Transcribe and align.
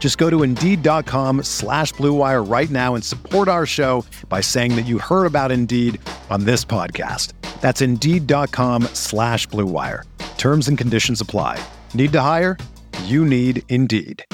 Just 0.00 0.18
go 0.18 0.28
to 0.30 0.42
Indeed.com 0.42 1.44
slash 1.44 1.92
BlueWire 1.94 2.50
right 2.50 2.70
now 2.70 2.96
and 2.96 3.04
support 3.04 3.46
our 3.46 3.66
show 3.66 4.04
by 4.28 4.40
saying 4.40 4.74
that 4.74 4.86
you 4.86 4.98
heard 4.98 5.26
about 5.26 5.52
Indeed 5.52 6.00
on 6.30 6.44
this 6.44 6.64
podcast. 6.64 7.34
That's 7.60 7.80
Indeed.com 7.82 8.84
slash 8.94 9.46
BlueWire. 9.48 10.02
Terms 10.38 10.66
and 10.68 10.76
conditions 10.76 11.20
apply. 11.20 11.62
Need 11.94 12.12
to 12.12 12.20
hire? 12.22 12.56
You 13.04 13.24
need 13.24 13.62
Indeed. 13.68 14.24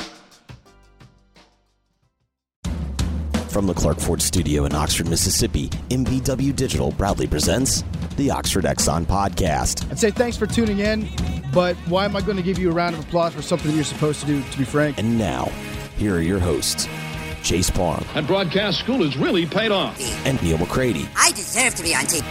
From 3.49 3.67
the 3.67 3.75
Clark 3.75 3.99
Ford 3.99 4.21
studio 4.23 4.67
in 4.67 4.75
Oxford, 4.75 5.09
Mississippi, 5.09 5.71
MBW 5.91 6.55
Digital 6.55 6.93
proudly 6.93 7.27
presents 7.27 7.83
the 8.17 8.31
Oxford 8.31 8.65
Exxon 8.65 9.05
Podcast. 9.05 9.91
I'd 9.91 9.99
say 9.99 10.11
thanks 10.11 10.37
for 10.37 10.47
tuning 10.47 10.79
in, 10.79 11.09
but 11.53 11.77
why 11.89 12.05
am 12.05 12.17
I 12.17 12.21
going 12.23 12.37
to 12.37 12.43
give 12.43 12.59
you 12.59 12.71
a 12.71 12.75
round 12.75 12.95
of 12.95 13.03
applause 13.05 13.35
for 13.35 13.43
something 13.43 13.75
you're 13.75 13.85
supposed 13.85 14.21
to 14.21 14.27
do, 14.27 14.43
to 14.43 14.59
be 14.59 14.65
frank? 14.65 14.99
And 14.99 15.19
now, 15.19 15.45
here 15.99 16.17
are 16.17 16.21
your 16.21 16.39
hosts, 16.39 16.89
Chase 17.43 17.71
Parham. 17.71 18.05
And 18.15 18.27
broadcast 18.27 18.79
school 18.81 19.03
has 19.05 19.17
really 19.17 19.47
paid 19.47 19.71
off. 19.71 20.01
and 20.27 20.43
Neal 20.43 20.59
McCready. 20.59 21.09
I 21.17 21.31
deserve 21.33 21.75
to 21.77 21.83
be 21.83 21.95
on 21.95 22.05
TV. 22.05 22.23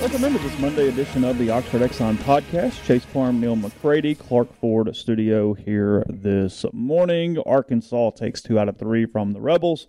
Welcome 0.00 0.24
into 0.24 0.38
this 0.40 0.58
Monday 0.58 0.88
edition 0.88 1.24
of 1.24 1.38
the 1.38 1.48
Oxford 1.48 1.80
Exxon 1.80 2.16
podcast. 2.16 2.84
Chase 2.84 3.06
Parham, 3.06 3.40
Neal 3.40 3.56
McCready, 3.56 4.14
Clark 4.14 4.52
Ford 4.60 4.94
studio 4.94 5.54
here 5.54 6.04
this 6.10 6.66
morning. 6.74 7.38
Arkansas 7.46 8.10
takes 8.10 8.42
two 8.42 8.58
out 8.58 8.68
of 8.68 8.76
three 8.76 9.06
from 9.06 9.32
the 9.32 9.40
Rebels. 9.40 9.86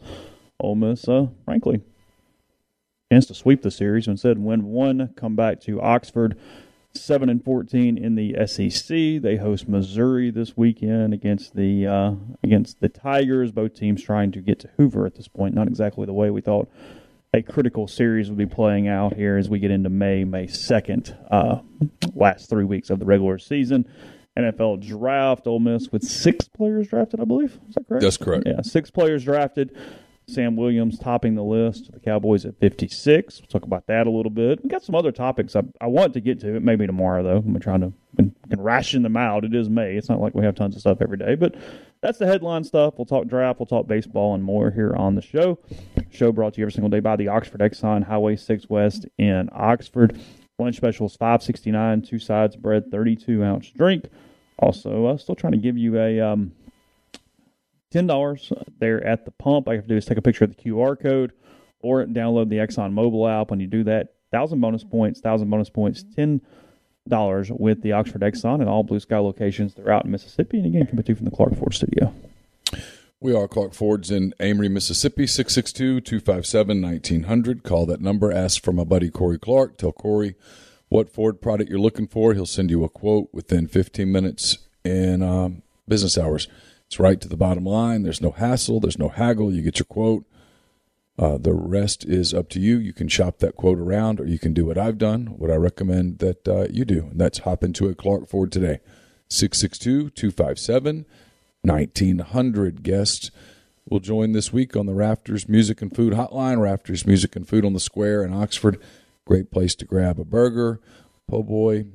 Ole 0.60 0.76
Miss, 0.76 1.08
uh, 1.08 1.28
frankly, 1.44 1.82
chance 3.12 3.26
to 3.28 3.34
sweep 3.34 3.62
the 3.62 3.72
series. 3.72 4.08
Instead, 4.08 4.40
win 4.40 4.66
one, 4.66 5.14
come 5.16 5.36
back 5.36 5.60
to 5.62 5.82
Oxford, 5.82 6.38
seven 6.94 7.30
and 7.30 7.44
fourteen 7.44 7.98
in 7.98 8.16
the 8.16 8.36
SEC. 8.48 9.22
They 9.22 9.38
host 9.38 9.68
Missouri 9.68 10.32
this 10.32 10.56
weekend 10.56 11.14
against 11.14 11.56
the 11.56 11.88
uh, 11.88 12.12
against 12.44 12.80
the 12.80 12.90
Tigers. 12.90 13.52
Both 13.52 13.76
teams 13.76 14.02
trying 14.02 14.32
to 14.32 14.40
get 14.40 14.60
to 14.62 14.70
Hoover 14.78 15.06
at 15.06 15.16
this 15.16 15.28
point. 15.28 15.56
Not 15.56 15.68
exactly 15.68 16.06
the 16.06 16.14
way 16.14 16.30
we 16.30 16.42
thought 16.42 16.70
a 17.36 17.42
critical 17.42 17.88
series 17.88 18.30
will 18.30 18.38
be 18.38 18.46
playing 18.46 18.88
out 18.88 19.14
here 19.14 19.38
as 19.38 19.50
we 19.50 19.60
get 19.60 19.70
into 19.70 19.90
May, 19.90 20.24
May 20.24 20.48
2nd, 20.48 21.18
uh, 21.30 21.60
last 22.14 22.50
three 22.50 22.64
weeks 22.64 22.90
of 22.90 23.00
the 23.00 23.06
regular 23.06 23.38
season. 23.38 23.86
NFL 24.38 24.86
draft, 24.86 25.48
Ole 25.48 25.60
Miss 25.60 25.92
with 25.92 26.04
six 26.04 26.48
players 26.48 26.88
drafted, 26.88 27.20
I 27.20 27.26
believe. 27.26 27.58
Is 27.70 27.76
that 27.76 27.88
correct? 27.88 28.04
That's 28.04 28.18
correct. 28.18 28.44
Yeah, 28.46 28.62
six 28.62 28.92
players 28.92 29.24
drafted. 29.24 29.76
Sam 30.28 30.56
Williams 30.56 30.98
topping 30.98 31.36
the 31.36 31.44
list. 31.44 31.92
The 31.92 32.00
Cowboys 32.00 32.46
at 32.46 32.60
56. 32.60 33.42
We'll 33.42 33.48
talk 33.48 33.64
about 33.64 33.88
that 33.88 34.08
a 34.08 34.12
little 34.12 34.32
bit. 34.32 34.64
We 34.64 34.70
got 34.70 34.84
some 34.84 34.96
other 34.96 35.12
topics 35.12 35.56
I, 35.56 35.64
I 35.80 35.88
want 35.88 36.14
to 36.14 36.22
get 36.22 36.40
to. 36.42 36.56
It 36.56 36.64
maybe 36.64 36.88
tomorrow, 36.88 37.24
though. 37.24 37.38
I'm 37.38 37.60
trying 37.60 37.82
to 37.82 37.94
can, 38.16 38.36
can 38.50 38.62
ration 38.62 39.04
them 39.04 39.18
out. 39.18 39.44
It 39.46 39.54
is 39.54 39.70
May. 39.70 39.96
It's 39.96 40.10
not 40.10 40.22
like 40.22 40.34
we 40.34 40.46
have 40.46 40.56
tons 40.56 40.76
of 40.76 40.82
stuff 40.82 41.02
every 41.02 41.18
day, 41.18 41.36
but 41.36 41.56
that's 42.02 42.18
the 42.18 42.26
headline 42.26 42.64
stuff. 42.64 42.96
We'll 42.98 43.06
talk 43.06 43.28
draft, 43.28 43.60
we'll 43.60 43.66
talk 43.66 43.88
baseball, 43.88 44.36
and 44.36 44.44
more 44.44 44.72
here 44.72 44.96
on 44.96 45.16
the 45.16 45.22
show. 45.22 45.60
Show 46.12 46.32
brought 46.32 46.54
to 46.54 46.62
you 46.62 46.66
every 46.66 46.74
single 46.74 46.90
day 46.90 47.00
by 47.00 47.16
the 47.16 47.28
Oxford 47.28 47.62
Exxon 47.62 48.04
Highway 48.04 48.36
6 48.36 48.70
West 48.70 49.06
in 49.18 49.50
Oxford. 49.52 50.20
Lunch 50.58 50.78
specials 50.78 51.18
569, 51.18 52.04
two 52.04 52.20
sides 52.20 52.56
bread, 52.56 52.90
32 52.90 53.44
ounce 53.44 53.70
drink. 53.72 54.06
Also, 54.58 55.08
uh, 55.08 55.18
still 55.18 55.36
trying 55.36 55.52
to 55.52 55.58
give 55.58 55.78
you 55.78 56.00
a 56.00 56.22
um, 56.22 56.54
ten 57.96 58.08
dollars 58.08 58.52
there 58.80 59.02
at 59.08 59.24
the 59.24 59.32
pump. 59.32 59.68
All 59.68 59.74
you 59.74 59.78
have 59.78 59.86
to 59.86 59.94
do 59.94 59.96
is 59.96 60.06
take 60.06 60.18
a 60.18 60.22
picture 60.22 60.44
of 60.44 60.54
the 60.54 60.62
QR 60.62 61.00
code 61.00 61.32
or 61.80 62.04
download 62.04 62.50
the 62.50 62.58
Exxon 62.58 62.92
mobile 62.92 63.26
app. 63.26 63.52
When 63.52 63.62
you 63.62 63.68
do 63.68 63.86
that, 63.86 64.16
thousand 64.32 64.60
bonus 64.60 64.84
points, 64.84 65.22
thousand 65.22 65.50
bonus 65.50 65.70
points, 65.70 66.04
ten 66.14 66.42
dollars 67.08 67.50
with 67.52 67.82
the 67.84 67.94
Oxford 67.94 68.22
Exxon 68.22 68.60
and 68.60 68.68
all 68.68 68.84
Blue 68.84 69.00
Sky 69.00 69.18
locations 69.18 69.74
throughout 69.74 70.06
Mississippi. 70.06 70.58
And 70.58 70.66
again, 70.66 70.88
coming 70.88 71.04
to 71.04 71.12
you 71.14 71.16
from 71.16 71.24
the 71.24 71.32
Clark 71.32 71.56
Ford 71.58 71.74
Studio. 71.74 72.14
We 73.22 73.34
are 73.34 73.48
Clark 73.48 73.74
Ford's 73.74 74.12
in 74.12 74.34
Amory, 74.42 74.68
Mississippi, 74.68 75.26
662 75.26 76.02
257 76.02 76.82
1900. 76.82 77.64
Call 77.64 77.86
that 77.86 78.02
number. 78.02 78.30
Ask 78.30 78.62
for 78.62 78.74
my 78.74 78.84
buddy 78.84 79.10
Corey 79.10 79.40
Clark. 79.40 79.78
Tell 79.78 79.94
Corey 79.94 80.36
what 80.90 81.10
Ford 81.10 81.42
product 81.42 81.70
you're 81.70 81.80
looking 81.80 82.08
for. 82.08 82.34
He'll 82.34 82.46
send 82.46 82.72
you 82.72 82.84
a 82.84 82.90
quote 82.90 83.30
within 83.32 83.68
15 83.68 84.12
minutes 84.12 84.58
in 84.84 85.24
um, 85.24 85.62
business 85.88 86.18
hours. 86.18 86.50
It's 86.96 87.00
right 87.02 87.20
to 87.20 87.28
the 87.28 87.36
bottom 87.36 87.66
line. 87.66 88.04
There's 88.04 88.22
no 88.22 88.32
hassle, 88.32 88.80
there's 88.80 88.98
no 88.98 89.10
haggle. 89.10 89.54
You 89.54 89.62
get 89.62 89.80
your 89.80 89.86
quote. 89.86 90.24
Uh, 91.20 91.38
the 91.38 91.54
rest 91.54 92.06
is 92.06 92.34
up 92.34 92.48
to 92.52 92.62
you. 92.62 92.78
You 92.78 92.94
can 92.94 93.10
shop 93.10 93.40
that 93.40 93.58
quote 93.58 93.80
around, 93.80 94.22
or 94.22 94.26
you 94.26 94.40
can 94.40 94.54
do 94.54 94.66
what 94.66 94.78
I've 94.78 94.98
done, 94.98 95.26
what 95.38 95.52
I 95.52 95.56
recommend 95.56 96.20
that 96.20 96.48
uh, 96.48 96.68
you 96.70 96.86
do. 96.86 97.08
And 97.12 97.20
that's 97.20 97.40
hop 97.40 97.66
into 97.66 97.90
a 97.90 97.96
Clark 97.96 98.30
Ford 98.30 98.50
today. 98.50 98.80
662 99.28 100.12
257 100.12 101.06
1900 101.64 102.82
guests 102.82 103.30
will 103.90 104.00
join 104.00 104.32
this 104.32 104.54
week 104.54 104.78
on 104.78 104.86
the 104.86 104.94
Rafters 104.94 105.50
Music 105.50 105.82
and 105.82 105.94
Food 105.94 106.14
Hotline. 106.14 106.62
Rafters 106.62 107.06
Music 107.06 107.36
and 107.36 107.46
Food 107.46 107.66
on 107.66 107.74
the 107.74 107.82
Square 107.82 108.24
in 108.24 108.32
Oxford. 108.32 108.82
Great 109.26 109.52
place 109.52 109.76
to 109.76 109.86
grab 109.86 110.18
a 110.18 110.24
burger, 110.24 110.80
po' 111.28 111.44
boy, 111.44 111.88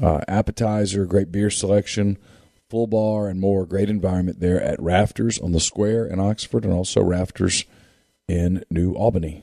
uh, 0.00 0.22
appetizer, 0.26 1.06
great 1.06 1.30
beer 1.30 1.48
selection, 1.48 2.18
full 2.68 2.86
bar, 2.86 3.28
and 3.28 3.40
more. 3.40 3.66
Great 3.66 3.88
environment 3.90 4.40
there 4.40 4.62
at 4.62 4.80
Rafters 4.80 5.38
on 5.38 5.52
the 5.52 5.60
Square 5.60 6.06
in 6.06 6.20
Oxford 6.20 6.64
and 6.64 6.72
also 6.72 7.02
Rafters 7.02 7.64
in 8.26 8.64
New 8.70 8.94
Albany. 8.94 9.40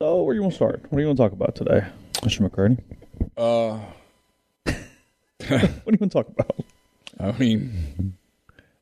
So, 0.00 0.22
where 0.22 0.34
you 0.34 0.42
want 0.42 0.52
to 0.52 0.56
start? 0.56 0.82
What 0.90 0.98
do 0.98 1.00
you 1.00 1.06
want 1.06 1.16
to 1.18 1.22
talk 1.22 1.32
about 1.32 1.54
today, 1.54 1.86
Mr. 2.14 2.48
McCurdy? 2.48 2.78
Uh, 3.36 3.78
What 5.48 5.58
do 5.58 5.92
you 5.92 5.98
want 5.98 6.00
to 6.00 6.08
talk 6.08 6.28
about? 6.28 6.56
I 7.18 7.36
mean, 7.38 8.14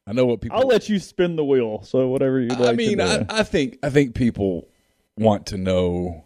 I 0.06 0.12
know 0.12 0.26
what 0.26 0.40
people. 0.40 0.58
I'll 0.58 0.66
let 0.66 0.88
you 0.88 0.98
spin 0.98 1.36
the 1.36 1.44
wheel. 1.44 1.82
So, 1.82 2.08
whatever 2.08 2.40
you'd 2.40 2.58
like 2.58 2.70
I 2.70 2.72
mean, 2.72 3.00
I. 3.00 3.24
I 3.28 3.42
think 3.42 3.78
I 3.82 3.90
think 3.90 4.14
people 4.14 4.68
want 5.16 5.46
to 5.46 5.56
know 5.56 6.24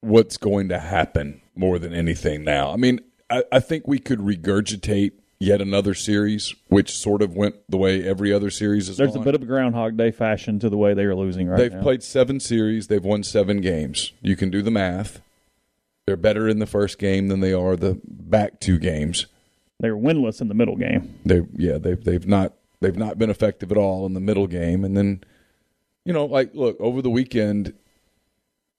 what's 0.00 0.36
going 0.36 0.68
to 0.68 0.78
happen 0.78 1.40
more 1.54 1.78
than 1.78 1.94
anything 1.94 2.44
now. 2.44 2.70
I 2.72 2.76
mean, 2.76 3.00
I, 3.30 3.44
I 3.52 3.60
think 3.60 3.86
we 3.86 3.98
could 3.98 4.20
regurgitate 4.20 5.12
yet 5.38 5.60
another 5.60 5.94
series, 5.94 6.54
which 6.68 6.96
sort 6.96 7.22
of 7.22 7.36
went 7.36 7.56
the 7.68 7.76
way 7.76 8.06
every 8.06 8.32
other 8.32 8.50
series 8.50 8.88
is. 8.88 8.96
There's 8.96 9.12
gone. 9.12 9.22
a 9.22 9.24
bit 9.24 9.34
of 9.34 9.42
a 9.42 9.46
Groundhog 9.46 9.96
Day 9.96 10.10
fashion 10.10 10.58
to 10.60 10.70
the 10.70 10.76
way 10.76 10.94
they 10.94 11.04
are 11.04 11.14
losing 11.14 11.48
right 11.48 11.58
They've 11.58 11.72
now. 11.72 11.82
played 11.82 12.02
seven 12.02 12.40
series. 12.40 12.88
They've 12.88 13.04
won 13.04 13.22
seven 13.22 13.60
games. 13.60 14.12
You 14.20 14.36
can 14.36 14.50
do 14.50 14.62
the 14.62 14.70
math. 14.70 15.20
They're 16.06 16.16
better 16.16 16.48
in 16.48 16.58
the 16.58 16.66
first 16.66 16.98
game 16.98 17.28
than 17.28 17.40
they 17.40 17.52
are 17.52 17.76
the 17.76 18.00
back 18.04 18.60
two 18.60 18.78
games. 18.78 19.26
They're 19.80 19.96
winless 19.96 20.40
in 20.40 20.48
the 20.48 20.54
middle 20.54 20.76
game. 20.76 21.18
They 21.24 21.42
yeah 21.54 21.78
they've 21.78 22.02
they've 22.02 22.26
not 22.26 22.54
they've 22.80 22.96
not 22.96 23.18
been 23.18 23.30
effective 23.30 23.70
at 23.72 23.78
all 23.78 24.06
in 24.06 24.14
the 24.14 24.20
middle 24.20 24.46
game, 24.46 24.84
and 24.84 24.96
then 24.96 25.24
you 26.04 26.12
know 26.12 26.26
like 26.26 26.54
look 26.54 26.80
over 26.80 27.02
the 27.02 27.10
weekend. 27.10 27.74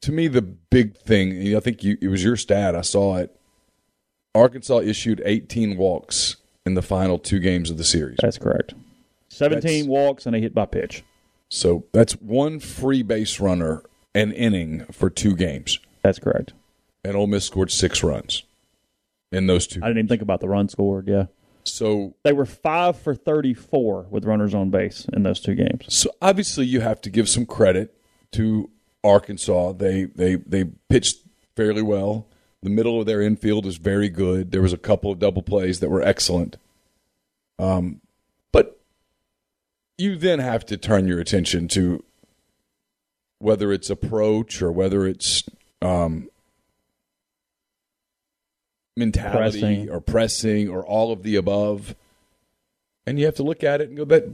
To 0.01 0.12
me, 0.12 0.27
the 0.27 0.42
big 0.42 0.97
thing 0.97 1.56
I 1.56 1.59
think 1.59 1.83
you, 1.83 1.97
it 2.00 2.09
was 2.09 2.24
your 2.24 2.38
stat. 2.38 2.75
I 2.75 2.81
saw 2.81 3.18
it. 3.18 3.36
Arkansas 4.35 4.79
issued 4.79 5.21
18 5.25 5.77
walks 5.77 6.35
in 6.65 6.73
the 6.75 6.81
final 6.81 7.17
two 7.17 7.39
games 7.39 7.69
of 7.71 7.77
the 7.77 7.83
series. 7.83 8.17
That's 8.21 8.37
correct. 8.37 8.73
17 9.29 9.61
That's- 9.61 9.85
walks 9.87 10.25
and 10.25 10.35
a 10.35 10.39
hit 10.39 10.53
by 10.53 10.65
pitch. 10.65 11.03
So 11.49 11.85
that's 11.93 12.13
one 12.13 12.59
free 12.59 13.01
base 13.03 13.39
runner 13.39 13.83
an 14.13 14.31
inning 14.31 14.85
for 14.91 15.09
two 15.09 15.35
games, 15.35 15.79
That's 16.03 16.19
correct. 16.19 16.53
and 17.03 17.15
Ole 17.15 17.27
Miss 17.27 17.45
scored 17.45 17.69
six 17.71 18.01
runs 18.03 18.43
in 19.31 19.45
those 19.47 19.67
two. 19.67 19.79
I 19.83 19.87
didn't 19.87 19.99
even 19.99 20.07
think 20.07 20.21
about 20.21 20.39
the 20.39 20.47
run 20.49 20.69
scored. 20.69 21.07
Yeah. 21.07 21.25
So 21.65 22.13
They 22.23 22.31
were 22.33 22.45
5 22.45 22.97
for 22.97 23.13
34 23.13 24.07
with 24.09 24.25
runners 24.25 24.53
on 24.53 24.69
base 24.69 25.05
in 25.13 25.23
those 25.23 25.39
two 25.39 25.53
games. 25.55 25.85
So 25.89 26.11
obviously, 26.21 26.65
you 26.65 26.81
have 26.81 27.01
to 27.01 27.09
give 27.09 27.27
some 27.29 27.45
credit 27.45 27.95
to 28.33 28.69
Arkansas. 29.03 29.73
They 29.73 30.05
they 30.05 30.35
they 30.35 30.65
pitched 30.89 31.17
fairly 31.55 31.81
well. 31.81 32.27
The 32.65 32.71
middle 32.71 33.00
of 33.00 33.06
their 33.06 33.21
infield 33.21 33.67
is 33.67 33.77
very 33.77 34.09
good. 34.09 34.51
There 34.51 34.63
was 34.63 34.73
a 34.73 34.77
couple 34.77 35.12
of 35.12 35.19
double 35.19 35.44
plays 35.44 35.81
that 35.81 35.89
were 35.89 36.01
excellent. 36.01 36.57
Um, 37.59 38.01
but 38.51 38.79
you 40.00 40.15
then 40.15 40.39
have 40.39 40.65
to 40.65 40.75
turn 40.75 41.07
your 41.07 41.19
attention 41.19 41.67
to 41.69 42.03
whether 43.38 43.71
it's 43.71 43.91
approach 43.91 44.63
or 44.63 44.71
whether 44.71 45.06
it's 45.06 45.44
um, 45.83 46.27
mentality 48.97 49.59
Pressing. 49.59 49.89
or 49.91 50.01
pressing 50.01 50.68
or 50.68 50.83
all 50.83 51.11
of 51.11 51.21
the 51.21 51.35
above. 51.35 51.94
And 53.06 53.19
you 53.19 53.25
have 53.25 53.35
to 53.35 53.44
look 53.44 53.63
at 53.63 53.79
it 53.79 53.89
and 53.89 53.97
go, 53.97 54.06
that 54.06 54.27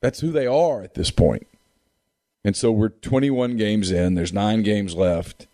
that's 0.00 0.20
who 0.20 0.32
they 0.32 0.46
are 0.46 0.82
at 0.82 0.94
this 0.94 1.10
point. 1.10 1.46
And 2.42 2.56
so 2.56 2.72
we're 2.72 2.88
21 2.88 3.58
games 3.58 3.90
in. 3.90 4.14
There's 4.14 4.32
nine 4.32 4.62
games 4.62 4.94
left. 4.94 5.46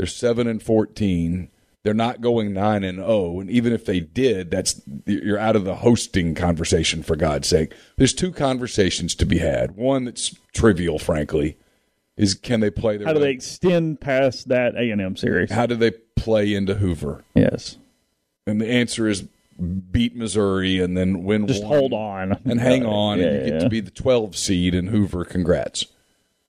They're 0.00 0.06
seven 0.06 0.46
and 0.46 0.62
14. 0.62 1.50
They're 1.82 1.92
not 1.92 2.22
going 2.22 2.54
nine 2.54 2.84
and 2.84 2.96
zero. 3.00 3.38
And 3.38 3.50
even 3.50 3.74
if 3.74 3.84
they 3.84 4.00
did, 4.00 4.50
that's 4.50 4.80
you're 5.04 5.38
out 5.38 5.56
of 5.56 5.64
the 5.66 5.74
hosting 5.74 6.34
conversation 6.34 7.02
for 7.02 7.16
God's 7.16 7.48
sake. 7.48 7.74
There's 7.98 8.14
two 8.14 8.32
conversations 8.32 9.14
to 9.16 9.26
be 9.26 9.36
had. 9.40 9.76
One 9.76 10.06
that's 10.06 10.34
trivial, 10.54 10.98
frankly, 10.98 11.58
is 12.16 12.32
can 12.32 12.60
they 12.60 12.70
play 12.70 12.96
their 12.96 13.08
How 13.08 13.12
do 13.12 13.18
way- 13.20 13.26
they 13.26 13.32
extend 13.32 14.00
past 14.00 14.48
that 14.48 14.74
A 14.74 14.90
and 14.90 15.02
M 15.02 15.16
series? 15.16 15.50
how 15.50 15.66
do 15.66 15.74
they 15.74 15.90
play 16.16 16.54
into 16.54 16.76
Hoover? 16.76 17.22
yes, 17.34 17.76
And 18.46 18.58
the 18.58 18.70
answer 18.70 19.06
is 19.06 19.24
beat 19.92 20.16
Missouri 20.16 20.80
and 20.80 20.96
then 20.96 21.24
win. 21.24 21.46
just 21.46 21.62
one 21.62 21.76
hold 21.78 21.92
on 21.92 22.38
and 22.46 22.58
hang 22.58 22.86
on, 22.86 23.18
Yeah, 23.18 23.26
and 23.26 23.34
you 23.34 23.44
get 23.44 23.52
yeah. 23.52 23.58
to 23.64 23.68
be 23.68 23.80
the 23.80 23.90
12 23.90 24.34
seed 24.34 24.74
in 24.74 24.86
Hoover. 24.86 25.26
Congrats. 25.26 25.84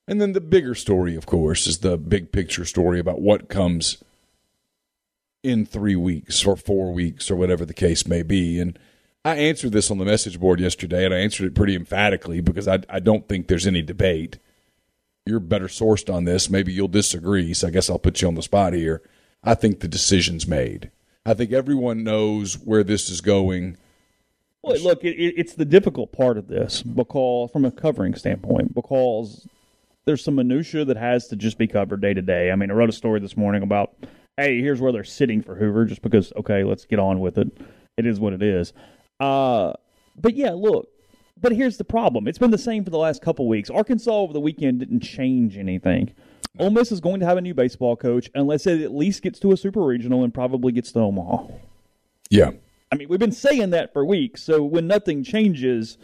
And 0.08 0.20
then 0.20 0.32
the 0.32 0.40
bigger 0.40 0.74
story, 0.74 1.14
of 1.14 1.26
course, 1.26 1.66
is 1.66 1.78
the 1.78 1.96
big 1.96 2.32
picture 2.32 2.64
story 2.64 2.98
about 2.98 3.20
what 3.20 3.48
comes 3.48 4.02
in 5.42 5.64
three 5.66 5.96
weeks 5.96 6.44
or 6.44 6.56
four 6.56 6.92
weeks 6.92 7.30
or 7.30 7.36
whatever 7.36 7.64
the 7.64 7.74
case 7.74 8.06
may 8.06 8.22
be. 8.22 8.60
And 8.60 8.78
I 9.24 9.36
answered 9.36 9.72
this 9.72 9.90
on 9.90 9.98
the 9.98 10.04
message 10.04 10.40
board 10.40 10.60
yesterday, 10.60 11.04
and 11.04 11.14
I 11.14 11.18
answered 11.18 11.46
it 11.46 11.54
pretty 11.54 11.76
emphatically 11.76 12.40
because 12.40 12.66
I, 12.66 12.80
I 12.88 12.98
don't 12.98 13.28
think 13.28 13.46
there's 13.46 13.66
any 13.66 13.82
debate. 13.82 14.38
You're 15.24 15.40
better 15.40 15.68
sourced 15.68 16.12
on 16.12 16.24
this. 16.24 16.50
Maybe 16.50 16.72
you'll 16.72 16.88
disagree, 16.88 17.54
so 17.54 17.68
I 17.68 17.70
guess 17.70 17.88
I'll 17.88 18.00
put 18.00 18.20
you 18.20 18.28
on 18.28 18.34
the 18.34 18.42
spot 18.42 18.72
here. 18.72 19.02
I 19.44 19.54
think 19.54 19.80
the 19.80 19.88
decision's 19.88 20.48
made. 20.48 20.90
I 21.24 21.34
think 21.34 21.52
everyone 21.52 22.02
knows 22.02 22.54
where 22.54 22.82
this 22.82 23.08
is 23.08 23.20
going. 23.20 23.76
Well, 24.62 24.80
look, 24.80 25.04
it, 25.04 25.14
it, 25.16 25.34
it's 25.36 25.54
the 25.54 25.64
difficult 25.64 26.12
part 26.12 26.36
of 26.36 26.48
this 26.48 26.82
because, 26.82 27.50
from 27.52 27.64
a 27.64 27.70
covering 27.70 28.14
standpoint, 28.14 28.74
because 28.74 29.46
there's 30.04 30.24
some 30.24 30.34
minutia 30.34 30.84
that 30.84 30.96
has 30.96 31.28
to 31.28 31.36
just 31.36 31.58
be 31.58 31.66
covered 31.66 32.00
day 32.00 32.14
to 32.14 32.22
day. 32.22 32.50
I 32.50 32.56
mean, 32.56 32.70
I 32.70 32.74
wrote 32.74 32.88
a 32.88 32.92
story 32.92 33.20
this 33.20 33.36
morning 33.36 33.62
about, 33.62 33.94
hey, 34.36 34.60
here's 34.60 34.80
where 34.80 34.92
they're 34.92 35.04
sitting 35.04 35.42
for 35.42 35.54
Hoover, 35.54 35.84
just 35.84 36.02
because, 36.02 36.32
okay, 36.36 36.64
let's 36.64 36.84
get 36.84 36.98
on 36.98 37.20
with 37.20 37.38
it. 37.38 37.48
It 37.96 38.06
is 38.06 38.18
what 38.18 38.32
it 38.32 38.42
is. 38.42 38.72
Uh, 39.20 39.72
but 40.20 40.34
yeah, 40.34 40.52
look, 40.52 40.88
but 41.40 41.52
here's 41.52 41.76
the 41.76 41.84
problem. 41.84 42.26
It's 42.26 42.38
been 42.38 42.50
the 42.50 42.58
same 42.58 42.84
for 42.84 42.90
the 42.90 42.98
last 42.98 43.22
couple 43.22 43.48
weeks. 43.48 43.70
Arkansas 43.70 44.10
over 44.10 44.32
the 44.32 44.40
weekend 44.40 44.80
didn't 44.80 45.00
change 45.00 45.56
anything. 45.56 46.12
Ole 46.58 46.70
Miss 46.70 46.92
is 46.92 47.00
going 47.00 47.20
to 47.20 47.26
have 47.26 47.38
a 47.38 47.40
new 47.40 47.54
baseball 47.54 47.96
coach 47.96 48.30
unless 48.34 48.66
it 48.66 48.82
at 48.82 48.94
least 48.94 49.22
gets 49.22 49.38
to 49.40 49.52
a 49.52 49.56
super 49.56 49.82
regional 49.82 50.22
and 50.22 50.34
probably 50.34 50.72
gets 50.72 50.92
to 50.92 51.00
Omaha. 51.00 51.46
Yeah. 52.28 52.50
I 52.90 52.96
mean, 52.96 53.08
we've 53.08 53.18
been 53.18 53.32
saying 53.32 53.70
that 53.70 53.92
for 53.92 54.04
weeks. 54.04 54.42
So 54.42 54.62
when 54.62 54.86
nothing 54.86 55.24
changes, 55.24 55.96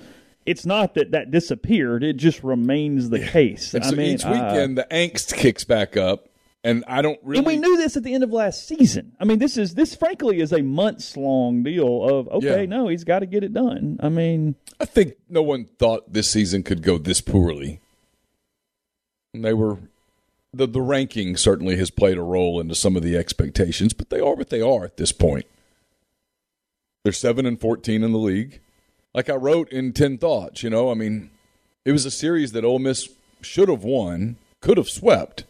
it's 0.49 0.67
not 0.67 0.95
that 0.95 1.11
that 1.13 1.31
disappeared; 1.31 2.03
it 2.03 2.17
just 2.17 2.43
remains 2.43 3.11
the 3.11 3.21
case. 3.21 3.75
And 3.75 3.85
I 3.85 3.91
so 3.91 3.97
mean, 3.97 4.15
each 4.15 4.25
uh, 4.25 4.31
weekend, 4.31 4.79
the 4.79 4.87
angst 4.91 5.35
kicks 5.37 5.65
back 5.65 5.97
up, 5.97 6.29
and 6.65 6.85
I 6.89 7.03
don't 7.03 7.19
really. 7.23 7.39
and 7.39 7.47
we 7.47 7.57
knew 7.57 7.77
this 7.77 7.97
at 7.97 8.03
the 8.03 8.15
end 8.15 8.25
of 8.25 8.31
last 8.33 8.67
season. 8.67 9.13
I 9.21 9.25
mean, 9.25 9.39
this 9.39 9.57
is 9.57 9.75
this 9.75 9.95
frankly 9.95 10.41
is 10.41 10.53
a 10.53 10.63
months 10.63 11.17
long 11.17 11.63
deal 11.63 12.05
of 12.05 12.29
okay, 12.29 12.61
Yeah. 12.63 12.67
no, 12.67 12.89
he's 12.89 13.05
got 13.05 13.21
to 13.21 13.27
get 13.27 13.45
it 13.45 13.53
done. 13.53 13.99
I 14.03 14.09
mean, 14.09 14.55
I 14.81 14.85
think 14.85 15.15
no 15.29 15.43
one 15.43 15.65
thought 15.65 16.13
this 16.13 16.31
season 16.31 16.63
could 16.63 16.83
go 16.83 16.99
this 16.99 17.21
poorly. 17.21 17.81
And 19.35 19.45
they 19.45 19.53
were 19.55 19.79
the 20.53 20.67
the 20.67 20.81
ranking 20.81 21.37
certainly 21.37 21.77
has 21.77 21.91
played 21.91 22.17
a 22.17 22.23
role 22.23 22.61
into 22.61 22.75
some 22.75 22.97
of 22.97 23.03
the 23.03 23.17
expectations, 23.17 23.93
but 23.93 24.09
they 24.11 24.21
are 24.21 24.35
what 24.35 24.51
they 24.51 24.63
are 24.63 24.85
at 24.85 24.97
this 24.97 25.13
point. 25.13 25.47
They're 27.05 27.13
seven 27.13 27.47
and 27.47 27.61
fourteen 27.61 28.03
in 28.03 28.13
the 28.13 28.19
league. 28.19 28.61
Like 29.19 29.29
I 29.29 29.35
wrote 29.35 29.73
in 29.73 29.93
Ten 29.95 30.17
Thoughts, 30.17 30.63
you 30.63 30.71
know, 30.71 30.93
I 30.93 30.95
mean, 30.95 31.31
it 31.85 31.91
was 31.91 32.07
a 32.07 32.11
series 32.11 32.53
that 32.53 32.65
Ole 32.65 32.79
Miss 32.79 33.09
should 33.41 33.69
have 33.69 33.83
won, 33.83 34.37
could 34.61 34.77
have 34.77 34.89
swept, 34.89 35.43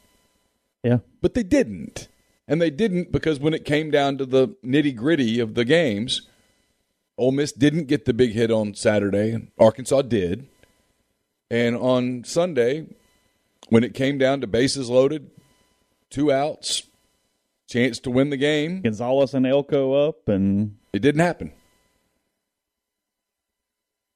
yeah, 0.82 1.00
but 1.20 1.34
they 1.34 1.42
didn't. 1.42 2.08
And 2.46 2.62
they 2.62 2.70
didn't 2.70 3.12
because 3.12 3.38
when 3.38 3.52
it 3.52 3.66
came 3.66 3.90
down 3.90 4.16
to 4.16 4.24
the 4.24 4.48
nitty 4.64 4.96
gritty 4.96 5.38
of 5.38 5.52
the 5.52 5.66
games, 5.66 6.22
Ole 7.18 7.32
Miss 7.32 7.52
didn't 7.52 7.88
get 7.88 8.06
the 8.06 8.14
big 8.14 8.32
hit 8.32 8.50
on 8.50 8.72
Saturday. 8.72 9.36
Arkansas 9.58 10.00
did. 10.00 10.46
And 11.50 11.76
on 11.76 12.24
Sunday, 12.24 12.86
when 13.68 13.84
it 13.84 13.92
came 13.92 14.16
down 14.16 14.40
to 14.40 14.46
bases 14.46 14.88
loaded, 14.88 15.30
two 16.08 16.32
outs, 16.32 16.84
chance 17.68 17.98
to 17.98 18.10
win 18.10 18.30
the 18.30 18.38
game, 18.38 18.80
Gonzalez 18.80 19.34
and 19.34 19.46
Elko 19.46 20.08
up, 20.08 20.26
and 20.26 20.78
it 20.94 21.00
didn't 21.00 21.20
happen. 21.20 21.52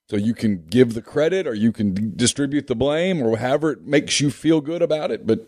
So 0.08 0.16
you 0.16 0.34
can 0.34 0.64
give 0.68 0.94
the 0.94 1.02
credit 1.02 1.46
or 1.46 1.54
you 1.54 1.72
can 1.72 1.94
d- 1.94 2.12
distribute 2.14 2.66
the 2.66 2.74
blame 2.74 3.22
or 3.22 3.38
however 3.38 3.72
it 3.72 3.82
makes 3.86 4.20
you 4.20 4.30
feel 4.30 4.60
good 4.60 4.82
about 4.82 5.10
it, 5.10 5.26
but 5.26 5.46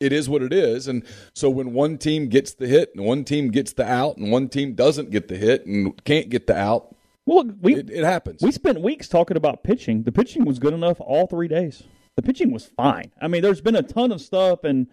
it 0.00 0.12
is 0.12 0.28
what 0.28 0.42
it 0.42 0.52
is. 0.52 0.88
And 0.88 1.04
so 1.34 1.48
when 1.50 1.72
one 1.72 1.98
team 1.98 2.28
gets 2.28 2.52
the 2.52 2.66
hit 2.66 2.90
and 2.94 3.04
one 3.04 3.22
team 3.22 3.50
gets 3.50 3.72
the 3.72 3.84
out 3.84 4.16
and 4.16 4.32
one 4.32 4.48
team 4.48 4.74
doesn't 4.74 5.10
get 5.10 5.28
the 5.28 5.36
hit 5.36 5.66
and 5.66 6.02
can't 6.04 6.30
get 6.30 6.46
the 6.46 6.56
out, 6.56 6.96
well, 7.26 7.44
we 7.60 7.76
it, 7.76 7.90
it 7.90 8.02
happens. 8.02 8.42
we 8.42 8.50
spent 8.50 8.80
weeks 8.80 9.06
talking 9.06 9.36
about 9.36 9.62
pitching. 9.62 10.02
The 10.02 10.10
pitching 10.10 10.44
was 10.44 10.58
good 10.58 10.74
enough 10.74 11.00
all 11.00 11.26
three 11.26 11.48
days. 11.48 11.82
The 12.16 12.22
pitching 12.22 12.50
was 12.50 12.66
fine. 12.66 13.12
I 13.20 13.28
mean, 13.28 13.42
there's 13.42 13.60
been 13.60 13.76
a 13.76 13.82
ton 13.82 14.10
of 14.10 14.20
stuff 14.20 14.64
and 14.64 14.88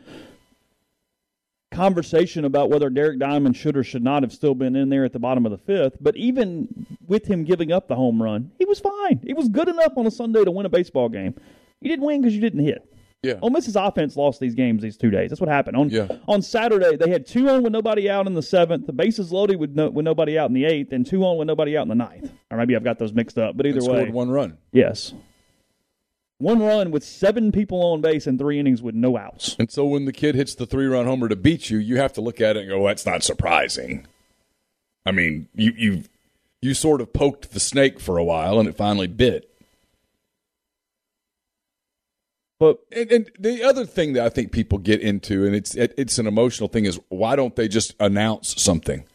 conversation 1.78 2.44
about 2.46 2.70
whether 2.70 2.90
Derek 2.90 3.20
Diamond 3.20 3.56
should 3.56 3.78
or 3.78 3.84
should 3.84 4.04
not 4.04 4.24
have 4.24 4.34
still 4.34 4.56
been 4.56 4.76
in 4.76 4.90
there 4.90 5.06
at 5.06 5.14
the 5.14 5.20
bottom 5.20 5.46
of 5.46 5.52
the 5.52 5.58
fifth. 5.58 5.98
But 6.02 6.16
even 6.18 6.86
with 7.08 7.26
him 7.28 7.44
giving 7.44 7.72
up 7.72 7.88
the 7.88 7.96
home 7.96 8.22
run, 8.22 8.52
he 8.58 8.66
was 8.66 8.80
fine. 8.80 9.22
He 9.26 9.34
was 9.34 9.48
good 9.50 9.68
enough 9.70 9.94
on 9.96 10.06
a 10.08 10.12
Sunday 10.12 10.44
to 10.44 10.52
win 10.52 10.66
a 10.66 10.70
baseball 10.70 11.08
game. 11.10 11.36
You 11.80 11.90
didn't 11.90 12.06
win 12.06 12.22
because 12.22 12.34
you 12.36 12.42
didn't 12.42 12.66
hit. 12.66 12.84
yeah. 13.24 13.36
Ole 13.42 13.50
Miss's 13.52 13.76
offense 13.76 14.16
lost 14.16 14.40
these 14.40 14.56
games 14.56 14.82
these 14.82 14.98
two 14.98 15.10
days. 15.12 15.30
That's 15.30 15.40
what 15.42 15.50
happened. 15.50 15.78
On 15.78 15.90
Yeah. 15.90 16.08
on 16.28 16.42
Saturday, 16.42 16.96
they 16.98 17.10
had 17.10 17.26
two 17.28 17.48
on 17.50 17.64
with 17.64 17.72
nobody 17.74 18.10
out 18.10 18.26
in 18.28 18.34
the 18.34 18.42
seventh, 18.42 18.86
the 18.88 18.94
bases 18.94 19.32
loaded 19.32 19.58
with 19.60 19.76
no, 19.76 19.90
with 19.90 20.06
nobody 20.06 20.38
out 20.38 20.50
in 20.50 20.54
the 20.56 20.66
eighth, 20.66 20.92
and 20.92 21.06
two 21.06 21.24
on 21.24 21.38
with 21.38 21.48
nobody 21.48 21.78
out 21.78 21.84
in 21.84 21.90
the 21.90 21.96
ninth. 21.96 22.32
Or 22.52 22.58
maybe 22.58 22.76
I've 22.76 22.84
got 22.84 22.98
those 23.00 23.14
mixed 23.14 23.38
up. 23.38 23.56
But 23.58 23.66
either 23.66 23.80
And 23.80 23.88
way, 23.88 23.94
scored 24.02 24.14
one 24.14 24.30
run. 24.32 24.58
yes, 24.72 25.14
one 26.40 26.60
run 26.60 26.92
with 26.92 27.04
seven 27.04 27.52
people 27.52 27.82
on 27.82 28.02
base 28.02 28.28
and 28.28 28.38
three 28.38 28.60
innings 28.60 28.82
with 28.82 28.96
no 28.96 29.18
outs. 29.18 29.56
And 29.58 29.72
so 29.72 29.86
when 29.86 30.06
the 30.06 30.14
kid 30.14 30.36
hits 30.36 30.56
the 30.56 30.66
three 30.66 30.86
run 30.86 31.06
homer 31.06 31.28
to 31.30 31.36
beat 31.36 31.70
you, 31.70 31.78
you 31.78 31.98
have 31.98 32.14
to 32.14 32.22
look 32.22 32.40
at 32.40 32.56
it 32.58 32.62
and 32.62 32.70
go, 32.70 32.86
that's 32.86 33.06
not 33.06 33.24
surprising. 33.24 34.06
I 35.06 35.12
mean, 35.12 35.48
you 35.56 35.74
you 35.76 36.04
you 36.62 36.74
sort 36.74 37.02
of 37.02 37.14
poked 37.14 37.52
the 37.54 37.60
snake 37.60 38.00
for 38.00 38.18
a 38.18 38.24
while 38.24 38.60
and 38.60 38.68
it 38.68 38.76
finally 38.76 39.08
bit. 39.08 39.50
But 42.60 42.80
And, 42.92 43.12
and 43.12 43.32
the 43.40 43.64
other 43.64 43.86
thing 43.86 44.14
that 44.14 44.26
I 44.26 44.30
think 44.30 44.52
people 44.52 44.80
get 44.80 45.02
into, 45.02 45.46
and 45.46 45.56
it's 45.56 45.76
it, 45.76 45.94
it's 45.98 46.18
an 46.18 46.28
emotional 46.28 46.68
thing, 46.68 46.86
is 46.86 47.00
why 47.10 47.36
don't 47.36 47.56
they 47.56 47.68
just 47.68 47.96
announce 48.00 48.62
something? 48.62 49.06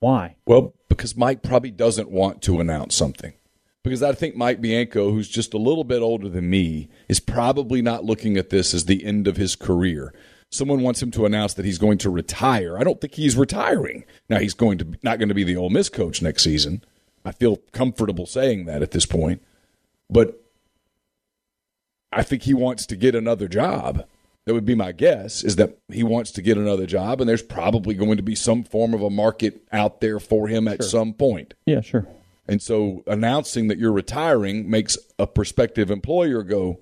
why? 0.00 0.36
Well, 0.46 0.74
because 0.88 1.16
Mike 1.16 1.42
probably 1.42 1.70
doesn't 1.70 2.10
want 2.10 2.40
to 2.42 2.60
announce 2.60 2.94
something. 2.94 3.32
Because 3.88 4.02
I 4.02 4.12
think 4.12 4.36
Mike 4.36 4.60
Bianco, 4.60 5.12
who's 5.12 5.30
just 5.30 5.54
a 5.54 5.58
little 5.58 5.82
bit 5.82 6.02
older 6.02 6.28
than 6.28 6.50
me, 6.50 6.90
is 7.08 7.20
probably 7.20 7.80
not 7.80 8.04
looking 8.04 8.36
at 8.36 8.50
this 8.50 8.74
as 8.74 8.84
the 8.84 9.02
end 9.02 9.26
of 9.26 9.38
his 9.38 9.56
career. 9.56 10.12
Someone 10.50 10.82
wants 10.82 11.02
him 11.02 11.10
to 11.12 11.24
announce 11.24 11.54
that 11.54 11.64
he's 11.64 11.78
going 11.78 11.96
to 11.98 12.10
retire. 12.10 12.76
I 12.76 12.84
don't 12.84 13.00
think 13.00 13.14
he's 13.14 13.34
retiring. 13.34 14.04
Now 14.28 14.40
he's 14.40 14.52
going 14.52 14.76
to 14.76 14.98
not 15.02 15.18
going 15.18 15.30
to 15.30 15.34
be 15.34 15.42
the 15.42 15.56
Ole 15.56 15.70
Miss 15.70 15.88
coach 15.88 16.20
next 16.20 16.42
season. 16.42 16.84
I 17.24 17.32
feel 17.32 17.62
comfortable 17.72 18.26
saying 18.26 18.66
that 18.66 18.82
at 18.82 18.90
this 18.90 19.06
point. 19.06 19.42
But 20.10 20.38
I 22.12 22.22
think 22.22 22.42
he 22.42 22.52
wants 22.52 22.84
to 22.86 22.96
get 22.96 23.14
another 23.14 23.48
job. 23.48 24.04
That 24.44 24.52
would 24.52 24.66
be 24.66 24.74
my 24.74 24.92
guess 24.92 25.42
is 25.42 25.56
that 25.56 25.78
he 25.90 26.02
wants 26.02 26.30
to 26.32 26.42
get 26.42 26.58
another 26.58 26.84
job, 26.84 27.22
and 27.22 27.28
there's 27.28 27.42
probably 27.42 27.94
going 27.94 28.18
to 28.18 28.22
be 28.22 28.34
some 28.34 28.64
form 28.64 28.92
of 28.92 29.00
a 29.00 29.08
market 29.08 29.62
out 29.72 30.02
there 30.02 30.20
for 30.20 30.46
him 30.46 30.68
at 30.68 30.84
some 30.84 31.14
point. 31.14 31.54
Yeah, 31.64 31.80
sure. 31.80 32.06
And 32.48 32.62
so 32.62 33.02
announcing 33.06 33.68
that 33.68 33.78
you're 33.78 33.92
retiring 33.92 34.70
makes 34.70 34.96
a 35.18 35.26
prospective 35.26 35.90
employer 35.90 36.42
go, 36.42 36.80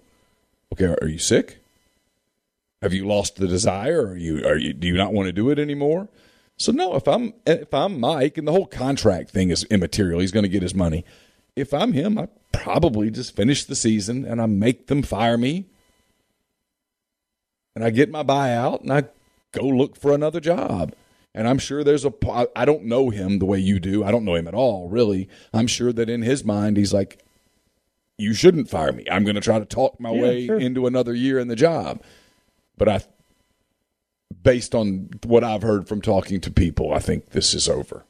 "Okay, 0.73 0.95
are 1.03 1.09
you 1.09 1.19
sick? 1.19 1.59
Have 2.83 2.93
you 2.93 3.07
lost 3.07 3.37
the 3.37 3.49
desire? 3.49 4.09
Are 4.09 4.17
you 4.17 4.47
are 4.47 4.57
you 4.57 4.73
do 4.73 4.87
you 4.87 4.97
not 4.97 5.13
want 5.13 5.27
to 5.27 5.33
do 5.33 5.51
it 5.51 5.59
anymore?" 5.59 6.09
So 6.57 6.73
no, 6.73 6.95
if 6.95 7.09
I'm 7.09 7.35
if 7.47 7.75
I'm 7.75 7.99
Mike 7.99 8.39
and 8.39 8.47
the 8.47 8.53
whole 8.53 8.67
contract 8.67 9.31
thing 9.31 9.51
is 9.51 9.65
immaterial, 9.65 10.21
he's 10.21 10.33
going 10.33 10.45
to 10.45 10.49
get 10.49 10.63
his 10.63 10.75
money. 10.75 11.05
If 11.57 11.75
I'm 11.75 11.93
him, 11.93 12.19
I 12.19 12.29
probably 12.53 13.11
just 13.11 13.35
finish 13.35 13.65
the 13.65 13.75
season 13.75 14.25
and 14.25 14.41
I 14.41 14.47
make 14.47 14.87
them 14.87 15.03
fire 15.03 15.37
me 15.37 15.67
and 17.75 17.85
I 17.85 17.91
get 17.91 18.11
my 18.11 18.23
buyout 18.23 18.83
and 18.83 18.93
I 18.93 19.05
go 19.53 19.67
look 19.67 19.97
for 19.97 20.13
another 20.13 20.41
job. 20.41 20.95
And 21.37 21.47
I'm 21.47 21.59
sure 21.59 21.85
there's 21.85 22.07
a, 22.07 22.13
I 22.57 22.65
don't 22.65 22.85
know 22.85 23.11
him 23.11 23.39
the 23.41 23.45
way 23.45 23.59
you 23.59 23.79
do. 23.79 24.03
I 24.03 24.11
don't 24.11 24.25
know 24.25 24.35
him 24.37 24.49
at 24.49 24.55
all, 24.55 24.89
really. 24.89 25.29
I'm 25.53 25.67
sure 25.67 25.93
that 25.93 26.09
in 26.09 26.23
his 26.23 26.45
mind, 26.45 26.79
he's 26.79 26.95
like, 26.95 27.23
you 28.17 28.33
shouldn't 28.33 28.71
fire 28.71 28.91
me. 28.91 29.05
I'm 29.11 29.23
going 29.23 29.35
to 29.35 29.43
try 29.43 29.59
to 29.59 29.67
talk 29.67 30.01
my 30.01 30.11
Yeah, 30.11 30.23
way 30.23 30.47
sure. 30.47 30.59
into 30.59 30.87
another 30.87 31.15
year 31.15 31.39
in 31.39 31.49
the 31.49 31.55
job. 31.55 32.03
But 32.79 32.89
I, 32.89 33.01
based 34.43 34.75
on 34.75 35.11
what 35.27 35.45
I've 35.45 35.61
heard 35.61 35.87
from 35.87 36.01
talking 36.01 36.41
to 36.41 36.51
people, 36.51 36.95
I 36.95 37.01
think 37.01 37.31
this 37.33 37.53
is 37.53 37.69
over, 37.69 38.07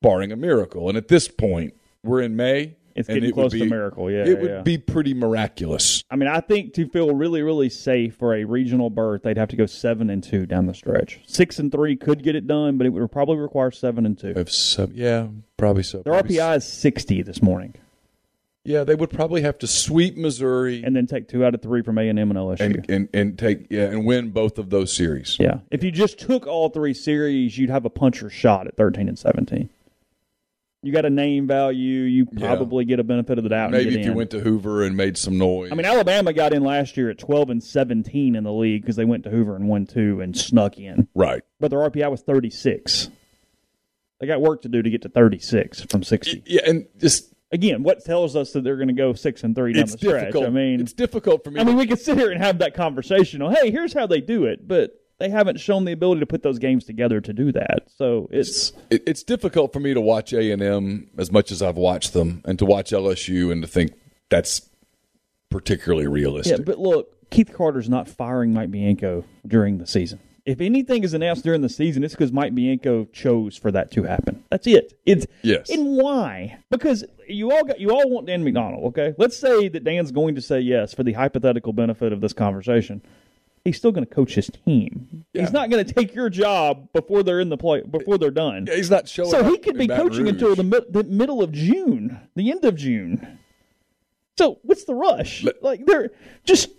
barring 0.00 0.32
a 0.32 0.36
miracle. 0.36 0.88
And 0.88 0.96
at 0.96 1.08
this 1.08 1.28
point, 1.28 1.74
we're 2.02 2.22
in 2.22 2.34
May. 2.34 2.76
It's 2.94 3.08
and 3.08 3.16
getting 3.16 3.30
it 3.30 3.32
close 3.32 3.52
to 3.52 3.60
be- 3.60 3.68
miracle. 3.68 4.10
Yeah, 4.10 4.24
it 4.26 4.40
would 4.40 4.50
yeah. 4.50 4.60
be 4.62 4.78
pretty 4.78 5.14
miraculous. 5.14 6.04
I 6.10 6.16
mean, 6.16 6.28
I 6.28 6.40
think 6.40 6.74
to 6.74 6.88
feel 6.88 7.14
really, 7.14 7.42
really 7.42 7.68
safe 7.68 8.16
for 8.16 8.34
a 8.34 8.44
regional 8.44 8.90
berth, 8.90 9.22
they'd 9.22 9.36
have 9.38 9.48
to 9.50 9.56
go 9.56 9.66
seven 9.66 10.10
and 10.10 10.22
two 10.22 10.46
down 10.46 10.66
the 10.66 10.74
stretch. 10.74 11.20
Six 11.26 11.58
and 11.58 11.72
three 11.72 11.96
could 11.96 12.22
get 12.22 12.34
it 12.36 12.46
done, 12.46 12.76
but 12.78 12.86
it 12.86 12.90
would 12.90 13.10
probably 13.10 13.36
require 13.36 13.70
seven 13.70 14.04
and 14.06 14.18
two. 14.18 14.34
So, 14.48 14.88
yeah, 14.92 15.28
probably 15.56 15.82
so. 15.82 16.02
Their 16.02 16.12
Probably 16.14 16.36
RPI 16.36 16.56
is 16.56 16.66
sixty 16.66 17.22
this 17.22 17.42
morning, 17.42 17.74
Yeah, 18.64 18.84
they 18.84 18.94
would 18.94 19.10
probably 19.10 19.42
have 19.42 19.58
to 19.58 19.66
sweep 19.66 20.16
Missouri 20.16 20.82
and 20.84 20.94
then 20.94 21.06
take 21.06 21.28
two 21.28 21.44
out 21.44 21.54
of 21.54 21.62
three 21.62 21.82
from 21.82 21.98
A 21.98 22.08
and 22.08 22.18
M 22.18 22.30
and 22.30 22.38
LSU. 22.38 22.60
and, 22.60 22.90
and 22.90 23.08
and 23.12 23.38
take 23.38 23.66
yeah 23.70 23.84
and 23.84 24.06
win 24.06 24.30
both 24.30 24.58
of 24.58 24.70
those 24.70 24.92
series. 24.92 25.36
yeah, 25.40 25.60
if 25.70 25.82
you 25.82 25.90
just 25.90 26.18
took 26.18 26.46
all 26.46 26.68
three 26.68 26.94
series, 26.94 27.56
you'd 27.58 27.70
have 27.70 27.84
a 27.84 27.90
puncher 27.90 28.30
shot 28.30 28.66
at 28.66 28.76
thirteen 28.76 29.08
and 29.08 29.18
seventeen. 29.18 29.68
You 30.84 30.92
got 30.92 31.04
a 31.04 31.10
name 31.10 31.46
value. 31.46 32.00
You 32.02 32.26
Yeah. 32.32 32.46
probably 32.48 32.84
get 32.84 32.98
a 32.98 33.04
benefit 33.04 33.38
of 33.38 33.44
the 33.44 33.50
doubt. 33.50 33.70
Maybe 33.70 34.00
if 34.00 34.04
you 34.04 34.12
went 34.14 34.30
to 34.30 34.40
Hoover 34.40 34.82
and 34.82 34.96
made 34.96 35.16
some 35.16 35.38
noise. 35.38 35.70
I 35.70 35.76
mean, 35.76 35.86
Alabama 35.86 36.32
got 36.32 36.52
in 36.52 36.64
last 36.64 36.96
year 36.96 37.08
at 37.08 37.18
twelve 37.18 37.50
and 37.50 37.62
seventeen 37.62 38.34
in 38.34 38.42
the 38.44 38.52
league 38.52 38.82
because 38.82 38.96
they 38.96 39.04
went 39.04 39.22
to 39.24 39.30
Hoover 39.30 39.54
and 39.54 39.68
won 39.68 39.86
two 39.86 40.20
and 40.20 40.36
snuck 40.36 40.78
in. 40.78 41.06
right? 41.14 41.42
but 41.60 41.70
their 41.70 41.78
RPI 41.78 42.10
was 42.10 42.22
36. 42.22 43.08
They 44.18 44.26
got 44.26 44.40
work 44.40 44.62
to 44.62 44.68
do 44.68 44.82
to 44.82 44.90
get 44.90 45.02
to 45.02 45.08
36 45.08 45.82
from 45.82 46.02
60. 46.02 46.42
Yeah, 46.46 46.62
and 46.66 46.86
just 46.98 47.32
Again, 47.52 47.82
what 47.82 48.02
tells 48.02 48.34
us 48.34 48.52
that 48.52 48.64
they're 48.64 48.76
going 48.76 48.88
to 48.88 48.94
go 48.94 49.12
six 49.12 49.44
and 49.44 49.54
three 49.54 49.74
down 49.74 49.82
it's 49.82 49.92
the 49.92 49.98
stretch? 49.98 50.20
difficult. 50.20 50.46
I 50.46 50.50
mean, 50.50 50.80
it's 50.80 50.94
difficult 50.94 51.44
for 51.44 51.50
me. 51.50 51.60
I 51.60 51.64
mean, 51.64 51.76
we 51.76 51.86
could 51.86 51.98
sit 52.00 52.16
here 52.16 52.30
and 52.30 52.42
have 52.42 52.60
that 52.60 52.72
conversation. 52.72 53.42
On, 53.42 53.54
hey, 53.54 53.70
here's 53.70 53.92
how 53.92 54.06
they 54.06 54.22
do 54.22 54.46
it, 54.46 54.66
but 54.66 54.92
they 55.22 55.28
haven't 55.28 55.60
shown 55.60 55.84
the 55.84 55.92
ability 55.92 56.18
to 56.18 56.26
put 56.26 56.42
those 56.42 56.58
games 56.58 56.84
together 56.84 57.20
to 57.20 57.32
do 57.32 57.52
that. 57.52 57.84
So 57.96 58.28
it's 58.32 58.72
it, 58.90 59.04
it's 59.06 59.22
difficult 59.22 59.72
for 59.72 59.78
me 59.78 59.94
to 59.94 60.00
watch 60.00 60.32
A 60.32 60.50
and 60.50 60.60
M 60.60 61.10
as 61.16 61.30
much 61.30 61.52
as 61.52 61.62
I've 61.62 61.76
watched 61.76 62.12
them, 62.12 62.42
and 62.44 62.58
to 62.58 62.64
watch 62.64 62.90
LSU 62.90 63.52
and 63.52 63.62
to 63.62 63.68
think 63.68 63.92
that's 64.30 64.68
particularly 65.48 66.08
realistic. 66.08 66.58
yeah. 66.58 66.64
But 66.64 66.78
look, 66.78 67.30
Keith 67.30 67.52
Carter's 67.54 67.88
not 67.88 68.08
firing 68.08 68.52
Mike 68.52 68.72
Bianco 68.72 69.24
during 69.46 69.78
the 69.78 69.86
season. 69.86 70.18
If 70.44 70.60
anything 70.60 71.04
is 71.04 71.14
announced 71.14 71.44
during 71.44 71.60
the 71.60 71.68
season, 71.68 72.02
it's 72.02 72.14
because 72.14 72.32
Mike 72.32 72.52
Bianco 72.52 73.04
chose 73.12 73.56
for 73.56 73.70
that 73.70 73.92
to 73.92 74.02
happen. 74.02 74.42
That's 74.50 74.66
it. 74.66 74.98
It's 75.06 75.24
Yes. 75.42 75.70
And 75.70 75.96
why? 75.96 76.58
Because 76.68 77.04
you 77.28 77.52
all 77.52 77.62
got 77.62 77.78
you 77.78 77.90
all 77.90 78.10
want 78.10 78.26
Dan 78.26 78.44
McDonnell. 78.44 78.86
Okay, 78.86 79.14
let's 79.18 79.36
say 79.36 79.68
that 79.68 79.84
Dan's 79.84 80.10
going 80.10 80.34
to 80.34 80.42
say 80.42 80.58
yes 80.58 80.92
for 80.92 81.04
the 81.04 81.12
hypothetical 81.12 81.72
benefit 81.72 82.12
of 82.12 82.20
this 82.20 82.32
conversation. 82.32 83.02
He's 83.64 83.76
still 83.76 83.92
going 83.92 84.04
to 84.04 84.12
coach 84.12 84.34
his 84.34 84.50
team. 84.64 85.24
Yeah. 85.32 85.42
He's 85.42 85.52
not 85.52 85.70
going 85.70 85.84
to 85.84 85.92
take 85.94 86.14
your 86.14 86.28
job 86.28 86.88
before 86.92 87.22
they're 87.22 87.38
in 87.40 87.48
the 87.48 87.56
play 87.56 87.82
before 87.82 88.18
they're 88.18 88.30
done. 88.32 88.66
Yeah, 88.66 88.74
he's 88.74 88.90
not 88.90 89.08
showing. 89.08 89.30
So 89.30 89.44
he 89.44 89.56
could 89.58 89.78
be 89.78 89.86
coaching 89.86 90.24
Rouge. 90.24 90.32
until 90.32 90.56
the, 90.56 90.64
mid- 90.64 90.92
the 90.92 91.04
middle 91.04 91.42
of 91.42 91.52
June, 91.52 92.20
the 92.34 92.50
end 92.50 92.64
of 92.64 92.74
June. 92.74 93.38
So 94.36 94.58
what's 94.62 94.84
the 94.84 94.94
rush? 94.94 95.44
Let- 95.44 95.62
like 95.62 95.86
they're 95.86 96.10
just 96.44 96.70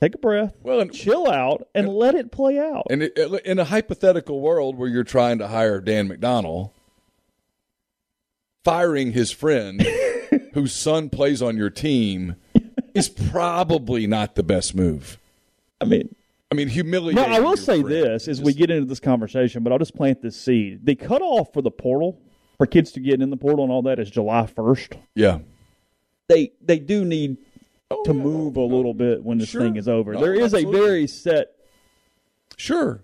take 0.00 0.16
a 0.16 0.18
breath, 0.18 0.54
Well, 0.64 0.80
and- 0.80 0.92
chill 0.92 1.30
out, 1.30 1.68
and 1.72 1.88
let 1.88 2.16
it 2.16 2.32
play 2.32 2.58
out. 2.58 2.88
And 2.90 3.04
it, 3.04 3.16
in 3.44 3.60
a 3.60 3.64
hypothetical 3.64 4.40
world 4.40 4.76
where 4.76 4.88
you're 4.88 5.04
trying 5.04 5.38
to 5.38 5.46
hire 5.46 5.80
Dan 5.80 6.08
McDonnell, 6.08 6.72
firing 8.64 9.12
his 9.12 9.30
friend 9.30 9.80
whose 10.54 10.72
son 10.72 11.10
plays 11.10 11.40
on 11.42 11.56
your 11.56 11.70
team 11.70 12.34
is 12.92 13.08
probably 13.08 14.06
not 14.06 14.34
the 14.34 14.42
best 14.42 14.74
move. 14.74 15.18
I 15.80 15.84
mean, 15.84 16.14
I 16.50 16.54
mean, 16.54 16.68
humiliating. 16.68 17.16
no, 17.16 17.24
I 17.24 17.40
will 17.40 17.56
say 17.56 17.80
friend. 17.82 17.88
this 17.94 18.28
as 18.28 18.40
we 18.40 18.52
get 18.54 18.70
into 18.70 18.86
this 18.86 19.00
conversation, 19.00 19.62
but 19.64 19.72
I'll 19.72 19.78
just 19.78 19.94
plant 19.96 20.22
this 20.22 20.40
seed. 20.40 20.84
The 20.86 20.94
cutoff 20.94 21.52
for 21.52 21.62
the 21.62 21.70
portal 21.70 22.20
for 22.58 22.66
kids 22.66 22.92
to 22.92 23.00
get 23.00 23.20
in 23.20 23.30
the 23.30 23.36
portal 23.36 23.64
and 23.64 23.72
all 23.72 23.82
that 23.82 23.98
is 23.98 24.10
July 24.10 24.46
first. 24.46 24.92
Yeah. 25.14 25.40
They 26.28 26.52
they 26.62 26.78
do 26.78 27.04
need 27.04 27.38
Oh, 27.90 28.02
to 28.04 28.14
yeah. 28.14 28.22
move 28.22 28.56
a 28.56 28.62
little 28.62 28.94
bit 28.94 29.22
when 29.22 29.38
this 29.38 29.48
Sure. 29.50 29.60
thing 29.62 29.76
is 29.76 29.88
over. 29.88 30.14
No, 30.14 30.20
there 30.20 30.32
is 30.34 30.54
absolutely. 30.54 30.78
a 30.78 30.82
very 30.82 31.06
set 31.06 31.48
Sure. 32.56 33.02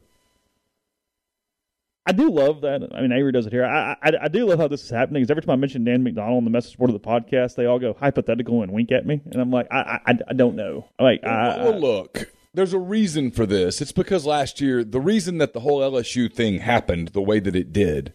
I 2.06 2.12
do 2.12 2.30
love 2.30 2.62
that. 2.62 2.88
I 2.94 3.02
mean, 3.02 3.12
Avery 3.12 3.30
does 3.30 3.46
it 3.46 3.52
here. 3.52 3.64
I, 3.64 3.94
I 4.02 4.12
I 4.22 4.28
do 4.28 4.46
love 4.46 4.58
how 4.58 4.68
this 4.68 4.82
is 4.82 4.90
happening. 4.90 5.22
Because 5.22 5.30
every 5.30 5.42
time 5.42 5.52
I 5.52 5.56
mention 5.56 5.84
Dan 5.84 6.02
McDonnell 6.04 6.38
in 6.38 6.44
the 6.44 6.50
message 6.50 6.76
board 6.78 6.90
of 6.90 7.00
the 7.00 7.06
podcast, 7.06 7.56
they 7.56 7.66
all 7.66 7.78
go 7.78 7.92
hypothetical 7.98 8.62
and 8.62 8.72
wink 8.72 8.90
at 8.90 9.06
me, 9.06 9.20
and 9.26 9.36
I'm 9.40 9.50
like, 9.50 9.66
I 9.70 10.00
I, 10.06 10.18
I 10.28 10.32
don't 10.32 10.56
know. 10.56 10.86
I'm 10.98 11.04
like, 11.04 11.22
I, 11.24 11.58
well, 11.62 11.78
look, 11.78 12.32
there's 12.54 12.72
a 12.72 12.78
reason 12.78 13.30
for 13.30 13.46
this. 13.46 13.80
It's 13.80 13.92
because 13.92 14.26
last 14.26 14.60
year, 14.60 14.82
the 14.84 15.00
reason 15.00 15.38
that 15.38 15.52
the 15.52 15.60
whole 15.60 15.80
LSU 15.80 16.32
thing 16.32 16.58
happened 16.58 17.08
the 17.08 17.22
way 17.22 17.38
that 17.40 17.54
it 17.54 17.72
did, 17.72 18.12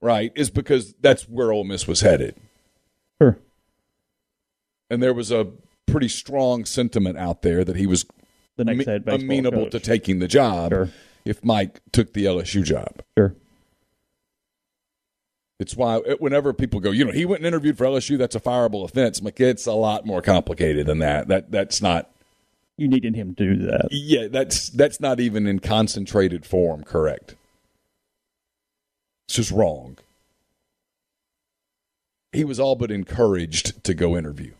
right, 0.00 0.32
is 0.34 0.50
because 0.50 0.94
that's 1.00 1.24
where 1.28 1.52
Ole 1.52 1.64
Miss 1.64 1.86
was 1.86 2.00
headed. 2.00 2.36
sure. 3.20 3.38
And 4.90 5.02
there 5.02 5.12
was 5.12 5.30
a 5.30 5.48
pretty 5.86 6.08
strong 6.08 6.64
sentiment 6.64 7.18
out 7.18 7.42
there 7.42 7.64
that 7.64 7.76
he 7.76 7.86
was 7.86 8.06
the 8.56 8.64
next 8.64 8.86
head 8.86 9.04
amenable 9.06 9.64
coach. 9.64 9.72
to 9.72 9.80
taking 9.80 10.18
the 10.18 10.28
job 10.28 10.72
Sure. 10.72 10.88
if 11.26 11.44
Mike 11.44 11.80
took 11.92 12.14
the 12.14 12.24
LSU 12.24 12.64
job. 12.64 13.02
Sure. 13.16 13.34
It's 15.60 15.76
why 15.76 15.96
uh, 15.96 16.14
whenever 16.20 16.52
people 16.52 16.80
go, 16.80 16.90
you 16.90 17.04
know, 17.04 17.12
he 17.12 17.24
went 17.26 17.40
and 17.40 17.46
interviewed 17.46 17.76
for 17.76 17.84
LSU, 17.84 18.16
that's 18.16 18.34
a 18.36 18.40
fireable 18.40 18.84
offense. 18.84 19.18
I'm 19.18 19.24
like, 19.26 19.40
it's 19.40 19.66
a 19.66 19.72
lot 19.72 20.06
more 20.06 20.22
complicated 20.22 20.86
than 20.86 21.00
that. 21.00 21.28
That 21.28 21.50
that's 21.50 21.82
not 21.82 22.10
You 22.78 22.86
needed 22.86 23.16
him 23.16 23.34
to 23.34 23.54
do 23.54 23.66
that. 23.66 23.88
Yeah, 23.90 24.28
that's 24.28 24.70
that's 24.70 25.00
not 25.00 25.18
even 25.18 25.48
in 25.48 25.58
concentrated 25.58 26.46
form 26.46 26.84
correct. 26.84 27.34
It's 29.26 29.36
just 29.36 29.50
wrong. 29.50 29.98
He 32.32 32.44
was 32.44 32.60
all 32.60 32.76
but 32.76 32.92
encouraged 32.92 33.82
to 33.82 33.94
go 33.94 34.16
interview. 34.16 34.52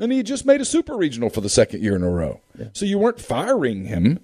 And 0.00 0.10
he 0.10 0.18
had 0.18 0.26
just 0.26 0.44
made 0.44 0.60
a 0.60 0.64
super 0.64 0.96
regional 0.96 1.30
for 1.30 1.40
the 1.40 1.48
second 1.48 1.82
year 1.82 1.94
in 1.94 2.02
a 2.02 2.10
row. 2.10 2.40
So 2.72 2.84
you 2.84 2.98
weren't 2.98 3.20
firing 3.20 3.84
him. 3.84 4.18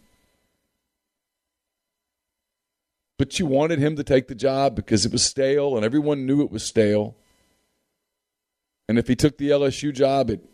But 3.16 3.38
you 3.38 3.46
wanted 3.46 3.78
him 3.78 3.94
to 3.96 4.02
take 4.02 4.26
the 4.26 4.34
job 4.34 4.74
because 4.74 5.06
it 5.06 5.12
was 5.12 5.24
stale 5.24 5.76
and 5.76 5.84
everyone 5.84 6.26
knew 6.26 6.42
it 6.42 6.50
was 6.50 6.64
stale. 6.64 7.14
And 8.88 8.98
if 8.98 9.06
he 9.06 9.14
took 9.14 9.38
the 9.38 9.50
LSU 9.50 9.92
job, 9.92 10.30
it 10.30 10.44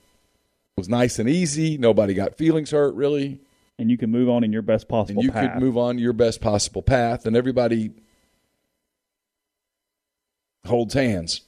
was 0.77 0.89
nice 0.89 1.19
and 1.19 1.29
easy. 1.29 1.79
Nobody 1.79 2.15
got 2.15 2.37
feelings 2.37 2.71
hurt, 2.71 2.95
really 2.95 3.41
And 3.79 3.91
you 3.91 3.99
can 3.99 4.11
move 4.11 4.29
on 4.29 4.45
in 4.45 4.53
your 4.53 4.63
best 4.63 4.89
possible 4.89 5.21
and 5.21 5.25
you 5.25 5.33
path. 5.33 5.55
could 5.55 5.63
move 5.63 5.77
on 5.77 5.99
your 5.99 6.13
best 6.13 6.41
possible 6.41 6.83
path, 6.83 7.27
and 7.27 7.37
everybody 7.37 7.91
holds 10.67 10.95
hands. 10.95 11.43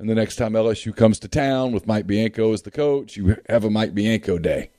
And 0.00 0.08
the 0.08 0.14
next 0.14 0.36
time 0.36 0.54
LSU 0.54 0.94
comes 0.94 1.18
to 1.20 1.28
town 1.28 1.72
with 1.72 1.86
Mike 1.86 2.06
Bianco 2.06 2.52
as 2.52 2.62
the 2.62 2.70
coach, 2.70 3.16
you 3.16 3.36
have 3.48 3.64
a 3.64 3.70
Mike 3.70 3.94
Bianco 3.94 4.38
day. 4.38 4.70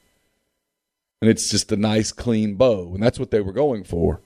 And 1.22 1.30
it's 1.32 1.50
just 1.50 1.72
a 1.72 1.78
nice, 1.78 2.12
clean 2.12 2.56
bow. 2.56 2.94
And 2.94 3.02
that's 3.02 3.18
what 3.18 3.32
they 3.32 3.40
were 3.40 3.54
going 3.54 3.84
for. 3.86 4.20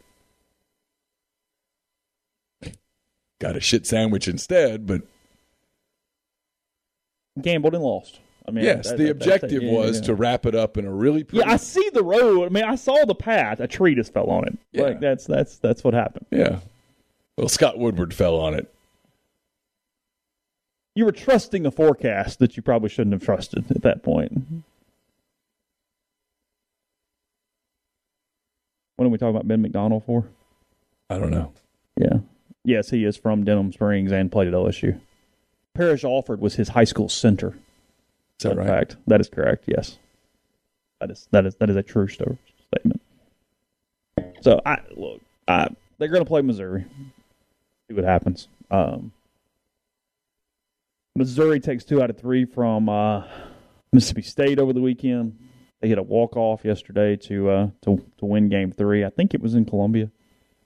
Got 3.39 3.56
a 3.56 3.62
shit 3.62 3.86
sandwich 3.86 4.27
instead, 4.27 4.88
but 4.88 5.03
gambled 7.39 7.75
and 7.75 7.84
lost. 7.84 8.20
I 8.50 8.51
mean, 8.51 8.65
yes, 8.65 8.91
the 8.91 9.12
objective 9.12 9.62
yeah, 9.62 9.72
was 9.72 10.00
yeah. 10.00 10.06
to 10.08 10.15
wrap 10.15 10.46
it 10.48 10.56
up 10.56 10.77
in 10.77 10.86
a 10.86 10.91
really 10.91 11.24
pretty. 11.24 11.46
Yeah, 11.46 11.53
I 11.53 11.58
see 11.58 11.88
the 11.94 12.03
road. 12.03 12.46
I 12.46 12.50
mean, 12.50 12.63
I 12.63 12.75
saw 12.75 13.06
the 13.06 13.15
path. 13.15 13.60
A 13.60 13.68
tree 13.68 13.94
just 13.94 14.12
fell 14.12 14.29
on 14.32 14.48
it. 14.48 14.58
Yeah. 14.72 14.84
Like 14.84 15.00
that's 15.00 15.25
that's 15.25 15.58
that's 15.58 15.84
what 15.84 15.94
happened. 15.94 16.25
yeah. 16.32 16.60
Well, 17.38 17.48
Scott 17.48 17.77
Woodward 17.77 18.13
fell 18.13 18.36
on 18.36 18.53
it. 18.53 18.74
You 20.96 21.06
were 21.06 21.13
trusting 21.13 21.65
a 21.65 21.72
forecast 21.72 22.39
that 22.39 22.58
you 22.58 22.63
probably 22.63 22.89
shouldn't 22.89 23.13
have 23.13 23.24
trusted 23.24 23.72
at 23.72 23.84
that 23.84 24.03
point. 24.03 24.63
What 28.98 29.06
are 29.06 29.10
we 29.10 29.18
talking 29.18 29.36
about 29.36 29.48
Ben 29.48 29.62
McDonald 29.62 30.03
for? 30.03 30.25
I 31.10 31.18
don't 31.18 31.29
know. 31.29 31.53
Yeah. 31.96 32.18
Yes, 32.65 32.89
he 32.89 33.06
is 33.06 33.15
from 33.15 33.46
Denham 33.46 33.72
Springs 33.72 34.12
and 34.12 34.29
played 34.29 34.50
at 34.50 34.53
LSU. 34.53 35.00
Parrish 35.74 36.03
Alford 36.03 36.41
was 36.41 36.56
his 36.56 36.68
high 36.68 36.84
school 36.84 37.08
center. 37.08 37.53
Is 38.39 38.43
that 38.43 38.55
right? 38.58 38.67
fact, 38.67 38.96
that 39.08 39.19
is 39.19 39.27
correct. 39.29 39.65
Yes, 39.67 39.98
that 41.01 41.12
is 41.12 41.27
that 41.31 41.46
is 41.46 41.55
that 41.55 41.69
is 41.69 41.75
a 41.75 41.84
true 41.84 42.08
sto- 42.08 42.38
statement. 42.67 43.01
So 44.41 44.62
I 44.65 44.77
look, 44.96 45.22
I, 45.48 45.67
they're 45.98 46.08
going 46.08 46.24
to 46.24 46.27
play 46.27 46.41
Missouri. 46.41 46.86
See 47.88 47.93
what 47.96 48.05
happens. 48.05 48.48
Um, 48.72 49.12
Missouri 51.15 51.60
takes 51.60 51.84
two 51.84 52.01
out 52.01 52.10
of 52.10 52.17
three 52.17 52.46
from 52.46 52.88
uh, 52.88 53.24
Mississippi 53.91 54.22
State 54.22 54.60
over 54.60 54.72
the 54.74 54.81
weekend. 54.81 55.38
They 55.81 55.88
hit 55.89 55.98
a 55.98 56.03
walk 56.03 56.38
off 56.38 56.63
yesterday 56.63 57.15
to 57.17 57.50
uh, 57.50 57.69
to 57.84 58.05
to 58.19 58.25
win 58.25 58.48
Game 58.50 58.72
Three. 58.72 59.03
I 59.03 59.10
think 59.10 59.34
it 59.34 59.41
was 59.41 59.55
in 59.55 59.65
Columbia. 59.65 60.10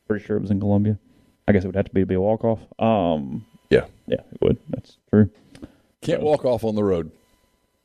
Pretty 0.07 0.23
sure 0.25 0.37
it 0.37 0.41
was 0.41 0.51
in 0.51 0.59
Columbia. 0.59 0.99
I 1.47 1.51
guess 1.53 1.63
it 1.63 1.67
would 1.67 1.75
have 1.75 1.85
to 1.85 1.93
be, 1.93 2.03
be 2.03 2.15
a 2.15 2.21
walk 2.21 2.43
off. 2.43 2.59
Um, 2.79 3.45
Yeah. 3.69 3.85
yeah, 4.07 4.19
it 4.31 4.41
would. 4.41 4.57
That's 4.69 4.97
true. 5.09 5.29
Can't 6.01 6.21
walk 6.21 6.45
off 6.45 6.63
on 6.63 6.75
the 6.75 6.83
road. 6.83 7.11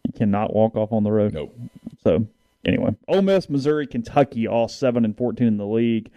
You 0.09 0.13
cannot 0.19 0.55
walk 0.55 0.75
off 0.75 0.93
on 0.93 1.05
the 1.05 1.13
road. 1.13 1.35
Nope. 1.35 1.57
So 2.03 2.27
anyway, 2.65 2.97
Ole 3.07 3.23
Miss, 3.23 3.49
Missouri, 3.49 3.87
Kentucky, 3.87 4.49
all 4.49 4.67
seven 4.69 5.05
and 5.05 5.17
fourteen 5.17 5.47
in 5.47 5.57
the 5.59 5.67
league. 5.67 6.11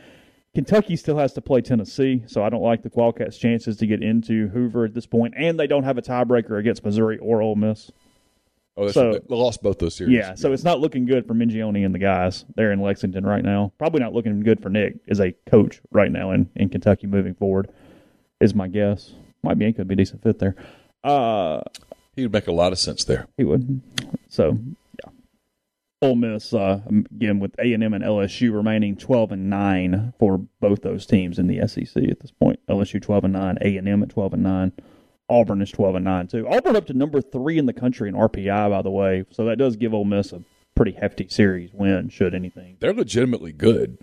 Kentucky 0.56 0.96
still 0.98 1.18
has 1.18 1.32
to 1.34 1.42
play 1.42 1.62
Tennessee, 1.62 2.24
so 2.28 2.44
I 2.44 2.50
don't 2.50 2.62
like 2.62 2.84
the 2.84 2.92
Wildcats' 2.94 3.38
chances 3.38 3.78
to 3.78 3.88
get 3.88 4.04
into 4.04 4.50
Hoover 4.50 4.84
at 4.86 4.94
this 4.94 5.06
point, 5.06 5.34
and 5.38 5.58
they 5.60 5.68
don't 5.68 5.84
have 5.84 5.98
a 5.98 6.02
tiebreaker 6.02 6.60
against 6.60 6.84
Missouri 6.84 7.18
or 7.20 7.42
Ole 7.42 7.56
Miss. 7.56 7.90
Oh, 8.76 8.84
that's 8.84 8.94
So- 8.94 9.14
they 9.14 9.20
lost 9.36 9.64
both 9.64 9.80
those 9.80 9.96
series. 9.96 10.14
Yeah, 10.14 10.34
so 10.36 10.52
it's 10.52 10.66
not 10.66 10.82
looking 10.82 11.06
good 11.06 11.26
for 11.26 11.34
Mingione 11.34 11.86
and 11.86 11.96
the 11.96 12.00
guys 12.00 12.44
there 12.56 12.74
in 12.74 12.82
Lexington 12.82 13.26
right 13.26 13.44
now. 13.46 13.72
Probably 13.78 14.02
not 14.02 14.14
looking 14.14 14.42
good 14.42 14.62
for 14.62 14.70
Nick 14.70 14.96
as 15.10 15.22
a 15.22 15.32
coach 15.46 15.80
right 15.92 16.12
now 16.12 16.32
in, 16.32 16.50
in 16.58 16.68
Kentucky 16.68 17.08
moving 17.08 17.34
forward, 17.34 17.70
is 18.42 18.54
my 18.54 18.68
guess. 18.68 19.14
Might 19.44 19.58
be, 19.58 19.72
could 19.72 19.88
be 19.88 19.94
a 19.94 19.98
decent 19.98 20.22
fit 20.22 20.40
there. 20.40 20.56
Uh, 21.04 21.62
he 22.22 22.26
would 22.26 22.34
make 22.34 22.48
a 22.48 22.52
lot 22.52 22.72
of 22.72 22.80
sense 22.80 23.04
there. 23.04 23.28
he 23.38 23.44
would. 23.44 23.82
So, 24.30 24.58
yeah. 25.04 25.12
Ole 26.04 26.16
Miss 26.16 26.54
uh, 26.54 26.82
again 26.88 27.40
with 27.40 27.54
A 27.60 27.74
and 27.74 27.84
M 27.84 27.94
and 27.94 28.04
LSU 28.04 28.54
remaining 28.54 28.96
twelve 28.96 29.32
and 29.32 29.50
nine 29.50 30.14
for 30.20 30.38
both 30.60 30.82
those 30.82 31.06
teams 31.06 31.38
in 31.40 31.48
the 31.48 31.68
SEC 31.68 32.04
at 32.10 32.20
this 32.20 32.32
point. 32.32 32.60
LSU 32.70 33.02
twelve 33.02 33.24
and 33.24 33.34
nine, 33.34 33.58
A 33.62 33.78
and 33.78 33.88
M 33.88 34.02
at 34.04 34.10
twelve 34.10 34.34
and 34.34 34.44
nine. 34.44 34.72
Auburn 35.30 35.62
is 35.62 35.72
twelve 35.72 35.96
and 35.96 36.06
nine 36.06 36.28
too. 36.28 36.48
Auburn 36.48 36.76
up 36.76 36.88
to 36.88 36.94
number 36.94 37.22
three 37.22 37.58
in 37.58 37.66
the 37.66 37.74
country 37.74 38.10
in 38.10 38.16
RPI, 38.16 38.70
by 38.70 38.82
the 38.82 38.90
way. 38.90 39.26
So 39.32 39.46
that 39.46 39.58
does 39.58 39.76
give 39.76 39.94
Ole 39.94 40.06
Miss 40.06 40.32
a 40.34 40.42
pretty 40.76 40.92
hefty 40.94 41.28
series 41.30 41.72
win, 41.74 42.10
should 42.10 42.34
anything. 42.34 42.78
They're 42.80 42.94
legitimately 42.94 43.52
good. 43.54 43.98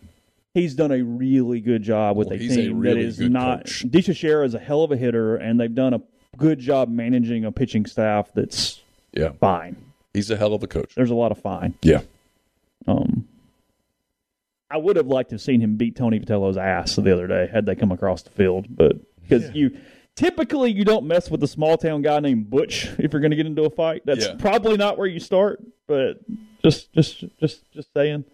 He's 0.54 0.74
done 0.74 0.90
a 0.92 1.02
really 1.02 1.60
good 1.60 1.82
job 1.82 2.16
with 2.16 2.28
Well, 2.28 2.36
a 2.36 2.38
he's 2.40 2.56
a 2.56 2.62
team 2.62 2.78
really 2.80 3.02
that 3.02 3.06
is 3.06 3.20
not. 3.20 3.60
coach. 3.64 3.84
DiChiara 3.88 4.46
is 4.46 4.54
a 4.54 4.58
hell 4.58 4.82
of 4.82 4.90
a 4.92 4.96
hitter, 4.96 5.36
and 5.36 5.58
they've 5.60 5.74
done 5.74 5.94
a 5.94 6.00
good 6.38 6.58
job 6.58 6.88
managing 6.88 7.44
a 7.44 7.52
pitching 7.52 7.84
staff 7.84 8.30
that's 8.34 8.80
Yeah. 9.12 9.32
fine. 9.40 9.76
He's 10.14 10.30
a 10.30 10.36
hell 10.36 10.54
of 10.54 10.62
a 10.62 10.66
coach. 10.66 10.94
There's 10.94 11.10
a 11.10 11.14
lot 11.14 11.30
of 11.32 11.38
fine. 11.38 11.74
Yeah. 11.82 12.00
Um, 12.86 13.28
I 14.70 14.76
would 14.76 14.96
have 14.96 15.06
liked 15.06 15.30
to 15.30 15.34
have 15.34 15.40
seen 15.42 15.60
him 15.60 15.76
beat 15.76 15.96
Tony 15.96 16.18
Vitello's 16.20 16.56
ass 16.56 16.96
the 16.96 17.12
other 17.12 17.26
day 17.26 17.48
had 17.52 17.66
they 17.66 17.74
come 17.74 17.92
across 17.92 18.22
the 18.22 18.30
field, 18.30 18.66
but 18.70 18.96
because 19.22 19.50
you 19.54 19.76
typically 20.14 20.70
you 20.72 20.84
don't 20.84 21.06
mess 21.06 21.30
with 21.30 21.42
a 21.42 21.46
small 21.48 21.76
town 21.76 22.02
guy 22.02 22.20
named 22.20 22.50
Butch 22.50 22.86
if 22.98 23.12
you're 23.12 23.20
going 23.20 23.30
to 23.30 23.36
get 23.36 23.46
into 23.46 23.62
a 23.64 23.70
fight. 23.70 24.02
That's 24.04 24.26
Yeah. 24.26 24.34
probably 24.38 24.76
not 24.76 24.98
where 24.98 25.06
you 25.06 25.20
start, 25.20 25.62
but 25.86 26.20
just 26.62 26.92
just 26.92 27.24
just 27.40 27.70
just 27.72 27.92
saying. 27.94 28.24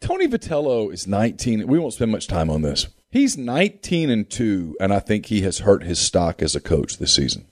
Tony 0.00 0.26
Vitello 0.28 0.92
is 0.92 1.06
19. 1.06 1.66
We 1.66 1.78
won't 1.78 1.94
spend 1.94 2.12
much 2.12 2.26
time 2.26 2.50
on 2.50 2.60
this. 2.62 2.88
He's 3.14 3.38
19 3.38 4.10
and 4.10 4.28
2, 4.28 4.76
and 4.80 4.92
I 4.92 4.98
think 4.98 5.26
he 5.26 5.42
has 5.42 5.60
hurt 5.60 5.84
his 5.84 6.00
stock 6.00 6.42
as 6.42 6.56
a 6.56 6.60
coach 6.60 6.98
this 6.98 7.14
season. 7.14 7.46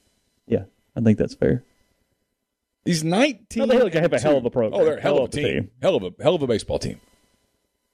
Yeah, 0.44 0.64
I 0.96 1.00
think 1.02 1.18
that's 1.18 1.36
fair. 1.36 1.62
He's 2.84 3.04
19. 3.04 3.68
No, 3.68 3.88
they 3.88 4.00
have 4.00 4.12
a 4.12 4.18
hell 4.18 4.36
of 4.38 4.44
a 4.44 4.50
program. 4.50 4.80
Oh, 4.80 4.84
they're 4.84 4.96
a 4.98 5.00
hell, 5.00 5.14
Hell 5.14 5.24
of 5.26 5.28
a 5.30 5.32
team. 5.32 5.44
team. 5.44 5.70
Hell 5.80 5.94
of 5.94 6.02
a 6.02 6.12
hell 6.20 6.34
of 6.34 6.42
a 6.42 6.48
baseball 6.48 6.80
team. 6.80 7.00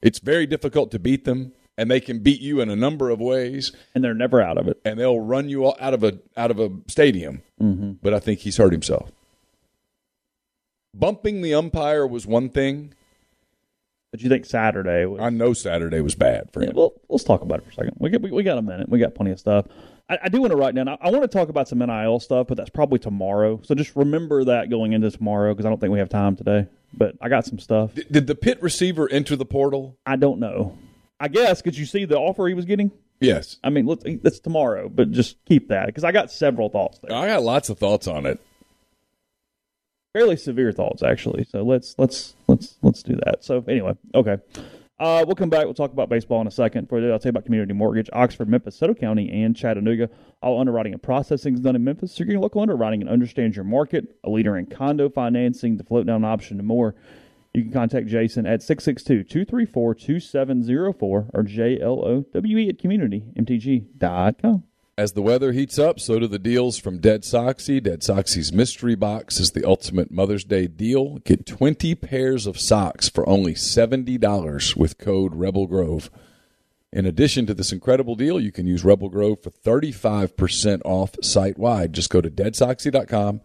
It's 0.01 0.19
very 0.19 0.47
difficult 0.47 0.91
to 0.93 0.99
beat 0.99 1.27
them, 1.27 1.53
and 1.77 1.91
they 1.91 2.01
can 2.01 2.21
beat 2.21 2.41
you 2.41 2.63
in 2.63 2.71
a 2.71 2.77
number 2.77 3.11
of 3.11 3.21
ways, 3.21 3.71
And 3.95 4.03
they're 4.03 4.15
never 4.15 4.41
out 4.41 4.57
of 4.57 4.67
it. 4.67 4.81
and 4.87 4.99
they'll 4.99 5.21
run 5.21 5.51
you 5.51 5.67
all 5.67 5.77
out 5.79 5.93
of 5.93 6.03
a 6.03 6.19
out 6.39 6.51
of 6.51 6.59
a 6.59 6.71
stadium. 6.87 7.43
Mm-hmm. 7.61 7.93
But 8.03 8.15
I 8.15 8.19
think 8.19 8.41
he's 8.41 8.57
hurt 8.57 8.73
himself. 8.73 9.13
Bumping 10.95 11.43
the 11.43 11.53
umpire 11.53 12.07
was 12.07 12.27
one 12.27 12.49
thing. 12.49 12.95
But 14.11 14.23
you 14.23 14.29
think 14.31 14.47
Saturday 14.47 15.05
was 15.05 15.21
I 15.21 15.29
know 15.31 15.53
Saturday 15.53 16.01
was 16.01 16.15
bad 16.15 16.51
for 16.53 16.63
Yeah, 16.63 16.71
well, 16.75 16.95
let's 17.11 17.25
talk 17.25 17.43
about 17.43 17.59
it 17.59 17.65
for 17.65 17.71
a 17.71 17.75
second. 17.75 17.95
We 17.99 18.09
got, 18.11 18.23
we, 18.23 18.31
we 18.31 18.43
got 18.43 18.57
a 18.59 18.63
minute. 18.63 18.89
We 18.89 18.99
got 18.99 19.15
plenty 19.15 19.33
of 19.33 19.39
stuff. 19.39 19.67
I, 20.09 20.19
I 20.25 20.29
do 20.31 20.41
want 20.41 20.51
to 20.53 20.57
write 20.57 20.75
down. 20.75 20.89
I, 20.89 20.97
I 21.01 21.11
want 21.11 21.23
to 21.23 21.29
talk 21.29 21.51
about 21.51 21.69
some 21.69 21.81
NIL 21.81 22.19
stuff, 22.21 22.47
but 22.47 22.57
that's 22.57 22.71
probably 22.71 22.99
tomorrow. 22.99 23.61
So 23.65 23.75
just 23.75 23.95
remember 23.97 24.45
that 24.45 24.71
going 24.71 24.95
into 24.95 25.11
tomorrow 25.11 25.53
because 25.53 25.67
I 25.67 25.69
don't 25.69 25.79
think 25.79 25.93
we 25.93 25.99
have 25.99 26.09
time 26.09 26.37
today. 26.37 26.67
But 26.95 27.17
I 27.21 27.29
got 27.29 27.45
some 27.45 27.59
stuff. 27.59 27.95
Did- 27.95 28.11
Did 28.11 28.27
the 28.27 28.35
pit 28.35 28.63
receiver 28.63 29.11
enter 29.11 29.37
the 29.37 29.45
portal? 29.45 29.99
I 30.07 30.17
don't 30.17 30.41
know. 30.41 30.79
I 31.21 31.29
guess 31.29 31.61
because 31.61 31.79
you 31.79 31.85
see 31.85 32.05
the 32.07 32.17
offer 32.19 32.47
he 32.49 32.55
was 32.55 32.65
getting. 32.65 32.91
Yes. 33.21 33.57
I 33.63 33.69
mean, 33.71 33.85
let's 33.85 34.05
that's 34.23 34.39
tomorrow, 34.41 34.89
but 34.89 35.11
just 35.11 35.37
keep 35.45 35.69
that 35.69 35.87
because 35.87 36.05
I 36.05 36.13
got 36.13 36.31
several 36.31 36.71
thoughts 36.71 36.99
there. 37.03 37.15
I 37.15 37.27
got 37.27 37.43
lots 37.43 37.69
of 37.69 37.79
thoughts 37.79 38.07
on 38.07 38.25
it. 38.25 38.41
Fairly 40.19 40.37
severe 40.37 40.73
thoughts 40.73 41.03
actually. 41.03 41.45
So 41.45 41.63
let's 41.63 41.95
let's 41.97 42.35
let's 42.49 42.77
let's 42.83 43.05
do 43.05 43.15
that. 43.25 43.45
So 43.45 43.65
anyway, 43.69 43.93
okay. 44.15 44.39
Uh, 44.99 45.23
we'll 45.25 45.37
come 45.37 45.49
back. 45.49 45.65
We'll 45.65 45.75
talk 45.75 45.93
about 45.93 46.09
baseball 46.09 46.41
in 46.41 46.49
a 46.49 46.51
second. 46.51 46.89
For 46.89 46.97
I'll 46.97 47.21
tell 47.21 47.29
you 47.29 47.31
about 47.31 47.45
Community 47.45 47.73
Mortgage, 47.73 48.11
Oxford, 48.13 48.49
Memphis, 48.49 48.75
Soto 48.75 48.95
County, 48.95 49.31
and 49.31 49.55
Chattanooga. 49.55 50.11
All 50.43 50.61
underwriting 50.61 50.93
and 50.93 51.01
processing 51.01 51.55
is 51.55 51.61
done 51.61 51.77
in 51.77 51.85
Memphis. 51.85 52.13
So 52.13 52.25
you're 52.25 52.41
local 52.41 52.61
underwriting 52.61 53.01
and 53.01 53.09
understands 53.09 53.55
your 53.55 53.65
market. 53.65 54.17
A 54.25 54.31
leader 54.31 54.57
in 54.57 54.67
condo 54.67 55.09
financing, 55.09 55.77
the 55.77 55.85
float 55.85 56.07
down 56.07 56.25
option, 56.25 56.59
and 56.59 56.67
more. 56.67 56.97
You 57.55 57.63
can 57.63 57.73
contact 57.73 58.09
Jason 58.09 58.45
at 58.45 58.61
662-234-2704 58.61 61.03
or 61.03 61.43
J-L-O-W-E 61.45 62.69
at 62.69 62.79
communitymtg.com. 62.79 64.65
As 64.99 65.13
the 65.13 65.23
weather 65.23 65.53
heats 65.53 65.79
up, 65.79 66.01
so 66.01 66.19
do 66.19 66.27
the 66.27 66.41
deals 66.41 66.77
from 66.77 66.99
Dead 66.99 67.23
Soxy. 67.23 67.81
Dead 67.81 68.01
Soxy's 68.01 68.53
mystery 68.53 68.97
box 68.97 69.39
is 69.39 69.53
the 69.53 69.65
ultimate 69.65 70.11
Mother's 70.11 70.43
Day 70.43 70.67
deal. 70.67 71.19
Get 71.19 71.47
20 71.47 71.95
pairs 71.95 72.49
of 72.49 72.59
socks 72.59 73.09
for 73.09 73.27
only 73.29 73.55
$70 73.55 74.77
with 74.77 74.99
code 74.99 75.37
Rebel 75.37 75.69
Grove. 75.69 76.11
In 76.93 77.07
addition 77.07 77.47
to 77.47 77.55
this 77.55 77.71
incredible 77.71 78.17
deal, 78.17 78.41
you 78.41 78.51
can 78.51 78.67
use 78.67 78.85
Rebel 78.85 79.09
Grove 79.09 79.41
for 79.41 79.51
35% 79.51 80.83
off 80.85 81.15
site 81.23 81.59
wide. 81.59 81.93
Just 81.93 82.11
go 82.11 82.21
to 82.21 82.29
deadsoxy.com, 82.29 83.41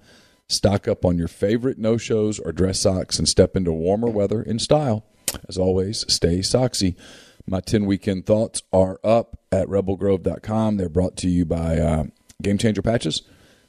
stock 0.48 0.88
up 0.88 1.06
on 1.06 1.20
your 1.20 1.28
favorite 1.28 1.78
no 1.78 1.98
shows 1.98 2.40
or 2.40 2.52
dress 2.52 2.80
socks, 2.80 3.20
and 3.20 3.30
step 3.30 3.56
into 3.56 3.72
warmer 3.72 4.10
weather 4.10 4.42
in 4.42 4.58
style. 4.58 5.06
As 5.48 5.60
always, 5.60 6.04
stay 6.12 6.40
soxy. 6.40 6.96
My 7.46 7.60
10 7.60 7.86
weekend 7.86 8.26
thoughts 8.26 8.64
are 8.72 9.00
up 9.04 9.38
at 9.52 9.68
rebelgrove.com. 9.68 10.78
They're 10.78 10.90
brought 10.90 11.18
to 11.18 11.28
you 11.28 11.46
by 11.46 11.78
uh, 11.78 12.06
Game 12.42 12.58
Changer 12.58 12.82
Patches. 12.82 13.24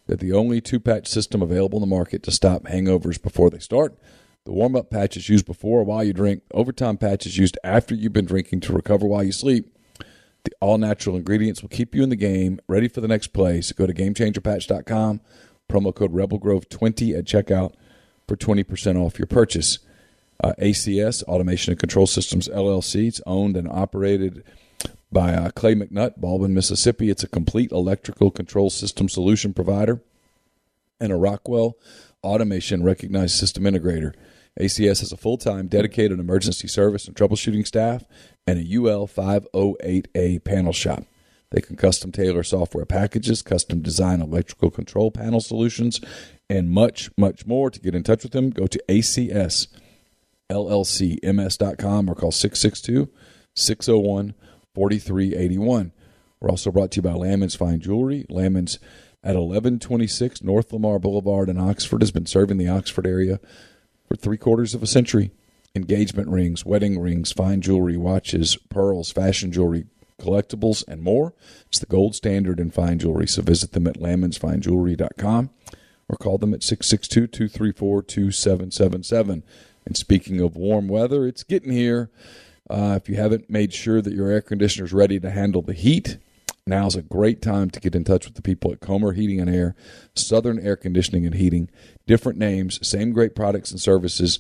They're 0.07 0.17
the 0.17 0.33
only 0.33 0.61
two 0.61 0.81
patch 0.81 1.09
system 1.09 1.43
available 1.43 1.79
in 1.79 1.89
the 1.89 1.95
market 1.95 2.23
to 2.25 2.31
stop 2.31 2.65
hangovers 2.65 3.21
before 3.21 3.51
they 3.51 3.59
start. 3.59 3.99
The 4.45 4.53
warm 4.53 4.77
up 4.77 4.91
patch 4.91 5.17
is 5.17 5.29
used 5.29 5.47
before 5.47 5.81
or 5.81 5.85
while 5.85 6.05
you 6.05 6.13
drink. 6.13 6.43
Overtime 6.53 6.99
patches 6.99 7.39
used 7.39 7.59
after 7.65 7.95
you've 7.95 8.13
been 8.13 8.27
drinking 8.27 8.61
to 8.61 8.75
recover 8.75 9.07
while 9.07 9.25
you 9.25 9.33
sleep. 9.33 9.75
The 10.45 10.53
all 10.61 10.77
natural 10.77 11.17
ingredients 11.17 11.63
will 11.63 11.71
keep 11.71 11.95
you 11.95 12.03
in 12.03 12.11
the 12.11 12.17
game, 12.17 12.61
ready 12.69 12.87
for 12.87 13.01
the 13.01 13.09
next 13.09 13.29
play. 13.29 13.63
So 13.63 13.75
go 13.75 13.87
to 13.87 13.95
GameChangerPatch.com, 13.95 15.21
promo 15.71 15.95
code 15.95 16.13
RebelGrove20 16.13 17.19
at 17.19 17.25
checkout 17.25 17.73
for 18.29 18.37
20% 18.37 18.97
off 19.03 19.19
your 19.19 19.27
purchase. 19.27 19.79
Uh, 20.43 20.53
ACS, 20.61 21.23
Automation 21.25 21.73
and 21.73 21.81
Control 21.81 22.07
Systems 22.07 22.49
LLC, 22.49 23.09
it's 23.09 23.21
owned 23.27 23.57
and 23.57 23.69
operated 23.69 24.45
by 25.13 25.33
uh, 25.33 25.51
Clay 25.51 25.75
McNutt, 25.75 26.17
Baldwin, 26.17 26.53
Mississippi. 26.53 27.09
It's 27.09 27.23
a 27.23 27.29
complete 27.29 27.71
electrical 27.71 28.31
control 28.31 28.69
system 28.69 29.09
solution 29.09 29.55
provider 29.55 30.03
and 31.01 31.13
a 31.13 31.17
Rockwell 31.17 31.79
Automation 32.23 32.83
recognized 32.83 33.37
system 33.37 33.65
integrator. 33.65 34.15
ACS 34.59 35.01
has 35.01 35.13
a 35.13 35.17
full 35.17 35.37
time 35.37 35.67
dedicated 35.67 36.19
emergency 36.19 36.69
service 36.69 37.07
and 37.07 37.17
troubleshooting 37.17 37.67
staff 37.67 38.05
and 38.47 38.59
a 38.59 38.77
UL 38.77 39.07
508A 39.07 40.43
panel 40.45 40.73
shop. 40.73 41.05
They 41.51 41.61
can 41.61 41.77
custom 41.77 42.13
tailor 42.13 42.43
software 42.43 42.87
packages, 42.87 43.43
custom 43.43 43.81
design 43.81 44.21
electrical 44.21 44.71
control 44.71 45.11
panel 45.11 45.41
solutions, 45.41 46.01
and 46.49 46.71
much, 46.71 47.11
much 47.17 47.47
more. 47.47 47.71
To 47.71 47.81
get 47.81 47.95
in 47.95 48.03
touch 48.03 48.23
with 48.23 48.33
them, 48.33 48.51
go 48.51 48.67
to 48.67 48.83
ACS 48.89 49.69
llcms.com 50.51 52.09
or 52.11 52.15
call 52.15 52.31
662 52.31 53.11
601 53.55 54.35
4381. 54.75 55.93
We're 56.41 56.51
also 56.51 56.71
brought 56.71 56.91
to 56.93 56.97
you 56.97 57.03
by 57.03 57.13
Lammons 57.13 57.57
Fine 57.57 57.81
Jewelry. 57.81 58.27
Lammons 58.29 58.79
at 59.23 59.37
1126 59.37 60.43
North 60.43 60.73
Lamar 60.73 60.99
Boulevard 60.99 61.49
in 61.49 61.59
Oxford 61.59 62.03
has 62.03 62.11
been 62.11 62.27
serving 62.27 62.59
the 62.59 62.69
Oxford 62.69 63.07
area 63.07 63.41
for 64.07 64.17
three 64.17 64.37
quarters 64.37 64.75
of 64.75 64.83
a 64.83 64.87
century. 64.87 65.31
Engagement 65.75 66.29
rings, 66.29 66.65
wedding 66.65 67.01
rings, 67.01 67.33
fine 67.33 67.61
jewelry, 67.61 67.97
watches, 67.97 68.57
pearls, 68.69 69.11
fashion 69.11 69.51
jewelry, 69.51 69.87
collectibles, 70.21 70.85
and 70.87 71.03
more. 71.03 71.33
It's 71.67 71.79
the 71.79 71.87
gold 71.87 72.15
standard 72.15 72.61
in 72.61 72.71
fine 72.71 72.99
jewelry, 72.99 73.27
so 73.27 73.43
visit 73.43 73.73
them 73.73 73.87
at 73.87 73.97
lammonsfinejewelry.com 73.99 75.51
or 76.09 76.17
call 76.17 76.39
them 76.39 76.55
at 76.55 76.63
662 76.63 77.27
234 77.27 78.03
2777. 78.03 79.43
And 79.87 79.97
speaking 79.97 80.41
of 80.41 80.57
warm 80.57 80.89
weather, 80.89 81.27
it's 81.27 81.43
getting 81.43 81.73
here. 81.73 82.11
Uh, 82.71 82.99
if 83.01 83.09
you 83.09 83.17
haven't 83.17 83.51
made 83.51 83.75
sure 83.75 84.01
that 84.01 84.15
your 84.15 84.31
air 84.31 84.41
conditioner 84.41 84.87
is 84.87 84.93
ready 84.93 85.21
to 85.21 85.31
handle 85.31 85.61
the 85.63 85.75
heat, 85.75 86.19
Now's 86.67 86.97
a 86.97 87.03
great 87.03 87.43
time 87.43 87.69
to 87.71 87.81
get 87.81 87.95
in 87.95 88.05
touch 88.05 88.25
with 88.25 88.37
the 88.37 88.43
people 88.43 88.73
at 88.73 88.81
Comer 88.81 89.13
Heating 89.13 89.39
and 89.39 89.55
Air, 89.55 89.77
Southern 90.15 90.59
Air 90.59 90.77
Conditioning 90.77 91.27
and 91.27 91.35
Heating. 91.35 91.69
Different 92.07 92.39
names, 92.39 92.87
same 92.87 93.13
great 93.13 93.35
products 93.35 93.71
and 93.71 93.79
services. 93.79 94.39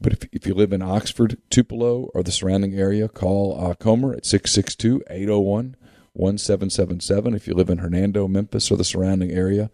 But 0.00 0.12
if, 0.12 0.28
if 0.30 0.46
you 0.46 0.54
live 0.54 0.72
in 0.72 0.80
Oxford, 0.80 1.38
Tupelo, 1.50 2.10
or 2.14 2.22
the 2.22 2.30
surrounding 2.30 2.74
area, 2.74 3.08
call 3.08 3.58
uh, 3.60 3.74
Comer 3.74 4.12
at 4.12 4.26
662 4.26 5.02
801 5.10 5.74
1777. 6.12 7.34
If 7.34 7.48
you 7.48 7.54
live 7.54 7.70
in 7.70 7.78
Hernando, 7.78 8.28
Memphis, 8.28 8.70
or 8.70 8.76
the 8.76 8.84
surrounding 8.84 9.32
area, 9.32 9.72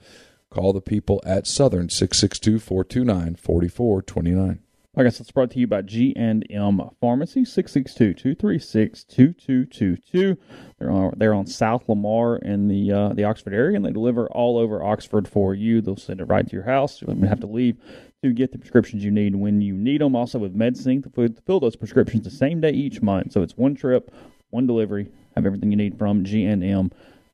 call 0.48 0.72
the 0.72 0.80
people 0.80 1.22
at 1.26 1.46
Southern 1.46 1.90
662 1.90 2.58
429 2.58 3.34
4429. 3.34 4.60
I 4.98 5.02
guess 5.02 5.20
it's 5.20 5.30
brought 5.30 5.50
to 5.50 5.58
you 5.58 5.66
by 5.66 5.82
G&M 5.82 6.80
Pharmacy, 7.02 7.42
662-236-2222. 7.42 10.38
They're 10.78 10.90
on, 10.90 11.12
they're 11.18 11.34
on 11.34 11.46
South 11.46 11.86
Lamar 11.86 12.36
in 12.36 12.68
the 12.68 12.90
uh, 12.90 13.10
the 13.10 13.24
Oxford 13.24 13.52
area, 13.52 13.76
and 13.76 13.84
they 13.84 13.90
deliver 13.90 14.26
all 14.28 14.56
over 14.56 14.82
Oxford 14.82 15.28
for 15.28 15.54
you. 15.54 15.82
They'll 15.82 15.98
send 15.98 16.22
it 16.22 16.24
right 16.24 16.46
to 16.46 16.52
your 16.54 16.62
house. 16.62 17.02
You 17.02 17.08
don't 17.08 17.20
have 17.24 17.40
to 17.40 17.46
leave 17.46 17.76
to 18.22 18.32
get 18.32 18.52
the 18.52 18.58
prescriptions 18.58 19.04
you 19.04 19.10
need 19.10 19.36
when 19.36 19.60
you 19.60 19.74
need 19.74 20.00
them. 20.00 20.16
Also 20.16 20.38
with 20.38 20.56
MedSync, 20.56 21.14
to 21.14 21.42
fill 21.42 21.60
those 21.60 21.76
prescriptions 21.76 22.24
the 22.24 22.30
same 22.30 22.62
day 22.62 22.70
each 22.70 23.02
month. 23.02 23.32
So 23.32 23.42
it's 23.42 23.58
one 23.58 23.74
trip, 23.74 24.10
one 24.48 24.66
delivery, 24.66 25.08
have 25.34 25.44
everything 25.44 25.70
you 25.70 25.76
need 25.76 25.98
from 25.98 26.24
G&M 26.24 26.90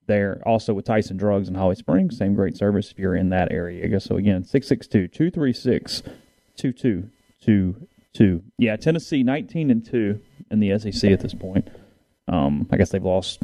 there. 0.08 0.42
Also 0.44 0.74
with 0.74 0.84
Tyson 0.84 1.16
Drugs 1.16 1.48
in 1.48 1.54
Holly 1.54 1.76
Springs, 1.76 2.18
same 2.18 2.34
great 2.34 2.56
service 2.56 2.90
if 2.90 2.98
you're 2.98 3.14
in 3.14 3.28
that 3.28 3.52
area. 3.52 3.84
I 3.84 3.86
guess 3.86 4.06
so 4.06 4.16
again, 4.16 4.42
662-236-2222 4.42 7.08
to 7.42 7.86
two. 8.12 8.42
Yeah, 8.58 8.76
Tennessee 8.76 9.22
nineteen 9.22 9.70
and 9.70 9.84
two 9.84 10.20
in 10.50 10.60
the 10.60 10.78
SEC 10.78 11.10
at 11.12 11.20
this 11.20 11.34
point. 11.34 11.68
Um, 12.28 12.68
I 12.70 12.76
guess 12.76 12.90
they've 12.90 13.02
lost 13.04 13.42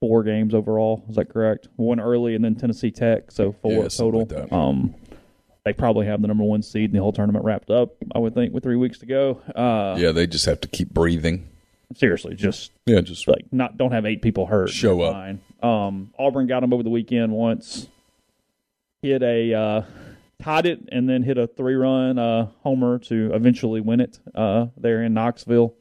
four 0.00 0.22
games 0.22 0.54
overall. 0.54 1.04
Is 1.08 1.16
that 1.16 1.28
correct? 1.28 1.68
One 1.76 2.00
early, 2.00 2.34
and 2.34 2.44
then 2.44 2.54
Tennessee 2.56 2.90
Tech, 2.90 3.30
so 3.30 3.52
four 3.62 3.82
Yeah, 3.84 3.88
total. 3.88 4.20
like 4.20 4.28
that. 4.30 4.52
um, 4.52 4.94
they 5.64 5.72
probably 5.72 6.06
have 6.06 6.20
the 6.20 6.26
number 6.28 6.42
one 6.44 6.60
seed 6.62 6.90
and 6.90 6.94
the 6.94 7.00
whole 7.00 7.12
tournament 7.12 7.44
wrapped 7.44 7.70
up. 7.70 7.90
I 8.14 8.18
would 8.18 8.34
think 8.34 8.52
with 8.52 8.64
three 8.64 8.74
weeks 8.76 8.98
to 8.98 9.06
go. 9.06 9.40
Uh, 9.54 9.96
Yeah, 9.98 10.10
they 10.10 10.26
just 10.26 10.44
have 10.46 10.60
to 10.62 10.68
keep 10.68 10.90
breathing. 10.92 11.48
seriously, 11.94 12.34
just 12.34 12.72
Yeah, 12.84 13.00
just 13.00 13.28
like 13.28 13.44
not 13.52 13.76
don't 13.76 13.92
have 13.92 14.04
eight 14.04 14.22
people 14.22 14.46
hurt. 14.46 14.70
Show 14.70 15.02
up. 15.02 15.36
Um, 15.64 16.12
Auburn 16.18 16.48
got 16.48 16.60
them 16.60 16.72
over 16.72 16.82
the 16.82 16.90
weekend 16.90 17.30
once. 17.32 17.86
Hit 19.02 19.22
a 19.22 19.54
uh, 19.54 19.82
tied 20.42 20.66
it 20.66 20.88
and 20.90 21.08
then 21.08 21.22
hit 21.22 21.38
a 21.38 21.46
three 21.46 21.74
run 21.74 22.18
uh, 22.18 22.48
homer 22.62 22.98
to 22.98 23.30
eventually 23.32 23.80
win 23.80 24.00
it 24.00 24.18
uh, 24.34 24.66
there 24.76 25.02
in 25.02 25.14
Knoxville. 25.14 25.74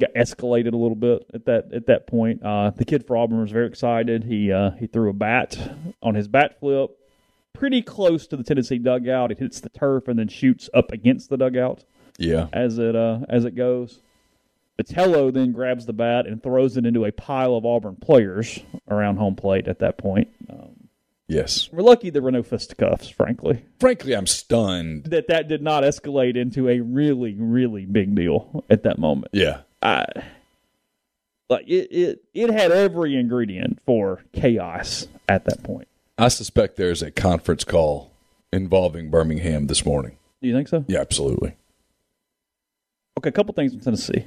Got 0.00 0.12
escalated 0.14 0.72
a 0.72 0.76
little 0.76 0.96
bit 0.96 1.24
at 1.32 1.44
that 1.44 1.72
at 1.72 1.86
that 1.86 2.08
point. 2.08 2.42
Uh, 2.42 2.70
the 2.70 2.84
kid 2.84 3.06
for 3.06 3.16
Auburn 3.16 3.40
was 3.40 3.52
very 3.52 3.68
excited. 3.68 4.24
He 4.24 4.50
uh, 4.50 4.72
he 4.72 4.88
threw 4.88 5.08
a 5.08 5.12
bat 5.12 5.56
on 6.02 6.16
his 6.16 6.26
bat 6.26 6.58
flip, 6.58 6.90
pretty 7.52 7.80
close 7.80 8.26
to 8.26 8.36
the 8.36 8.42
Tennessee 8.42 8.78
dugout. 8.78 9.30
It 9.30 9.38
hits 9.38 9.60
the 9.60 9.68
turf 9.68 10.08
and 10.08 10.18
then 10.18 10.26
shoots 10.26 10.68
up 10.74 10.90
against 10.90 11.30
the 11.30 11.36
dugout 11.36 11.84
yeah. 12.18 12.48
as 12.52 12.78
it 12.78 12.96
uh, 12.96 13.20
as 13.28 13.44
it 13.44 13.54
goes. 13.54 14.00
Vitello 14.80 15.32
then 15.32 15.52
grabs 15.52 15.86
the 15.86 15.92
bat 15.92 16.26
and 16.26 16.42
throws 16.42 16.76
it 16.76 16.84
into 16.84 17.04
a 17.04 17.12
pile 17.12 17.54
of 17.54 17.64
Auburn 17.64 17.94
players 17.94 18.58
around 18.88 19.16
home 19.18 19.36
plate 19.36 19.68
at 19.68 19.78
that 19.78 19.98
point. 19.98 20.28
Um, 20.50 20.73
Yes. 21.26 21.70
we're 21.72 21.82
lucky 21.82 22.10
there 22.10 22.22
were 22.22 22.30
no 22.30 22.42
fisticuffs, 22.42 23.08
frankly. 23.08 23.64
Frankly, 23.80 24.12
I'm 24.12 24.26
stunned. 24.26 25.04
That 25.04 25.28
that 25.28 25.48
did 25.48 25.62
not 25.62 25.82
escalate 25.82 26.36
into 26.36 26.68
a 26.68 26.80
really 26.80 27.34
really 27.34 27.86
big 27.86 28.14
deal 28.14 28.64
at 28.68 28.82
that 28.82 28.98
moment. 28.98 29.28
Yeah. 29.32 29.60
I 29.82 30.06
like 31.48 31.66
it 31.66 31.88
it 31.90 32.24
it 32.34 32.50
had 32.50 32.72
every 32.72 33.16
ingredient 33.16 33.80
for 33.86 34.22
chaos 34.32 35.08
at 35.28 35.44
that 35.46 35.62
point. 35.62 35.88
I 36.18 36.28
suspect 36.28 36.76
there's 36.76 37.02
a 37.02 37.10
conference 37.10 37.64
call 37.64 38.12
involving 38.52 39.10
Birmingham 39.10 39.66
this 39.66 39.84
morning. 39.84 40.16
Do 40.40 40.48
you 40.48 40.54
think 40.54 40.68
so? 40.68 40.84
Yeah, 40.86 41.00
absolutely. 41.00 41.56
Okay, 43.18 43.30
a 43.30 43.32
couple 43.32 43.54
things 43.54 43.72
in 43.72 43.80
Tennessee. 43.80 44.26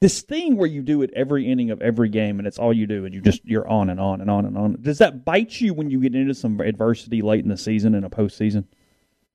This 0.00 0.20
thing 0.22 0.56
where 0.56 0.68
you 0.68 0.82
do 0.82 1.02
it 1.02 1.10
every 1.16 1.50
inning 1.50 1.70
of 1.70 1.80
every 1.80 2.08
game 2.10 2.38
and 2.38 2.46
it's 2.46 2.58
all 2.58 2.72
you 2.74 2.86
do 2.86 3.04
and 3.06 3.14
you 3.14 3.20
just 3.22 3.44
you're 3.44 3.66
on 3.66 3.88
and 3.88 3.98
on 3.98 4.20
and 4.20 4.30
on 4.30 4.44
and 4.44 4.58
on. 4.58 4.76
Does 4.80 4.98
that 4.98 5.24
bite 5.24 5.60
you 5.60 5.72
when 5.72 5.90
you 5.90 6.00
get 6.00 6.14
into 6.14 6.34
some 6.34 6.60
adversity 6.60 7.22
late 7.22 7.42
in 7.42 7.48
the 7.48 7.56
season 7.56 7.94
in 7.94 8.04
a 8.04 8.10
postseason? 8.10 8.66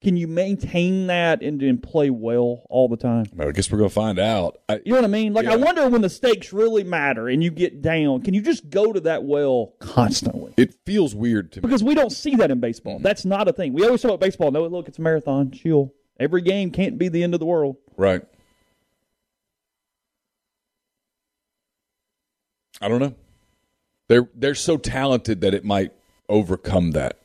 Can 0.02 0.16
you 0.16 0.28
maintain 0.28 1.08
that 1.08 1.42
and, 1.42 1.62
and 1.62 1.84
play 1.84 2.10
well 2.10 2.64
all 2.70 2.88
the 2.88 2.96
time? 2.96 3.26
Well, 3.36 3.50
I 3.50 3.52
guess 3.52 3.70
we're 3.70 3.80
going 3.80 3.90
to 3.90 3.94
find 3.94 4.18
out. 4.18 4.58
I, 4.70 4.76
You 4.86 4.92
know 4.94 5.00
what 5.00 5.04
I 5.04 5.08
mean? 5.08 5.34
Like 5.34 5.48
I 5.48 5.58
wonder 5.58 5.90
when 5.90 6.02
the 6.02 6.10
stakes 6.10 6.54
really 6.54 6.86
matter 6.86 7.28
and 7.28 7.44
you 7.44 7.52
get 7.52 7.82
down, 7.82 8.22
can 8.22 8.34
you 8.34 8.42
just 8.42 8.70
go 8.70 8.94
to 8.94 9.00
that 9.02 9.24
well 9.24 9.74
constantly? 9.80 10.54
it 10.56 10.76
feels 10.86 11.14
weird 11.16 11.52
to 11.54 11.60
me. 11.60 11.68
Because 11.68 11.84
we 11.84 11.96
don't 11.96 12.12
see 12.12 12.36
that 12.36 12.50
in 12.52 12.60
baseball. 12.62 12.96
Mm-hmm. 12.96 13.04
That's 13.04 13.26
not 13.26 13.48
a 13.50 13.54
thing. 13.54 13.74
We 13.74 13.84
always 13.86 14.02
talk 14.02 14.10
about 14.10 14.22
baseball. 14.22 14.52
No, 14.52 14.66
look, 14.68 14.88
it's 14.88 15.00
a 15.00 15.02
marathon. 15.02 15.52
Chill. 15.52 15.94
Every 16.18 16.42
game 16.44 16.72
can't 16.72 16.98
be 16.98 17.10
the 17.10 17.24
end 17.24 17.34
of 17.34 17.40
the 17.42 17.46
world. 17.46 17.78
Right. 17.98 18.22
I 22.82 22.88
don't 22.88 23.00
know. 23.00 23.16
They're 24.08 24.28
they're 24.34 24.56
so 24.56 24.78
talented 24.78 25.42
that 25.42 25.54
it 25.54 25.64
might 25.64 25.92
overcome 26.28 26.92
that. 26.92 27.18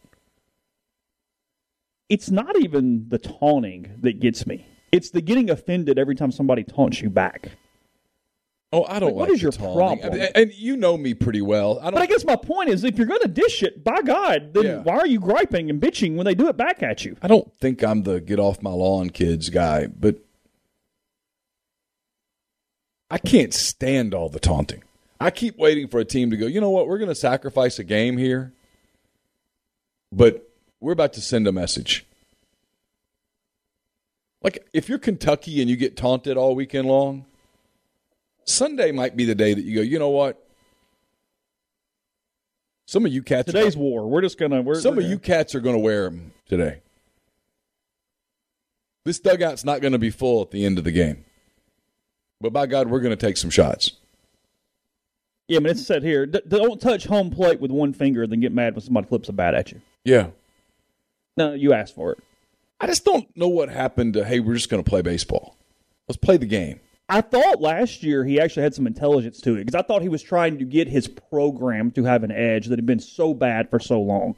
it's 2.10 2.30
not 2.30 2.56
even 2.60 3.08
the 3.08 3.18
taunting 3.18 3.90
that 4.00 4.20
gets 4.20 4.46
me. 4.46 4.66
It's 4.92 5.10
the 5.10 5.20
getting 5.22 5.50
offended 5.50 5.98
every 5.98 6.14
time 6.14 6.30
somebody 6.30 6.62
taunts 6.62 7.00
you 7.00 7.10
back. 7.10 7.50
Oh, 8.72 8.84
I 8.84 8.98
don't 8.98 9.10
Like, 9.10 9.14
what 9.16 9.28
like 9.28 9.34
is 9.36 9.42
your 9.42 9.52
taunting. 9.52 10.00
problem? 10.00 10.20
And, 10.20 10.32
and 10.36 10.52
you 10.54 10.76
know 10.76 10.96
me 10.96 11.14
pretty 11.14 11.40
well. 11.42 11.78
I 11.80 11.90
But 11.90 12.02
I 12.02 12.06
guess 12.06 12.24
my 12.24 12.36
point 12.36 12.68
is, 12.70 12.84
if 12.84 12.98
you're 12.98 13.06
going 13.06 13.20
to 13.22 13.28
dish 13.28 13.62
it, 13.62 13.82
by 13.84 14.02
God, 14.02 14.52
then 14.52 14.64
Yeah. 14.64 14.82
why 14.82 14.96
are 14.98 15.06
you 15.06 15.18
griping 15.20 15.70
and 15.70 15.80
bitching 15.80 16.16
when 16.16 16.24
they 16.26 16.34
do 16.34 16.48
it 16.48 16.56
back 16.56 16.82
at 16.82 17.04
you? 17.04 17.16
I 17.22 17.28
don't 17.28 17.52
think 17.54 17.82
I'm 17.82 18.02
the 18.02 18.20
get 18.20 18.38
off 18.38 18.62
my 18.62 18.70
lawn 18.72 19.10
kids 19.10 19.48
guy, 19.48 19.86
but 19.86 20.16
I 23.10 23.18
can't 23.18 23.54
stand 23.54 24.12
all 24.14 24.28
the 24.28 24.40
taunting. 24.40 24.82
I 25.20 25.30
keep 25.30 25.56
waiting 25.58 25.88
for 25.88 26.00
a 26.00 26.04
team 26.04 26.30
to 26.30 26.36
go, 26.36 26.46
you 26.46 26.60
know 26.60 26.70
what, 26.70 26.88
we're 26.88 26.98
going 26.98 27.08
to 27.08 27.14
sacrifice 27.14 27.78
a 27.78 27.84
game 27.84 28.16
here, 28.16 28.52
but 30.12 30.48
we're 30.80 30.92
about 30.92 31.12
to 31.14 31.20
send 31.20 31.46
a 31.46 31.52
message. 31.52 32.04
Like, 34.42 34.66
if 34.72 34.88
you're 34.88 34.98
Kentucky 34.98 35.60
and 35.60 35.70
you 35.70 35.76
get 35.76 35.96
taunted 35.96 36.36
all 36.36 36.54
weekend 36.54 36.86
long, 36.86 37.24
Sunday 38.44 38.92
might 38.92 39.16
be 39.16 39.24
the 39.24 39.34
day 39.34 39.54
that 39.54 39.64
you 39.64 39.76
go, 39.76 39.80
you 39.80 39.98
know 39.98 40.10
what? 40.10 40.40
Some 42.86 43.06
of 43.06 43.12
you 43.12 43.22
cats, 43.22 43.46
Today's 43.46 43.76
war. 43.76 44.06
We're 44.06 44.20
just 44.20 44.38
gonna. 44.38 44.60
We're, 44.60 44.78
some 44.78 44.98
of 44.98 45.04
you 45.04 45.18
cats 45.18 45.54
are 45.54 45.60
going 45.60 45.74
to 45.74 45.80
wear 45.80 46.04
them 46.04 46.32
today. 46.46 46.82
This 49.04 49.18
dugout's 49.18 49.64
not 49.64 49.80
going 49.80 49.92
to 49.92 49.98
be 49.98 50.10
full 50.10 50.42
at 50.42 50.50
the 50.50 50.66
end 50.66 50.76
of 50.76 50.84
the 50.84 50.92
game. 50.92 51.24
But 52.40 52.52
by 52.52 52.66
God, 52.66 52.88
we're 52.88 53.00
going 53.00 53.16
to 53.16 53.26
take 53.26 53.38
some 53.38 53.50
shots. 53.50 53.92
Yeah, 55.48 55.60
but 55.60 55.72
it's 55.72 55.86
said 55.86 56.02
here. 56.02 56.26
D- 56.26 56.40
don't 56.48 56.80
touch 56.80 57.04
home 57.04 57.30
plate 57.30 57.60
with 57.60 57.70
one 57.70 57.92
finger, 57.92 58.26
then 58.26 58.40
get 58.40 58.52
mad 58.52 58.74
when 58.74 58.82
somebody 58.82 59.06
flips 59.06 59.28
a 59.28 59.32
bat 59.32 59.54
at 59.54 59.72
you. 59.72 59.80
Yeah. 60.04 60.28
No, 61.36 61.52
you 61.52 61.72
asked 61.72 61.94
for 61.94 62.12
it. 62.12 62.18
I 62.80 62.86
just 62.86 63.04
don't 63.04 63.34
know 63.36 63.48
what 63.48 63.68
happened 63.68 64.14
to, 64.14 64.24
hey, 64.24 64.40
we're 64.40 64.54
just 64.54 64.70
going 64.70 64.82
to 64.82 64.88
play 64.88 65.02
baseball. 65.02 65.56
Let's 66.08 66.16
play 66.16 66.36
the 66.36 66.46
game. 66.46 66.80
I 67.08 67.20
thought 67.20 67.60
last 67.60 68.02
year 68.02 68.24
he 68.24 68.40
actually 68.40 68.62
had 68.62 68.74
some 68.74 68.86
intelligence 68.86 69.40
to 69.42 69.54
it 69.54 69.66
because 69.66 69.74
I 69.74 69.82
thought 69.82 70.02
he 70.02 70.08
was 70.08 70.22
trying 70.22 70.58
to 70.58 70.64
get 70.64 70.88
his 70.88 71.06
program 71.06 71.90
to 71.92 72.04
have 72.04 72.24
an 72.24 72.30
edge 72.30 72.66
that 72.66 72.78
had 72.78 72.86
been 72.86 73.00
so 73.00 73.34
bad 73.34 73.68
for 73.68 73.78
so 73.78 74.00
long. 74.00 74.36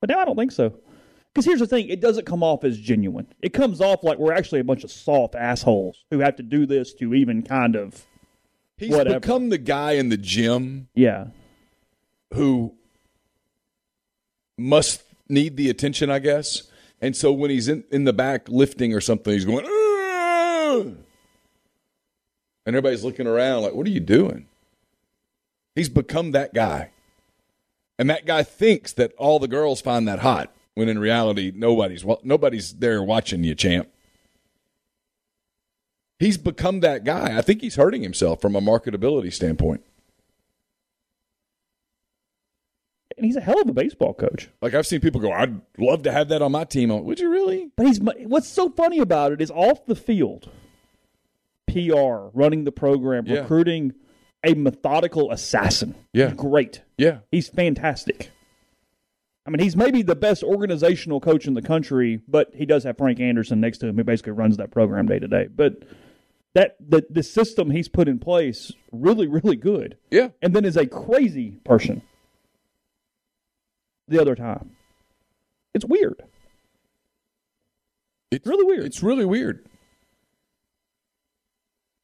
But 0.00 0.10
now 0.10 0.18
I 0.18 0.26
don't 0.26 0.36
think 0.36 0.52
so. 0.52 0.74
Because 1.32 1.46
here's 1.46 1.60
the 1.60 1.66
thing 1.66 1.88
it 1.88 2.00
doesn't 2.00 2.26
come 2.26 2.42
off 2.42 2.64
as 2.64 2.78
genuine. 2.78 3.26
It 3.42 3.52
comes 3.52 3.80
off 3.80 4.04
like 4.04 4.18
we're 4.18 4.32
actually 4.32 4.60
a 4.60 4.64
bunch 4.64 4.84
of 4.84 4.90
soft 4.90 5.34
assholes 5.34 6.04
who 6.10 6.18
have 6.20 6.36
to 6.36 6.42
do 6.42 6.66
this 6.66 6.92
to 6.94 7.14
even 7.14 7.42
kind 7.42 7.76
of. 7.76 8.04
He's 8.78 8.90
Whatever. 8.90 9.20
become 9.20 9.48
the 9.48 9.58
guy 9.58 9.92
in 9.92 10.10
the 10.10 10.16
gym 10.18 10.88
Yeah. 10.94 11.28
who 12.34 12.74
must 14.58 15.02
need 15.28 15.56
the 15.56 15.70
attention, 15.70 16.10
I 16.10 16.18
guess. 16.18 16.64
And 17.00 17.16
so 17.16 17.32
when 17.32 17.50
he's 17.50 17.68
in, 17.68 17.84
in 17.90 18.04
the 18.04 18.12
back 18.12 18.48
lifting 18.48 18.92
or 18.94 19.00
something, 19.00 19.32
he's 19.32 19.44
going, 19.44 19.64
"Ah!" 19.66 20.80
and 20.80 20.96
everybody's 22.66 23.04
looking 23.04 23.26
around 23.26 23.62
like, 23.62 23.72
what 23.74 23.86
are 23.86 23.90
you 23.90 24.00
doing? 24.00 24.46
He's 25.74 25.88
become 25.88 26.32
that 26.32 26.52
guy. 26.54 26.90
And 27.98 28.10
that 28.10 28.26
guy 28.26 28.42
thinks 28.42 28.92
that 28.94 29.12
all 29.16 29.38
the 29.38 29.48
girls 29.48 29.80
find 29.80 30.06
that 30.08 30.18
hot 30.18 30.52
when 30.74 30.88
in 30.88 30.98
reality 30.98 31.52
nobody's 31.54 32.04
wa- 32.04 32.18
nobody's 32.22 32.74
there 32.74 33.02
watching 33.02 33.42
you, 33.44 33.54
champ. 33.54 33.88
He's 36.18 36.38
become 36.38 36.80
that 36.80 37.04
guy. 37.04 37.36
I 37.36 37.42
think 37.42 37.60
he's 37.60 37.76
hurting 37.76 38.02
himself 38.02 38.40
from 38.40 38.56
a 38.56 38.60
marketability 38.60 39.32
standpoint. 39.32 39.82
And 43.16 43.24
he's 43.24 43.36
a 43.36 43.40
hell 43.40 43.60
of 43.60 43.68
a 43.68 43.72
baseball 43.72 44.12
coach. 44.14 44.48
Like 44.60 44.74
I've 44.74 44.86
seen 44.86 45.00
people 45.00 45.20
go, 45.20 45.32
I'd 45.32 45.60
love 45.78 46.02
to 46.02 46.12
have 46.12 46.28
that 46.28 46.42
on 46.42 46.52
my 46.52 46.64
team. 46.64 46.90
I'm 46.90 47.04
Would 47.04 47.18
you 47.20 47.30
really? 47.30 47.70
But 47.76 47.86
he's 47.86 47.98
what's 48.00 48.48
so 48.48 48.68
funny 48.68 48.98
about 48.98 49.32
it 49.32 49.40
is 49.40 49.50
off 49.50 49.86
the 49.86 49.94
field, 49.96 50.50
PR, 51.66 52.28
running 52.34 52.64
the 52.64 52.72
program, 52.72 53.24
Yeah. 53.26 53.40
recruiting 53.40 53.94
a 54.44 54.54
methodical 54.54 55.30
assassin. 55.32 55.94
Yeah. 56.12 56.28
He's 56.28 56.36
great. 56.36 56.82
Yeah. 56.98 57.18
He's 57.30 57.48
fantastic. 57.48 58.30
I 59.46 59.50
mean, 59.50 59.60
he's 59.60 59.76
maybe 59.76 60.02
the 60.02 60.16
best 60.16 60.42
organizational 60.42 61.20
coach 61.20 61.46
in 61.46 61.54
the 61.54 61.62
country, 61.62 62.20
but 62.28 62.50
he 62.54 62.66
does 62.66 62.84
have 62.84 62.98
Frank 62.98 63.20
Anderson 63.20 63.60
next 63.60 63.78
to 63.78 63.86
him, 63.86 63.96
who 63.96 64.04
basically 64.04 64.32
runs 64.32 64.56
that 64.56 64.72
program 64.72 65.06
day 65.06 65.20
to 65.20 65.28
day. 65.28 65.46
But 65.54 65.84
that 66.56 66.74
the 66.80 67.04
the 67.10 67.22
system 67.22 67.70
he's 67.70 67.86
put 67.86 68.08
in 68.08 68.18
place 68.18 68.72
really, 68.90 69.26
really 69.26 69.56
good. 69.56 69.98
Yeah. 70.10 70.28
And 70.40 70.54
then 70.54 70.64
is 70.64 70.78
a 70.78 70.86
crazy 70.86 71.60
person 71.64 72.00
the 74.08 74.18
other 74.18 74.34
time. 74.34 74.70
It's 75.74 75.84
weird. 75.84 76.22
It's 78.30 78.46
really 78.46 78.64
weird. 78.64 78.86
It's 78.86 79.02
really 79.02 79.26
weird. 79.26 79.66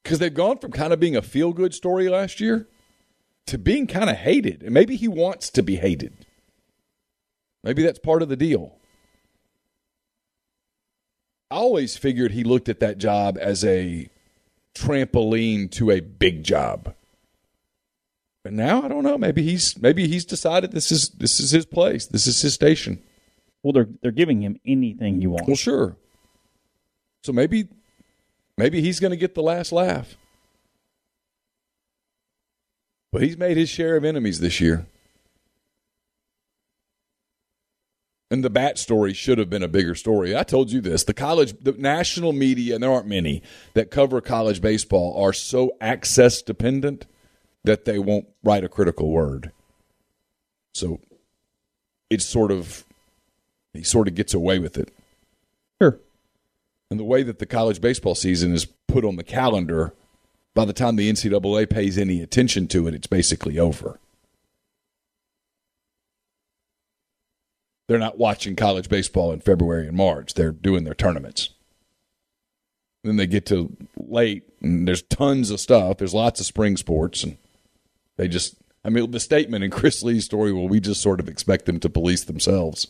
Because 0.03 0.19
they've 0.19 0.35
gone 0.35 0.59
from 0.59 0.71
kind 0.71 0.93
of 0.93 1.01
being 1.01 1.17
a 1.17 1.23
feel 1.23 1.55
good 1.55 1.73
story 1.73 2.11
last 2.11 2.39
year 2.39 2.69
to 3.47 3.57
being 3.57 3.87
kind 3.87 4.11
of 4.11 4.17
hated. 4.17 4.63
And 4.63 4.75
maybe 4.75 4.97
he 4.97 5.09
wants 5.09 5.49
to 5.49 5.63
be 5.63 5.77
hated. 5.77 6.27
Maybe 7.65 7.83
that's 7.83 7.99
part 7.99 8.21
of 8.21 8.29
the 8.29 8.37
deal. 8.37 8.77
I 11.51 11.55
always 11.55 11.97
figured 11.97 12.33
he 12.33 12.45
looked 12.45 12.69
at 12.69 12.81
that 12.81 12.99
job 12.99 13.39
as 13.41 13.65
a 13.65 14.11
trampoline 14.75 15.71
to 15.73 15.91
a 15.91 16.01
big 16.01 16.45
job. 16.45 16.95
But 18.43 18.53
now 18.53 18.83
I 18.83 18.89
don't 18.89 19.05
know. 19.05 19.17
Maybe 19.17 19.43
he's 19.43 19.81
maybe 19.81 20.09
he's 20.09 20.25
decided 20.25 20.73
this 20.73 20.91
is 20.91 21.11
this 21.11 21.39
is 21.39 21.51
his 21.51 21.65
place. 21.65 22.07
This 22.07 22.27
is 22.27 22.41
his 22.43 22.55
station. 22.55 23.01
Well, 23.63 23.73
they're 23.73 23.89
they're 24.01 24.11
giving 24.11 24.43
him 24.43 24.59
anything 24.67 25.21
he 25.21 25.27
wants. 25.27 25.47
Well, 25.47 25.57
sure. 25.57 25.97
So 27.23 27.33
maybe 27.33 27.69
maybe 28.59 28.81
he's 28.81 28.99
going 28.99 29.13
to 29.13 29.17
get 29.17 29.35
the 29.35 29.43
last 29.43 29.71
laugh. 29.71 30.17
But 33.13 33.23
he's 33.23 33.37
made 33.37 33.57
his 33.57 33.69
share 33.69 33.97
of 33.97 34.05
enemies 34.05 34.41
this 34.41 34.61
year. 34.61 34.87
And 38.33 38.43
the 38.43 38.49
bat 38.49 38.79
story 38.79 39.13
should 39.13 39.37
have 39.37 39.51
been 39.51 39.63
a 39.63 39.69
bigger 39.69 39.95
story. 39.95 40.35
I 40.35 40.43
told 40.43 40.73
you 40.73 40.81
this. 40.81 41.05
The 41.05 41.13
college, 41.13 41.53
the 41.61 41.73
national 41.73 42.33
media, 42.33 42.75
and 42.75 42.83
there 42.83 42.91
aren't 42.91 43.07
many 43.07 43.43
that 43.75 43.91
cover 43.91 44.23
college 44.23 44.63
baseball, 44.63 45.23
are 45.23 45.35
so 45.35 45.73
access 45.83 46.41
dependent 46.41 47.05
that 47.65 47.85
they 47.85 47.99
won't 47.99 48.27
write 48.43 48.65
a 48.65 48.71
critical 48.71 49.11
word. 49.11 49.53
So 50.73 50.99
it's 52.09 52.25
sort 52.25 52.51
of, 52.51 52.87
he 53.75 53.83
sort 53.83 54.09
of 54.09 54.15
gets 54.15 54.33
away 54.33 54.59
with 54.59 54.79
it. 54.79 54.95
Sure. 55.79 55.99
And 56.91 56.99
the 56.99 57.05
way 57.05 57.23
that 57.23 57.39
the 57.39 57.45
college 57.45 57.83
baseball 57.83 58.15
season 58.15 58.55
is 58.55 58.65
put 58.65 59.05
on 59.05 59.17
the 59.17 59.25
calendar, 59.25 59.93
by 60.55 60.65
the 60.65 60.73
time 60.73 60.97
the 60.97 61.13
NCAA 61.13 61.69
pays 61.69 61.99
any 61.99 62.23
attention 62.23 62.67
to 62.69 62.89
it, 62.89 62.95
it's 62.95 63.07
basically 63.07 63.59
over. 63.59 64.01
They're 67.93 67.99
not 67.99 68.17
watching 68.17 68.57
college 68.57 68.89
baseball 68.89 69.33
in 69.33 69.41
February 69.41 69.87
and 69.87 69.95
March. 69.95 70.33
They're 70.33 70.51
doing 70.51 70.85
their 70.85 70.95
tournaments. 70.95 71.51
Then 73.05 73.17
they 73.17 73.27
get 73.27 73.45
to 73.49 73.77
late, 73.99 74.45
and 74.63 74.89
there's 74.89 75.03
tons 75.03 75.51
of 75.51 75.61
stuff. 75.61 75.99
There's 75.99 76.15
lots 76.15 76.41
of 76.41 76.47
spring 76.47 76.79
sports, 76.79 77.23
and 77.23 77.37
they 78.17 78.29
just, 78.29 78.55
I 78.83 78.89
mean, 78.89 79.11
the 79.11 79.21
statement 79.21 79.63
in 79.63 79.71
Chris 79.71 80.03
Lee's 80.03 80.25
story, 80.25 80.55
well, 80.55 80.69
we 80.69 80.81
just 80.81 81.03
sort 81.03 81.21
of 81.21 81.29
expect 81.29 81.67
them 81.67 81.79
to 81.81 81.91
police 81.91 82.25
themselves. 82.25 82.87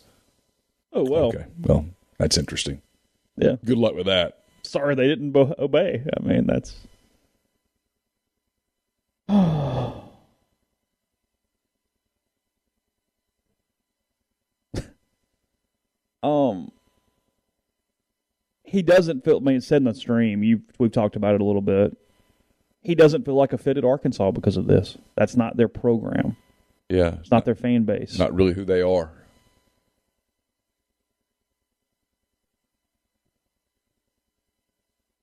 Oh 0.93 1.03
well. 1.03 1.31
Okay. 1.31 1.47
Well, 1.59 1.87
that's 2.19 2.39
interesting. 2.39 2.81
Yeah. 3.37 3.57
Good 3.65 3.79
luck 3.79 3.97
with 3.97 4.07
that. 4.07 4.45
Sorry 4.63 4.95
they 4.95 5.09
didn't 5.09 5.33
bo- 5.33 5.57
obey. 5.59 6.05
I 6.17 6.23
mean, 6.23 6.47
that's. 6.47 6.77
um, 16.23 16.71
he 18.65 18.83
doesn't 18.83 19.25
feel. 19.25 19.39
I 19.39 19.41
mean, 19.41 19.61
said 19.61 19.79
in 19.79 19.85
the 19.85 19.95
stream. 19.95 20.43
You 20.43 20.63
we've 20.79 20.93
talked 20.93 21.17
about 21.17 21.35
it 21.35 21.41
a 21.41 21.45
little 21.45 21.61
bit. 21.63 21.97
He 22.81 22.95
doesn't 22.95 23.25
feel 23.25 23.35
like 23.35 23.53
a 23.53 23.59
fit 23.59 23.77
at 23.79 23.85
Arkansas 23.85 24.31
because 24.33 24.57
of 24.57 24.67
this. 24.67 24.97
That's 25.17 25.37
not 25.37 25.57
their 25.57 25.69
program. 25.69 26.37
Yeah. 26.89 27.15
It's 27.21 27.31
not 27.31 27.45
their 27.45 27.55
fan 27.55 27.85
base. 27.85 28.19
not 28.19 28.35
really 28.35 28.55
who 28.55 28.65
they 28.65 28.83
are. 28.83 29.13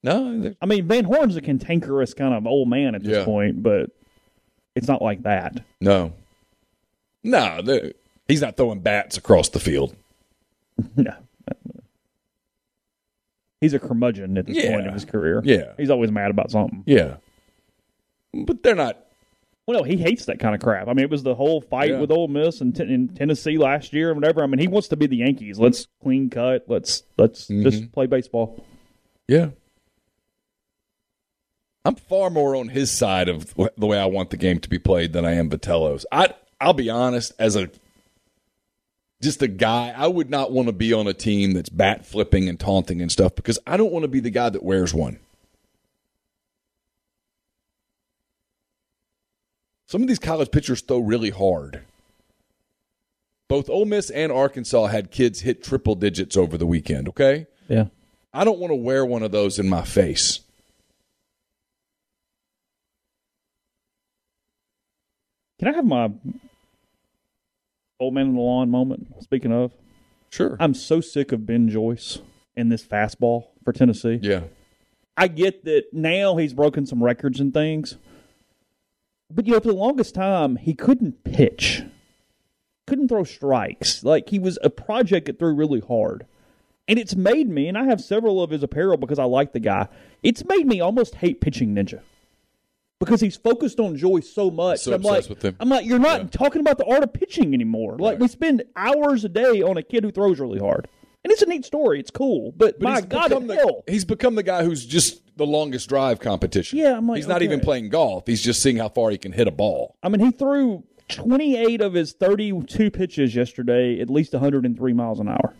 No, 0.02 0.54
I 0.62 0.66
mean, 0.66 0.88
Van 0.88 1.04
Horn's 1.04 1.36
a 1.36 1.42
cantankerous 1.42 2.14
kind 2.14 2.34
of 2.34 2.48
old 2.48 2.70
man 2.70 2.96
at 2.96 3.04
this 3.04 3.18
Yeah. 3.18 3.26
point, 3.26 3.62
but 3.62 3.90
it's 4.76 4.88
not 4.88 5.02
like 5.02 5.24
that. 5.24 5.64
no, 5.82 6.14
no. 7.24 7.62
He's 8.28 8.42
not 8.42 8.56
throwing 8.56 8.80
bats 8.80 9.18
across 9.18 9.50
the 9.50 9.60
field. 9.60 9.96
No. 10.96 11.13
He's 13.62 13.74
a 13.74 13.80
curmudgeon 13.80 14.38
at 14.38 14.46
this 14.46 14.56
Yeah. 14.58 14.72
point 14.74 14.88
in 14.88 14.94
his 14.94 15.04
career. 15.06 15.42
Yeah. 15.44 15.74
He's 15.78 15.89
always 15.89 16.12
mad 16.12 16.32
about 16.32 16.50
something. 16.52 16.84
Yeah, 16.86 17.18
but 18.34 18.63
they're 18.63 18.76
not. 18.76 18.98
Well, 19.68 19.80
no, 19.80 19.84
he 19.84 19.98
hates 19.98 20.26
that 20.26 20.39
kind 20.39 20.56
of 20.56 20.62
crap. 20.62 20.88
I 20.88 20.94
mean, 20.94 21.04
it 21.04 21.10
was 21.12 21.24
the 21.24 21.36
whole 21.36 21.60
fight 21.62 21.92
Yeah. 21.92 22.00
with 22.00 22.10
Ole 22.10 22.28
Miss 22.30 22.62
and 22.62 22.78
in 22.80 23.10
Tennessee 23.10 23.58
last 23.58 23.92
year 23.94 24.12
and 24.12 24.20
whatever. 24.20 24.42
I 24.44 24.48
mean, 24.48 24.60
he 24.60 24.68
wants 24.68 24.88
to 24.88 24.96
be 24.98 25.06
the 25.08 25.18
Yankees. 25.18 25.60
Let's 25.60 25.88
clean 26.02 26.30
cut. 26.30 26.63
Let's 26.68 27.04
let's 27.18 27.48
Mm-hmm. 27.48 27.63
just 27.70 27.92
play 27.92 28.06
baseball. 28.08 28.63
Yeah, 29.28 29.50
I'm 31.86 31.96
far 31.96 32.30
more 32.30 32.56
on 32.56 32.70
his 32.70 32.89
side 32.92 33.28
of 33.30 33.54
the 33.78 33.86
way 33.86 34.00
I 34.00 34.06
want 34.06 34.30
the 34.30 34.38
game 34.38 34.60
to 34.60 34.70
be 34.70 34.80
played 34.80 35.13
than 35.13 35.26
I 35.26 35.34
am 35.34 35.50
Vitello's. 35.50 36.06
I 36.12 36.34
I'll 36.62 36.74
be 36.74 36.89
honest, 36.89 37.34
as 37.39 37.56
a 37.56 37.70
just 39.22 39.42
a 39.42 39.48
guy, 39.48 39.94
I 39.96 40.08
would 40.08 40.30
not 40.30 40.52
want 40.52 40.68
to 40.68 40.74
be 40.74 40.94
on 40.94 41.08
a 41.08 41.14
team 41.14 41.54
that's 41.54 41.70
bat 41.70 42.06
flipping 42.06 42.48
and 42.48 42.60
taunting 42.60 43.02
and 43.02 43.12
stuff 43.12 43.36
because 43.36 43.60
I 43.68 43.76
don't 43.76 43.92
want 43.92 44.04
to 44.04 44.10
be 44.10 44.20
the 44.20 44.30
guy 44.30 44.50
that 44.50 44.64
wears 44.64 44.94
one. 44.94 45.20
Some 49.88 50.02
of 50.02 50.08
these 50.08 50.20
college 50.20 50.52
pitchers 50.52 50.82
throw 50.82 51.00
really 51.00 51.32
hard. 51.32 51.82
Both 53.48 53.70
Ole 53.70 53.86
Miss 53.86 54.12
and 54.12 54.32
Arkansas 54.32 54.86
had 54.88 55.10
kids 55.10 55.42
hit 55.42 55.64
triple 55.64 55.96
digits 55.96 56.38
over 56.38 56.58
the 56.58 56.68
weekend, 56.68 57.10
okay? 57.10 57.48
Yeah. 57.68 57.86
I 58.32 58.44
don't 58.44 58.60
want 58.60 58.72
to 58.72 58.76
wear 58.76 59.04
one 59.04 59.24
of 59.24 59.32
those 59.32 59.58
in 59.58 59.68
my 59.68 59.82
face. 59.82 60.42
Can 65.58 65.68
I 65.68 65.72
have 65.74 65.86
my 65.86 66.12
old 68.00 68.14
man 68.14 68.28
in 68.28 68.36
the 68.36 68.42
lawn 68.42 68.70
moment? 68.70 69.08
Speaking 69.22 69.52
of, 69.52 69.72
Sure. 70.32 70.56
I'm 70.60 70.74
so 70.76 71.02
sick 71.02 71.32
of 71.32 71.46
Ben 71.48 71.70
Joyce 71.70 72.20
in 72.56 72.70
this 72.70 72.84
fastball 72.86 73.48
for 73.64 73.74
Tennessee. 73.74 74.20
yeah. 74.22 74.42
I 75.18 75.28
get 75.28 75.66
that 75.66 75.86
now 75.92 76.38
he's 76.38 76.54
broken 76.54 76.86
some 76.86 77.04
records 77.04 77.40
and 77.42 77.54
things. 77.54 77.98
But 79.30 79.48
you 79.48 79.54
know, 79.54 79.60
for 79.60 79.68
the 79.68 79.74
longest 79.74 80.16
time, 80.16 80.56
he 80.56 80.74
couldn't 80.74 81.24
pitch. 81.26 81.84
Couldn't 82.88 83.10
throw 83.10 83.24
strikes. 83.26 84.04
Like 84.04 84.30
he 84.30 84.40
was 84.40 84.58
a 84.64 84.70
project 84.70 85.26
that 85.26 85.38
threw 85.38 85.54
really 85.54 85.82
hard. 85.82 86.26
And 86.88 86.98
it's 86.98 87.16
made 87.16 87.50
me, 87.50 87.68
and 87.68 87.78
I 87.78 87.84
have 87.86 88.02
several 88.02 88.42
of 88.42 88.50
his 88.50 88.64
apparel 88.64 88.98
because 88.98 89.20
I 89.20 89.26
like 89.26 89.52
the 89.54 89.60
guy. 89.60 89.88
It's 90.24 90.44
made 90.46 90.66
me 90.66 90.80
almost 90.80 91.16
hate 91.16 91.42
pitching 91.42 91.76
ninja. 91.76 92.00
Because 93.00 93.22
he's 93.22 93.38
focused 93.38 93.80
on 93.80 93.96
Joyce 93.96 94.30
so 94.30 94.52
much. 94.52 94.82
So 94.82 94.94
I'm 94.94 95.02
like, 95.02 95.20
obsessed 95.20 95.30
with 95.30 95.42
him. 95.44 95.56
I'm 95.60 95.70
like, 95.70 95.86
you're 95.86 96.00
not 96.00 96.22
Yeah. 96.22 96.28
talking 96.32 96.60
about 96.60 96.78
the 96.78 96.86
art 96.86 97.02
of 97.04 97.14
pitching 97.14 97.54
anymore. 97.54 97.94
Like 97.98 98.14
Right. 98.14 98.20
we 98.20 98.28
spend 98.28 98.64
hours 98.76 99.24
a 99.24 99.30
day 99.30 99.62
on 99.62 99.78
a 99.78 99.84
kid 99.84 100.04
who 100.04 100.12
throws 100.12 100.40
really 100.40 100.60
hard. 100.60 100.88
And 101.24 101.32
it's 101.32 101.42
a 101.42 101.46
neat 101.46 101.64
story. 101.66 102.00
It's 102.00 102.12
cool. 102.12 102.54
But, 102.58 102.80
But 102.80 102.84
my 102.84 102.96
he's 102.98 103.06
God, 103.06 103.30
become 103.30 103.48
the, 103.48 103.56
hell. 103.56 103.84
he's 103.88 104.06
become 104.06 104.36
the 104.36 104.44
guy 104.44 104.64
who's 104.64 104.86
just 104.86 105.22
the 105.38 105.46
longest 105.46 105.88
drive 105.88 106.20
competition. 106.20 106.78
Yeah, 106.80 106.98
I'm 106.98 107.08
like, 107.08 107.18
he's 107.18 107.28
not 107.28 107.38
okay. 107.38 107.46
even 107.46 107.62
playing 107.62 107.90
golf. 107.90 108.28
He's 108.28 108.42
just 108.42 108.62
seeing 108.62 108.78
how 108.78 108.90
far 108.90 109.10
he 109.12 109.18
can 109.18 109.32
hit 109.32 109.48
a 109.48 109.52
ball. 109.52 109.96
I 110.04 110.10
mean, 110.10 110.20
he 110.20 110.32
threw 110.32 110.84
28 111.08 111.80
of 111.82 111.94
his 111.94 112.12
32 112.14 112.92
pitches 112.92 113.34
yesterday 113.36 114.00
at 114.02 114.10
least 114.10 114.34
103 114.34 114.94
miles 114.94 115.20
an 115.22 115.30
hour. 115.30 115.56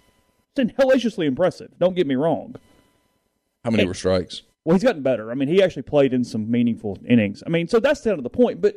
It's 0.58 0.73
hellaciously 0.78 1.25
impressive. 1.25 1.71
Don't 1.80 1.95
get 1.95 2.06
me 2.08 2.15
wrong. 2.15 2.56
How 3.63 3.71
many 3.71 3.84
Hey. 3.84 3.88
were 3.88 3.93
strikes? 3.93 4.41
Well, 4.65 4.76
he's 4.76 4.84
gotten 4.84 5.02
better. 5.02 5.32
I 5.32 5.36
mean, 5.36 5.48
he 5.48 5.63
actually 5.63 5.84
played 5.84 6.13
in 6.13 6.24
some 6.24 6.50
meaningful 6.50 6.98
innings. 7.08 7.43
I 7.45 7.50
mean, 7.50 7.67
so 7.67 7.80
that's 7.80 8.02
kind 8.02 8.17
of 8.17 8.24
the 8.24 8.30
point. 8.30 8.62
But 8.62 8.76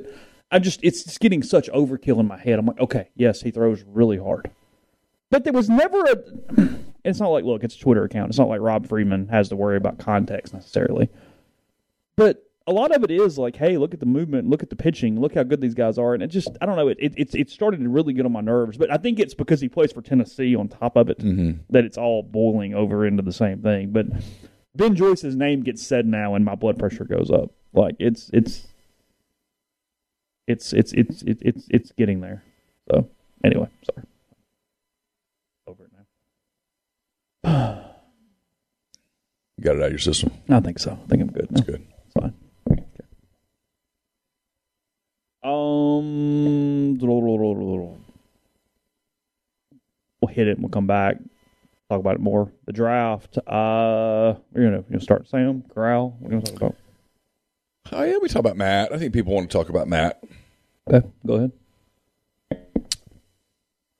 I 0.50 0.58
just, 0.58 0.80
it's 0.82 1.04
just 1.04 1.20
getting 1.20 1.42
such 1.42 1.68
overkill 1.70 2.20
in 2.20 2.26
my 2.26 2.38
head. 2.38 2.58
I'm 2.58 2.66
like, 2.66 2.80
okay, 2.80 3.10
yes, 3.16 3.42
he 3.42 3.50
throws 3.50 3.84
really 3.86 4.18
hard. 4.18 4.50
But 5.30 5.44
there 5.44 5.52
was 5.52 5.68
never 5.68 6.04
a. 6.04 6.68
It's 7.04 7.18
not 7.18 7.30
like, 7.30 7.42
look, 7.42 7.64
it's 7.64 7.74
a 7.74 7.80
Twitter 7.80 8.04
account. 8.04 8.28
It's 8.28 8.38
not 8.38 8.46
like 8.46 8.60
Rob 8.60 8.86
Friedman 8.86 9.26
has 9.26 9.48
to 9.48 9.56
worry 9.56 9.76
about 9.76 9.98
context 9.98 10.54
necessarily. 10.54 11.08
But 12.14 12.48
a 12.66 12.72
lot 12.72 12.94
of 12.94 13.02
it 13.02 13.10
is 13.10 13.38
like, 13.38 13.56
hey, 13.56 13.76
look 13.76 13.92
at 13.92 14.00
the 14.00 14.06
movement, 14.06 14.48
look 14.48 14.62
at 14.62 14.70
the 14.70 14.76
pitching, 14.76 15.20
look 15.20 15.34
how 15.34 15.42
good 15.42 15.60
these 15.60 15.74
guys 15.74 15.98
are, 15.98 16.14
and 16.14 16.22
it 16.22 16.28
just, 16.28 16.50
I 16.60 16.66
don't 16.66 16.76
know, 16.76 16.88
it 16.88 16.98
it 17.00 17.14
it's 17.16 17.34
it 17.34 17.50
started 17.50 17.80
to 17.80 17.88
really 17.88 18.12
get 18.12 18.24
on 18.24 18.32
my 18.32 18.40
nerves. 18.40 18.76
But 18.76 18.92
I 18.92 18.96
think 18.96 19.18
it's 19.18 19.34
because 19.34 19.60
he 19.60 19.68
plays 19.68 19.92
for 19.92 20.02
Tennessee 20.02 20.54
on 20.54 20.68
top 20.68 20.96
of 20.96 21.10
it 21.10 21.18
mm-hmm. 21.18 21.60
that 21.70 21.84
it's 21.84 21.98
all 21.98 22.22
boiling 22.22 22.74
over 22.74 23.04
into 23.06 23.22
the 23.22 23.32
same 23.32 23.62
thing. 23.62 23.90
But 23.90 24.06
Ben 24.74 24.94
Joyce's 24.96 25.36
name 25.36 25.62
gets 25.62 25.82
said 25.82 26.06
now, 26.06 26.34
and 26.34 26.44
my 26.44 26.54
blood 26.54 26.78
pressure 26.78 27.04
goes 27.04 27.30
up. 27.30 27.50
Like 27.72 27.96
it's 27.98 28.30
it's 28.32 28.66
it's 30.46 30.72
it's 30.72 30.92
it's 30.92 31.22
it's 31.22 31.42
it's, 31.42 31.66
it's 31.70 31.92
getting 31.92 32.20
there. 32.20 32.42
So 32.90 33.08
anyway, 33.44 33.68
sorry. 33.84 34.06
Over 35.66 35.84
it 35.84 35.90
now. 37.44 37.78
You 39.58 39.64
got 39.64 39.76
it 39.76 39.80
out 39.80 39.86
of 39.86 39.92
your 39.92 39.98
system. 40.00 40.32
I 40.48 40.58
think 40.58 40.78
so. 40.80 40.90
I 40.90 41.06
think 41.08 41.22
I'm 41.22 41.30
good. 41.30 41.46
That's 41.50 41.60
good. 41.60 41.86
It's 42.06 42.14
fine. 42.18 42.34
Okay. 42.68 42.82
Um, 45.44 46.98
we'll 50.20 50.34
hit 50.34 50.48
it 50.48 50.52
and 50.52 50.62
we'll 50.62 50.70
come 50.70 50.88
back. 50.88 51.18
Talk 51.92 52.00
about 52.00 52.14
it 52.14 52.20
more. 52.22 52.50
The 52.64 52.72
draft. 52.72 53.36
Uh, 53.46 54.32
you 54.56 54.70
know, 54.70 54.82
you 54.88 54.98
start 54.98 55.28
Sam 55.28 55.62
Corral. 55.74 56.16
You 56.22 56.28
gonna 56.30 56.40
talk 56.40 56.56
about? 56.56 56.76
Oh 57.92 58.02
yeah, 58.02 58.16
we 58.16 58.28
talk 58.28 58.40
about 58.40 58.56
Matt. 58.56 58.94
I 58.94 58.96
think 58.96 59.12
people 59.12 59.34
want 59.34 59.50
to 59.50 59.54
talk 59.58 59.68
about 59.68 59.88
Matt. 59.88 60.24
Okay, 60.90 61.06
go 61.26 61.34
ahead. 61.34 61.52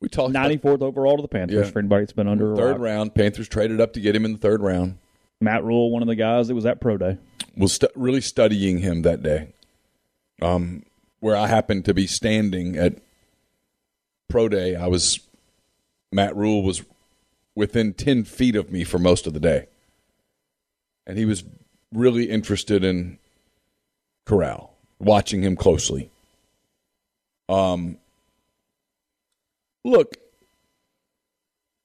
We 0.01 0.09
talked 0.09 0.33
Ninety 0.33 0.57
fourth 0.57 0.81
overall 0.81 1.17
to 1.17 1.23
the 1.23 1.29
Panthers 1.29 1.67
Yeah. 1.67 1.71
for 1.71 1.81
anybody 1.81 2.05
that's 2.05 2.15
been 2.15 2.29
under 2.29 2.55
a 2.55 2.57
third 2.57 2.79
round. 2.81 3.15
Panthers 3.15 3.47
traded 3.47 3.79
up 3.79 3.93
to 3.93 4.01
get 4.01 4.17
him 4.17 4.25
in 4.25 4.33
the 4.33 4.39
third 4.39 4.63
round. 4.63 4.97
Matt 5.43 5.63
Rhule, 5.63 5.91
one 5.91 6.01
of 6.01 6.09
the 6.09 6.15
guys 6.17 6.49
that 6.49 6.55
was 6.55 6.65
at 6.65 6.81
pro 6.81 6.97
day. 6.97 7.19
Was 7.59 7.75
stu- 7.75 7.89
really 7.95 8.23
studying 8.23 8.79
him 8.79 9.03
that 9.03 9.23
day. 9.23 9.53
Um, 10.41 10.85
where 11.21 11.37
I 11.37 11.47
happened 11.47 11.85
to 11.85 11.93
be 11.93 12.07
standing 12.07 12.75
at 12.79 12.95
pro 14.31 14.49
day, 14.49 14.77
I 14.77 14.87
was 14.87 15.21
Matt 16.11 16.35
Rhule 16.35 16.63
was 16.63 16.83
within 17.55 17.93
ten 17.93 18.25
feet 18.25 18.57
of 18.57 18.71
me 18.71 18.85
for 18.85 18.99
most 18.99 19.27
of 19.27 19.35
the 19.35 19.41
day, 19.41 19.67
and 21.07 21.19
he 21.19 21.25
was 21.25 21.45
really 21.93 22.31
interested 22.31 22.83
in 22.83 23.19
Corral, 24.25 24.75
watching 24.99 25.43
him 25.43 25.57
closely. 25.57 26.11
Um, 27.49 27.99
look, 29.85 30.17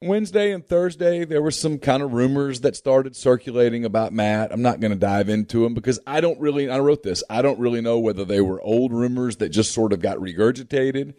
Wednesday 0.02 0.52
and 0.52 0.66
Thursday, 0.66 1.26
there 1.26 1.42
were 1.42 1.52
some 1.52 1.80
kind 1.80 2.04
of 2.04 2.14
rumors 2.14 2.62
that 2.62 2.76
started 2.76 3.16
circulating 3.16 3.84
about 3.84 4.14
Matt. 4.14 4.52
I'm 4.52 4.62
not 4.62 4.80
going 4.80 4.92
to 4.92 4.98
dive 4.98 5.28
into 5.28 5.64
them 5.64 5.74
because 5.74 6.00
I 6.06 6.22
don't 6.22 6.40
really, 6.40 6.70
I 6.70 6.80
wrote 6.80 7.02
this, 7.02 7.24
I 7.30 7.42
don't 7.42 7.60
really 7.60 7.82
know 7.82 7.98
whether 7.98 8.24
they 8.24 8.40
were 8.40 8.62
old 8.62 8.94
rumors 8.94 9.38
that 9.38 9.50
just 9.50 9.74
sort 9.74 9.92
of 9.92 10.00
got 10.00 10.18
regurgitated, 10.18 11.16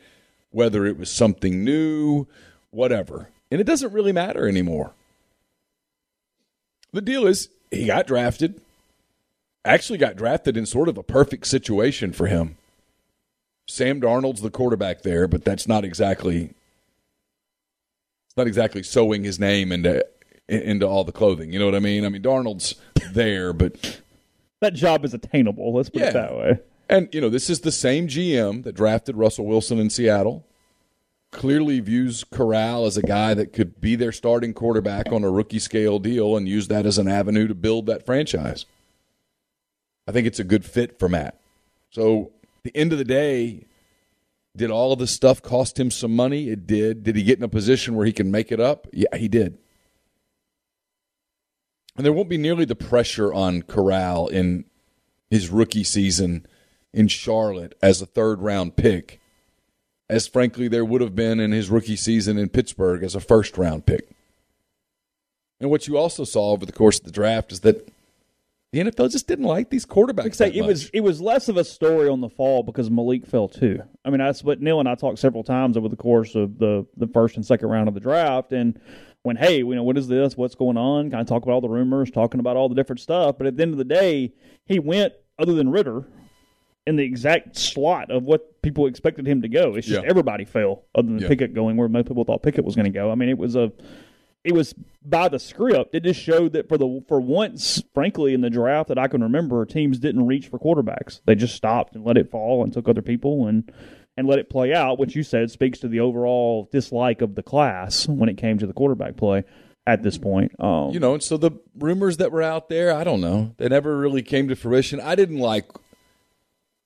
whether 0.50 0.86
it 0.86 0.96
was 0.96 1.10
something 1.10 1.64
new, 1.64 2.26
whatever. 2.70 3.30
And 3.50 3.60
it 3.60 3.64
doesn't 3.64 3.92
really 3.92 4.12
matter 4.12 4.46
anymore. 4.48 4.92
The 6.92 7.00
deal 7.02 7.26
is, 7.26 7.48
he 7.70 7.86
got 7.86 8.06
drafted, 8.06 8.60
actually 9.64 9.98
got 9.98 10.16
drafted 10.16 10.56
in 10.56 10.66
sort 10.66 10.88
of 10.88 10.96
a 10.98 11.02
perfect 11.02 11.46
situation 11.46 12.12
for 12.12 12.26
him. 12.26 12.56
Sam 13.66 14.00
Darnold's 14.00 14.40
the 14.40 14.50
quarterback 14.50 15.02
there, 15.02 15.28
but 15.28 15.44
that's 15.44 15.68
not 15.68 15.84
exactly 15.84 16.54
it's 18.26 18.36
not 18.36 18.46
exactly 18.46 18.82
sewing 18.82 19.24
his 19.24 19.38
name 19.38 19.72
into 19.72 20.04
into 20.48 20.86
all 20.86 21.04
the 21.04 21.12
clothing. 21.12 21.52
You 21.52 21.58
know 21.58 21.66
what 21.66 21.74
I 21.74 21.78
mean? 21.80 22.06
I 22.06 22.08
mean 22.08 22.22
Darnold's 22.22 22.76
there, 23.12 23.52
but 23.52 24.00
That 24.60 24.72
job 24.72 25.04
is 25.04 25.12
attainable. 25.12 25.74
Let's 25.74 25.90
put 25.90 26.00
Yeah. 26.00 26.08
it 26.08 26.12
that 26.14 26.34
way. 26.36 26.58
and 26.88 27.08
you 27.12 27.20
know 27.20 27.28
this 27.28 27.50
is 27.50 27.60
the 27.60 27.72
same 27.72 28.08
GM 28.08 28.62
that 28.64 28.74
drafted 28.74 29.16
Russell 29.16 29.44
Wilson 29.44 29.78
in 29.78 29.90
Seattle. 29.90 30.46
Clearly 31.30 31.80
views 31.80 32.24
Corral 32.24 32.86
as 32.86 32.96
a 32.96 33.02
guy 33.02 33.34
that 33.34 33.52
could 33.52 33.80
be 33.80 33.96
their 33.96 34.12
starting 34.12 34.54
quarterback 34.54 35.12
on 35.12 35.24
a 35.24 35.30
rookie 35.30 35.58
scale 35.58 35.98
deal 35.98 36.36
and 36.36 36.48
use 36.48 36.68
that 36.68 36.86
as 36.86 36.98
an 36.98 37.08
avenue 37.08 37.46
to 37.46 37.54
build 37.54 37.86
that 37.86 38.06
franchise. 38.06 38.64
I 40.06 40.12
think 40.12 40.26
it's 40.26 40.38
a 40.38 40.44
good 40.44 40.64
fit 40.64 40.98
for 40.98 41.08
Matt. 41.08 41.38
So, 41.90 42.32
at 42.42 42.72
the 42.72 42.76
end 42.76 42.92
of 42.92 42.98
the 42.98 43.04
day, 43.04 43.66
did 44.56 44.70
all 44.70 44.92
of 44.92 44.98
this 44.98 45.12
stuff 45.12 45.42
cost 45.42 45.78
him 45.78 45.90
some 45.90 46.16
money? 46.16 46.48
It 46.48 46.66
did. 46.66 47.04
Did 47.04 47.14
he 47.14 47.22
get 47.22 47.38
in 47.38 47.44
a 47.44 47.48
position 47.48 47.94
where 47.94 48.06
he 48.06 48.12
can 48.12 48.30
make 48.30 48.50
it 48.50 48.58
up? 48.58 48.86
Yeah, 48.92 49.14
he 49.16 49.28
did. 49.28 49.58
And 51.96 52.06
there 52.06 52.12
won't 52.12 52.28
be 52.28 52.38
nearly 52.38 52.64
the 52.64 52.74
pressure 52.74 53.32
on 53.34 53.62
Corral 53.62 54.28
in 54.28 54.64
his 55.30 55.50
rookie 55.50 55.84
season 55.84 56.46
in 56.92 57.08
Charlotte 57.08 57.76
as 57.82 58.00
a 58.00 58.06
third 58.06 58.40
round 58.40 58.76
pick, 58.76 59.17
as 60.08 60.26
frankly 60.26 60.68
there 60.68 60.84
would 60.84 61.00
have 61.00 61.14
been 61.14 61.40
in 61.40 61.52
his 61.52 61.70
rookie 61.70 61.96
season 61.96 62.38
in 62.38 62.48
Pittsburgh 62.48 63.02
as 63.02 63.14
a 63.14 63.20
first 63.20 63.58
round 63.58 63.86
pick. 63.86 64.08
And 65.60 65.70
what 65.70 65.88
you 65.88 65.96
also 65.96 66.24
saw 66.24 66.52
over 66.52 66.64
the 66.64 66.72
course 66.72 66.98
of 66.98 67.04
the 67.04 67.10
draft 67.10 67.52
is 67.52 67.60
that 67.60 67.90
the 68.70 68.80
NFL 68.80 69.10
just 69.10 69.26
didn't 69.26 69.46
like 69.46 69.70
these 69.70 69.86
quarterbacks. 69.86 70.34
Say, 70.34 70.52
it 70.52 70.64
was 70.64 70.90
it 70.90 71.00
was 71.00 71.20
less 71.20 71.48
of 71.48 71.56
a 71.56 71.64
story 71.64 72.08
on 72.08 72.20
the 72.20 72.28
fall 72.28 72.62
because 72.62 72.90
Malik 72.90 73.26
fell 73.26 73.48
too. 73.48 73.82
I 74.04 74.10
mean, 74.10 74.18
that's 74.18 74.44
what 74.44 74.60
Neal 74.60 74.78
and 74.78 74.88
I 74.88 74.94
talked 74.94 75.18
several 75.18 75.42
times 75.42 75.76
over 75.76 75.88
the 75.88 75.96
course 75.96 76.34
of 76.34 76.58
the 76.58 76.86
the 76.96 77.06
first 77.06 77.36
and 77.36 77.46
second 77.46 77.68
round 77.68 77.88
of 77.88 77.94
the 77.94 78.00
draft, 78.00 78.52
and 78.52 78.78
when 79.22 79.36
hey, 79.36 79.58
you 79.58 79.74
know, 79.74 79.82
what 79.82 79.96
is 79.96 80.06
this? 80.06 80.36
What's 80.36 80.54
going 80.54 80.76
on? 80.76 81.10
Kind 81.10 81.22
of 81.22 81.26
talk 81.26 81.44
about 81.44 81.52
all 81.52 81.60
the 81.62 81.68
rumors, 81.68 82.10
talking 82.10 82.40
about 82.40 82.56
all 82.56 82.68
the 82.68 82.74
different 82.74 83.00
stuff. 83.00 83.36
But 83.38 83.46
at 83.46 83.56
the 83.56 83.62
end 83.62 83.72
of 83.72 83.78
the 83.78 83.84
day, 83.84 84.34
he 84.66 84.78
went 84.78 85.14
other 85.38 85.54
than 85.54 85.70
Ridder 85.70 86.04
in 86.88 86.96
the 86.96 87.04
exact 87.04 87.56
slot 87.56 88.10
of 88.10 88.22
what 88.24 88.62
people 88.62 88.86
expected 88.86 89.26
him 89.26 89.42
to 89.42 89.48
go. 89.48 89.74
It's 89.74 89.86
just 89.86 90.02
Yeah. 90.02 90.08
everybody 90.08 90.44
fell 90.44 90.84
other 90.94 91.08
than 91.08 91.18
Yeah. 91.18 91.28
Pickett 91.28 91.52
going 91.54 91.76
where 91.76 91.88
most 91.88 92.08
people 92.08 92.24
thought 92.24 92.42
Pickett 92.42 92.64
was 92.64 92.74
going 92.74 92.86
to 92.86 92.90
go. 92.90 93.10
I 93.10 93.14
mean, 93.14 93.28
it 93.28 93.38
was 93.38 93.54
a 93.56 93.70
it 94.44 94.54
was 94.54 94.72
by 95.04 95.28
the 95.28 95.38
script. 95.38 95.94
It 95.94 96.04
just 96.04 96.20
showed 96.20 96.52
that 96.54 96.68
for 96.68 96.78
the 96.78 97.02
for 97.08 97.20
once, 97.20 97.82
frankly, 97.92 98.32
in 98.34 98.40
the 98.40 98.48
draft 98.50 98.88
that 98.88 98.98
I 98.98 99.06
can 99.08 99.22
remember, 99.22 99.64
teams 99.66 99.98
didn't 99.98 100.26
reach 100.26 100.48
for 100.48 100.58
quarterbacks. 100.58 101.20
They 101.26 101.34
just 101.34 101.54
stopped 101.54 101.94
and 101.94 102.04
let 102.04 102.16
it 102.16 102.30
fall 102.30 102.62
and 102.64 102.72
took 102.72 102.88
other 102.88 103.02
people 103.02 103.46
and 103.46 103.70
and 104.16 104.26
let 104.26 104.38
it 104.38 104.48
play 104.48 104.72
out. 104.72 104.98
Which 104.98 105.14
you 105.14 105.22
said 105.22 105.50
speaks 105.50 105.78
to 105.80 105.88
the 105.88 106.00
overall 106.00 106.68
dislike 106.72 107.20
of 107.20 107.34
the 107.34 107.42
class 107.42 108.08
when 108.08 108.28
it 108.28 108.36
came 108.38 108.58
to 108.58 108.66
the 108.66 108.72
quarterback 108.72 109.16
play 109.16 109.44
at 109.86 110.02
this 110.02 110.16
point. 110.18 110.52
Um, 110.60 110.90
you 110.92 111.00
know, 111.00 111.14
and 111.14 111.22
so 111.22 111.36
the 111.36 111.50
rumors 111.78 112.16
that 112.18 112.30
were 112.32 112.42
out 112.42 112.68
there, 112.68 112.94
I 112.94 113.04
don't 113.04 113.20
know, 113.20 113.52
they 113.58 113.68
never 113.68 113.98
really 113.98 114.22
came 114.22 114.48
to 114.48 114.56
fruition. 114.56 115.00
I 115.00 115.14
didn't 115.14 115.38
like, 115.38 115.64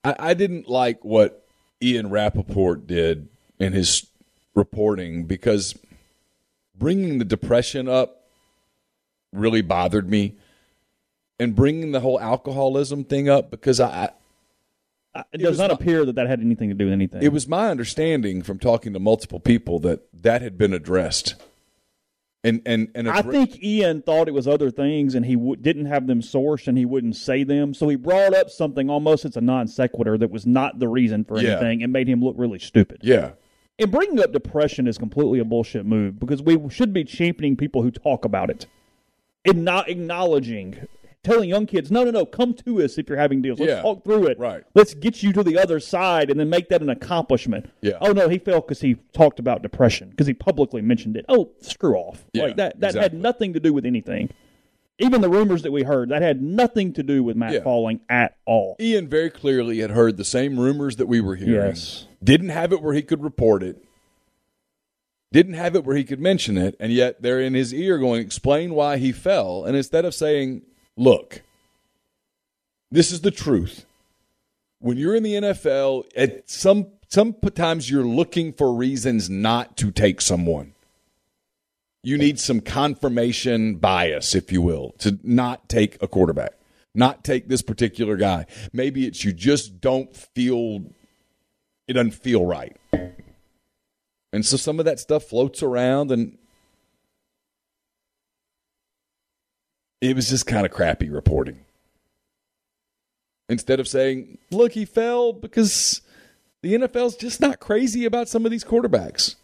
I, 0.05 0.15
I 0.19 0.35
didn't 0.35 0.69
like 0.69 1.05
what 1.05 1.47
Ian 1.83 2.11
Rapoport 2.11 2.87
did 2.87 3.29
in 3.59 3.73
his 3.73 4.07
reporting 4.55 5.25
because 5.25 5.77
bringing 6.79 7.19
the 7.19 7.25
depression 7.25 7.89
up 7.89 8.19
really 9.33 9.63
bothered 9.63 10.09
me, 10.11 10.35
and 11.41 11.57
bringing 11.57 11.93
the 11.93 12.01
whole 12.01 12.21
alcoholism 12.21 13.03
thing 13.03 13.29
up 13.29 13.51
because 13.51 13.81
I, 13.81 14.11
I 15.15 15.21
it 15.21 15.27
it 15.33 15.39
does 15.39 15.51
was 15.53 15.59
not 15.59 15.71
my- 15.71 15.75
appear 15.75 16.05
that 16.05 16.15
that 16.17 16.29
had 16.29 16.41
anything 16.41 16.69
to 16.69 16.75
do 16.75 16.85
with 16.85 16.93
anything. 16.93 17.23
it 17.23 17.33
was 17.33 17.49
my 17.49 17.71
understanding 17.71 18.43
from 18.43 18.59
talking 18.59 18.93
to 18.93 18.99
multiple 19.01 19.41
people 19.41 19.79
that 19.81 20.01
that 20.23 20.43
had 20.43 20.59
been 20.59 20.73
addressed. 20.75 21.35
And 22.45 22.61
and 22.67 22.89
and 22.97 23.09
I 23.09 23.23
think 23.23 23.63
Ian 23.63 24.03
thought 24.03 24.27
it 24.27 24.35
was 24.35 24.49
other 24.49 24.69
things, 24.71 25.15
and 25.15 25.25
he 25.25 25.35
w- 25.37 25.55
didn't 25.55 25.87
have 25.87 26.09
them 26.09 26.21
sourced, 26.21 26.67
and 26.67 26.77
he 26.77 26.85
wouldn't 26.85 27.15
say 27.15 27.45
them. 27.45 27.73
So 27.73 27.89
he 27.89 27.95
brought 27.95 28.35
up 28.35 28.51
something 28.51 28.91
almost 28.91 29.25
it's 29.25 29.37
a 29.37 29.41
non 29.41 29.69
sequitur 29.69 30.19
that 30.19 30.31
was 30.31 30.45
not 30.45 30.81
the 30.81 30.89
reason 30.89 31.25
for 31.25 31.41
Yeah. 31.41 31.51
anything, 31.53 31.85
and 31.85 31.93
made 31.93 32.09
him 32.09 32.21
look 32.23 32.35
really 32.37 32.59
stupid. 32.59 32.99
yeah. 33.03 33.33
And 33.79 33.91
bringing 33.91 34.21
up 34.21 34.33
depression 34.33 34.87
is 34.87 34.99
completely 34.99 35.39
a 35.39 35.45
bullshit 35.45 35.87
move 35.87 36.21
because 36.21 36.43
we 36.43 36.59
should 36.69 36.93
be 36.93 37.05
championing 37.05 37.57
people 37.57 37.83
who 37.83 37.91
talk 37.91 38.25
about 38.25 38.51
it 38.51 38.67
and 39.45 39.65
not 39.65 39.89
acknowledging, 39.89 40.77
telling 41.23 41.49
young 41.49 41.67
kids, 41.67 41.91
no, 41.91 42.03
no, 42.05 42.11
no, 42.11 42.27
come 42.27 42.53
to 42.53 42.83
us 42.83 42.99
if 42.99 43.09
you're 43.09 43.19
having 43.19 43.43
deals. 43.43 43.61
Let's 43.61 43.71
Yeah. 43.71 43.83
talk 43.83 44.03
through 44.05 44.27
it. 44.27 44.39
Right. 44.39 44.65
Let's 44.75 44.93
get 44.95 45.23
you 45.23 45.33
to 45.35 45.43
the 45.45 45.57
other 45.59 45.79
side 45.79 46.31
and 46.31 46.39
then 46.41 46.51
make 46.51 46.69
that 46.71 46.83
an 46.83 46.89
accomplishment. 46.91 47.67
Yeah. 47.81 47.99
Oh, 48.01 48.13
no, 48.13 48.29
he 48.29 48.39
fell 48.39 48.61
because 48.61 48.81
he 48.81 48.97
talked 49.13 49.39
about 49.39 49.63
depression 49.63 50.11
because 50.11 50.27
he 50.27 50.35
publicly 50.35 50.83
mentioned 50.83 51.17
it. 51.17 51.25
Oh, 51.29 51.51
screw 51.61 51.95
off. 51.95 52.25
Yeah, 52.33 52.43
like 52.45 52.57
that, 52.57 52.81
that 52.81 52.89
exactly. 52.89 53.03
had 53.03 53.15
nothing 53.23 53.53
to 53.53 53.61
do 53.61 53.73
with 53.73 53.87
anything. 53.87 54.31
Even 54.99 55.21
the 55.21 55.29
rumors 55.29 55.63
that 55.63 55.73
we 55.73 55.85
heard, 55.85 56.11
that 56.11 56.23
had 56.23 56.43
nothing 56.43 56.93
to 56.95 57.03
do 57.03 57.23
with 57.23 57.37
Matt 57.37 57.55
Yeah. 57.55 57.63
falling 57.63 58.01
at 58.09 58.37
all. 58.45 58.77
Ian 58.81 59.09
very 59.09 59.31
clearly 59.31 59.79
had 59.79 59.91
heard 59.91 60.17
the 60.17 60.25
same 60.25 60.59
rumors 60.59 60.97
that 60.97 61.07
we 61.07 61.21
were 61.21 61.37
hearing. 61.37 61.55
Yes. 61.69 62.07
Didn't 62.23 62.51
have 62.51 62.73
it 62.73 62.83
where 62.83 62.95
he 62.95 63.03
could 63.03 63.23
report 63.23 63.63
it. 63.63 63.83
Didn't 65.33 65.55
have 65.55 65.75
it 65.75 65.85
where 65.85 65.97
he 65.97 66.05
could 66.05 66.21
mention 66.21 66.59
it, 66.59 66.77
and 66.79 66.93
yet 66.93 67.23
they're 67.23 67.41
in 67.41 67.55
his 67.55 67.73
ear 67.73 67.97
going, 67.97 68.21
explain 68.21 68.75
why 68.75 68.99
he 68.99 69.13
fell. 69.13 69.65
And 69.65 69.75
instead 69.77 70.05
of 70.05 70.15
saying, 70.15 70.63
look, 70.97 71.43
this 72.91 73.13
is 73.13 73.23
the 73.23 73.31
truth. 73.31 73.87
When 74.81 74.97
you're 74.97 75.15
in 75.15 75.23
the 75.23 75.35
NFL, 75.35 76.05
at 76.17 76.49
some 76.51 76.87
sometimes 77.09 77.91
you're 77.91 78.05
looking 78.05 78.53
for 78.53 78.73
reasons 78.73 79.29
not 79.29 79.77
to 79.77 79.91
take 79.91 80.21
someone. 80.21 80.75
You 82.03 82.19
need 82.19 82.41
some 82.41 82.61
confirmation 82.61 83.77
bias, 83.77 84.35
if 84.35 84.51
you 84.51 84.61
will, 84.61 84.93
to 84.99 85.19
not 85.23 85.69
take 85.69 86.03
a 86.03 86.09
quarterback, 86.09 86.55
not 86.95 87.23
take 87.23 87.49
this 87.49 87.63
particular 87.63 88.17
guy. 88.17 88.47
Maybe 88.73 89.07
it's 89.07 89.25
you 89.25 89.33
just 89.33 89.81
don't 89.81 90.15
feel 90.17 90.85
it 91.87 91.93
doesn't 91.93 92.13
feel 92.13 92.45
right. 92.45 92.77
And 94.33 94.45
so 94.45 94.57
some 94.57 94.79
of 94.79 94.87
that 94.87 94.99
stuff 94.99 95.25
floats 95.25 95.63
around 95.63 96.11
and 96.11 96.39
it 100.03 100.15
was 100.17 100.29
just 100.29 100.47
kind 100.47 100.67
of 100.67 100.73
crappy 100.73 101.09
reporting. 101.09 101.61
Instead 103.49 103.81
of 103.81 103.89
saying, 103.89 104.39
look, 104.51 104.73
he 104.73 104.85
fell 104.85 105.33
because 105.33 106.03
The 106.63 106.75
NFL's 106.75 107.17
just 107.17 107.41
not 107.41 107.61
crazy 107.61 108.05
about 108.05 108.29
some 108.29 108.45
of 108.45 108.51
these 108.51 108.65
quarterbacks. 108.65 109.37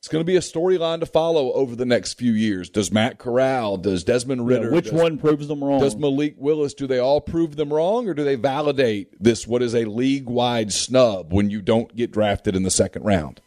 It's 0.00 0.08
going 0.08 0.20
to 0.20 0.26
be 0.26 0.36
a 0.36 0.40
storyline 0.40 1.00
to 1.00 1.06
follow 1.06 1.52
over 1.52 1.74
the 1.74 1.86
next 1.86 2.14
few 2.14 2.32
years. 2.32 2.68
Does 2.68 2.92
Matt 2.92 3.18
Corral, 3.18 3.78
does 3.78 4.04
Desmond 4.04 4.46
Ridder, 4.46 4.66
Yeah, 4.68 4.74
which 4.74 4.90
does, 4.90 4.92
one 5.00 5.16
proves 5.16 5.48
them 5.48 5.64
wrong? 5.64 5.80
does 5.80 5.96
Malik 5.96 6.34
Willis, 6.36 6.74
do 6.74 6.86
they 6.86 6.98
all 6.98 7.20
prove 7.22 7.56
them 7.56 7.72
wrong 7.72 8.06
or 8.08 8.12
do 8.14 8.22
they 8.22 8.34
validate 8.34 9.14
this, 9.22 9.46
what 9.46 9.62
is 9.62 9.74
a 9.74 9.86
league 9.86 10.26
wide 10.26 10.72
snub 10.72 11.32
when 11.32 11.48
you 11.50 11.62
don't 11.62 11.96
get 11.96 12.10
drafted 12.12 12.54
in 12.54 12.64
the 12.64 12.70
second 12.70 13.04
round? 13.04 13.40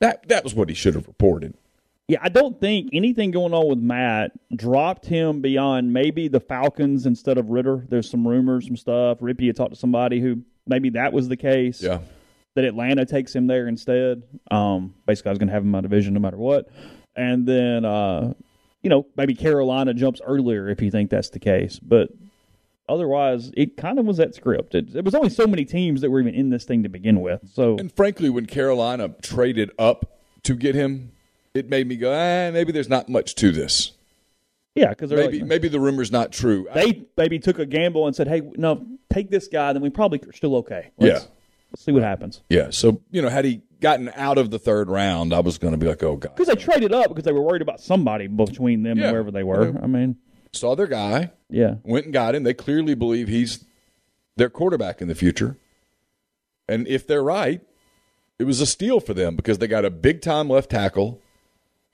That, 0.00 0.26
that 0.28 0.42
was 0.42 0.54
what 0.54 0.68
he 0.68 0.74
should 0.74 0.94
have 0.96 1.06
reported. 1.06 1.54
Yeah, 2.06 2.18
I 2.20 2.28
don't 2.28 2.60
think 2.60 2.90
anything 2.92 3.30
going 3.30 3.54
on 3.54 3.66
with 3.66 3.78
Matt 3.78 4.32
dropped 4.54 5.06
him 5.06 5.40
beyond 5.40 5.92
maybe 5.92 6.28
the 6.28 6.40
Falcons 6.40 7.06
instead 7.06 7.38
of 7.38 7.48
Ridder. 7.48 7.86
There's 7.88 8.10
some 8.10 8.28
rumors, 8.28 8.66
some 8.66 8.76
stuff. 8.76 9.20
Rippy 9.20 9.46
had 9.46 9.56
talked 9.56 9.72
to 9.72 9.78
somebody 9.78 10.20
who 10.20 10.42
maybe 10.66 10.90
that 10.90 11.14
was 11.14 11.28
the 11.28 11.36
case. 11.36 11.82
Yeah. 11.82 12.00
That 12.56 12.64
Atlanta 12.64 13.04
takes 13.04 13.34
him 13.34 13.48
there 13.48 13.66
instead. 13.66 14.22
Um, 14.50 14.94
basically, 15.06 15.30
I 15.30 15.32
was 15.32 15.38
going 15.38 15.48
to 15.48 15.54
have 15.54 15.62
him 15.62 15.68
in 15.68 15.72
my 15.72 15.80
division 15.80 16.14
no 16.14 16.20
matter 16.20 16.36
what. 16.36 16.68
And 17.16 17.48
then, 17.48 17.84
uh, 17.84 18.34
you 18.82 18.90
know, 18.90 19.06
maybe 19.16 19.34
Carolina 19.34 19.92
jumps 19.94 20.20
earlier 20.24 20.68
if 20.68 20.80
you 20.80 20.90
think 20.90 21.10
that's 21.10 21.30
the 21.30 21.40
case. 21.40 21.80
But 21.80 22.10
otherwise, 22.88 23.50
it 23.56 23.76
kind 23.76 23.98
of 23.98 24.04
was 24.04 24.18
that 24.18 24.34
script. 24.34 24.74
It, 24.74 24.94
it 24.94 25.04
was 25.04 25.14
only 25.16 25.30
so 25.30 25.46
many 25.46 25.64
teams 25.64 26.02
that 26.02 26.10
were 26.10 26.20
even 26.20 26.34
in 26.34 26.50
this 26.50 26.64
thing 26.64 26.82
to 26.84 26.88
begin 26.88 27.22
with. 27.22 27.40
So 27.52 27.76
And 27.78 27.90
frankly, 27.90 28.30
when 28.30 28.46
Carolina 28.46 29.08
traded 29.20 29.72
up 29.78 30.20
to 30.44 30.54
get 30.54 30.74
him, 30.76 31.10
it 31.54 31.70
made 31.70 31.86
me 31.86 31.96
go, 31.96 32.10
ah, 32.12 32.50
maybe 32.52 32.72
there's 32.72 32.88
not 32.88 33.08
much 33.08 33.36
to 33.36 33.52
this. 33.52 33.92
yeah, 34.74 34.90
because 34.90 35.10
Maybe 35.12 35.38
like, 35.38 35.48
maybe 35.48 35.68
the 35.68 35.78
rumor's 35.80 36.10
not 36.10 36.32
true. 36.32 36.66
they 36.74 37.04
maybe 37.16 37.38
took 37.38 37.58
a 37.60 37.66
gamble 37.66 38.06
and 38.08 38.14
said, 38.16 38.26
"Hey, 38.26 38.42
no, 38.56 38.84
take 39.12 39.30
this 39.30 39.46
guy, 39.46 39.72
then 39.72 39.80
we 39.82 39.88
probably 39.90 40.20
are 40.26 40.32
still 40.32 40.56
okay." 40.56 40.90
Let's, 40.98 41.22
Yeah. 41.24 41.28
let's 41.70 41.84
see 41.84 41.92
what 41.92 42.02
happens. 42.02 42.42
yeah. 42.48 42.70
So 42.70 43.00
you 43.12 43.22
know, 43.22 43.28
had 43.28 43.44
he 43.44 43.62
gotten 43.80 44.10
out 44.16 44.36
of 44.36 44.50
the 44.50 44.58
third 44.58 44.90
round, 44.90 45.32
I 45.32 45.38
was 45.40 45.58
going 45.58 45.72
to 45.72 45.78
be 45.78 45.86
like, 45.86 46.02
oh 46.02 46.16
god. 46.16 46.34
Because 46.34 46.48
they 46.48 46.60
traded 46.60 46.92
up 46.92 47.08
because 47.08 47.22
they 47.24 47.32
were 47.32 47.42
worried 47.42 47.62
about 47.62 47.80
somebody 47.80 48.26
between 48.26 48.82
them 48.82 48.98
Yeah. 48.98 49.04
and 49.04 49.12
wherever 49.12 49.30
they 49.30 49.44
were. 49.44 49.66
Okay. 49.66 49.78
I 49.80 49.86
mean, 49.86 50.16
Saw 50.52 50.74
their 50.74 50.86
guy, 50.88 51.30
yeah, 51.50 51.74
went 51.84 52.06
and 52.06 52.12
got 52.12 52.34
him. 52.34 52.42
They 52.44 52.54
clearly 52.54 52.94
believe 52.94 53.28
he's 53.28 53.64
their 54.36 54.48
quarterback 54.50 55.00
in 55.00 55.06
the 55.08 55.14
future. 55.14 55.56
And 56.68 56.86
if 56.88 57.06
they're 57.06 57.22
right, 57.24 57.60
it 58.38 58.44
was 58.44 58.60
a 58.60 58.66
steal 58.66 58.98
for 59.00 59.14
them 59.14 59.36
because 59.36 59.58
they 59.58 59.66
got 59.68 59.84
a 59.84 59.90
big 59.90 60.20
time 60.22 60.48
left 60.48 60.70
tackle, 60.70 61.20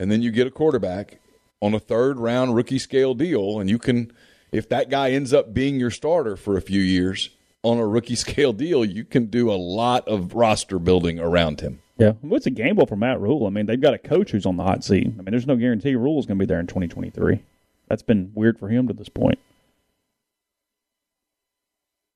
and 0.00 0.10
then 0.10 0.22
you 0.22 0.30
get 0.30 0.46
a 0.46 0.50
quarterback 0.50 1.20
on 1.60 1.74
a 1.74 1.78
third 1.78 2.18
round 2.18 2.56
rookie 2.56 2.78
scale 2.78 3.14
deal, 3.14 3.60
and 3.60 3.68
you 3.68 3.78
can, 3.78 4.10
if 4.50 4.68
that 4.70 4.88
guy 4.88 5.10
ends 5.10 5.32
up 5.32 5.52
being 5.52 5.78
your 5.78 5.90
starter 5.90 6.36
for 6.36 6.56
a 6.56 6.62
few 6.62 6.80
years 6.80 7.28
on 7.62 7.76
a 7.78 7.86
rookie 7.86 8.14
scale 8.16 8.54
deal, 8.54 8.84
you 8.84 9.04
can 9.04 9.26
do 9.26 9.50
a 9.50 9.54
lot 9.54 10.08
of 10.08 10.34
roster 10.34 10.78
building 10.78 11.20
around 11.20 11.60
him. 11.60 11.80
yeah. 11.98 12.12
Well, 12.22 12.36
it's 12.36 12.46
a 12.46 12.50
gamble 12.50 12.86
for 12.86 12.96
Matt 12.96 13.20
Rhule. 13.20 13.46
I 13.46 13.50
mean, 13.50 13.66
they've 13.66 13.80
got 13.80 13.92
a 13.92 13.98
coach 13.98 14.30
who's 14.30 14.46
on 14.46 14.56
the 14.56 14.64
hot 14.64 14.82
seat. 14.82 15.06
I 15.06 15.22
mean, 15.22 15.30
there's 15.32 15.46
no 15.46 15.56
guarantee 15.56 15.94
Rhule's 15.94 16.24
going 16.24 16.38
to 16.38 16.42
be 16.42 16.48
there 16.48 16.60
in 16.60 16.66
2023. 16.66 17.42
That's 17.88 18.02
been 18.02 18.32
weird 18.34 18.58
for 18.58 18.68
him 18.68 18.88
to 18.88 18.94
this 18.94 19.10
point. 19.10 19.38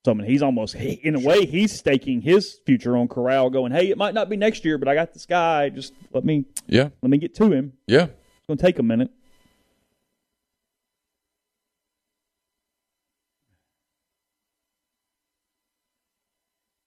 So 0.04 0.10
I 0.12 0.14
mean, 0.14 0.26
he's 0.26 0.42
almost 0.42 0.74
in 0.74 1.14
a 1.14 1.20
way 1.20 1.46
he's 1.46 1.72
staking 1.78 2.20
his 2.20 2.58
future 2.66 2.94
on 2.96 3.08
Corral, 3.08 3.48
going, 3.48 3.72
"Hey, 3.72 3.88
it 3.88 3.96
might 3.96 4.12
not 4.12 4.28
be 4.28 4.36
next 4.36 4.64
year, 4.64 4.76
but 4.76 4.86
I 4.86 4.94
got 4.94 5.14
this 5.14 5.24
guy. 5.24 5.70
Just 5.70 5.94
let 6.12 6.24
me 6.24 6.44
Yeah, 6.66 6.90
let 7.00 7.10
me 7.10 7.16
get 7.16 7.34
to 7.36 7.50
him. 7.50 7.72
yeah. 7.86 8.04
It's 8.04 8.46
going 8.46 8.58
to 8.58 8.62
take 8.62 8.78
a 8.78 8.82
minute." 8.82 9.10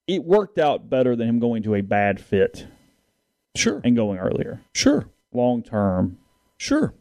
It 0.07 0.23
worked 0.23 0.57
out 0.57 0.89
better 0.89 1.15
than 1.15 1.27
him 1.27 1.39
going 1.39 1.63
to 1.63 1.75
a 1.75 1.81
bad 1.81 2.19
fit 2.19 2.67
Sure, 3.55 3.81
and 3.83 3.95
going 3.95 4.19
earlier. 4.19 4.61
sure, 4.73 5.09
Long 5.33 5.63
term. 5.63 6.17
sure. 6.57 6.93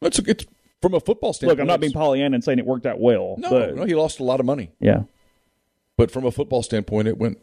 That's 0.00 0.18
a, 0.18 0.22
it's 0.30 0.44
from 0.80 0.94
a 0.94 1.00
football 1.00 1.32
standpoint. 1.32 1.58
Look, 1.58 1.62
I'm 1.62 1.66
not 1.66 1.80
being 1.80 1.92
Pollyanna 1.92 2.34
and 2.34 2.44
saying 2.44 2.58
it 2.58 2.66
worked 2.66 2.86
out 2.86 3.00
well. 3.00 3.36
No, 3.38 3.50
but, 3.50 3.74
no, 3.76 3.84
he 3.84 3.94
lost 3.94 4.20
a 4.20 4.24
lot 4.24 4.38
of 4.40 4.46
money. 4.46 4.70
yeah. 4.80 5.02
But 5.96 6.10
from 6.10 6.24
a 6.24 6.30
football 6.30 6.62
standpoint, 6.62 7.08
it 7.08 7.18
went 7.18 7.38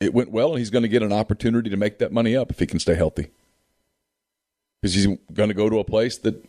it 0.00 0.14
went 0.14 0.30
well, 0.30 0.50
and 0.50 0.58
he's 0.58 0.70
going 0.70 0.82
to 0.82 0.88
get 0.88 1.02
an 1.02 1.12
opportunity 1.12 1.68
to 1.68 1.76
make 1.76 1.98
that 1.98 2.10
money 2.10 2.34
up 2.34 2.50
if 2.50 2.58
he 2.58 2.66
can 2.66 2.80
stay 2.80 2.94
healthy. 2.94 3.28
Because 4.80 4.94
he's 4.94 5.06
going 5.32 5.50
to 5.50 5.54
go 5.54 5.68
to 5.68 5.78
a 5.78 5.84
place 5.84 6.16
that 6.18 6.42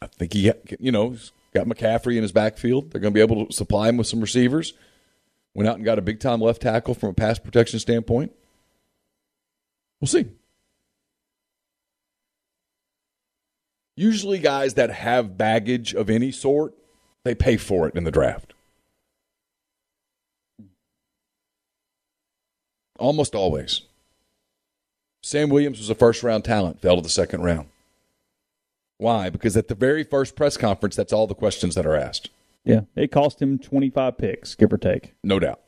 I 0.00 0.06
think 0.06 0.32
he, 0.32 0.52
you 0.78 0.92
know, 0.92 1.10
he's 1.10 1.32
got 1.52 1.66
McCaffrey 1.66 2.16
in 2.16 2.22
his 2.22 2.30
backfield. 2.30 2.90
They're 2.90 3.00
going 3.00 3.12
to 3.12 3.18
be 3.18 3.20
able 3.20 3.46
to 3.46 3.52
supply 3.52 3.88
him 3.88 3.96
with 3.96 4.06
some 4.06 4.20
receivers. 4.20 4.74
Went 5.54 5.68
out 5.68 5.76
and 5.76 5.84
got 5.84 5.98
a 5.98 6.02
big 6.02 6.20
time 6.20 6.40
left 6.40 6.62
tackle 6.62 6.94
from 6.94 7.10
a 7.10 7.14
pass 7.14 7.38
protection 7.38 7.80
standpoint. 7.80 8.32
We'll 10.00 10.08
see. 10.08 10.26
Usually, 13.96 14.38
guys 14.38 14.74
that 14.74 14.90
have 14.90 15.38
baggage 15.38 15.94
of 15.94 16.10
any 16.10 16.30
sort, 16.30 16.74
they 17.24 17.34
pay 17.34 17.56
for 17.56 17.88
it 17.88 17.94
in 17.94 18.04
the 18.04 18.10
draft. 18.10 18.52
Almost 22.98 23.34
always. 23.34 23.82
Sam 25.22 25.48
Williams 25.48 25.78
was 25.78 25.90
a 25.90 25.94
first 25.94 26.22
round 26.22 26.44
talent, 26.44 26.80
fell 26.80 26.96
to 26.96 27.02
the 27.02 27.08
second 27.08 27.42
round. 27.42 27.68
Why? 28.98 29.28
Because 29.28 29.56
at 29.56 29.68
the 29.68 29.74
very 29.74 30.04
first 30.04 30.36
press 30.36 30.56
conference, 30.56 30.96
that's 30.96 31.12
all 31.12 31.26
the 31.26 31.34
questions 31.34 31.74
that 31.74 31.84
are 31.84 31.96
asked. 31.96 32.30
Yeah. 32.64 32.82
It 32.94 33.12
cost 33.12 33.40
him 33.40 33.58
25 33.58 34.18
picks, 34.18 34.54
give 34.54 34.72
or 34.72 34.78
take. 34.78 35.14
No 35.22 35.38
doubt. 35.38 35.60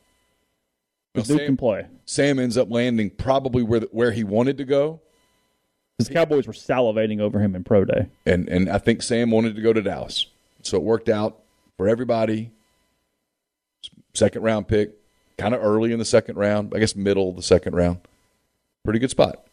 This 1.13 1.27
dude 1.27 1.37
Sam, 1.37 1.45
can 1.45 1.57
play. 1.57 1.87
Sam 2.05 2.39
ends 2.39 2.57
up 2.57 2.69
landing 2.71 3.09
probably 3.09 3.63
where, 3.63 3.81
where 3.91 4.11
he 4.11 4.23
wanted 4.23 4.57
to 4.57 4.65
go. 4.65 5.01
Because 5.97 6.07
the 6.07 6.13
Cowboys 6.13 6.47
were 6.47 6.53
salivating 6.53 7.19
over 7.19 7.39
him 7.39 7.55
in 7.55 7.63
pro 7.63 7.83
day. 7.83 8.07
And, 8.25 8.47
and 8.47 8.69
I 8.69 8.77
think 8.77 9.01
Sam 9.01 9.31
wanted 9.31 9.55
to 9.55 9.61
go 9.61 9.73
to 9.73 9.81
Dallas. 9.81 10.27
So 10.61 10.77
it 10.77 10.83
worked 10.83 11.09
out 11.09 11.39
for 11.77 11.87
everybody. 11.87 12.51
Second 14.13 14.41
round 14.41 14.67
pick, 14.67 14.98
kind 15.39 15.55
of 15.55 15.63
early 15.63 15.91
in 15.91 15.99
the 15.99 16.05
second 16.05 16.35
round, 16.37 16.73
I 16.75 16.79
guess 16.79 16.95
middle 16.95 17.29
of 17.29 17.35
the 17.35 17.41
second 17.41 17.73
round. 17.75 17.99
Pretty 18.83 18.99
good 18.99 19.09
spot. 19.09 19.45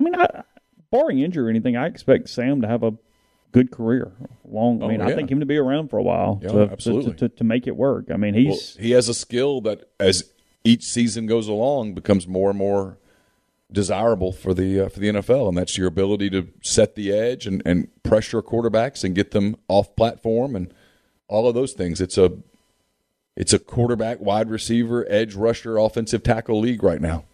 I 0.00 0.04
mean, 0.04 0.14
I, 0.16 0.42
barring 0.90 1.20
injury 1.20 1.46
or 1.46 1.50
anything, 1.50 1.76
I 1.76 1.86
expect 1.86 2.28
Sam 2.28 2.60
to 2.62 2.68
have 2.68 2.82
a 2.82 2.92
good 3.52 3.70
career. 3.70 4.12
Long. 4.44 4.82
I 4.82 4.86
Oh, 4.86 4.88
mean, 4.88 5.00
I 5.00 5.14
think 5.14 5.30
him 5.30 5.40
to 5.40 5.46
be 5.46 5.56
around 5.56 5.88
for 5.88 5.98
a 5.98 6.02
while 6.02 6.40
Yeah, 6.42 6.48
to, 6.52 6.60
absolutely. 6.70 7.12
To, 7.12 7.28
to, 7.28 7.36
to 7.36 7.44
make 7.44 7.66
it 7.66 7.76
work. 7.76 8.06
I 8.12 8.16
mean, 8.16 8.34
Well, 8.34 8.44
he's 8.44 8.76
he 8.76 8.90
has 8.92 9.08
a 9.08 9.14
skill 9.14 9.60
that, 9.62 9.88
as 10.00 10.30
each 10.64 10.84
season 10.84 11.26
goes 11.26 11.48
along, 11.48 11.94
becomes 11.94 12.26
more 12.26 12.50
and 12.50 12.58
more 12.58 12.98
desirable 13.72 14.32
for 14.32 14.54
the 14.54 14.80
uh, 14.80 14.88
for 14.88 15.00
the 15.00 15.08
NFL, 15.08 15.48
and 15.48 15.56
that's 15.56 15.76
your 15.76 15.86
ability 15.86 16.30
to 16.30 16.48
set 16.62 16.94
the 16.94 17.12
edge 17.12 17.46
and, 17.46 17.62
and 17.64 17.88
pressure 18.02 18.42
quarterbacks 18.42 19.04
and 19.04 19.14
get 19.14 19.32
them 19.32 19.56
off 19.68 19.94
platform 19.96 20.54
and 20.56 20.72
all 21.28 21.48
of 21.48 21.54
those 21.54 21.72
things. 21.72 22.00
It's 22.00 22.18
a 22.18 22.32
it's 23.36 23.52
a 23.52 23.58
quarterback, 23.58 24.20
wide 24.20 24.48
receiver, 24.48 25.04
edge 25.08 25.34
rusher, 25.34 25.76
offensive 25.76 26.22
tackle 26.22 26.60
league 26.60 26.82
right 26.82 27.00
now. 27.00 27.24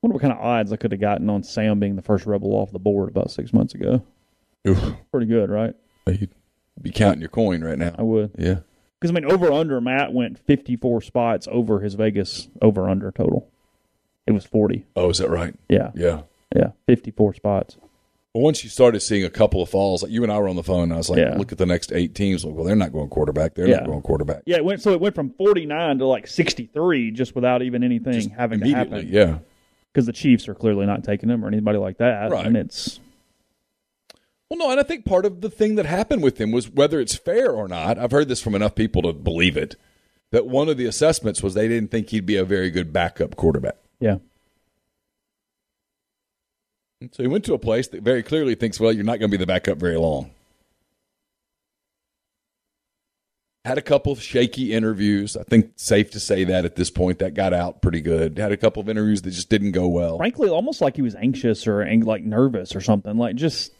wonder 0.00 0.14
what 0.14 0.22
kind 0.22 0.32
of 0.32 0.38
odds 0.38 0.72
I 0.72 0.76
could 0.76 0.92
have 0.92 1.00
gotten 1.00 1.28
on 1.28 1.42
Sam 1.42 1.80
being 1.80 1.96
the 1.96 2.02
first 2.02 2.26
rebel 2.26 2.52
off 2.54 2.70
the 2.70 2.78
board 2.78 3.08
about 3.08 3.30
six 3.30 3.52
months 3.52 3.74
ago. 3.74 4.04
Oof. 4.66 4.94
Pretty 5.10 5.26
good, 5.26 5.50
right? 5.50 5.74
You'd 6.06 6.30
be 6.80 6.90
counting 6.90 7.20
your 7.20 7.30
coin 7.30 7.64
right 7.64 7.78
now. 7.78 7.94
I 7.98 8.02
would. 8.02 8.32
Yeah. 8.38 8.60
Because 9.00 9.10
I 9.10 9.20
mean, 9.20 9.30
over 9.30 9.52
under 9.52 9.80
Matt 9.80 10.12
went 10.12 10.38
54 10.38 11.02
spots 11.02 11.48
over 11.50 11.80
his 11.80 11.94
Vegas 11.94 12.48
over 12.62 12.88
under 12.88 13.10
total. 13.10 13.50
It 14.26 14.32
was 14.32 14.44
40. 14.44 14.86
Oh, 14.96 15.10
is 15.10 15.18
that 15.18 15.28
right? 15.30 15.54
Yeah, 15.68 15.90
Yeah. 15.94 16.22
yeah, 16.54 16.70
54 16.86 17.34
spots. 17.34 17.76
Well, 18.32 18.42
once 18.42 18.64
you 18.64 18.70
started 18.70 19.00
seeing 19.00 19.22
a 19.24 19.30
couple 19.30 19.62
of 19.62 19.68
falls, 19.68 20.02
like 20.02 20.10
you 20.10 20.22
and 20.24 20.32
I 20.32 20.38
were 20.38 20.48
on 20.48 20.56
the 20.56 20.62
phone, 20.64 20.84
and 20.84 20.92
I 20.94 20.96
was 20.96 21.08
like, 21.08 21.18
Yeah. 21.20 21.36
look 21.36 21.52
at 21.52 21.58
the 21.58 21.66
next 21.66 21.92
eight 21.92 22.14
teams. 22.16 22.44
Like, 22.44 22.54
well, 22.54 22.64
they're 22.64 22.74
not 22.74 22.92
going 22.92 23.08
quarterback. 23.08 23.54
They're 23.54 23.68
Yeah. 23.68 23.76
not 23.76 23.86
going 23.86 24.02
quarterback. 24.02 24.42
Yeah, 24.46 24.56
it 24.56 24.64
went 24.64 24.80
so 24.82 24.92
it 24.92 25.00
went 25.00 25.14
from 25.14 25.30
49 25.30 25.98
to 25.98 26.06
like 26.06 26.26
63 26.26 27.10
just 27.12 27.34
without 27.36 27.62
even 27.62 27.84
anything 27.84 28.14
Just 28.14 28.30
having 28.30 28.60
to 28.60 28.68
happen. 28.70 29.06
yeah. 29.08 29.38
Because 29.92 30.06
the 30.06 30.12
Chiefs 30.12 30.48
are 30.48 30.54
clearly 30.54 30.86
not 30.86 31.04
taking 31.04 31.28
him 31.28 31.44
or 31.44 31.48
anybody 31.48 31.78
like 31.78 31.98
that. 31.98 32.30
Right. 32.32 32.44
And 32.46 32.56
it's 32.56 32.98
Well, 34.50 34.58
no, 34.58 34.70
and 34.70 34.80
I 34.80 34.82
think 34.82 35.04
part 35.04 35.24
of 35.26 35.40
the 35.40 35.50
thing 35.50 35.76
that 35.76 35.86
happened 35.86 36.22
with 36.22 36.40
him 36.40 36.50
was 36.50 36.68
whether 36.68 37.00
it's 37.00 37.14
fair 37.14 37.50
or 37.52 37.68
not. 37.68 37.98
I've 37.98 38.10
heard 38.10 38.28
this 38.28 38.40
from 38.42 38.54
enough 38.56 38.74
people 38.74 39.02
to 39.02 39.12
believe 39.12 39.56
it. 39.56 39.76
That 40.32 40.46
one 40.46 40.68
of 40.68 40.76
the 40.76 40.86
assessments 40.86 41.42
was 41.42 41.54
they 41.54 41.68
didn't 41.68 41.92
think 41.92 42.10
he'd 42.10 42.26
be 42.26 42.36
a 42.36 42.44
very 42.44 42.70
good 42.70 42.92
backup 42.92 43.36
quarterback. 43.36 43.76
Yeah, 44.00 44.16
So 47.12 47.22
he 47.22 47.26
went 47.28 47.44
to 47.46 47.54
a 47.54 47.58
place 47.58 47.88
that 47.88 48.02
very 48.02 48.22
clearly 48.22 48.54
thinks, 48.54 48.78
well, 48.80 48.92
you're 48.92 49.04
not 49.04 49.18
going 49.18 49.30
to 49.30 49.36
be 49.36 49.40
the 49.42 49.46
backup 49.46 49.78
very 49.78 49.96
long. 49.96 50.30
Had 53.64 53.78
a 53.78 53.82
couple 53.82 54.12
of 54.12 54.20
shaky 54.20 54.74
interviews. 54.74 55.38
I 55.38 55.42
think 55.42 55.72
safe 55.76 56.10
to 56.10 56.20
say 56.20 56.44
that 56.44 56.66
at 56.66 56.76
this 56.76 56.90
point 56.90 57.20
that 57.20 57.32
got 57.32 57.54
out 57.54 57.80
pretty 57.80 58.02
good. 58.02 58.36
Had 58.38 58.52
a 58.52 58.58
couple 58.58 58.82
of 58.82 58.90
interviews 58.90 59.22
that 59.22 59.30
just 59.30 59.48
didn't 59.48 59.72
go 59.72 59.88
well. 59.88 60.18
frankly, 60.18 60.50
almost 60.50 60.82
like 60.82 60.96
he 60.96 61.02
was 61.02 61.14
anxious 61.14 61.66
or 61.66 61.86
like 62.02 62.22
nervous 62.22 62.76
or 62.76 62.82
something. 62.82 63.16
Like 63.16 63.36
just 63.36 63.72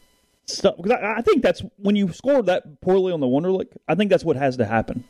stuff. 0.45 0.75
Because 0.77 0.93
I, 0.93 1.17
I 1.17 1.21
think 1.21 1.43
that's 1.43 1.61
when 1.77 1.95
you 1.95 2.11
score 2.13 2.41
that 2.43 2.81
poorly 2.81 3.13
on 3.13 3.19
the 3.19 3.27
Wonderlic. 3.27 3.67
I 3.87 3.93
think 3.93 4.09
that's 4.09 4.23
what 4.25 4.37
has 4.37 4.57
to 4.57 4.65
happen. 4.65 5.03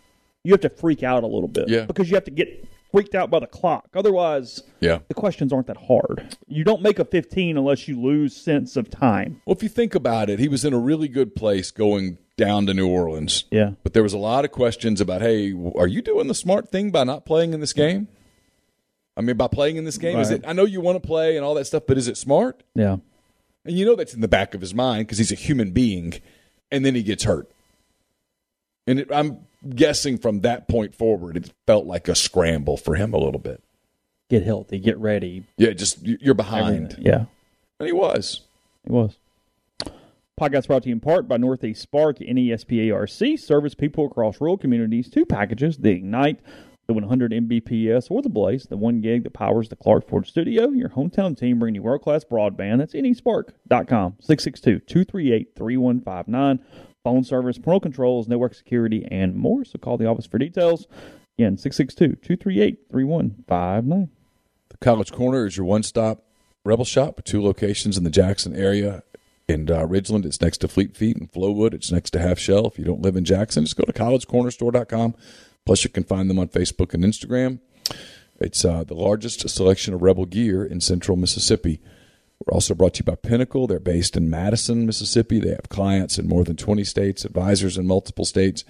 You 0.44 0.52
have 0.52 0.62
to 0.62 0.70
freak 0.70 1.04
out 1.04 1.24
a 1.24 1.28
little 1.28 1.48
bit, 1.48 1.70
Yeah. 1.70 1.86
because 1.86 2.10
you 2.10 2.16
have 2.16 2.26
to 2.26 2.32
get 2.32 2.68
freaked 2.96 3.14
out 3.14 3.30
by 3.30 3.40
the 3.40 3.48
clock. 3.48 3.90
Otherwise, 3.94 4.64
Yeah. 4.80 5.00
the 5.10 5.14
questions 5.14 5.52
aren't 5.52 5.68
that 5.68 5.76
hard. 5.76 6.38
You 6.48 6.64
don't 6.64 6.82
make 6.82 6.98
a 6.98 7.04
15 7.04 7.58
unless 7.58 7.90
you 7.90 8.00
lose 8.02 8.34
sense 8.34 8.78
of 8.78 8.90
time. 8.90 9.42
Well, 9.46 9.54
if 9.56 9.62
you 9.62 9.68
think 9.68 9.96
about 9.96 10.30
it, 10.30 10.40
he 10.40 10.48
was 10.48 10.64
in 10.64 10.72
a 10.74 10.80
really 10.80 11.10
good 11.10 11.36
place 11.36 11.72
going 11.72 12.18
down 12.38 12.66
to 12.68 12.74
New 12.74 12.88
Orleans. 12.88 13.44
Yeah. 13.52 13.72
But 13.84 13.92
there 13.94 14.02
was 14.04 14.14
a 14.14 14.18
lot 14.18 14.46
of 14.46 14.52
questions 14.52 15.02
about, 15.02 15.22
hey, 15.22 15.54
are 15.76 15.88
you 15.88 16.02
doing 16.02 16.28
the 16.28 16.34
smart 16.34 16.70
thing 16.70 16.90
by 16.90 17.04
not 17.04 17.26
playing 17.26 17.54
in 17.54 17.60
this 17.60 17.74
game? 17.74 18.08
I 19.18 19.22
mean, 19.22 19.36
by 19.36 19.48
playing 19.48 19.76
in 19.76 19.84
this 19.84 19.98
game, 19.98 20.18
is 20.20 20.32
it? 20.32 20.44
I 20.48 20.54
know 20.54 20.64
you 20.64 20.80
want 20.80 21.02
to 21.02 21.06
play 21.06 21.36
and 21.36 21.46
all 21.46 21.54
that 21.56 21.66
stuff, 21.66 21.84
but 21.88 21.98
is 21.98 22.08
it 22.08 22.16
smart? 22.16 22.64
Yeah. 22.76 22.98
And 23.66 23.78
you 23.78 23.86
know 23.86 23.96
that's 23.96 24.14
in 24.14 24.22
the 24.22 24.28
back 24.30 24.54
of 24.54 24.62
his 24.62 24.74
mind 24.74 25.08
because 25.08 25.18
he's 25.18 25.32
a 25.34 25.36
human 25.36 25.72
being, 25.72 26.14
and 26.72 26.86
then 26.86 26.96
he 26.96 27.04
gets 27.04 27.26
hurt. 27.26 27.52
And 28.88 29.00
it, 29.00 29.10
I'm 29.12 29.40
guessing 29.70 30.18
from 30.18 30.42
that 30.42 30.68
point 30.68 30.94
forward, 30.96 31.38
it 31.38 31.52
felt 31.66 31.86
like 31.86 32.08
a 32.08 32.16
scramble 32.16 32.78
for 32.78 32.96
him 32.96 33.14
a 33.14 33.18
little 33.18 33.40
bit. 33.40 33.62
Get 34.30 34.44
healthy, 34.44 34.80
get 34.80 34.98
ready. 34.98 35.44
Yeah, 35.58 35.72
just 35.72 36.06
you- 36.06 36.18
you're 36.20 36.34
behind, 36.34 36.94
Everything. 36.94 37.06
Yeah. 37.06 37.26
and 37.80 37.88
he 37.88 37.94
was. 37.94 38.42
He 38.86 38.92
was. 38.92 39.18
Podcast 40.40 40.68
brought 40.68 40.84
to 40.84 40.90
you 40.90 40.96
in 40.96 41.00
part 41.00 41.28
by 41.30 41.38
Northeast 41.38 41.82
Spark, 41.82 42.22
E 42.22 42.34
NESPARC, 42.34 43.40
service 43.40 43.74
people 43.74 44.06
across 44.08 44.42
rural 44.42 44.58
communities. 44.58 45.10
Two 45.10 45.26
packages, 45.26 45.78
the 45.78 45.92
Ignite, 45.92 46.42
the 46.88 46.94
100 46.94 47.32
Mbps, 47.32 48.12
or 48.12 48.22
the 48.22 48.28
Blaze, 48.30 48.66
the 48.66 48.76
one 48.76 49.00
gig 49.00 49.24
that 49.24 49.32
powers 49.34 49.70
the 49.70 49.78
Clark 49.78 50.10
Ford 50.10 50.28
studio. 50.28 50.70
Your 50.72 50.90
hometown 50.90 51.38
team 51.38 51.58
bringing 51.60 51.76
you 51.76 51.84
world 51.84 52.02
class 52.02 52.26
broadband. 52.26 52.80
That's 52.80 52.94
nesparc.com, 52.94 54.18
662 54.20 54.80
238 54.80 55.56
3159. 55.56 56.60
Phone 57.06 57.24
service, 57.24 57.60
parental 57.60 57.82
controls, 57.82 58.28
network 58.28 58.56
security, 58.56 59.08
and 59.12 59.36
more. 59.36 59.64
So 59.64 59.78
call 59.78 59.96
the 59.98 60.08
office 60.08 60.26
for 60.26 60.40
details. 60.40 60.88
Again, 61.38 61.56
662 61.56 62.16
238 62.16 62.80
3159. 62.92 64.10
The 64.70 64.78
College 64.78 65.12
Corner 65.12 65.46
is 65.46 65.56
your 65.56 65.68
one 65.68 65.84
stop 65.84 66.24
Rebel 66.64 66.84
shop 66.84 67.18
with 67.18 67.26
two 67.26 67.44
locations 67.44 67.96
in 67.96 68.04
the 68.04 68.10
Jackson 68.10 68.56
area. 68.56 69.04
In 69.48 69.70
uh, 69.70 69.86
Ridgeland, 69.86 70.26
it's 70.26 70.42
next 70.42 70.58
to 70.58 70.68
Fleet 70.68 70.98
Feet. 70.98 71.16
and 71.16 71.32
Flowwood, 71.32 71.76
it's 71.76 71.92
next 71.92 72.10
to 72.12 72.20
Half 72.20 72.40
Shell. 72.40 72.66
If 72.66 72.80
you 72.80 72.86
don't 72.86 73.04
live 73.04 73.16
in 73.16 73.24
Jackson, 73.24 73.66
just 73.66 73.78
go 73.78 73.84
to 73.84 73.94
collegecornerstore.com. 73.94 75.14
Plus, 75.64 75.84
you 75.84 75.92
can 75.92 76.04
find 76.04 76.28
them 76.28 76.40
on 76.40 76.48
Facebook 76.48 76.96
and 76.96 77.04
Instagram. 77.04 77.60
It's 78.40 78.66
uh, 78.66 78.84
the 78.84 78.96
largest 78.96 79.48
selection 79.48 79.94
of 79.94 80.02
Rebel 80.02 80.26
gear 80.26 80.66
in 80.66 80.82
central 80.82 81.16
Mississippi. 81.18 81.80
We're 82.40 82.54
also 82.54 82.76
brought 82.76 82.96
to 82.96 83.00
you 83.00 83.06
by 83.06 83.16
Pinnacle. 83.16 83.68
They're 83.68 83.80
based 83.80 84.18
in 84.18 84.30
Madison, 84.30 84.86
Mississippi. 84.86 85.40
They 85.40 85.52
have 85.52 85.70
clients 85.70 86.18
in 86.18 86.28
more 86.28 86.44
than 86.44 86.58
20 86.58 86.84
states, 86.84 87.26
advisors 87.26 87.78
in 87.78 87.88
multiple 87.88 88.26
states. 88.26 88.64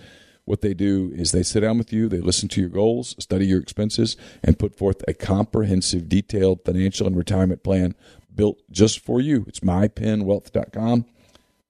What 0.46 0.62
they 0.62 0.76
do 0.76 1.12
is 1.16 1.32
they 1.32 1.42
sit 1.42 1.62
down 1.62 1.80
with 1.80 1.92
you, 1.92 2.08
they 2.08 2.22
listen 2.22 2.48
to 2.50 2.62
your 2.62 2.70
goals, 2.70 3.16
study 3.18 3.48
your 3.48 3.60
expenses, 3.60 4.16
and 4.44 4.60
put 4.60 4.78
forth 4.78 5.04
a 5.08 5.14
comprehensive, 5.16 6.08
detailed 6.08 6.64
financial 6.64 7.08
and 7.08 7.18
retirement 7.18 7.64
plan 7.64 7.96
built 8.34 8.62
just 8.70 9.00
for 9.00 9.20
you. 9.20 9.46
It's 9.48 9.62
mypinnwealth.com, 9.62 11.06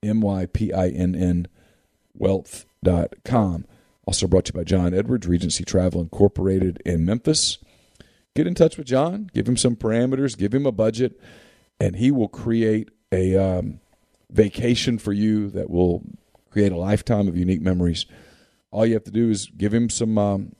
M 0.04 0.22
Y 0.22 0.46
P 0.48 0.74
I 0.74 0.90
N 0.90 1.16
N 1.16 1.48
wealth.com. 2.14 3.66
Also 4.06 4.28
brought 4.28 4.46
to 4.46 4.54
you 4.54 4.60
by 4.60 4.64
John 4.64 4.94
Edwards, 4.94 5.26
Regency 5.26 5.64
Travel 5.64 6.02
Incorporated 6.02 6.82
in 6.86 7.06
Memphis. 7.06 7.58
Get 8.36 8.46
in 8.46 8.56
touch 8.56 8.78
with 8.78 8.88
John, 8.88 9.30
give 9.34 9.48
him 9.48 9.58
some 9.58 9.78
parameters, 9.78 10.38
give 10.38 10.54
him 10.54 10.66
a 10.66 10.72
budget, 10.72 11.20
and 11.80 11.96
he 11.96 12.12
will 12.12 12.28
create 12.28 12.90
a 13.12 13.36
um, 13.36 13.80
vacation 14.30 14.98
for 14.98 15.14
you 15.14 15.50
that 15.50 15.70
will 15.70 16.04
create 16.50 16.72
a 16.72 16.78
lifetime 16.78 17.28
of 17.28 17.38
unique 17.38 17.62
memories. 17.62 18.06
All 18.72 18.86
you 18.86 18.94
have 18.94 19.04
to 19.06 19.12
do 19.12 19.30
is 19.30 19.48
give 19.58 19.74
him 19.74 19.90
some, 19.90 20.18
um, 20.18 20.56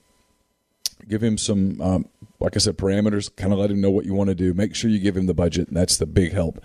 give 1.08 1.22
him 1.22 1.38
some, 1.38 1.80
um, 1.80 2.08
like 2.40 2.56
I 2.56 2.58
said, 2.58 2.76
parameters. 2.76 3.34
Kind 3.34 3.52
of 3.52 3.58
let 3.58 3.70
him 3.70 3.80
know 3.80 3.90
what 3.90 4.04
you 4.04 4.14
want 4.14 4.28
to 4.28 4.34
do. 4.34 4.54
Make 4.54 4.74
sure 4.74 4.90
you 4.90 4.98
give 4.98 5.16
him 5.16 5.26
the 5.26 5.34
budget, 5.34 5.68
and 5.68 5.76
that's 5.76 5.98
the 5.98 6.06
big 6.06 6.32
help. 6.32 6.62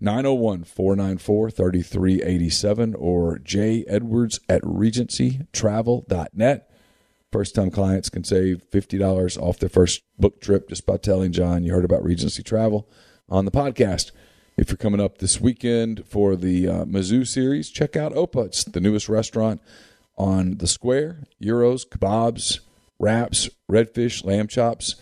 901 0.00 0.64
494 0.64 1.50
3387 1.50 2.94
or 2.94 3.38
J 3.38 3.84
Edwards 3.86 4.40
at 4.48 4.62
regencytravel.net. 4.62 6.70
First 7.30 7.54
time 7.54 7.70
clients 7.70 8.10
can 8.10 8.24
save 8.24 8.64
$50 8.70 9.40
off 9.40 9.58
their 9.58 9.68
first 9.68 10.02
book 10.18 10.40
trip 10.40 10.68
just 10.68 10.84
by 10.86 10.96
telling 10.96 11.32
John 11.32 11.62
you 11.64 11.72
heard 11.72 11.84
about 11.84 12.04
Regency 12.04 12.42
Travel 12.42 12.88
on 13.34 13.44
the 13.44 13.50
podcast. 13.50 14.12
If 14.56 14.68
you're 14.68 14.76
coming 14.76 15.00
up 15.00 15.18
this 15.18 15.40
weekend 15.40 16.06
for 16.06 16.36
the 16.36 16.68
uh, 16.68 16.84
Mizzou 16.84 17.26
series, 17.26 17.68
check 17.68 17.96
out 17.96 18.14
Opa. 18.14 18.46
It's 18.46 18.62
the 18.62 18.80
newest 18.80 19.08
restaurant 19.08 19.60
on 20.16 20.58
the 20.58 20.68
square. 20.68 21.24
Euros, 21.42 21.84
kebabs, 21.84 22.60
wraps, 23.00 23.50
redfish, 23.68 24.24
lamb 24.24 24.46
chops, 24.46 24.94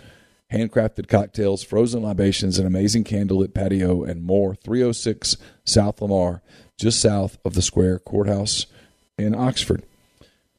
handcrafted 0.51 1.09
cocktails, 1.09 1.63
frozen 1.63 2.03
libations, 2.03 2.59
an 2.59 2.67
amazing 2.67 3.05
candlelit 3.05 3.53
patio, 3.53 4.03
and 4.03 4.25
more. 4.25 4.55
306 4.55 5.37
South 5.67 6.01
Lamar, 6.01 6.41
just 6.79 7.03
south 7.03 7.37
of 7.45 7.53
the 7.53 7.61
square 7.61 7.99
courthouse 7.99 8.65
in 9.19 9.35
Oxford. 9.35 9.83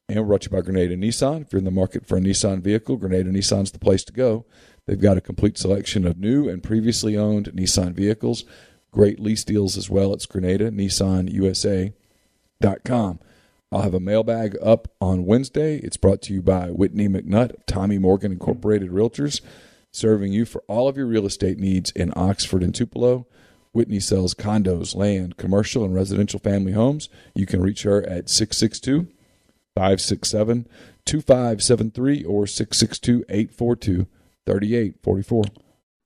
And 0.07 0.19
we're 0.19 0.27
brought 0.27 0.41
to 0.41 0.51
you 0.51 0.57
by 0.57 0.61
Grenada 0.61 0.95
Nissan. 0.95 1.41
If 1.41 1.53
you're 1.53 1.57
in 1.57 1.65
the 1.65 1.71
market 1.71 2.05
for 2.05 2.19
a 2.19 2.21
Nissan 2.21 2.61
vehicle, 2.61 2.97
Grenada 2.97 3.31
Nissan's 3.31 3.71
the 3.71 3.79
place 3.79 4.03
to 4.03 4.13
go. 4.13 4.45
They've 4.85 4.99
got 4.99 5.17
a 5.17 5.21
complete 5.21 5.57
selection 5.57 6.05
of 6.05 6.17
new 6.17 6.49
and 6.49 6.61
previously 6.61 7.17
owned 7.17 7.51
Nissan 7.53 7.93
vehicles. 7.93 8.43
Great 8.91 9.19
lease 9.19 9.43
deals 9.43 9.77
as 9.77 9.89
well. 9.89 10.13
It's 10.13 10.25
Grenada 10.25 10.71
Nissan 10.71 11.31
USA.com. 11.31 13.19
I'll 13.71 13.81
have 13.81 13.93
a 13.95 13.99
mailbag 13.99 14.55
up 14.61 14.89
on 15.01 15.25
Wednesday. 15.25 15.77
It's 15.77 15.97
brought 15.97 16.21
to 16.23 16.33
you 16.33 16.43
by 16.43 16.69
Whitney 16.69 17.07
McNutt, 17.07 17.55
Tommy 17.65 17.97
Morgan 17.97 18.31
Incorporated 18.31 18.91
Realtors, 18.91 19.41
serving 19.91 20.31
you 20.31 20.45
for 20.45 20.63
all 20.67 20.87
of 20.87 20.95
your 20.95 21.07
real 21.07 21.25
estate 21.25 21.57
needs 21.57 21.89
in 21.91 22.13
Oxford 22.15 22.61
and 22.61 22.75
Tupelo. 22.75 23.25
Whitney 23.71 23.99
sells 23.99 24.35
condos, 24.35 24.95
land, 24.95 25.37
commercial, 25.37 25.83
and 25.83 25.95
residential 25.95 26.39
family 26.39 26.73
homes. 26.73 27.09
You 27.33 27.47
can 27.47 27.61
reach 27.61 27.81
her 27.81 28.03
at 28.03 28.29
662 28.29 29.07
567 29.73 30.67
2573 31.05 32.23
or 32.25 32.45
662 32.45 33.25
842 33.27 34.05
3844. 34.45 35.43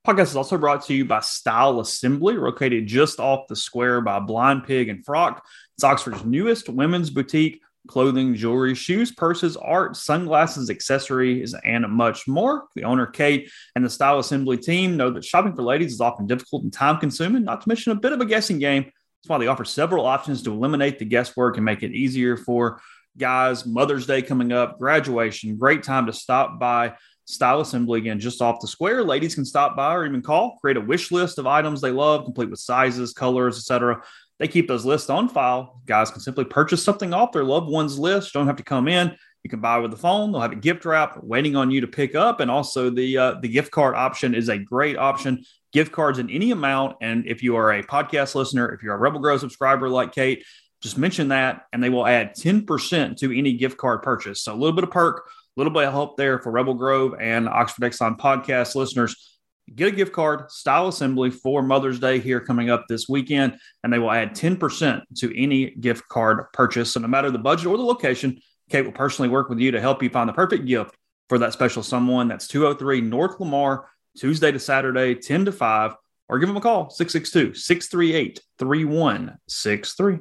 Podcast 0.07 0.21
is 0.21 0.35
also 0.35 0.57
brought 0.57 0.85
to 0.85 0.93
you 0.93 1.03
by 1.03 1.19
Style 1.19 1.79
Assembly, 1.79 2.35
located 2.35 2.87
just 2.87 3.19
off 3.19 3.47
the 3.47 3.55
square 3.55 3.99
by 3.99 4.19
Blind 4.19 4.63
Pig 4.63 4.89
and 4.89 5.05
Frock. 5.05 5.43
It's 5.75 5.83
Oxford's 5.83 6.23
newest 6.23 6.69
women's 6.69 7.09
boutique, 7.09 7.61
clothing, 7.87 8.35
jewelry, 8.35 8.75
shoes, 8.75 9.11
purses, 9.11 9.57
art, 9.57 9.97
sunglasses, 9.97 10.69
accessories, 10.69 11.53
and 11.65 11.85
much 11.89 12.27
more. 12.27 12.65
The 12.75 12.83
owner, 12.83 13.05
Kate, 13.05 13.51
and 13.75 13.83
the 13.83 13.89
Style 13.89 14.19
Assembly 14.19 14.57
team 14.57 14.95
know 14.95 15.09
that 15.11 15.25
shopping 15.25 15.55
for 15.55 15.63
ladies 15.63 15.93
is 15.93 16.01
often 16.01 16.27
difficult 16.27 16.63
and 16.63 16.71
time 16.71 16.99
consuming, 16.99 17.43
not 17.43 17.61
to 17.61 17.69
mention 17.69 17.91
a 17.91 17.95
bit 17.95 18.13
of 18.13 18.21
a 18.21 18.25
guessing 18.25 18.59
game. 18.59 18.83
That's 18.83 19.29
why 19.29 19.39
they 19.39 19.47
offer 19.47 19.65
several 19.65 20.05
options 20.05 20.43
to 20.43 20.53
eliminate 20.53 20.99
the 20.99 21.05
guesswork 21.05 21.57
and 21.57 21.65
make 21.65 21.83
it 21.83 21.91
easier 21.91 22.37
for 22.37 22.79
guys. 23.17 23.65
Mother's 23.65 24.05
Day 24.05 24.21
coming 24.21 24.51
up, 24.51 24.79
graduation, 24.79 25.57
great 25.57 25.83
time 25.83 26.05
to 26.05 26.13
stop 26.13 26.59
by 26.59 26.93
Style 27.27 27.59
Assembly 27.59 27.99
again, 27.99 28.19
just 28.19 28.41
off 28.41 28.61
the 28.61 28.67
square. 28.67 29.03
Ladies 29.03 29.35
can 29.35 29.45
stop 29.45 29.75
by 29.75 29.93
or 29.93 30.05
even 30.05 30.21
call, 30.21 30.57
create 30.61 30.77
a 30.77 30.81
wish 30.81 31.11
list 31.11 31.37
of 31.37 31.45
items 31.45 31.81
they 31.81 31.91
love, 31.91 32.23
complete 32.23 32.49
with 32.49 32.59
sizes, 32.59 33.13
colors, 33.13 33.57
etc. 33.57 34.01
They 34.39 34.47
keep 34.47 34.67
those 34.67 34.85
lists 34.85 35.09
on 35.09 35.27
file. 35.27 35.81
Guys 35.85 36.09
can 36.09 36.21
simply 36.21 36.45
purchase 36.45 36.83
something 36.83 37.13
off 37.13 37.33
their 37.33 37.43
loved 37.43 37.69
one's 37.69 37.99
list. 37.99 38.33
Don't 38.33 38.47
have 38.47 38.55
to 38.57 38.63
come 38.63 38.87
in. 38.87 39.15
You 39.43 39.49
can 39.49 39.59
buy 39.59 39.77
with 39.79 39.91
the 39.91 39.97
phone. 39.97 40.31
They'll 40.31 40.41
have 40.41 40.51
a 40.51 40.55
gift 40.55 40.85
wrap 40.85 41.21
waiting 41.23 41.55
on 41.55 41.69
you 41.69 41.81
to 41.81 41.87
pick 41.87 42.15
up, 42.15 42.39
and 42.39 42.49
also 42.49 42.89
the 42.89 43.17
uh, 43.17 43.35
the 43.41 43.47
gift 43.49 43.71
card 43.71 43.95
option 43.95 44.33
is 44.33 44.49
a 44.49 44.57
great 44.57 44.97
option. 44.97 45.43
Gift 45.73 45.91
cards 45.91 46.19
in 46.19 46.29
any 46.29 46.51
amount, 46.51 46.97
and 47.01 47.25
if 47.27 47.43
you 47.43 47.55
are 47.57 47.71
a 47.71 47.83
podcast 47.83 48.35
listener, 48.35 48.73
if 48.73 48.83
you're 48.83 48.95
a 48.95 48.97
Rebel 48.97 49.19
Grove 49.19 49.39
subscriber 49.41 49.89
like 49.89 50.13
Kate, 50.13 50.45
just 50.81 50.97
mention 50.97 51.29
that, 51.29 51.63
and 51.71 51.83
they 51.83 51.89
will 51.89 52.07
add 52.07 52.35
ten 52.35 52.65
percent 52.65 53.17
to 53.19 53.37
any 53.37 53.53
gift 53.53 53.77
card 53.77 54.01
purchase. 54.01 54.41
So 54.41 54.53
a 54.53 54.55
little 54.55 54.75
bit 54.75 54.83
of 54.83 54.91
perk, 54.91 55.29
little 55.57 55.73
bit 55.73 55.83
of 55.83 55.93
help 55.93 56.17
there 56.17 56.39
for 56.39 56.51
Rebel 56.51 56.75
Grove 56.75 57.15
and 57.19 57.49
Oxford 57.49 57.83
Exxon 57.83 58.17
podcast 58.17 58.75
listeners. 58.75 59.39
Get 59.75 59.89
a 59.89 59.91
gift 59.91 60.13
card, 60.13 60.49
Style 60.49 60.87
Assembly 60.87 61.29
for 61.29 61.61
Mother's 61.61 61.99
Day 61.99 62.19
here 62.19 62.39
coming 62.39 62.69
up 62.69 62.85
this 62.87 63.09
weekend, 63.09 63.57
and 63.83 63.91
they 63.91 63.99
will 63.99 64.11
add 64.11 64.33
10% 64.33 65.01
to 65.17 65.37
any 65.37 65.71
gift 65.71 66.07
card 66.07 66.45
purchase. 66.53 66.93
So, 66.93 67.01
no 67.01 67.07
matter 67.07 67.31
the 67.31 67.39
budget 67.39 67.67
or 67.67 67.75
the 67.75 67.83
location, 67.83 68.39
Kate 68.69 68.83
will 68.83 68.93
personally 68.93 69.29
work 69.29 69.49
with 69.49 69.59
you 69.59 69.71
to 69.71 69.81
help 69.81 70.01
you 70.01 70.09
find 70.09 70.29
the 70.29 70.33
perfect 70.33 70.65
gift 70.65 70.95
for 71.27 71.39
that 71.39 71.53
special 71.53 71.83
someone. 71.83 72.29
That's 72.29 72.47
203 72.47 73.01
North 73.01 73.39
Lamar, 73.39 73.89
Tuesday 74.17 74.51
to 74.51 74.59
Saturday, 74.59 75.15
10 75.15 75.45
to 75.45 75.51
5, 75.51 75.95
or 76.29 76.39
give 76.39 76.47
them 76.47 76.57
a 76.57 76.61
call, 76.61 76.89
662 76.89 77.53
638 77.55 78.39
3163. 78.59 80.19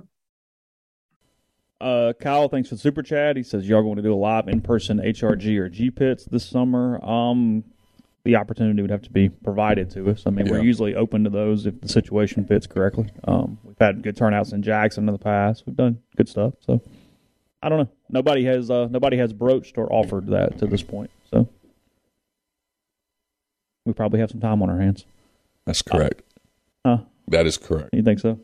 Uh, 1.81 2.13
Kyle, 2.19 2.49
thanks 2.49 2.71
for 2.71 2.75
the 2.77 2.81
super 2.81 3.03
chat. 3.03 3.37
He 3.37 3.43
says 3.43 3.69
y'all 3.69 3.83
going 3.83 3.97
to 3.97 4.03
do 4.03 4.15
a 4.15 4.17
live 4.17 4.49
in 4.49 4.61
person 4.61 4.99
HRG 4.99 5.59
or 5.59 5.69
G 5.69 5.91
pits 5.91 6.25
this 6.25 6.45
summer. 6.49 7.05
Um, 7.05 7.65
the 8.25 8.37
opportunity 8.37 8.83
would 8.83 8.91
have 8.91 9.03
to 9.03 9.11
be 9.11 9.29
provided 9.29 9.91
to 9.91 10.11
us. 10.11 10.25
I 10.27 10.31
mean, 10.31 10.49
we're 10.49 10.63
usually 10.63 10.95
open 10.95 11.23
to 11.25 11.31
those 11.31 11.65
if 11.67 11.81
the 11.81 11.89
situation 11.89 12.45
fits 12.45 12.67
correctly. 12.67 13.09
Um, 13.25 13.59
we've 13.63 13.79
had 13.79 14.03
good 14.03 14.17
turnouts 14.17 14.53
in 14.53 14.63
Jackson 14.63 15.07
in 15.07 15.13
the 15.13 15.19
past. 15.19 15.65
We've 15.65 15.77
done 15.77 16.01
good 16.17 16.29
stuff. 16.29 16.55
So 16.67 16.83
I 17.63 17.69
don't 17.69 17.79
know. 17.79 17.89
Nobody 18.09 18.45
has 18.47 18.71
uh, 18.71 18.89
nobody 18.91 19.17
has 19.19 19.33
broached 19.33 19.79
or 19.79 19.93
offered 19.93 20.27
that 20.29 20.59
to 20.59 20.67
this 20.67 20.83
point. 20.83 21.11
So 21.31 21.49
we 23.85 23.93
probably 23.93 24.19
have 24.21 24.31
some 24.31 24.41
time 24.41 24.63
on 24.63 24.71
our 24.71 24.81
hands. 24.81 25.05
That's 25.65 25.83
correct. 25.83 26.23
Huh? 26.85 26.99
That 27.29 27.47
is 27.47 27.59
correct. 27.59 27.91
You 27.93 28.03
think 28.03 28.19
so? 28.19 28.41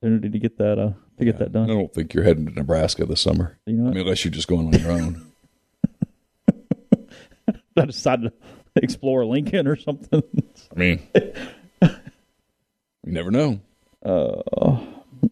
Opportunity 0.00 0.30
to 0.30 0.38
get 0.38 0.58
that 0.58 0.78
uh, 0.78 0.92
to 1.18 1.24
get 1.24 1.38
that 1.38 1.52
done. 1.52 1.70
I 1.70 1.74
don't 1.74 1.92
think 1.92 2.14
you're 2.14 2.24
heading 2.24 2.46
to 2.46 2.52
Nebraska 2.52 3.06
this 3.06 3.20
summer. 3.20 3.58
You 3.66 3.74
know 3.74 3.90
I 3.90 3.92
mean, 3.92 4.00
unless 4.02 4.24
you're 4.24 4.32
just 4.32 4.48
going 4.48 4.66
on 4.66 4.80
your 4.80 4.92
own. 4.92 5.32
I 7.76 7.84
decided 7.86 8.32
to 8.74 8.82
explore 8.82 9.24
Lincoln 9.24 9.66
or 9.66 9.76
something. 9.76 10.22
I 10.74 10.78
mean, 10.78 11.06
you 11.82 11.90
never 13.04 13.30
know. 13.30 13.60
Uh, 14.04 14.40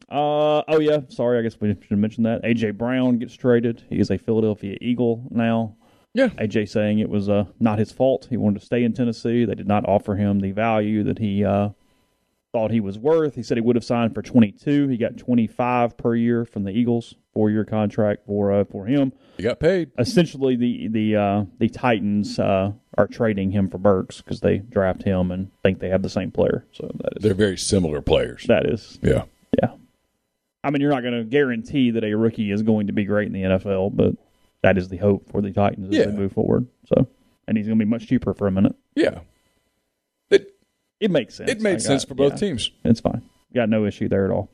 uh, 0.09 0.62
oh 0.68 0.81
yeah, 0.81 1.01
sorry. 1.09 1.39
I 1.39 1.43
guess 1.43 1.61
we 1.61 1.76
should 1.87 1.99
mention 1.99 2.24
that 2.24 2.43
AJ 2.43 2.78
Brown 2.78 3.18
gets 3.18 3.35
traded. 3.35 3.83
He 3.89 3.99
is 3.99 4.11
a 4.11 4.18
Philadelphia 4.18 4.76
Eagle 4.81 5.26
now. 5.31 5.76
Yeah. 6.14 6.28
AJ 6.28 6.68
saying 6.68 6.99
it 6.99 7.09
was 7.09 7.28
uh, 7.28 7.45
not 7.61 7.78
his 7.78 7.93
fault. 7.93 8.26
He 8.28 8.37
wanted 8.37 8.61
to 8.61 8.66
stay 8.66 8.83
in 8.83 8.93
Tennessee. 8.93 9.45
They 9.45 9.55
did 9.55 9.68
not 9.68 9.89
offer 9.89 10.16
him 10.16 10.41
the 10.41 10.53
value 10.53 11.05
that 11.05 11.18
he 11.18 11.45
uh, 11.45 11.70
thought 12.53 12.71
he 12.71 12.81
was 12.81 12.99
worth. 12.99 13.35
He 13.35 13.43
said 13.43 13.57
he 13.57 13.61
would 13.61 13.77
have 13.77 13.85
signed 13.85 14.15
for 14.15 14.23
22. 14.23 14.89
He 14.89 14.97
got 14.97 15.17
25 15.17 15.97
per 15.97 16.15
year 16.15 16.45
from 16.45 16.65
the 16.65 16.71
Eagles, 16.73 17.15
four 17.33 17.51
year 17.51 17.65
contract 17.65 18.27
for 18.27 18.53
uh, 18.53 18.65
for 18.65 18.87
him. 18.87 19.13
He 19.37 19.43
got 19.43 19.61
paid. 19.61 19.91
Essentially, 19.99 20.57
the 20.57 20.89
the 20.89 21.17
uh, 21.17 21.45
the 21.59 21.69
Titans 21.69 22.39
uh, 22.39 22.73
are 22.99 23.07
trading 23.07 23.51
him 23.53 23.69
for 23.69 23.79
Burks 23.79 24.21
because 24.21 24.41
they 24.41 24.59
draft 24.59 25.03
him 25.03 25.31
and 25.31 25.51
think 25.63 25.79
they 25.79 25.89
have 25.91 26.03
the 26.03 26.09
same 26.09 26.31
player. 26.31 26.67
So 26.73 26.91
that 27.03 27.13
is 27.17 27.23
They're 27.23 27.35
very 27.35 27.59
similar 27.59 28.01
players. 28.03 28.45
that 28.49 28.67
is 28.67 28.99
Yeah. 29.03 29.25
yeah. 29.63 29.71
I 30.63 30.71
mean, 30.71 30.83
you're 30.83 30.91
not 30.91 31.03
going 31.03 31.15
to 31.15 31.25
guarantee 31.25 31.91
that 31.93 32.05
a 32.05 32.15
rookie 32.15 32.51
is 32.51 32.63
going 32.63 32.89
to 32.89 32.93
be 32.93 33.05
great 33.05 33.27
in 33.29 33.33
the 33.33 33.43
NFL, 33.43 33.97
but 33.97 34.13
that 34.63 34.77
is 34.77 34.89
the 34.89 34.99
hope 34.99 35.31
for 35.31 35.41
the 35.41 35.53
Titans 35.53 35.89
as 35.89 35.97
Yeah. 35.97 36.07
they 36.07 36.13
move 36.13 36.33
forward. 36.33 36.67
So, 36.87 37.07
and 37.49 37.57
he's 37.57 37.67
going 37.67 37.79
to 37.79 37.85
be 37.85 37.89
much 37.89 38.07
cheaper 38.09 38.35
for 38.35 38.47
a 38.47 38.51
minute. 38.53 38.75
Yeah. 38.95 39.21
It 41.01 41.11
makes 41.11 41.35
sense. 41.35 41.51
it 41.51 41.61
made 41.61 41.81
sense 41.81 42.05
for 42.05 42.15
both 42.15 42.35
yeah, 42.35 42.39
teams. 42.39 42.71
It's 42.85 43.01
fine. 43.01 43.23
Got 43.55 43.69
no 43.69 43.87
issue 43.87 44.09
there 44.09 44.27
at 44.27 44.31
all. 44.31 44.51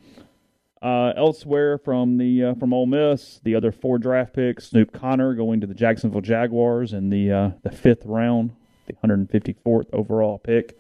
Uh, 0.81 1.13
elsewhere 1.17 1.79
from 1.79 2.19
the 2.19 2.45
uh, 2.45 2.55
from 2.55 2.73
Ole 2.73 2.87
Miss, 2.87 3.41
the 3.43 3.55
other 3.57 3.73
four 3.73 3.99
draft 3.99 4.35
picks: 4.35 4.69
Snoop 4.69 4.93
Conner 4.93 5.35
going 5.35 5.61
to 5.61 5.67
the 5.67 5.75
Jacksonville 5.75 6.21
Jaguars 6.21 6.93
in 6.93 7.11
the 7.11 7.33
uh, 7.33 7.51
the 7.63 7.71
fifth 7.71 8.05
round, 8.05 8.53
the 8.87 8.93
154th 8.93 9.87
overall 9.93 10.39
pick. 10.39 10.79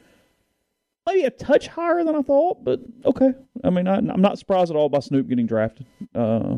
Maybe 1.06 1.22
a 1.22 1.30
touch 1.30 1.68
higher 1.68 2.04
than 2.04 2.14
I 2.14 2.22
thought, 2.22 2.62
but 2.62 2.80
okay. 3.04 3.32
I 3.64 3.70
mean, 3.70 3.88
I, 3.88 3.96
I'm 3.96 4.20
not 4.20 4.38
surprised 4.38 4.70
at 4.70 4.76
all 4.76 4.88
by 4.88 5.00
Snoop 5.00 5.28
getting 5.28 5.46
drafted. 5.46 5.86
Uh, 6.14 6.56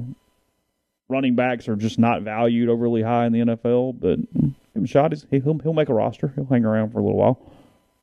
running 1.09 1.35
backs 1.35 1.69
are 1.69 1.77
just 1.77 1.99
not 1.99 2.23
valued 2.23 2.69
overly 2.69 3.03
high 3.03 3.27
in 3.27 3.33
the 3.33 3.41
NFL, 3.41 4.01
but 4.01 4.19
give 4.33 4.55
him 4.75 4.85
a 4.85 4.87
shot. 4.87 5.13
He's, 5.13 5.27
he'll 5.31 5.59
he'll 5.59 5.73
make 5.73 5.89
a 5.89 5.95
roster. 5.95 6.33
He'll 6.35 6.47
hang 6.47 6.65
around 6.65 6.91
for 6.91 6.99
a 6.99 7.03
little 7.03 7.19
while. 7.19 7.41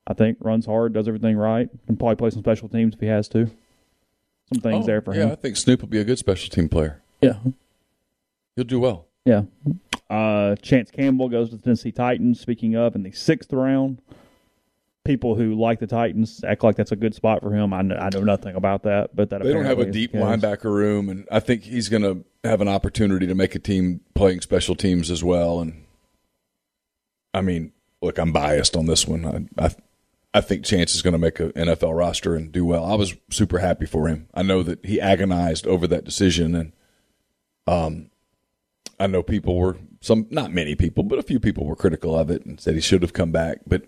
I 0.07 0.13
think 0.13 0.37
runs 0.41 0.65
hard, 0.65 0.93
does 0.93 1.07
everything 1.07 1.35
right, 1.37 1.69
can 1.87 1.97
probably 1.97 2.15
play 2.15 2.29
some 2.29 2.41
special 2.41 2.69
teams 2.69 2.93
if 2.93 2.99
he 2.99 3.07
has 3.07 3.27
to. 3.29 3.47
Some 4.53 4.61
things 4.61 4.83
Oh, 4.83 4.87
there 4.87 5.01
for 5.01 5.13
him. 5.13 5.27
yeah, 5.27 5.33
I 5.33 5.35
think 5.35 5.57
Snoop 5.57 5.81
will 5.81 5.87
be 5.89 5.99
a 5.99 6.03
good 6.03 6.19
special 6.19 6.49
team 6.49 6.69
player. 6.69 7.01
Yeah, 7.21 7.37
He'll 8.55 8.65
do 8.65 8.79
well. 8.79 9.07
yeah. 9.25 9.43
Uh, 10.09 10.55
Chance 10.57 10.91
Campbell 10.91 11.29
goes 11.29 11.49
to 11.49 11.55
the 11.55 11.61
Tennessee 11.63 11.91
Titans. 11.91 12.39
Speaking 12.39 12.75
of, 12.75 12.93
in 12.95 13.01
the 13.01 13.11
sixth 13.11 13.51
round, 13.51 13.99
people 15.03 15.33
who 15.35 15.55
like 15.55 15.79
the 15.79 15.87
Titans 15.87 16.43
act 16.43 16.63
like 16.63 16.75
that's 16.75 16.91
a 16.91 16.95
good 16.95 17.15
spot 17.15 17.41
for 17.41 17.51
him. 17.51 17.73
I 17.73 17.81
know, 17.81 17.95
I 17.95 18.09
know 18.13 18.21
nothing 18.21 18.55
about 18.55 18.83
that, 18.83 19.15
but 19.15 19.31
that 19.31 19.41
They 19.41 19.51
don't 19.51 19.65
have 19.65 19.79
a 19.79 19.89
deep 19.91 20.13
linebacker 20.13 20.65
room, 20.65 21.09
and 21.09 21.27
I 21.31 21.39
think 21.39 21.63
he's 21.63 21.89
going 21.89 22.03
to 22.03 22.23
have 22.47 22.61
an 22.61 22.67
opportunity 22.67 23.25
to 23.25 23.33
make 23.33 23.55
a 23.55 23.59
team 23.59 24.01
playing 24.13 24.41
special 24.41 24.75
teams 24.75 25.09
as 25.09 25.23
well. 25.23 25.59
And 25.59 25.83
I 27.33 27.41
mean, 27.41 27.71
look, 28.03 28.19
I'm 28.19 28.31
biased 28.31 28.75
on 28.77 28.85
this 28.85 29.07
one. 29.07 29.49
I 29.59 29.65
I, 29.65 29.75
I 30.35 30.41
think 30.41 30.65
Chance 30.65 30.93
is 30.95 31.01
going 31.01 31.13
to 31.13 31.17
make 31.17 31.39
an 31.39 31.53
NFL 31.53 31.97
roster 31.97 32.35
and 32.35 32.51
do 32.51 32.65
well. 32.65 32.83
I 32.83 32.95
was 32.95 33.15
super 33.29 33.59
happy 33.59 33.85
for 33.85 34.09
him. 34.09 34.27
I 34.33 34.43
know 34.43 34.63
that 34.63 34.85
he 34.85 34.99
agonized 34.99 35.65
over 35.65 35.87
that 35.87 36.03
decision, 36.03 36.53
and 36.55 36.73
um, 37.67 38.09
I 38.99 39.07
know 39.07 39.23
people 39.23 39.55
were 39.57 39.77
some, 40.01 40.27
not 40.29 40.51
many 40.51 40.75
people, 40.75 41.03
but 41.03 41.19
a 41.19 41.23
few 41.23 41.39
people 41.39 41.65
were 41.65 41.75
critical 41.77 42.19
of 42.19 42.29
it 42.29 42.45
and 42.45 42.59
said 42.59 42.75
he 42.75 42.81
should 42.81 43.01
have 43.01 43.13
come 43.13 43.31
back, 43.31 43.59
but 43.65 43.83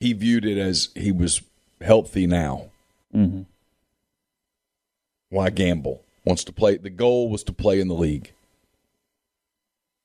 he 0.00 0.14
viewed 0.14 0.46
it 0.46 0.56
as 0.56 0.88
he 0.94 1.12
was 1.12 1.42
healthy 1.82 2.26
now 2.26 2.70
Mhm. 3.14 3.44
why 5.28 5.50
gamble? 5.50 6.02
Wants 6.24 6.42
to 6.44 6.52
play. 6.52 6.78
The 6.78 6.88
goal 6.90 7.28
was 7.28 7.42
to 7.44 7.52
play 7.52 7.80
in 7.80 7.88
the 7.88 7.94
league, 7.94 8.32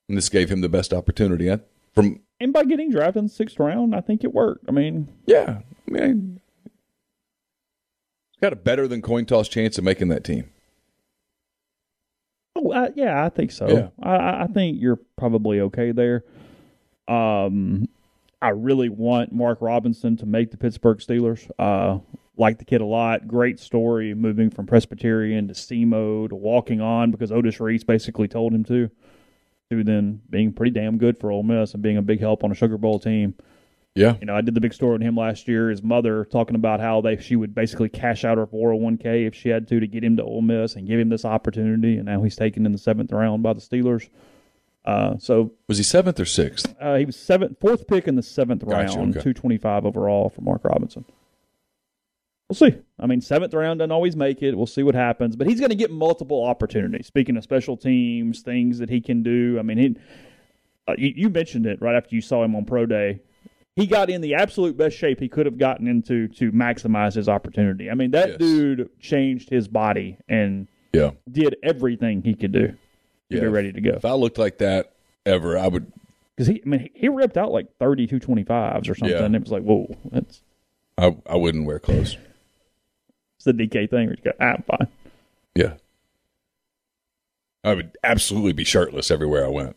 and 0.06 0.18
this 0.18 0.28
gave 0.28 0.50
him 0.50 0.60
the 0.60 0.68
best 0.68 0.92
opportunity. 0.92 1.50
I, 1.50 1.60
from 1.94 2.20
And 2.40 2.52
by 2.52 2.64
getting 2.64 2.90
drafted 2.90 3.16
in 3.16 3.24
the 3.24 3.30
sixth 3.32 3.58
round, 3.58 3.94
I 3.94 4.00
think 4.00 4.24
it 4.24 4.34
worked. 4.34 4.64
I 4.68 4.72
mean, 4.72 5.08
yeah, 5.26 5.60
I 5.88 5.90
mean, 5.90 6.40
got 8.42 8.52
a 8.52 8.56
better 8.56 8.86
than 8.88 9.02
coin 9.02 9.24
toss 9.24 9.48
chance 9.48 9.78
of 9.78 9.84
making 9.84 10.08
that 10.08 10.24
team. 10.24 10.50
Oh, 12.56 12.72
I, 12.72 12.90
yeah, 12.94 13.24
I 13.24 13.28
think 13.30 13.50
so. 13.52 13.68
Yeah. 13.68 13.88
I- 14.02 14.16
I, 14.16 14.42
I 14.44 14.46
think 14.48 14.80
you're 14.80 15.00
probably 15.16 15.60
okay 15.60 15.92
there. 15.92 16.24
Um, 17.08 17.88
I 18.42 18.50
really 18.50 18.88
want 18.88 19.32
Mark 19.32 19.58
Robinson 19.60 20.16
to 20.18 20.26
make 20.26 20.50
the 20.50 20.56
Pittsburgh 20.56 20.98
Steelers. 20.98 21.50
Uh, 21.58 21.98
like 22.36 22.58
the 22.58 22.64
kid 22.64 22.80
a 22.80 22.84
lot. 22.84 23.28
Great 23.28 23.60
story 23.60 24.12
moving 24.12 24.50
from 24.50 24.66
Presbyterian 24.66 25.46
to 25.48 25.54
SEMO 25.54 26.28
to 26.28 26.34
walking 26.34 26.80
on 26.80 27.10
because 27.12 27.30
Otis 27.30 27.60
Reese 27.60 27.84
basically 27.84 28.26
told 28.28 28.52
him 28.52 28.64
to. 28.64 28.90
To 29.70 29.82
then 29.82 30.20
being 30.28 30.52
pretty 30.52 30.72
damn 30.72 30.98
good 30.98 31.18
for 31.18 31.30
Ole 31.30 31.42
Miss 31.42 31.72
and 31.74 31.82
being 31.82 31.96
a 31.96 32.02
big 32.02 32.20
help 32.20 32.44
on 32.44 32.50
a 32.52 32.54
Sugar 32.54 32.76
Bowl 32.76 32.98
team. 32.98 33.34
Yeah, 33.94 34.16
You 34.20 34.26
know, 34.26 34.36
I 34.36 34.40
did 34.40 34.54
the 34.54 34.60
big 34.60 34.74
story 34.74 34.94
on 34.94 35.00
him 35.00 35.16
last 35.16 35.46
year. 35.46 35.70
His 35.70 35.80
mother 35.82 36.24
talking 36.24 36.56
about 36.56 36.80
how 36.80 37.00
they 37.00 37.16
she 37.16 37.36
would 37.36 37.54
basically 37.54 37.88
cash 37.88 38.24
out 38.24 38.38
her 38.38 38.46
401k 38.46 39.26
if 39.26 39.36
she 39.36 39.48
had 39.50 39.68
to 39.68 39.78
to 39.78 39.86
get 39.86 40.02
him 40.02 40.16
to 40.16 40.22
Ole 40.24 40.42
Miss 40.42 40.74
and 40.74 40.86
give 40.86 40.98
him 40.98 41.08
this 41.08 41.24
opportunity. 41.24 41.96
And 41.96 42.06
now 42.06 42.20
he's 42.22 42.34
taken 42.34 42.66
in 42.66 42.72
the 42.72 42.78
seventh 42.78 43.12
round 43.12 43.42
by 43.44 43.52
the 43.52 43.60
Steelers. 43.60 44.08
Uh, 44.84 45.16
so 45.18 45.52
was 45.68 45.78
he 45.78 45.84
seventh 45.84 46.18
or 46.20 46.24
sixth? 46.26 46.74
uh, 46.80 46.96
he 46.96 47.04
was 47.04 47.16
seventh, 47.16 47.58
fourth 47.60 47.86
pick 47.86 48.06
in 48.08 48.16
the 48.16 48.22
seventh 48.22 48.66
Gotcha, 48.66 48.98
round, 48.98 49.16
okay. 49.16 49.22
two 49.22 49.32
twenty 49.32 49.56
five 49.58 49.86
overall 49.86 50.28
for 50.28 50.42
Mark 50.42 50.62
Robinson. 50.64 51.04
We'll 52.60 52.70
see. 52.70 52.78
I 53.00 53.06
mean, 53.06 53.20
seventh 53.20 53.52
round 53.52 53.78
doesn't 53.80 53.90
always 53.90 54.14
make 54.16 54.42
it. 54.42 54.54
We'll 54.56 54.66
see 54.66 54.82
what 54.84 54.94
happens, 54.94 55.34
but 55.34 55.46
he's 55.48 55.58
going 55.58 55.70
to 55.70 55.76
get 55.76 55.90
multiple 55.90 56.44
opportunities. 56.44 57.06
Speaking 57.06 57.36
of 57.36 57.42
special 57.42 57.76
teams, 57.76 58.42
things 58.42 58.78
that 58.78 58.88
he 58.88 59.00
can 59.00 59.22
do. 59.22 59.56
I 59.58 59.62
mean, 59.62 59.78
he, 59.78 59.96
uh, 60.86 60.94
you, 60.96 61.12
you 61.16 61.28
mentioned 61.30 61.66
it 61.66 61.80
right 61.82 61.96
after 61.96 62.14
you 62.14 62.20
saw 62.20 62.44
him 62.44 62.54
on 62.54 62.64
pro 62.64 62.86
day. 62.86 63.20
He 63.74 63.86
got 63.86 64.08
in 64.08 64.20
the 64.20 64.34
absolute 64.34 64.76
best 64.76 64.96
shape 64.96 65.18
he 65.18 65.28
could 65.28 65.46
have 65.46 65.58
gotten 65.58 65.88
into 65.88 66.28
to 66.28 66.52
maximize 66.52 67.14
his 67.14 67.28
opportunity. 67.28 67.90
I 67.90 67.94
mean, 67.94 68.12
that 68.12 68.28
Yes. 68.28 68.38
dude 68.38 68.90
changed 69.00 69.50
his 69.50 69.66
body 69.66 70.16
and 70.28 70.68
Yeah, 70.92 71.10
did 71.28 71.56
everything 71.64 72.22
he 72.22 72.34
could 72.34 72.52
do 72.52 72.68
to 72.68 72.76
yeah. 73.30 73.40
be 73.40 73.46
ready 73.48 73.72
to 73.72 73.80
go. 73.80 73.90
If 73.94 74.04
I 74.04 74.12
looked 74.12 74.38
like 74.38 74.58
that 74.58 74.92
ever, 75.26 75.58
I 75.58 75.66
would. 75.66 75.92
Because 76.36 76.46
he, 76.46 76.62
I 76.64 76.68
mean, 76.68 76.80
he, 76.80 76.90
he 76.94 77.08
ripped 77.08 77.36
out 77.36 77.50
like 77.50 77.76
32 77.78 78.20
25s 78.20 78.88
or 78.88 78.94
something. 78.94 79.08
Yeah. 79.18 79.26
It 79.26 79.40
was 79.42 79.50
like, 79.50 79.62
whoa, 79.64 79.88
that's 80.12 80.42
I, 80.96 81.16
I 81.28 81.34
wouldn't 81.34 81.66
wear 81.66 81.80
clothes. 81.80 82.16
It's 83.46 83.56
the 83.56 83.66
DK 83.66 83.90
thing. 83.90 84.06
Where 84.06 84.16
you 84.16 84.22
go, 84.24 84.32
ah, 84.40 84.44
I'm 84.44 84.62
fine. 84.62 84.88
Yeah, 85.54 85.74
I 87.62 87.74
would 87.74 87.96
absolutely 88.02 88.52
be 88.52 88.64
shirtless 88.64 89.10
everywhere 89.10 89.44
I 89.44 89.48
went. 89.48 89.76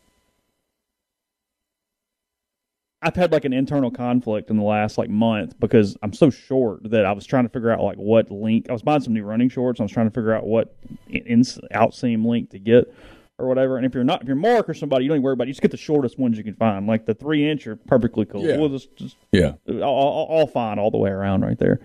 I've 3.00 3.14
had 3.14 3.30
like 3.30 3.44
an 3.44 3.52
internal 3.52 3.92
conflict 3.92 4.50
in 4.50 4.56
the 4.56 4.64
last 4.64 4.98
like 4.98 5.08
month 5.08 5.58
because 5.60 5.96
I'm 6.02 6.12
so 6.12 6.30
short 6.30 6.90
that 6.90 7.04
I 7.04 7.12
was 7.12 7.24
trying 7.24 7.44
to 7.44 7.48
figure 7.48 7.70
out 7.70 7.80
like 7.80 7.96
what 7.96 8.30
link. 8.30 8.66
I 8.68 8.72
was 8.72 8.82
buying 8.82 9.00
some 9.00 9.14
new 9.14 9.22
running 9.22 9.48
shorts. 9.48 9.78
I 9.78 9.84
was 9.84 9.92
trying 9.92 10.08
to 10.08 10.14
figure 10.14 10.34
out 10.34 10.46
what 10.46 10.74
in, 11.08 11.24
in, 11.26 11.40
outseam 11.72 12.26
link 12.26 12.50
to 12.50 12.58
get 12.58 12.92
or 13.38 13.46
whatever. 13.46 13.76
And 13.76 13.86
if 13.86 13.94
you're 13.94 14.02
not, 14.02 14.22
if 14.22 14.26
you're 14.26 14.36
Mark 14.36 14.68
or 14.68 14.74
somebody, 14.74 15.04
you 15.04 15.08
don't 15.08 15.16
even 15.16 15.22
worry 15.22 15.34
about 15.34 15.44
it. 15.44 15.48
You 15.48 15.52
just 15.52 15.62
get 15.62 15.70
the 15.70 15.76
shortest 15.76 16.18
ones 16.18 16.36
you 16.36 16.42
can 16.42 16.54
find. 16.54 16.88
Like 16.88 17.06
the 17.06 17.14
three 17.14 17.48
inch 17.48 17.68
are 17.68 17.76
perfectly 17.76 18.24
cool. 18.24 18.44
Yeah. 18.44 18.56
We'll 18.56 18.68
just, 18.68 18.94
just 18.96 19.16
Yeah, 19.30 19.52
all, 19.68 19.82
all, 19.82 20.26
all 20.26 20.46
fine 20.48 20.80
all 20.80 20.90
the 20.90 20.98
way 20.98 21.10
around 21.10 21.42
right 21.42 21.58
there. 21.58 21.80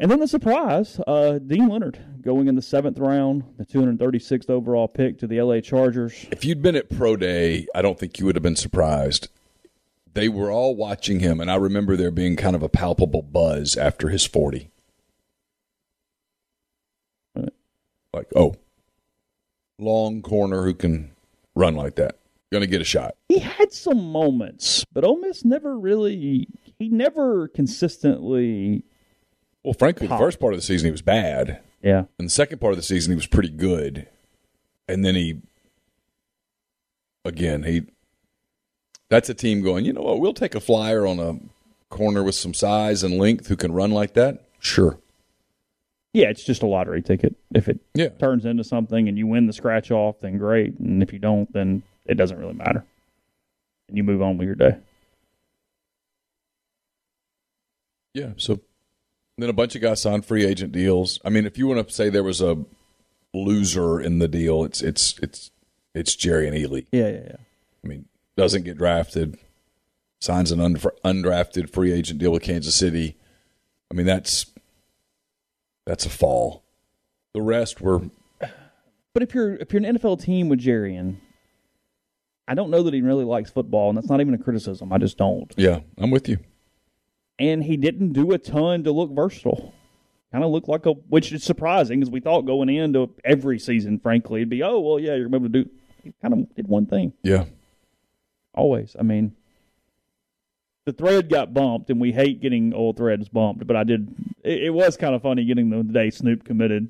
And 0.00 0.10
then 0.10 0.18
the 0.18 0.26
surprise, 0.26 0.98
uh, 1.06 1.38
Deane 1.38 1.68
Leonard 1.68 1.98
going 2.22 2.48
in 2.48 2.54
the 2.54 2.62
seventh 2.62 2.98
round, 2.98 3.44
the 3.58 3.66
236th 3.66 4.48
overall 4.48 4.88
pick 4.88 5.18
to 5.18 5.26
the 5.26 5.42
LA 5.42 5.60
Chargers. 5.60 6.26
if 6.32 6.42
you'd 6.42 6.62
been 6.62 6.74
at 6.74 6.88
pro 6.88 7.16
day, 7.16 7.66
I 7.74 7.82
don't 7.82 7.98
think 7.98 8.18
you 8.18 8.24
would 8.24 8.34
have 8.34 8.42
been 8.42 8.56
surprised. 8.56 9.28
They 10.14 10.28
were 10.30 10.50
all 10.50 10.74
watching 10.74 11.20
him, 11.20 11.38
and 11.38 11.50
I 11.50 11.56
remember 11.56 11.96
there 11.96 12.10
being 12.10 12.34
kind 12.34 12.56
of 12.56 12.62
a 12.62 12.68
palpable 12.68 13.20
buzz 13.20 13.76
after 13.76 14.08
his 14.08 14.24
forty. 14.24 14.70
Right. 17.36 17.52
Like, 18.14 18.28
oh, 18.34 18.56
long 19.78 20.22
corner 20.22 20.64
who 20.64 20.72
can 20.74 21.10
run 21.54 21.76
like 21.76 21.96
that. 21.96 22.16
going 22.50 22.62
to 22.62 22.66
get 22.66 22.80
a 22.80 22.84
shot. 22.84 23.16
He 23.28 23.38
had 23.38 23.72
some 23.72 24.10
moments, 24.10 24.84
but 24.92 25.04
Ole 25.04 25.20
Miss 25.20 25.44
never 25.44 25.78
really. 25.78 26.48
He 26.78 26.88
never 26.88 27.48
consistently. 27.48 28.84
Well, 29.64 29.74
frankly, 29.74 30.08
Pop. 30.08 30.18
the 30.18 30.24
first 30.24 30.40
part 30.40 30.54
of 30.54 30.58
the 30.58 30.64
season 30.64 30.86
he 30.86 30.90
was 30.92 31.02
bad, 31.02 31.60
Yeah, 31.82 32.04
and 32.18 32.26
the 32.26 32.30
second 32.32 32.60
part 32.60 32.72
of 32.72 32.76
the 32.78 32.82
season 32.82 33.12
he 33.12 33.16
was 33.16 33.26
pretty 33.26 33.50
good, 33.50 34.08
and 34.88 35.04
then 35.04 35.14
he, 35.14 35.40
again, 37.24 37.62
he. 37.64 37.82
That's 39.10 39.28
a 39.28 39.34
team 39.34 39.60
going. 39.62 39.84
You 39.84 39.92
know 39.92 40.02
what? 40.02 40.20
We'll 40.20 40.32
take 40.32 40.54
a 40.54 40.60
flyer 40.60 41.04
on 41.06 41.18
a 41.18 41.38
corner 41.94 42.22
with 42.22 42.36
some 42.36 42.54
size 42.54 43.02
and 43.02 43.18
length 43.18 43.48
who 43.48 43.56
can 43.56 43.72
run 43.72 43.90
like 43.90 44.14
that. 44.14 44.44
Sure. 44.60 44.98
yeah. 46.12 46.28
It's 46.28 46.44
just 46.44 46.62
a 46.62 46.66
lottery 46.66 47.02
ticket. 47.02 47.34
If 47.52 47.68
it 47.68 47.80
Yeah. 47.94 48.10
turns 48.10 48.44
into 48.44 48.62
something 48.62 49.08
and 49.08 49.18
you 49.18 49.26
win 49.26 49.46
the 49.48 49.52
scratch 49.52 49.90
off, 49.90 50.20
then 50.20 50.38
great. 50.38 50.78
And 50.78 51.02
if 51.02 51.12
you 51.12 51.18
don't, 51.18 51.52
then 51.52 51.82
it 52.06 52.14
doesn't 52.14 52.38
really 52.38 52.54
matter. 52.54 52.84
And 53.88 53.96
you 53.96 54.04
move 54.04 54.22
on 54.22 54.38
with 54.38 54.46
your 54.46 54.54
day. 54.54 54.76
Yeah. 58.14 58.30
So 58.36 58.60
then 59.42 59.50
a 59.50 59.54
bunch 59.54 59.74
of 59.74 59.82
guys 59.82 60.02
signed 60.02 60.24
free 60.24 60.44
agent 60.44 60.72
deals. 60.72 61.20
I 61.24 61.30
mean, 61.30 61.46
if 61.46 61.58
you 61.58 61.66
want 61.66 61.86
to 61.86 61.92
say 61.94 62.08
there 62.08 62.22
was 62.22 62.40
a 62.40 62.64
loser 63.32 64.00
in 64.00 64.18
the 64.18 64.28
deal, 64.28 64.64
it's 64.64 64.82
it's 64.82 65.18
it's 65.22 65.50
it's 65.94 66.16
Jerrion 66.16 66.52
Ealy. 66.52 66.86
Yeah, 66.92 67.08
yeah, 67.08 67.22
yeah. 67.24 67.36
I 67.84 67.88
mean, 67.88 68.06
doesn't 68.36 68.64
get 68.64 68.78
drafted, 68.78 69.38
signs 70.20 70.52
an 70.52 70.58
undrafted 70.58 71.70
free 71.70 71.92
agent 71.92 72.18
deal 72.20 72.32
with 72.32 72.42
Kansas 72.42 72.74
City. 72.74 73.16
I 73.90 73.94
mean, 73.94 74.06
that's 74.06 74.46
that's 75.86 76.06
a 76.06 76.10
fall. 76.10 76.62
The 77.34 77.42
rest 77.42 77.80
were 77.80 78.02
But 79.12 79.22
if 79.22 79.34
you're 79.34 79.54
if 79.54 79.72
you're 79.72 79.84
an 79.84 79.96
NFL 79.96 80.22
team 80.22 80.48
with 80.48 80.58
Jerry 80.58 80.96
and 80.96 81.20
I 82.48 82.54
don't 82.54 82.70
know 82.70 82.82
that 82.82 82.92
he 82.92 83.00
really 83.00 83.24
likes 83.24 83.48
football, 83.48 83.90
and 83.90 83.96
that's 83.96 84.08
not 84.08 84.20
even 84.20 84.34
a 84.34 84.38
criticism. 84.38 84.92
I 84.92 84.98
just 84.98 85.16
don't. 85.16 85.54
yeah. 85.56 85.80
I'm 85.96 86.10
with 86.10 86.28
you. 86.28 86.38
And 87.40 87.64
he 87.64 87.76
didn't 87.76 88.12
do 88.12 88.30
a 88.32 88.38
ton 88.38 88.84
to 88.84 88.92
look 88.92 89.10
versatile. 89.10 89.72
Kind 90.30 90.44
of 90.44 90.50
looked 90.50 90.68
like 90.68 90.86
a, 90.86 90.90
which 90.92 91.32
is 91.32 91.42
surprising 91.42 91.98
because 91.98 92.12
we 92.12 92.20
thought 92.20 92.42
going 92.42 92.68
into 92.68 93.10
every 93.24 93.58
season, 93.58 93.98
frankly, 93.98 94.40
it'd 94.40 94.48
be, 94.50 94.62
oh 94.62 94.78
well, 94.78 95.00
yeah, 95.00 95.14
you're 95.16 95.26
able 95.26 95.40
to 95.40 95.48
do. 95.48 95.68
He 96.04 96.12
kind 96.22 96.34
of 96.34 96.54
did 96.54 96.68
one 96.68 96.86
thing 96.86 97.12
Yeah. 97.22 97.46
always. 98.54 98.94
I 98.98 99.02
mean, 99.02 99.34
the 100.84 100.92
thread 100.92 101.28
got 101.28 101.52
bumped, 101.52 101.90
and 101.90 102.00
we 102.00 102.12
hate 102.12 102.40
getting 102.40 102.72
old 102.72 102.96
threads 102.96 103.28
bumped, 103.28 103.66
but 103.66 103.76
I 103.76 103.84
did. 103.84 104.14
It, 104.42 104.64
it 104.64 104.70
was 104.70 104.96
kind 104.96 105.14
of 105.14 105.22
funny 105.22 105.44
getting 105.44 105.68
the 105.70 105.82
day 105.82 106.10
Snoop 106.10 106.44
committed 106.44 106.88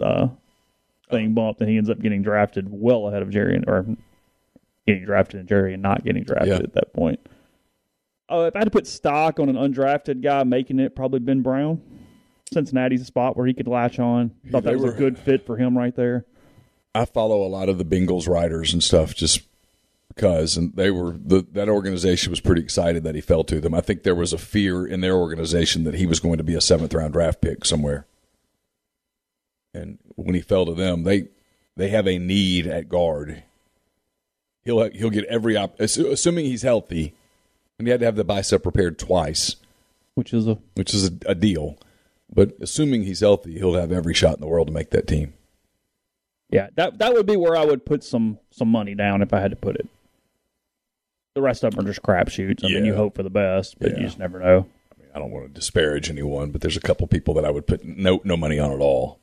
uh, 0.00 0.28
thing 1.10 1.32
bumped, 1.34 1.60
and 1.60 1.68
he 1.70 1.76
ends 1.76 1.90
up 1.90 2.00
getting 2.00 2.22
drafted 2.22 2.66
well 2.70 3.08
ahead 3.08 3.22
of 3.22 3.30
Jerry, 3.30 3.56
and, 3.56 3.68
or 3.68 3.86
getting 4.86 5.04
drafted 5.04 5.40
in 5.40 5.46
Jerry 5.46 5.74
and 5.74 5.82
not 5.82 6.04
getting 6.04 6.24
drafted 6.24 6.48
Yeah. 6.48 6.56
at 6.56 6.74
that 6.74 6.92
point. 6.92 7.20
Uh, 8.32 8.46
if 8.46 8.56
I 8.56 8.60
had 8.60 8.64
to 8.64 8.70
put 8.70 8.86
stock 8.86 9.38
on 9.38 9.48
an 9.48 9.56
undrafted 9.56 10.22
guy 10.22 10.42
making 10.44 10.78
it, 10.78 10.96
probably 10.96 11.18
Ben 11.20 11.42
Brown. 11.42 11.82
Cincinnati's 12.52 13.02
a 13.02 13.04
spot 13.04 13.36
where 13.36 13.46
he 13.46 13.54
could 13.54 13.68
latch 13.68 13.98
on. 13.98 14.30
Thought 14.50 14.64
they 14.64 14.72
that 14.72 14.78
was 14.78 14.90
were- 14.92 14.96
a 14.96 14.98
good 14.98 15.18
fit 15.18 15.44
for 15.46 15.56
him 15.56 15.76
right 15.76 15.94
there. 15.94 16.24
I 16.94 17.04
follow 17.06 17.42
a 17.44 17.48
lot 17.48 17.68
of 17.68 17.78
the 17.78 17.84
Bengals 17.84 18.28
writers 18.28 18.72
and 18.74 18.82
stuff 18.82 19.14
just 19.14 19.40
because, 20.14 20.58
and 20.58 20.74
they 20.76 20.90
were 20.90 21.12
the 21.12 21.46
that 21.52 21.70
organization 21.70 22.30
was 22.30 22.40
pretty 22.40 22.60
excited 22.62 23.02
that 23.04 23.14
he 23.14 23.22
fell 23.22 23.44
to 23.44 23.60
them. 23.62 23.72
I 23.74 23.80
think 23.80 24.02
there 24.02 24.14
was 24.14 24.34
a 24.34 24.38
fear 24.38 24.86
in 24.86 25.00
their 25.00 25.14
organization 25.16 25.84
that 25.84 25.94
he 25.94 26.04
was 26.04 26.20
going 26.20 26.36
to 26.36 26.44
be 26.44 26.54
a 26.54 26.60
seventh 26.60 26.92
round 26.92 27.14
draft 27.14 27.40
pick 27.40 27.64
somewhere, 27.64 28.06
and 29.72 29.98
when 30.16 30.34
he 30.34 30.42
fell 30.42 30.66
to 30.66 30.74
them, 30.74 31.04
they 31.04 31.28
they 31.76 31.88
have 31.88 32.06
a 32.06 32.18
need 32.18 32.66
at 32.66 32.90
guard. 32.90 33.42
He'll 34.64 34.90
he'll 34.90 35.08
get 35.08 35.24
every 35.24 35.56
op- 35.56 35.80
assuming 35.80 36.44
he's 36.44 36.60
healthy, 36.62 37.14
and 37.82 37.88
he 37.88 37.90
had 37.90 38.00
to 38.00 38.06
have 38.06 38.16
the 38.16 38.24
bicep 38.24 38.64
repaired 38.64 38.98
twice, 38.98 39.56
Which 40.14 40.32
is 40.32 40.46
a 40.48 40.58
which 40.74 40.94
is 40.94 41.06
a, 41.08 41.12
a 41.26 41.34
deal. 41.34 41.76
But 42.34 42.52
assuming 42.60 43.02
he's 43.02 43.20
healthy, 43.20 43.58
he'll 43.58 43.74
have 43.74 43.92
every 43.92 44.14
shot 44.14 44.34
in 44.36 44.40
the 44.40 44.46
world 44.46 44.68
to 44.68 44.72
make 44.72 44.90
that 44.90 45.06
team. 45.06 45.34
Yeah, 46.50 46.68
that 46.76 46.98
that 46.98 47.12
would 47.14 47.26
be 47.26 47.36
where 47.36 47.56
I 47.56 47.64
would 47.64 47.84
put 47.84 48.04
some 48.04 48.38
some 48.50 48.68
money 48.68 48.94
down 48.94 49.20
if 49.22 49.32
I 49.34 49.40
had 49.40 49.50
to 49.50 49.56
put 49.56 49.76
it. 49.76 49.86
The 51.34 51.42
rest 51.42 51.64
of 51.64 51.74
them 51.74 51.84
are 51.84 51.88
just 51.88 52.02
crapshoots. 52.02 52.64
I 52.64 52.68
mean, 52.68 52.84
you 52.84 52.94
hope 52.94 53.16
for 53.16 53.22
the 53.22 53.30
best, 53.30 53.78
but 53.78 53.90
Yeah. 53.92 53.96
you 53.98 54.02
just 54.04 54.18
never 54.18 54.38
know. 54.38 54.66
I 54.92 55.00
mean, 55.02 55.08
I 55.14 55.18
don't 55.18 55.30
want 55.30 55.46
to 55.46 55.52
disparage 55.52 56.10
anyone, 56.10 56.50
but 56.50 56.60
there's 56.60 56.76
a 56.76 56.80
couple 56.80 57.06
people 57.06 57.34
that 57.34 57.44
I 57.44 57.50
would 57.50 57.66
put 57.66 57.84
no 57.84 58.20
no 58.24 58.36
money 58.36 58.58
on 58.58 58.70
at 58.70 58.80
all. 58.80 59.18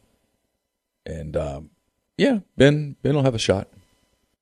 And 1.06 1.38
um, 1.38 1.70
yeah, 2.18 2.40
Ben 2.58 2.96
Ben 3.04 3.16
will 3.16 3.24
have 3.24 3.36
a 3.36 3.40
shot. 3.40 3.68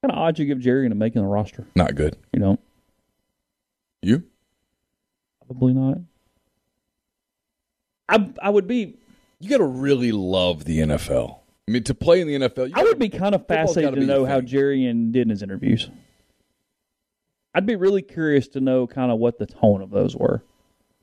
Kind 0.02 0.12
of 0.12 0.18
odd 0.18 0.40
you 0.40 0.46
give 0.46 0.60
Jerry 0.60 0.86
into 0.86 0.96
making 0.96 1.22
the 1.22 1.28
roster. 1.28 1.66
Not 1.76 1.96
good. 1.96 2.16
You 2.34 2.40
know, 2.40 2.60
You? 4.02 4.24
probably 5.46 5.74
not. 5.74 5.98
I 8.10 8.32
I 8.42 8.50
would 8.50 8.68
be 8.68 8.98
You 9.40 9.50
got 9.50 9.58
to 9.58 9.66
really 9.66 10.12
love 10.12 10.66
the 10.66 10.80
NFL. 10.80 11.40
I 11.68 11.72
mean, 11.72 11.84
to 11.84 11.94
play 11.94 12.22
in 12.22 12.28
the 12.28 12.36
NFL, 12.36 12.70
you 12.70 12.74
I 12.76 12.84
would 12.84 13.00
be 13.00 13.10
kind 13.10 13.36
of 13.36 13.46
fascinated 13.48 13.96
to 13.96 14.06
know 14.06 14.26
how. 14.26 14.40
Jerrion 14.40 15.12
did 15.12 15.24
in 15.24 15.30
his 15.30 15.44
interviews. 15.44 15.90
I'd 17.54 17.66
be 17.66 17.76
really 17.76 18.02
curious 18.02 18.48
to 18.50 18.62
know 18.62 18.88
kind 18.88 19.12
of 19.12 19.20
what 19.20 19.40
the 19.40 19.46
tone 19.46 19.82
of 19.82 19.90
those 19.90 20.16
were. 20.16 20.44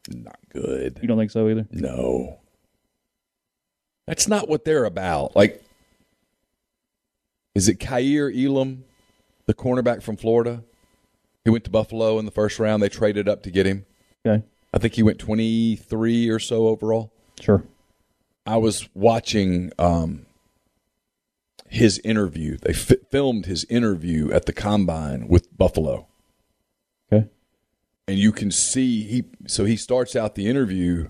not 0.09 0.39
good. 0.51 0.99
You 1.03 1.09
don't 1.09 1.19
think 1.19 1.31
so 1.31 1.49
either? 1.49 1.67
No. 1.71 2.39
That's 4.07 4.29
not 4.29 4.49
what 4.49 4.65
they're 4.65 4.85
about. 4.85 5.35
Like, 5.35 5.65
is 7.55 7.69
it 7.69 7.81
Kaiir 7.81 8.31
Elam, 8.31 8.85
the 9.47 9.55
cornerback 9.55 10.03
from 10.03 10.17
Florida? 10.17 10.63
He 11.45 11.51
went 11.51 11.65
to 11.65 11.71
Buffalo 11.71 12.19
in 12.19 12.25
the 12.25 12.31
first 12.31 12.59
round. 12.59 12.83
They 12.83 12.89
traded 12.89 13.29
up 13.29 13.43
to 13.43 13.51
get 13.51 13.67
him. 13.67 13.85
Okay, 14.27 14.45
I 14.73 14.79
think 14.79 14.95
he 14.95 15.03
went 15.03 15.19
23 15.19 16.29
or 16.31 16.39
so 16.39 16.69
overall. 16.69 17.13
sure. 17.41 17.65
I 18.47 18.59
was 18.59 18.89
watching 18.95 19.73
um, 19.79 20.27
his 21.69 21.99
interview. 22.05 22.59
They 22.59 22.73
fi- 22.75 22.97
filmed 23.11 23.47
his 23.47 23.65
interview 23.65 24.31
at 24.33 24.45
the 24.47 24.53
combine 24.53 25.29
with 25.29 25.57
Buffalo. 25.57 26.07
Okay, 27.13 27.29
and 28.07 28.19
you 28.19 28.33
can 28.33 28.51
see 28.51 29.03
he 29.05 29.25
so 29.47 29.65
he 29.65 29.77
starts 29.77 30.15
out 30.17 30.35
the 30.35 30.47
interview 30.47 31.09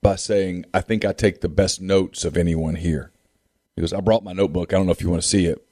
by 0.00 0.14
saying 0.16 0.64
i 0.72 0.80
think 0.80 1.04
i 1.04 1.12
take 1.12 1.40
the 1.40 1.48
best 1.48 1.80
notes 1.80 2.24
of 2.24 2.36
anyone 2.36 2.76
here 2.76 3.10
he 3.74 3.80
goes 3.82 3.92
i 3.92 4.00
brought 4.00 4.22
my 4.22 4.32
notebook 4.32 4.72
i 4.72 4.76
don't 4.76 4.86
know 4.86 4.92
if 4.92 5.02
you 5.02 5.10
want 5.10 5.20
to 5.20 5.28
see 5.28 5.44
it 5.46 5.66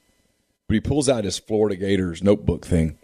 but 0.67 0.75
he 0.75 0.81
pulls 0.81 1.09
out 1.09 1.23
his 1.25 1.39
florida 1.39 1.77
gators 1.77 2.25
notebook 2.25 2.67
thing 2.67 2.99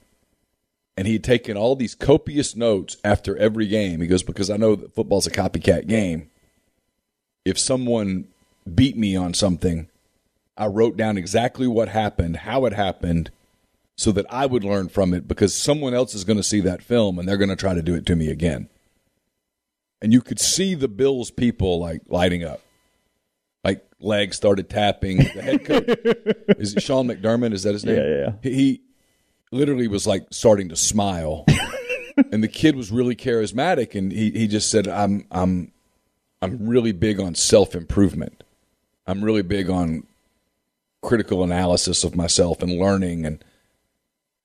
and 0.96 1.06
he 1.06 1.14
had 1.14 1.24
taken 1.24 1.56
all 1.56 1.74
these 1.74 1.94
copious 1.94 2.54
notes 2.54 2.96
after 3.04 3.36
every 3.36 3.66
game 3.66 4.00
he 4.00 4.06
goes 4.06 4.22
because 4.22 4.50
i 4.50 4.56
know 4.56 4.74
that 4.74 4.94
football's 4.94 5.26
a 5.26 5.30
copycat 5.30 5.86
game 5.86 6.30
if 7.44 7.58
someone 7.58 8.26
beat 8.74 8.96
me 8.96 9.16
on 9.16 9.34
something 9.34 9.88
i 10.56 10.66
wrote 10.66 10.96
down 10.96 11.16
exactly 11.16 11.66
what 11.66 11.88
happened 11.88 12.38
how 12.38 12.64
it 12.66 12.72
happened 12.72 13.30
so 13.96 14.12
that 14.12 14.26
I 14.30 14.46
would 14.46 14.64
learn 14.64 14.88
from 14.88 15.14
it 15.14 15.28
because 15.28 15.54
someone 15.54 15.94
else 15.94 16.14
is 16.14 16.24
going 16.24 16.38
to 16.38 16.42
see 16.42 16.60
that 16.60 16.82
film 16.82 17.18
and 17.18 17.28
they're 17.28 17.36
going 17.36 17.50
to 17.50 17.56
try 17.56 17.74
to 17.74 17.82
do 17.82 17.94
it 17.94 18.06
to 18.06 18.16
me 18.16 18.30
again. 18.30 18.68
And 20.00 20.12
you 20.12 20.20
could 20.20 20.40
see 20.40 20.74
the 20.74 20.88
Bills 20.88 21.30
people 21.30 21.78
like 21.78 22.02
lighting 22.08 22.42
up. 22.42 22.60
Like 23.62 23.84
legs 24.00 24.36
started 24.36 24.68
tapping. 24.68 25.18
The 25.18 25.42
head 25.42 25.64
coach 25.64 25.84
is 26.58 26.74
it 26.74 26.82
Sean 26.82 27.06
McDermott? 27.06 27.52
Is 27.52 27.62
that 27.62 27.74
his 27.74 27.84
name? 27.84 27.96
Yeah, 27.96 28.06
yeah, 28.08 28.32
He, 28.42 28.54
he 28.54 28.80
literally 29.52 29.86
was 29.86 30.06
like 30.06 30.26
starting 30.30 30.68
to 30.70 30.76
smile. 30.76 31.44
and 32.32 32.42
the 32.42 32.48
kid 32.48 32.74
was 32.74 32.90
really 32.90 33.14
charismatic 33.14 33.94
and 33.94 34.10
he, 34.10 34.30
he 34.30 34.48
just 34.48 34.70
said, 34.70 34.88
I'm 34.88 35.26
I'm 35.30 35.72
I'm 36.40 36.66
really 36.66 36.92
big 36.92 37.20
on 37.20 37.34
self 37.34 37.74
improvement. 37.74 38.42
I'm 39.06 39.22
really 39.22 39.42
big 39.42 39.70
on 39.70 40.04
critical 41.02 41.42
analysis 41.42 42.04
of 42.04 42.14
myself 42.16 42.62
and 42.62 42.78
learning 42.78 43.26
and 43.26 43.44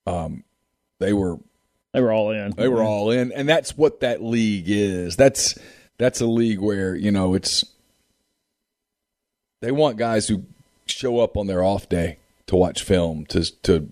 um 0.08 0.43
they 0.99 1.14
were 1.14 1.38
they 1.93 2.01
were 2.01 2.12
all 2.12 2.32
in. 2.32 2.51
they 2.58 2.68
were 2.68 2.82
all 2.82 3.12
in 3.12 3.32
and 3.32 3.47
that's 3.47 3.78
what 3.78 3.99
that 3.99 4.24
league 4.24 4.68
is 4.68 5.16
that's 5.16 5.58
that's 5.99 6.20
a 6.20 6.26
league 6.26 6.60
where 6.60 6.95
you 6.95 7.12
know 7.12 7.36
it's 7.36 7.64
they 9.62 9.72
want 9.72 9.97
guys 9.97 10.28
who 10.28 10.43
show 10.88 11.20
up 11.20 11.38
on 11.38 11.45
their 11.45 11.64
off 11.64 11.88
day 11.88 12.18
to 12.47 12.55
watch 12.55 12.82
film 12.82 13.24
to 13.28 13.43
to 13.62 13.91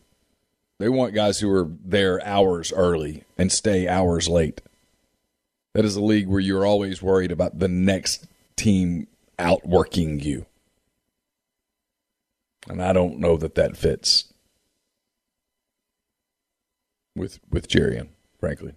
they 0.80 0.89
want 0.89 1.13
guys 1.13 1.39
who 1.39 1.49
are 1.51 1.69
there 1.84 2.26
hours 2.26 2.71
early 2.76 3.23
and 3.38 3.51
stay 3.51 3.88
hours 3.88 4.28
late 4.28 4.61
that 5.73 5.86
is 5.86 5.95
a 5.95 6.01
league 6.03 6.28
where 6.28 6.39
you're 6.39 6.65
always 6.65 7.01
worried 7.01 7.32
about 7.32 7.59
the 7.59 7.67
next 7.67 8.26
team 8.55 9.07
outworking 9.39 10.19
you 10.19 10.45
and 12.69 12.82
i 12.82 12.91
don't 12.93 13.19
know 13.19 13.38
that 13.38 13.55
that 13.55 13.76
fits 13.78 14.32
with 17.17 17.39
with 17.49 17.69
Jerrion, 17.69 18.09
frankly. 18.41 18.73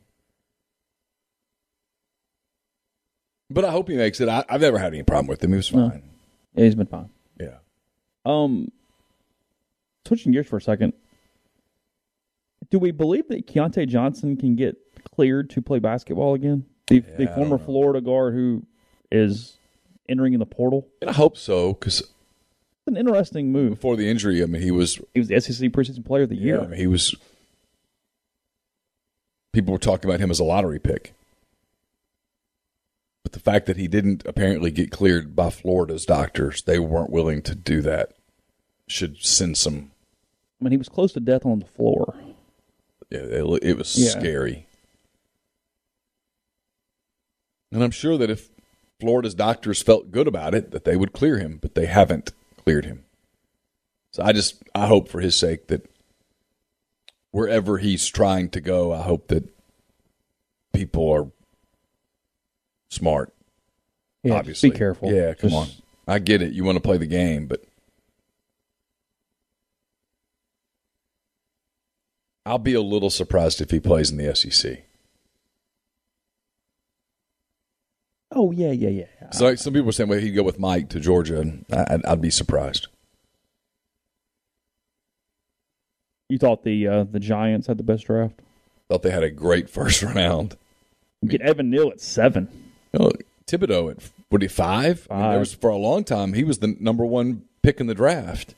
But 3.51 3.65
I 3.65 3.71
hope 3.71 3.89
he 3.89 3.97
makes 3.97 4.21
it. 4.21 4.29
I, 4.29 4.45
I've 4.49 4.61
never 4.61 4.79
had 4.79 4.93
any 4.95 5.03
problem 5.03 5.27
with 5.27 5.43
him. 5.43 5.51
He 5.51 5.57
was 5.57 5.73
No. 5.73 5.89
fine. 5.91 6.03
Yeah, 6.55 6.65
he's 6.65 6.75
been 6.75 6.87
fine. 6.87 7.11
Yeah. 7.41 7.57
Um, 8.25 8.71
switching 10.07 10.31
gears 10.33 10.47
for 10.47 10.59
a 10.59 10.61
second. 10.63 10.93
Do 12.71 12.79
we 12.79 12.91
believe 12.91 13.29
that 13.29 13.47
Keyontae 13.47 13.89
Johnson 13.89 14.37
can 14.37 14.55
get 14.57 14.77
cleared 15.15 15.51
to 15.51 15.63
play 15.63 15.79
basketball 15.79 16.35
again? 16.35 16.67
The, 16.89 17.01
the 17.01 17.25
Yeah, 17.25 17.33
I 17.33 17.35
former. 17.35 17.59
Florida 17.59 18.01
guard 18.01 18.35
who 18.35 18.65
is 19.11 19.57
entering 20.09 20.33
in 20.35 20.41
the 20.41 20.47
portal. 20.47 20.87
And 21.01 21.11
I 21.11 21.15
hope 21.15 21.37
so 21.37 21.73
because 21.75 22.01
It's 22.01 22.11
an 22.87 22.97
interesting 22.97 23.53
move. 23.53 23.71
before 23.71 23.97
the 23.97 24.09
injury, 24.11 24.43
I 24.43 24.47
mean, 24.47 24.63
he 24.63 24.71
was 24.71 25.01
He 25.15 25.21
was 25.21 25.29
the 25.29 25.41
SEC 25.41 25.71
preseason 25.71 26.05
player 26.05 26.25
of 26.25 26.29
the 26.31 26.37
year. 26.37 26.57
Yeah, 26.57 26.63
I 26.65 26.67
mean, 26.67 26.79
he 26.81 26.87
was. 26.87 27.15
People 29.53 29.73
were 29.73 29.79
talking 29.79 30.09
about 30.09 30.21
him 30.21 30.31
as 30.31 30.39
a 30.39 30.45
lottery 30.45 30.79
pick, 30.79 31.15
but 33.25 33.33
the 33.33 33.41
fact 33.41 33.65
that 33.67 33.77
he 33.79 33.89
didn't 33.89 34.23
apparently 34.27 34.71
get 34.71 34.91
cleared 34.91 35.35
by 35.35 35.49
Florida's 35.51 36.05
doctors, 36.05 36.63
they 36.63 36.79
weren't 36.79 37.11
willing 37.11 37.41
to 37.43 37.55
do 37.55 37.81
that, 37.81 38.13
should 38.89 39.17
send 39.19 39.57
some. 39.57 39.91
I 40.61 40.65
mean, 40.65 40.73
he 40.73 40.77
was 40.77 40.89
close 40.91 41.13
to 41.15 41.21
death 41.21 41.47
on 41.47 41.61
the 41.61 41.67
floor. 41.67 42.15
Yeah, 43.11 43.21
it, 43.21 43.63
it 43.63 43.79
was 43.79 43.97
Yeah. 43.97 44.11
scary, 44.11 44.67
and 47.73 47.83
I'm 47.83 47.91
sure 47.91 48.19
that 48.19 48.31
if 48.31 48.49
Florida's 49.01 49.35
doctors 49.35 49.83
felt 49.83 50.11
good 50.11 50.27
about 50.27 50.55
it, 50.55 50.71
that 50.73 50.85
they 50.85 50.97
would 50.97 51.13
clear 51.13 51.39
him, 51.39 51.59
but 51.61 51.75
they 51.75 51.87
haven't 51.87 52.33
cleared 52.63 52.85
him. 52.85 53.05
So 54.13 54.23
I 54.23 54.33
just 54.33 54.63
I 54.75 54.87
hope 54.87 55.09
for 55.09 55.21
his 55.21 55.37
sake 55.37 55.69
that 55.69 55.89
wherever 57.31 57.79
he's 57.79 58.07
trying 58.09 58.51
to 58.51 58.61
go, 58.61 58.93
I 58.93 59.03
hope 59.03 59.29
that 59.29 59.49
people 60.73 61.11
are 61.11 61.29
smart. 62.91 63.33
Yeah, 64.23 64.35
obviously, 64.35 64.71
be 64.71 64.77
careful. 64.79 65.13
Yeah, 65.13 65.35
come 65.35 65.51
Just- 65.51 65.79
on. 65.79 65.85
I 66.11 66.19
get 66.19 66.41
it. 66.41 66.55
You 66.55 66.65
want 66.65 66.77
to 66.77 66.81
play 66.81 66.97
the 66.97 67.07
game, 67.07 67.47
but 67.47 67.63
I'll 72.49 72.59
be 72.59 72.73
a 72.73 72.81
little 72.81 73.11
surprised 73.11 73.61
if 73.61 73.71
he 73.71 73.79
plays 73.79 74.11
in 74.11 74.17
the 74.17 74.35
SEC. 74.35 74.85
Oh 78.33 78.53
yeah, 78.53 78.71
yeah, 78.73 78.89
yeah. 78.89 79.31
So 79.31 79.45
like 79.45 79.59
some 79.59 79.75
people 79.75 79.87
were 79.87 79.93
saying, 79.93 80.09
well, 80.09 80.19
he'd 80.19 80.31
go 80.31 80.43
with 80.43 80.59
Mike 80.59 80.89
to 80.91 81.01
Georgia, 81.01 81.41
and 81.41 81.67
I- 81.71 81.99
I'd, 82.07 82.21
be 82.23 82.31
surprised. 82.31 82.87
You 86.31 86.39
thought 86.39 86.65
the 86.65 86.87
uh, 86.87 87.05
the 87.05 87.21
Giants 87.21 87.67
had 87.67 87.77
the 87.77 87.83
best 87.83 88.07
draft? 88.07 88.41
Thought 88.89 89.03
they 89.03 89.11
had 89.11 89.23
a 89.23 89.31
great 89.31 89.69
first 89.69 90.03
round. 90.15 90.57
You 91.21 91.29
get 91.29 91.43
Evan 91.43 91.69
Neal 91.69 91.89
at 91.91 92.01
seven. 92.01 92.49
You 92.95 93.01
know, 93.01 93.13
Thibodeaux 93.47 93.91
at 93.91 94.11
what 94.31 94.41
he 94.41 94.49
five? 94.49 95.07
I 95.11 95.15
mean, 95.21 95.31
there 95.31 95.39
was 95.39 95.53
for 95.55 95.69
a 95.69 95.77
long 95.77 96.03
time 96.05 96.33
he 96.33 96.45
was 96.45 96.59
the 96.61 96.77
number 96.81 97.05
one 97.05 97.43
pick 97.63 97.79
in 97.79 97.87
the 97.89 97.95
draft, 97.95 98.55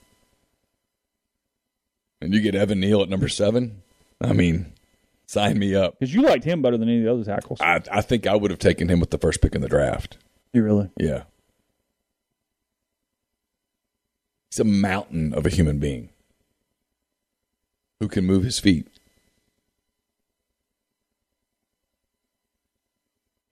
and 2.20 2.34
you 2.34 2.40
get 2.40 2.54
Evan 2.54 2.80
Neal 2.80 3.02
at 3.02 3.08
number 3.08 3.28
seven. 3.28 3.82
I 4.20 4.32
mean, 4.32 4.72
sign 5.26 5.58
me 5.58 5.74
up. 5.74 5.98
Because 5.98 6.14
you 6.14 6.22
liked 6.22 6.44
him 6.44 6.62
better 6.62 6.76
than 6.76 6.88
any 6.88 6.98
of 6.98 7.04
the 7.04 7.12
other 7.12 7.24
tackles. 7.24 7.60
I, 7.60 7.80
I 7.90 8.00
think 8.02 8.26
I 8.26 8.36
would 8.36 8.50
have 8.50 8.60
taken 8.60 8.88
him 8.88 9.00
with 9.00 9.10
the 9.10 9.18
first 9.18 9.40
pick 9.40 9.54
in 9.54 9.60
the 9.62 9.68
draft. 9.68 10.16
you 10.52 10.62
really? 10.62 10.90
Yeah, 10.98 11.22
he's 14.50 14.60
a 14.60 14.64
mountain 14.64 15.32
of 15.32 15.46
a 15.46 15.50
human 15.50 15.78
being 15.78 16.10
who 18.00 18.08
can 18.08 18.24
move 18.26 18.44
his 18.44 18.58
feet. 18.58 18.86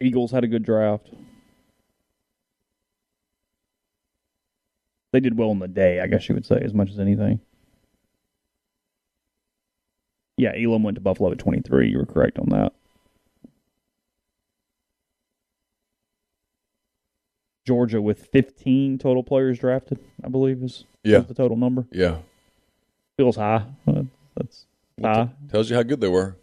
Eagles 0.01 0.31
had 0.31 0.45
a 0.45 0.47
good 0.47 0.63
draft. 0.65 1.09
They 5.13 5.21
did 5.21 5.37
well 5.39 5.51
in 5.51 5.59
the 5.59 5.69
day, 5.69 6.01
I 6.01 6.07
guess 6.07 6.29
you 6.29 6.35
would 6.35 6.47
say, 6.47 6.61
as 6.63 6.75
much 6.75 6.91
as 6.91 7.01
anything. 7.01 7.41
Yeah, 10.39 10.53
Elam 10.57 10.83
went 10.85 10.95
to 10.95 11.01
Buffalo 11.01 11.33
at 11.33 11.39
23. 11.39 11.91
You 11.91 11.99
were 11.99 12.07
correct 12.07 12.39
on 12.39 12.49
that. 12.51 12.73
Georgia 17.67 18.01
with 18.01 18.27
15 18.29 18.99
total 18.99 19.23
players 19.23 19.59
drafted, 19.59 19.99
I 20.25 20.29
believe 20.29 20.63
is, 20.63 20.85
Yeah. 21.03 21.19
is 21.19 21.27
the 21.27 21.35
total 21.35 21.57
number. 21.57 21.87
Yeah, 21.93 22.19
Feels 23.19 23.37
high. 23.37 23.65
Uh, 23.87 24.05
That's 24.37 24.65
high. 25.03 25.31
tells 25.51 25.69
you 25.69 25.77
how 25.77 25.83
good 25.83 26.01
they 26.01 26.09
were. 26.09 26.37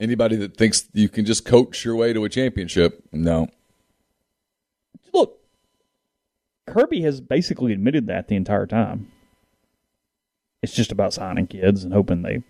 Anybody 0.00 0.34
that 0.36 0.56
thinks 0.56 0.88
you 0.94 1.10
can 1.10 1.26
just 1.26 1.44
coach 1.44 1.84
your 1.84 1.94
way 1.94 2.14
to 2.14 2.24
a 2.24 2.28
championship, 2.30 3.04
no. 3.12 3.48
Look, 5.12 5.38
Kirby 6.66 7.02
has 7.02 7.20
basically 7.20 7.72
admitted 7.74 8.06
that 8.06 8.28
the 8.28 8.34
entire 8.36 8.66
time. 8.66 9.08
It's 10.62 10.72
just 10.74 10.90
about 10.90 11.12
signing 11.12 11.46
kids 11.46 11.84
and 11.84 11.92
hoping 11.92 12.22
they 12.22 12.42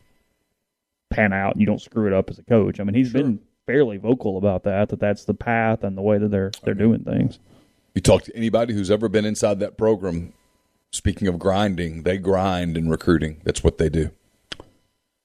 pan 1.11 1.33
out 1.33 1.53
and 1.53 1.61
you 1.61 1.67
don't 1.67 1.81
screw 1.81 2.07
it 2.07 2.13
up 2.13 2.31
as 2.31 2.39
a 2.39 2.43
coach. 2.45 2.81
I 2.81 2.85
mean, 2.85 2.95
he's 2.95 3.13
been 3.13 3.41
fairly 3.67 3.99
vocal 3.99 4.39
about 4.39 4.63
that. 4.65 4.89
That 4.89 5.01
that's 5.01 5.25
the 5.25 5.35
path 5.35 5.85
and 5.85 5.97
the 5.99 6.03
way 6.03 6.19
that 6.19 6.29
they're 6.31 6.53
they're 6.63 6.75
doing 6.75 7.01
things. 7.05 7.39
You 7.95 8.01
talk 8.01 8.23
to 8.23 8.37
anybody 8.37 8.73
who's 8.73 8.91
ever 8.91 9.09
been 9.09 9.25
inside 9.25 9.61
that 9.61 9.77
program. 9.77 10.33
Speaking 10.93 11.29
of 11.29 11.39
grinding, 11.39 12.03
they 12.03 12.19
grind 12.19 12.77
in 12.77 12.89
recruiting. 12.89 13.41
That's 13.45 13.63
what 13.63 13.79
they 13.79 13.89
do. 13.89 14.11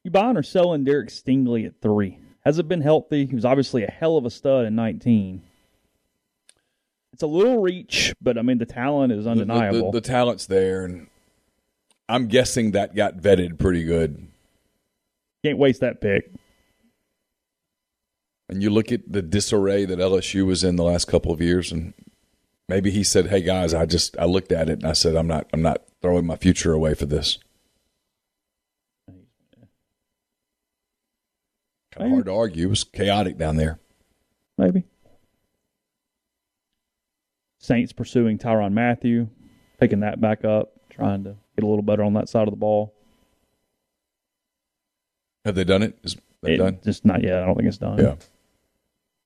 You 0.03 0.11
buying 0.11 0.37
or 0.37 0.43
selling 0.43 0.83
Derek 0.83 1.09
Stingley 1.09 1.65
at 1.65 1.81
three? 1.81 2.19
Has 2.43 2.59
it 2.59 2.67
been 2.67 2.81
healthy? 2.81 3.25
He 3.25 3.33
was 3.33 3.45
obviously 3.45 3.83
a 3.83 3.89
hell 3.89 4.17
of 4.17 4.25
a 4.25 4.29
stud 4.29 4.65
in 4.65 4.75
nineteen. 4.75 5.41
It's 7.13 7.23
a 7.23 7.27
little 7.27 7.61
reach, 7.61 8.13
but 8.21 8.37
I 8.37 8.41
mean 8.41 8.57
the 8.57 8.65
talent 8.65 9.13
is 9.13 9.23
The- 9.23 9.33
the- 9.35 9.41
undeniable. 9.41 9.91
The, 9.91 10.01
the 10.01 10.07
talent's 10.07 10.45
there, 10.47 10.83
and 10.85 11.07
I'm 12.09 12.27
guessing 12.27 12.71
that 12.71 12.93
got 12.95 13.17
vetted 13.17 13.57
pretty 13.57 13.83
good. 13.83 14.27
Can't 15.45 15.59
waste 15.59 15.81
that 15.81 16.01
pick. 16.01 16.31
And 18.49 18.63
you 18.63 18.71
look 18.71 18.91
at 18.91 19.01
the 19.11 19.21
disarray 19.21 19.85
that 19.85 19.99
LSU 19.99 20.43
was 20.43 20.63
in 20.63 20.75
the 20.75 20.83
last 20.83 21.05
couple 21.05 21.31
of 21.31 21.39
years, 21.39 21.71
and 21.71 21.93
maybe 22.67 22.89
he 22.89 23.03
said, 23.03 23.27
"Hey 23.27 23.41
guys, 23.41 23.71
I 23.71 23.85
just 23.85 24.17
I 24.17 24.25
looked 24.25 24.51
at 24.51 24.69
it 24.69 24.79
and 24.79 24.87
I 24.87 24.93
said 24.93 25.15
I'm 25.15 25.27
not 25.27 25.45
I'm 25.53 25.61
not 25.61 25.83
throwing 26.01 26.25
my 26.25 26.35
future 26.35 26.73
away 26.73 26.95
for 26.95 27.05
this." 27.05 27.37
Kind 31.91 32.07
of 32.07 32.09
hard 32.09 32.25
to 32.25 32.33
argue. 32.33 32.65
It 32.65 32.71
was 32.71 32.83
chaotic 32.83 33.37
down 33.37 33.57
there. 33.57 33.79
maybe. 34.57 34.85
Saints 37.59 37.93
pursuing 37.93 38.39
Tyrann 38.39 38.73
Mathieu, 38.73 39.27
picking 39.79 39.99
that 39.99 40.19
back 40.19 40.43
up, 40.43 40.71
trying 40.89 41.23
to 41.23 41.35
get 41.55 41.63
a 41.63 41.67
little 41.67 41.83
better 41.83 42.01
on 42.01 42.13
that 42.13 42.29
side 42.29 42.47
of 42.47 42.51
the 42.51 42.57
ball. 42.57 42.94
Have 45.45 45.55
they 45.55 45.63
done 45.63 45.83
it? 45.83 45.97
Is 46.03 46.17
they 46.41 46.55
It- 46.55 46.57
done? 46.57 46.79
Just 46.83 47.05
not 47.05 47.23
yet. 47.23 47.41
I 47.41 47.45
don't 47.45 47.55
think 47.55 47.67
it's 47.67 47.77
done. 47.77 47.97
Yeah. 47.99 48.15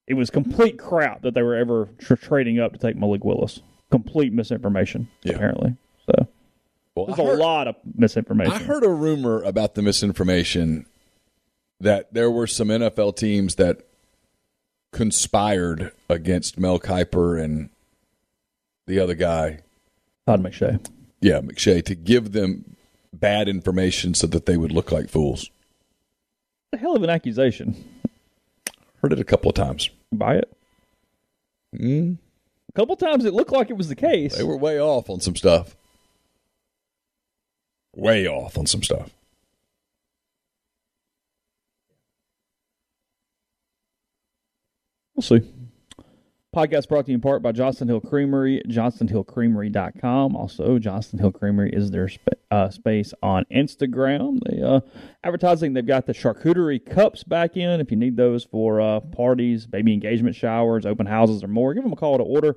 It 0.06 0.14
was 0.16 0.30
complete 0.30 0.78
crap 0.78 1.22
that 1.22 1.34
they 1.34 1.42
were 1.44 1.56
ever 1.56 1.90
tr- 1.98 2.16
trading 2.16 2.60
up 2.60 2.74
to 2.74 2.78
take 2.80 2.96
Malik 2.96 3.24
Willis. 3.24 3.62
Complete 3.92 4.34
misinformation, 4.34 5.08
Yeah. 5.24 5.34
apparently. 5.36 5.76
So 6.08 6.28
Well, 6.96 7.06
there's 7.08 7.20
I 7.20 7.24
a 7.24 7.26
heard- 7.28 7.40
lot 7.40 7.68
of 7.68 7.76
misinformation. 7.96 8.54
I 8.54 8.58
heard 8.60 8.84
a 8.84 8.90
rumor 8.90 9.42
about 9.44 9.76
the 9.76 9.82
misinformation 9.82 10.86
that 11.80 12.14
there 12.14 12.30
were 12.30 12.48
some 12.48 12.70
NFL 12.70 13.14
teams 13.14 13.56
that 13.56 13.82
conspired 14.92 15.92
against 16.10 16.60
Mel 16.60 16.80
Kiper 16.80 17.42
and 17.42 17.70
the 18.88 19.00
other 19.00 19.14
guy, 19.14 19.60
Todd 20.26 20.42
McShay. 20.44 20.84
yeah, 21.22 21.40
McShay, 21.42 21.84
to 21.86 21.96
give 21.96 22.32
them 22.32 22.76
bad 23.14 23.48
information 23.48 24.14
so 24.16 24.26
that 24.28 24.46
they 24.48 24.58
would 24.58 24.72
look 24.72 24.92
like 24.92 25.10
fools. 25.10 25.50
The 26.72 26.78
hell 26.78 26.96
of 26.96 27.04
an 27.04 27.10
accusation. 27.10 27.84
Heard 29.02 29.14
it 29.14 29.20
a 29.20 29.24
couple 29.24 29.50
of 29.50 29.56
times. 29.56 29.90
Buy 30.12 30.36
it. 30.36 30.52
Mm, 31.76 32.18
A 32.70 32.72
couple 32.74 32.96
times 32.96 33.26
it 33.26 33.34
looked 33.34 33.52
like 33.52 33.70
it 33.70 33.78
was 33.78 33.88
the 33.90 33.96
case. 33.96 34.36
they 34.36 34.44
were 34.44 34.58
way 34.58 34.80
off 34.80 35.10
on 35.10 35.20
some 35.22 35.36
stuff. 35.36 35.76
Way 37.96 38.28
off 38.28 38.58
on 38.58 38.66
some 38.66 38.84
stuff. 38.84 39.12
We'll 45.16 45.22
see. 45.24 45.42
Podcast 46.56 46.90
brought 46.90 47.06
to 47.06 47.12
you 47.12 47.16
in 47.16 47.22
part 47.22 47.44
by 47.44 47.52
Johnston 47.52 47.88
Hill 47.88 48.02
Creamery, 48.02 48.64
johnstonhillcreamery.com. 48.68 50.36
Also, 50.36 50.80
Johnston 50.80 51.20
Hill 51.20 51.32
Creamery 51.32 51.70
is 51.72 51.92
their 51.92 52.08
sp- 52.10 52.42
uh, 52.50 52.72
space 52.72 53.14
on 53.22 53.46
Instagram. 53.54 54.40
They 54.50 54.60
uh, 54.64 54.80
advertising 55.24 55.74
they've 55.74 55.86
got 55.86 56.08
the 56.08 56.14
charcuterie 56.14 56.84
cups 56.84 57.24
back 57.24 57.56
in. 57.56 57.80
If 57.80 57.92
you 57.92 57.98
need 57.98 58.18
those 58.18 58.46
for 58.46 58.82
uh, 58.82 59.00
parties, 59.00 59.68
baby 59.68 59.94
engagement 59.94 60.36
showers, 60.36 60.88
open 60.88 61.06
houses, 61.06 61.44
or 61.44 61.48
more, 61.50 61.76
give 61.76 61.84
them 61.84 61.94
a 61.94 61.96
call 61.96 62.18
to 62.18 62.24
order. 62.24 62.56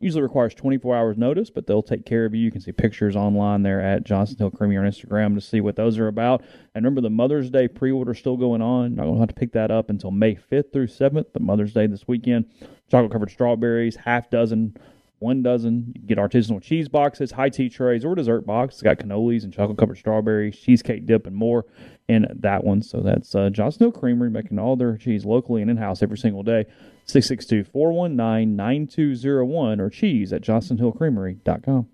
Usually 0.00 0.22
requires 0.22 0.54
24 0.54 0.96
hours 0.96 1.18
notice, 1.18 1.50
but 1.50 1.66
they'll 1.66 1.82
take 1.82 2.06
care 2.06 2.24
of 2.24 2.34
you. 2.34 2.40
You 2.40 2.50
can 2.50 2.62
see 2.62 2.72
pictures 2.72 3.16
online 3.16 3.62
there 3.62 3.82
at 3.82 4.02
Johnston 4.04 4.38
Hill 4.38 4.50
Creamery 4.50 4.78
on 4.78 4.84
Instagram 4.84 5.34
to 5.34 5.42
see 5.42 5.60
what 5.60 5.76
those 5.76 5.98
are 5.98 6.08
about. 6.08 6.42
And 6.74 6.84
remember, 6.84 7.02
the 7.02 7.10
Mother's 7.10 7.50
Day 7.50 7.68
pre-order 7.68 8.14
still 8.14 8.38
going 8.38 8.62
on. 8.62 8.94
Not 8.94 9.04
going 9.04 9.16
to 9.16 9.20
have 9.20 9.28
to 9.28 9.34
pick 9.34 9.52
that 9.52 9.70
up 9.70 9.90
until 9.90 10.10
May 10.10 10.36
5th 10.36 10.72
through 10.72 10.86
7th, 10.86 11.26
but 11.34 11.42
Mother's 11.42 11.74
Day 11.74 11.86
this 11.86 12.08
weekend. 12.08 12.46
Chocolate 12.90 13.12
covered 13.12 13.30
strawberries, 13.30 13.94
half 13.94 14.30
dozen 14.30 14.74
one 15.20 15.42
dozen. 15.42 15.92
You 15.94 16.00
can 16.00 16.06
get 16.06 16.18
artisanal 16.18 16.60
cheese 16.60 16.88
boxes, 16.88 17.30
high 17.30 17.50
tea 17.50 17.68
trays, 17.68 18.04
or 18.04 18.14
dessert 18.14 18.44
box. 18.44 18.74
It's 18.74 18.82
got 18.82 18.98
cannolis 18.98 19.44
and 19.44 19.52
chocolate 19.52 19.78
covered 19.78 19.98
strawberries, 19.98 20.58
cheesecake 20.58 21.06
dip, 21.06 21.26
and 21.26 21.36
more 21.36 21.66
in 22.08 22.26
that 22.40 22.64
one. 22.64 22.82
So 22.82 23.00
that's 23.00 23.34
uh, 23.34 23.50
Johnston 23.50 23.84
Hill 23.84 23.92
Creamery 23.92 24.30
making 24.30 24.58
all 24.58 24.76
their 24.76 24.96
cheese 24.96 25.24
locally 25.24 25.62
and 25.62 25.70
in 25.70 25.76
house 25.76 26.02
every 26.02 26.18
single 26.18 26.42
day. 26.42 26.66
662 27.06 27.70
419 27.70 28.56
9201 28.56 29.80
or 29.80 29.90
cheese 29.90 30.32
at 30.32 30.42
johnstonhillcreamery.com. 30.42 31.88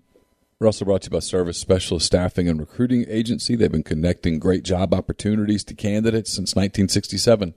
We're 0.59 0.67
also 0.67 0.85
brought 0.85 1.03
to 1.03 1.07
you 1.07 1.11
by 1.11 1.19
Service 1.19 1.59
Specialist 1.59 2.07
Staffing 2.07 2.49
and 2.49 2.59
Recruiting 2.59 3.05
Agency. 3.07 3.55
They've 3.55 3.71
been 3.71 3.83
connecting 3.83 4.39
great 4.39 4.63
job 4.63 4.91
opportunities 4.91 5.63
to 5.65 5.75
candidates 5.75 6.31
since 6.31 6.55
1967. 6.55 7.53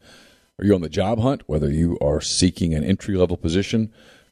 Are 0.58 0.64
you 0.64 0.74
on 0.74 0.82
the 0.82 0.90
job 0.90 1.18
hunt? 1.20 1.42
Whether 1.46 1.70
you 1.70 1.96
are 2.02 2.20
seeking 2.20 2.74
an 2.74 2.84
entry 2.84 3.16
level 3.16 3.38
position 3.38 3.90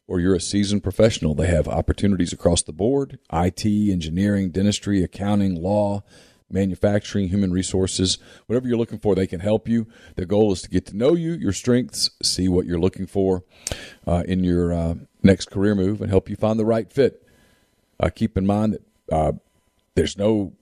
or 0.09 0.19
you're 0.19 0.35
a 0.35 0.41
seasoned 0.41 0.81
professional, 0.81 1.35
they 1.35 1.45
have 1.45 1.67
opportunities 1.67 2.33
across 2.33 2.63
the 2.63 2.73
board 2.73 3.19
IT, 3.31 3.63
engineering, 3.63 4.49
dentistry, 4.49 5.03
accounting, 5.03 5.61
law, 5.61 6.03
manufacturing, 6.49 7.29
human 7.29 7.51
resources. 7.51 8.17
Whatever 8.47 8.67
you're 8.67 8.77
looking 8.77 8.97
for, 8.97 9.13
they 9.13 9.27
can 9.27 9.39
help 9.39 9.69
you. 9.69 9.85
Their 10.15 10.25
goal 10.25 10.51
is 10.51 10.63
to 10.63 10.69
get 10.69 10.87
to 10.87 10.97
know 10.97 11.13
you, 11.13 11.33
your 11.33 11.53
strengths, 11.53 12.09
see 12.23 12.49
what 12.49 12.65
you're 12.65 12.79
looking 12.79 13.05
for 13.05 13.43
uh, 14.07 14.23
in 14.27 14.43
your 14.43 14.73
uh, 14.73 14.95
next 15.21 15.51
career 15.51 15.75
move, 15.75 16.01
and 16.01 16.09
help 16.09 16.27
you 16.27 16.35
find 16.35 16.59
the 16.59 16.65
right 16.65 16.91
fit. 16.91 17.23
Uh, 17.99 18.09
keep 18.09 18.35
in 18.35 18.47
mind 18.47 18.73
that 18.73 19.15
uh, 19.15 19.33
there's 19.93 20.17
no 20.17 20.53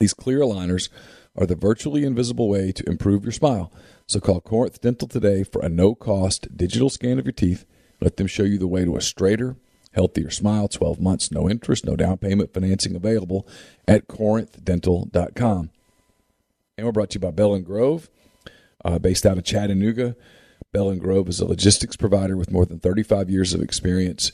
These 0.01 0.13
clear 0.13 0.41
aligners 0.41 0.91
are 1.35 1.47
the 1.47 1.55
virtually 1.55 2.05
invisible 2.05 2.47
way 2.47 2.73
to 2.73 2.87
improve 2.87 3.25
your 3.25 3.33
smile. 3.33 3.73
So 4.07 4.21
call 4.21 4.43
Corinth 4.43 4.83
Dental 4.83 5.09
today 5.09 5.45
for 5.45 5.63
a 5.63 5.71
no 5.71 5.95
cost 5.95 6.55
digital 6.55 6.91
scan 6.91 7.19
of 7.19 7.25
your 7.25 7.33
teeth. 7.33 7.65
Let 8.03 8.19
them 8.19 8.27
show 8.27 8.43
you 8.43 8.59
the 8.59 8.67
way 8.67 8.85
to 8.85 8.97
a 8.97 9.01
straighter, 9.01 9.57
healthier 9.93 10.29
smile. 10.29 10.69
12 10.69 11.01
months, 11.01 11.33
no 11.33 11.49
interest, 11.49 11.87
no 11.87 11.97
down 11.97 12.19
payment 12.19 12.53
financing 12.53 12.95
available 12.95 13.49
at 13.89 14.09
corinthdental.com. 14.09 15.71
And 16.77 16.87
we're 16.87 16.93
brought 16.93 17.09
to 17.11 17.17
you 17.17 17.21
by 17.21 17.31
Bell 17.31 17.55
and 17.55 17.65
Grove, 17.65 18.11
uh, 18.85 18.99
based 18.99 19.27
out 19.27 19.39
of 19.39 19.45
Chattanooga. 19.45 20.17
Bell 20.73 20.91
and 20.91 21.01
Grove 21.01 21.29
is 21.29 21.41
a 21.41 21.47
logistics 21.47 21.97
provider 21.97 22.37
with 22.37 22.51
more 22.51 22.67
than 22.67 22.79
35 22.79 23.31
years 23.31 23.55
of 23.55 23.63
experience 23.63 24.31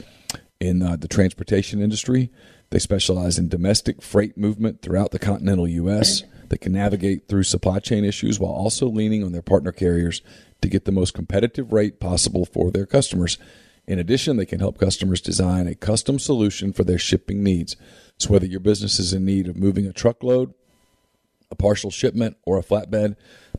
in 0.60 0.82
uh, 0.82 0.96
the 0.96 1.08
transportation 1.08 1.80
industry. 1.80 2.30
They 2.70 2.78
specialize 2.78 3.38
in 3.38 3.48
domestic 3.48 4.02
freight 4.02 4.36
movement 4.36 4.82
throughout 4.82 5.10
the 5.10 5.18
continental 5.18 5.68
U.S. 5.68 6.24
They 6.48 6.56
can 6.56 6.72
navigate 6.72 7.28
through 7.28 7.44
supply 7.44 7.78
chain 7.78 8.04
issues 8.04 8.40
while 8.40 8.52
also 8.52 8.86
leaning 8.88 9.22
on 9.22 9.32
their 9.32 9.42
partner 9.42 9.72
carriers 9.72 10.22
to 10.62 10.68
get 10.68 10.84
the 10.84 10.92
most 10.92 11.14
competitive 11.14 11.72
rate 11.72 12.00
possible 12.00 12.44
for 12.44 12.70
their 12.70 12.86
customers. 12.86 13.38
In 13.86 13.98
addition, 13.98 14.36
they 14.36 14.46
can 14.46 14.60
help 14.60 14.78
customers 14.78 15.20
design 15.20 15.68
a 15.68 15.74
custom 15.74 16.18
solution 16.18 16.72
for 16.72 16.84
their 16.84 16.98
shipping 16.98 17.42
needs. 17.44 17.76
So, 18.18 18.30
whether 18.30 18.46
your 18.46 18.60
business 18.60 18.98
is 18.98 19.12
in 19.12 19.24
need 19.24 19.46
of 19.46 19.56
moving 19.56 19.86
a 19.86 19.92
truckload, 19.92 20.54
a 21.54 21.62
partial 21.62 21.90
shipment, 21.90 22.36
or 22.44 22.58
a 22.58 22.62
flatbed, 22.62 23.16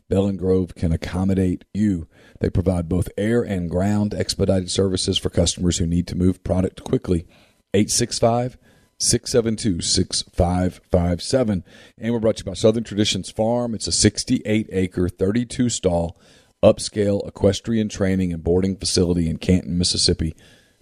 Bell 0.08 0.26
and 0.26 0.38
Grove 0.38 0.74
can 0.74 0.92
accommodate 0.92 1.64
you. 1.74 2.06
They 2.40 2.50
provide 2.50 2.88
both 2.88 3.08
air 3.16 3.42
and 3.42 3.68
ground 3.68 4.14
expedited 4.14 4.70
services 4.70 5.18
for 5.18 5.30
customers 5.30 5.78
who 5.78 5.86
need 5.86 6.06
to 6.08 6.16
move 6.16 6.44
product 6.44 6.84
quickly. 6.84 7.26
865 7.74 8.56
672 8.98 9.80
6557. 9.80 11.64
And 11.98 12.12
we're 12.12 12.20
brought 12.20 12.36
to 12.36 12.44
you 12.44 12.50
by 12.50 12.54
Southern 12.54 12.84
Traditions 12.84 13.30
Farm. 13.30 13.74
It's 13.74 13.86
a 13.86 13.92
68 13.92 14.68
acre, 14.70 15.08
32 15.08 15.68
stall, 15.68 16.18
upscale 16.62 17.26
equestrian 17.26 17.88
training 17.88 18.32
and 18.32 18.44
boarding 18.44 18.76
facility 18.76 19.28
in 19.28 19.38
Canton, 19.38 19.76
Mississippi. 19.76 20.34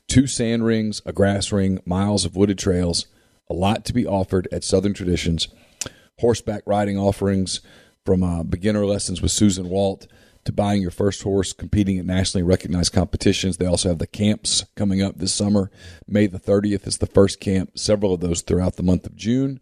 Two 0.07 0.27
sand 0.27 0.65
rings, 0.65 1.01
a 1.07 1.12
grass 1.12 1.51
ring, 1.51 1.81
miles 1.87 2.25
of 2.25 2.37
wooded 2.37 2.59
trails, 2.59 3.07
a 3.49 3.55
lot 3.55 3.85
to 3.87 3.95
be 3.95 4.07
offered 4.07 4.47
at 4.53 4.65
Southern 4.65 4.95
Traditions. 4.95 5.49
Horseback 6.21 6.62
riding 6.67 6.99
offerings 6.99 7.61
from 8.05 8.23
uh, 8.23 8.43
beginner 8.43 8.85
lessons 8.87 9.21
with 9.23 9.33
Susan 9.33 9.69
Walt 9.69 10.07
to 10.45 10.53
buying 10.53 10.83
your 10.83 10.91
first 10.91 11.23
horse, 11.23 11.53
competing 11.53 11.99
at 11.99 12.05
nationally 12.05 12.43
recognized 12.43 12.93
competitions. 12.93 13.57
They 13.57 13.67
also 13.67 13.89
have 13.89 13.99
the 13.99 14.07
camps 14.07 14.65
coming 14.77 15.03
up 15.03 15.19
this 15.19 15.33
summer. 15.33 15.71
May 16.07 16.27
the 16.27 16.39
30th 16.39 16.87
is 16.87 16.99
the 16.99 17.07
first 17.07 17.41
camp, 17.41 17.79
several 17.79 18.15
of 18.15 18.21
those 18.21 18.43
throughout 18.43 18.77
the 18.77 18.83
month 18.83 19.07
of 19.07 19.17
June. 19.17 19.61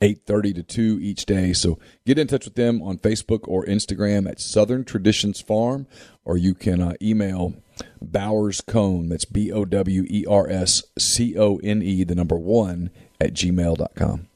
8:30 0.00 0.54
to 0.54 0.62
2 0.62 0.98
each 1.02 1.26
day. 1.26 1.52
So 1.52 1.78
get 2.06 2.18
in 2.18 2.28
touch 2.28 2.44
with 2.44 2.54
them 2.54 2.80
on 2.82 2.98
Facebook 2.98 3.40
or 3.48 3.64
Instagram 3.64 4.30
at 4.30 4.40
Southern 4.40 4.84
Traditions 4.84 5.40
Farm 5.40 5.88
or 6.24 6.36
you 6.36 6.54
can 6.54 6.80
uh, 6.80 6.92
email 7.02 7.54
Bowers 8.00 8.60
Cone, 8.60 9.08
that's 9.08 9.24
B 9.24 9.50
O 9.50 9.64
W 9.64 10.04
E 10.08 10.24
R 10.28 10.48
S 10.48 10.82
C 10.98 11.36
O 11.36 11.56
N 11.64 11.82
E 11.82 12.04
the 12.04 12.14
number 12.14 12.36
1 12.36 12.90
at 13.20 13.32
gmail.com. 13.34 14.27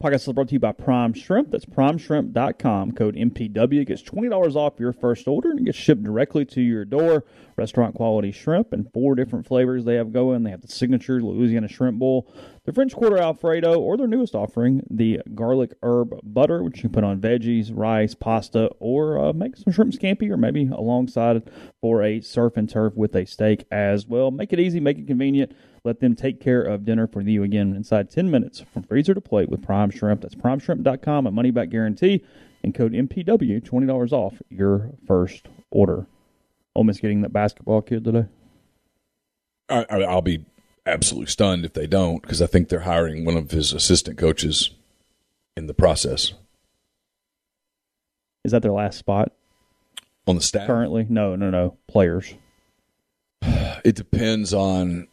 Podcast 0.00 0.28
is 0.28 0.32
brought 0.32 0.46
to 0.46 0.52
you 0.52 0.60
by 0.60 0.70
Prime 0.70 1.12
Shrimp. 1.12 1.50
That's 1.50 1.64
primeshrimp.com. 1.64 2.92
Code 2.92 3.16
MPW 3.16 3.84
gets 3.84 4.00
$20 4.00 4.54
off 4.54 4.78
your 4.78 4.92
first 4.92 5.26
order 5.26 5.50
and 5.50 5.66
gets 5.66 5.76
shipped 5.76 6.04
directly 6.04 6.44
to 6.44 6.60
your 6.60 6.84
door. 6.84 7.24
Restaurant 7.56 7.96
quality 7.96 8.30
shrimp 8.30 8.72
and 8.72 8.88
four 8.92 9.16
different 9.16 9.44
flavors 9.44 9.84
they 9.84 9.96
have 9.96 10.12
going. 10.12 10.44
They 10.44 10.52
have 10.52 10.60
the 10.60 10.68
signature 10.68 11.20
Louisiana 11.20 11.66
Shrimp 11.66 11.98
Bowl, 11.98 12.32
the 12.68 12.74
French 12.74 12.94
Quarter 12.94 13.16
Alfredo, 13.16 13.80
or 13.80 13.96
their 13.96 14.06
newest 14.06 14.34
offering, 14.34 14.82
the 14.90 15.22
garlic 15.34 15.72
herb 15.82 16.12
butter, 16.22 16.62
which 16.62 16.76
you 16.76 16.82
can 16.82 16.90
put 16.90 17.02
on 17.02 17.18
veggies, 17.18 17.70
rice, 17.74 18.14
pasta, 18.14 18.68
or 18.78 19.18
uh, 19.18 19.32
make 19.32 19.56
some 19.56 19.72
shrimp 19.72 19.94
scampi 19.94 20.28
or 20.30 20.36
maybe 20.36 20.66
alongside 20.66 21.50
for 21.80 22.02
a 22.02 22.20
surf 22.20 22.58
and 22.58 22.68
turf 22.68 22.94
with 22.94 23.16
a 23.16 23.24
steak 23.24 23.64
as 23.72 24.06
well. 24.06 24.30
Make 24.30 24.52
it 24.52 24.60
easy, 24.60 24.80
make 24.80 24.98
it 24.98 25.06
convenient. 25.06 25.52
Let 25.82 26.00
them 26.00 26.14
take 26.14 26.42
care 26.42 26.60
of 26.60 26.84
dinner 26.84 27.06
for 27.06 27.22
you 27.22 27.42
again 27.42 27.74
inside 27.74 28.10
10 28.10 28.30
minutes 28.30 28.62
from 28.70 28.82
freezer 28.82 29.14
to 29.14 29.20
plate 29.22 29.48
with 29.48 29.62
Prime 29.62 29.88
Shrimp. 29.90 30.20
That's 30.20 30.34
primeshrimp.com, 30.34 31.26
a 31.26 31.30
money 31.30 31.50
back 31.50 31.70
guarantee, 31.70 32.22
and 32.62 32.74
code 32.74 32.92
MPW, 32.92 33.64
$20 33.66 34.12
off 34.12 34.42
your 34.50 34.90
first 35.06 35.46
order. 35.70 36.06
Miss 36.76 37.00
getting 37.00 37.22
that 37.22 37.32
basketball 37.32 37.80
kid 37.80 38.04
today? 38.04 38.26
I, 39.70 39.86
I- 39.88 40.02
I'll 40.02 40.20
be 40.20 40.44
absolutely 40.88 41.26
stunned 41.26 41.64
if 41.64 41.72
they 41.74 41.86
don't 41.86 42.22
because 42.22 42.40
I 42.42 42.46
think 42.46 42.68
they're 42.68 42.80
hiring 42.80 43.24
one 43.24 43.36
of 43.36 43.50
his 43.50 43.72
assistant 43.72 44.18
coaches 44.18 44.70
in 45.56 45.66
the 45.66 45.74
process 45.74 46.32
Is 48.44 48.52
that 48.52 48.62
their 48.62 48.72
last 48.72 48.98
spot 48.98 49.32
on 50.26 50.36
the 50.36 50.42
staff. 50.42 50.66
currently? 50.66 51.06
No, 51.08 51.36
no, 51.36 51.50
no. 51.50 51.76
Players. 51.88 52.34
It 53.84 53.94
depends 53.94 54.52
on 54.52 55.06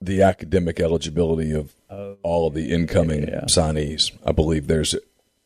the 0.00 0.22
academic 0.22 0.78
eligibility 0.80 1.52
of 1.52 1.72
oh. 1.90 2.16
all 2.22 2.46
of 2.46 2.54
the 2.54 2.70
incoming 2.72 3.26
Yeah. 3.28 3.44
signees. 3.46 4.12
I 4.24 4.32
believe 4.32 4.66
there's 4.66 4.94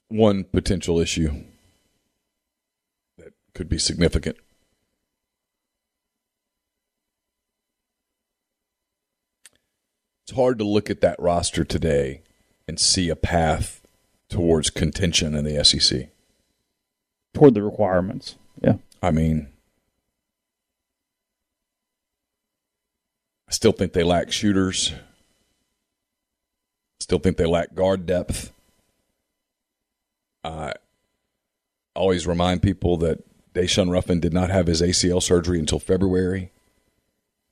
one 0.09 0.45
potential 0.45 0.99
issue 0.99 1.45
that 3.19 3.33
could 3.55 3.69
be 3.69 3.79
significant. 3.79 4.37
It's 10.29 10.37
hard 10.37 10.59
to 10.59 10.65
look 10.65 10.91
at 10.91 11.01
that 11.01 11.19
roster 11.19 11.65
today 11.65 12.21
and 12.67 12.79
see 12.79 13.09
a 13.09 13.17
path 13.17 13.81
towards 14.29 14.69
contention 14.69 15.35
in 15.35 15.43
the 15.43 15.65
SEC. 15.65 16.11
toward 17.33 17.55
the 17.55 17.63
requirements. 17.63 18.35
Yeah. 18.61 18.75
I 19.03 19.11
mean, 19.11 19.49
I 23.49 23.53
still 23.53 23.73
think 23.73 23.95
they 23.95 24.03
lack 24.03 24.31
shooters. 24.31 24.93
Still 27.01 27.21
think 27.21 27.39
they 27.39 27.47
lack 27.47 27.75
guard 27.75 28.05
depth. 28.05 28.53
I 30.45 30.75
always 31.97 32.27
remind 32.27 32.63
people 32.63 32.99
that 32.99 33.25
Daeshun 33.55 33.91
Ruffin 33.91 34.21
did 34.21 34.35
not 34.35 34.51
have 34.51 34.67
his 34.67 34.83
ACL 34.83 35.23
surgery 35.23 35.59
until 35.59 35.79
February. 35.79 36.51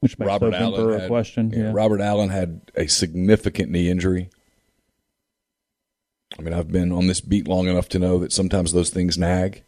Which 0.07 0.19
makes 0.21 0.29
Robert 0.29 0.55
Allen 0.55 0.91
a 0.93 1.01
had, 1.01 1.09
question. 1.09 1.51
yeah, 1.51 1.59
Yeah. 1.59 1.73
Robert 1.75 2.01
Allen 2.01 2.29
had 2.29 2.61
a 2.77 2.87
significant 2.87 3.71
knee 3.71 3.91
injury. 3.91 4.31
I 6.39 6.43
mean, 6.43 6.55
I've 6.55 6.71
been 6.71 6.93
on 6.93 7.07
this 7.09 7.21
beat 7.21 7.49
long 7.49 7.67
enough 7.67 7.89
to 7.91 7.99
know 7.99 8.19
that 8.19 8.33
sometimes 8.33 8.73
those 8.73 8.91
things 8.91 9.19
nag. 9.19 9.63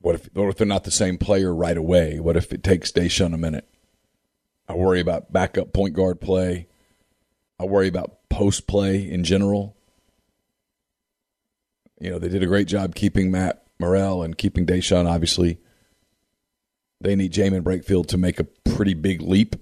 What 0.00 0.16
if, 0.16 0.28
what 0.34 0.48
if 0.48 0.56
they're 0.56 0.66
not 0.66 0.84
the 0.84 0.90
same 0.90 1.18
player 1.18 1.54
right 1.54 1.76
away? 1.76 2.20
What 2.20 2.36
if 2.36 2.52
it 2.52 2.62
takes 2.62 2.92
Daeshun 2.92 3.32
a 3.32 3.38
minute? 3.38 3.66
I 4.68 4.74
worry 4.74 5.00
about 5.00 5.32
backup 5.32 5.72
point 5.72 5.94
guard 5.94 6.20
play. 6.20 6.66
I 7.58 7.64
worry 7.64 7.88
about 7.88 8.28
post 8.28 8.66
play 8.66 9.08
in 9.10 9.24
general. 9.24 9.76
You 11.98 12.10
know, 12.10 12.18
they 12.18 12.28
did 12.28 12.42
a 12.42 12.46
great 12.46 12.68
job 12.68 12.94
keeping 12.94 13.30
Matt 13.30 13.64
Murrell 13.78 14.22
and 14.22 14.36
keeping 14.36 14.66
Daeshun, 14.66 15.08
obviously. 15.08 15.58
They 17.00 17.14
need 17.16 17.32
Jaemyn 17.32 17.62
Brakefield 17.62 18.06
to 18.08 18.18
make 18.18 18.40
a 18.40 18.44
pretty 18.44 18.94
big 18.94 19.20
leap. 19.22 19.56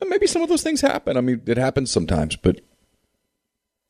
And 0.00 0.08
maybe 0.08 0.26
some 0.26 0.42
of 0.42 0.48
those 0.48 0.62
things 0.62 0.80
happen. 0.80 1.16
I 1.16 1.20
mean, 1.20 1.42
it 1.46 1.58
happens 1.58 1.90
sometimes, 1.90 2.36
but 2.36 2.60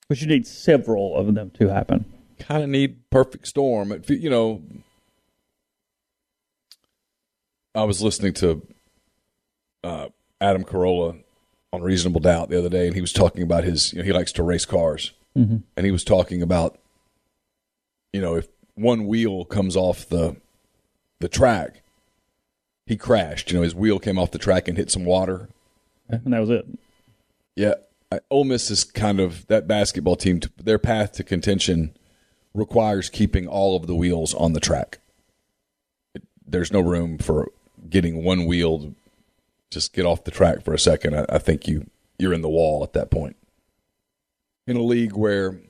But 0.08 0.20
you 0.20 0.26
need 0.26 0.46
several 0.46 1.16
of 1.16 1.32
them 1.34 1.50
to 1.52 1.68
happen. 1.68 2.04
kind 2.40 2.62
of 2.64 2.68
need 2.68 3.08
perfect 3.10 3.46
storm. 3.46 3.92
If 3.92 4.10
you- 4.10 4.16
You 4.16 4.30
know, 4.30 4.62
I 7.74 7.84
was 7.84 8.02
listening 8.02 8.32
to 8.34 8.66
uh, 9.84 10.08
Adam 10.40 10.64
Carolla 10.64 11.22
on 11.72 11.82
Reasonable 11.82 12.20
Doubt 12.20 12.48
the 12.50 12.58
other 12.58 12.68
day, 12.68 12.86
and 12.86 12.94
he 12.96 13.00
was 13.00 13.12
talking 13.12 13.42
about 13.42 13.62
his. 13.64 13.92
You 13.92 14.00
know, 14.00 14.04
he 14.04 14.12
likes 14.12 14.32
to 14.32 14.42
race 14.42 14.64
cars, 14.64 15.12
Mm-hmm. 15.38 15.58
and 15.76 15.86
he 15.86 15.92
was 15.92 16.02
talking 16.02 16.42
about, 16.42 16.76
you 18.12 18.20
know, 18.20 18.34
if 18.34 18.48
one 18.74 19.06
wheel 19.06 19.44
comes 19.44 19.76
off 19.76 20.08
the 20.08 20.34
the 21.20 21.28
track, 21.28 21.82
he 22.90 22.96
crashed. 22.96 23.52
You 23.52 23.58
know, 23.58 23.62
his 23.62 23.74
wheel 23.74 24.00
came 24.00 24.18
off 24.18 24.32
the 24.32 24.38
track 24.38 24.66
and 24.66 24.76
hit 24.76 24.90
some 24.90 25.04
water. 25.04 25.48
And 26.08 26.32
that 26.34 26.40
was 26.40 26.50
it. 26.50 26.66
Yeah, 27.54 27.74
I, 28.10 28.18
Ole 28.30 28.42
Miss 28.42 28.68
is 28.68 28.82
kind 28.82 29.20
of 29.20 29.46
that 29.46 29.68
basketball 29.68 30.16
team. 30.16 30.40
To, 30.40 30.50
their 30.60 30.78
path 30.78 31.12
to 31.12 31.24
contention 31.24 31.96
requires 32.52 33.08
keeping 33.08 33.46
all 33.46 33.76
of 33.76 33.86
the 33.86 33.94
wheels 33.94 34.34
on 34.34 34.54
the 34.54 34.60
track. 34.60 34.98
It, 36.16 36.24
there's 36.44 36.72
no 36.72 36.80
room 36.80 37.18
for 37.18 37.52
getting 37.88 38.24
one 38.24 38.44
wheel 38.46 38.80
to 38.80 38.94
just 39.70 39.92
get 39.92 40.04
off 40.04 40.24
the 40.24 40.32
track 40.32 40.64
for 40.64 40.74
a 40.74 40.78
second. 40.78 41.16
I, 41.16 41.26
I 41.28 41.38
think 41.38 41.68
you 41.68 41.86
you're 42.18 42.34
in 42.34 42.42
the 42.42 42.48
wall 42.48 42.82
at 42.82 42.92
that 42.94 43.08
point. 43.08 43.36
In 44.66 44.76
a 44.76 44.82
league 44.82 45.12
where 45.12 45.60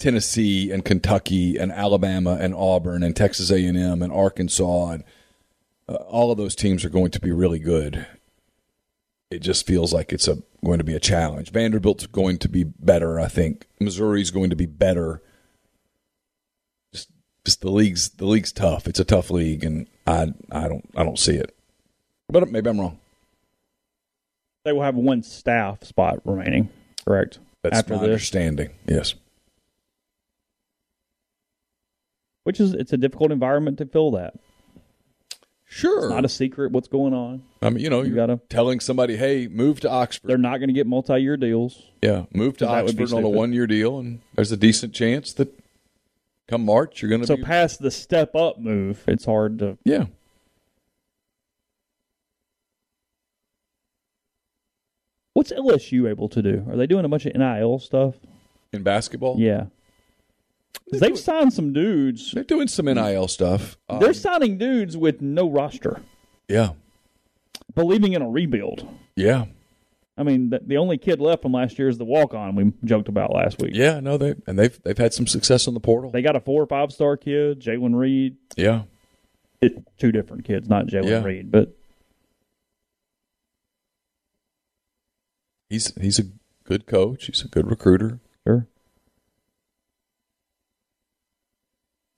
Tennessee 0.00 0.72
and 0.72 0.84
Kentucky 0.84 1.56
and 1.56 1.70
Alabama 1.70 2.36
and 2.40 2.52
Auburn 2.52 3.04
and 3.04 3.14
Texas 3.14 3.52
A&M 3.52 4.02
and 4.02 4.12
Arkansas 4.12 4.88
and 4.88 5.04
uh, 5.88 5.94
all 5.94 6.30
of 6.30 6.38
those 6.38 6.54
teams 6.54 6.84
are 6.84 6.90
going 6.90 7.10
to 7.10 7.20
be 7.20 7.32
really 7.32 7.58
good 7.58 8.06
it 9.34 9.42
just 9.42 9.66
feels 9.66 9.92
like 9.92 10.12
it's 10.12 10.28
a 10.28 10.38
going 10.64 10.78
to 10.78 10.84
be 10.84 10.94
a 10.94 11.00
challenge. 11.00 11.50
Vanderbilt's 11.50 12.06
going 12.06 12.38
to 12.38 12.48
be 12.48 12.64
better, 12.64 13.18
I 13.20 13.26
think. 13.28 13.66
Missouri's 13.80 14.30
going 14.30 14.50
to 14.50 14.56
be 14.56 14.66
better. 14.66 15.22
Just 16.92 17.08
just 17.44 17.60
the 17.60 17.70
league's 17.70 18.10
the 18.10 18.26
league's 18.26 18.52
tough. 18.52 18.86
It's 18.86 19.00
a 19.00 19.04
tough 19.04 19.30
league 19.30 19.64
and 19.64 19.88
I 20.06 20.32
I 20.52 20.68
don't 20.68 20.88
I 20.96 21.02
don't 21.02 21.18
see 21.18 21.34
it. 21.34 21.54
But 22.28 22.48
maybe 22.50 22.70
I'm 22.70 22.80
wrong. 22.80 22.98
They 24.64 24.72
will 24.72 24.82
have 24.82 24.94
one 24.94 25.22
staff 25.22 25.84
spot 25.84 26.20
remaining, 26.24 26.70
correct? 27.04 27.38
That's 27.62 27.78
After 27.78 27.94
my 27.94 28.00
this, 28.00 28.04
understanding. 28.04 28.70
Yes. 28.86 29.14
which 32.44 32.60
is 32.60 32.74
it's 32.74 32.92
a 32.92 32.98
difficult 32.98 33.32
environment 33.32 33.78
to 33.78 33.86
fill 33.86 34.10
that. 34.12 34.34
Sure. 35.76 36.04
It's 36.04 36.08
not 36.08 36.24
a 36.24 36.28
secret 36.28 36.70
what's 36.70 36.86
going 36.86 37.12
on. 37.12 37.42
I 37.60 37.68
mean, 37.68 37.82
you 37.82 37.90
know, 37.90 38.02
You 38.02 38.14
you're 38.14 38.14
gotta- 38.26 38.40
telling 38.48 38.78
somebody, 38.78 39.16
"Hey, 39.16 39.48
move 39.48 39.80
to 39.80 39.90
Oxford." 39.90 40.28
They're 40.28 40.38
not 40.38 40.58
going 40.58 40.68
to 40.68 40.72
get 40.72 40.86
multi-year 40.86 41.36
deals. 41.36 41.82
yeah, 42.00 42.26
move 42.32 42.56
to 42.58 42.66
That 42.66 42.84
would 42.84 42.96
be 42.96 43.02
Oxford 43.02 43.16
on 43.16 43.24
a 43.24 43.28
one-year 43.28 43.66
deal 43.66 43.98
and 43.98 44.20
there's 44.36 44.52
a 44.52 44.56
decent 44.56 44.94
chance 44.94 45.32
that 45.32 45.48
come 46.46 46.64
March 46.64 47.02
you're 47.02 47.08
going 47.08 47.22
to 47.22 47.26
So 47.26 47.36
be 47.38 47.42
past 47.42 47.80
the 47.82 47.90
step 47.90 48.36
up 48.36 48.60
move, 48.60 49.02
it's 49.08 49.24
hard 49.24 49.58
to. 49.58 49.76
Yeah. 49.84 50.04
What's 55.32 55.50
LSU 55.50 56.08
able 56.08 56.28
to 56.28 56.42
do? 56.42 56.64
Are 56.70 56.76
they 56.76 56.86
doing 56.86 57.04
a 57.04 57.08
bunch 57.08 57.26
of 57.26 57.34
NIL 57.34 57.78
stuff? 57.80 58.14
In 58.72 58.82
basketball? 58.82 59.36
Yeah, 59.38 59.66
they've 60.92 61.18
signed 61.18 61.52
some 61.52 61.72
dudes. 61.72 62.32
They're 62.32 62.44
doing 62.44 62.68
some 62.68 62.86
NIL 62.86 63.28
stuff. 63.28 63.76
Um, 63.88 64.00
They're 64.00 64.12
signing 64.14 64.58
dudes 64.58 64.96
with 64.96 65.20
no 65.22 65.48
roster, 65.50 66.00
yeah. 66.48 66.70
believing 67.74 68.12
in 68.12 68.22
a 68.22 68.28
rebuild. 68.28 68.86
Yeah. 69.16 69.46
I 70.16 70.22
mean, 70.22 70.50
the, 70.50 70.60
the 70.64 70.76
only 70.76 70.96
kid 70.96 71.20
left 71.20 71.42
from 71.42 71.52
last 71.52 71.76
year 71.78 71.88
is 71.88 71.98
the 71.98 72.04
walk 72.04 72.34
on 72.34 72.54
we 72.54 72.72
joked 72.84 73.08
about 73.08 73.32
last 73.32 73.60
week. 73.60 73.72
Yeah, 73.74 73.98
no, 73.98 74.16
they 74.16 74.34
and 74.46 74.56
they've 74.58 74.80
they've 74.84 74.96
had 74.98 75.12
some 75.12 75.26
success 75.26 75.66
on 75.66 75.74
the 75.74 75.80
portal. 75.80 76.10
They 76.10 76.22
got 76.22 76.36
a 76.36 76.40
four 76.40 76.62
or 76.62 76.66
five 76.66 76.92
star 76.92 77.16
kid, 77.16 77.60
Jalen 77.60 77.96
Reed. 77.98 78.36
yeah, 78.56 78.82
It, 79.60 79.82
two 79.98 80.12
different 80.12 80.44
kids, 80.44 80.68
not 80.68 80.86
Jalen 80.86 81.08
Yeah. 81.08 81.22
Reed, 81.24 81.50
but 81.50 81.76
he's 85.68 85.92
he's 86.00 86.20
a 86.20 86.24
good 86.64 86.86
coach. 86.86 87.26
He's 87.26 87.42
a 87.42 87.48
good 87.48 87.68
recruiter. 87.68 88.20
sure. 88.46 88.68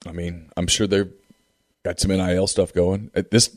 I 0.09 0.13
mean, 0.13 0.51
I'm 0.57 0.67
sure 0.67 0.87
they've 0.87 1.13
got 1.85 2.01
some 2.01 2.11
NIL 2.11 2.47
stuff 2.47 2.73
going 2.73 3.11
at 3.15 3.31
this 3.31 3.57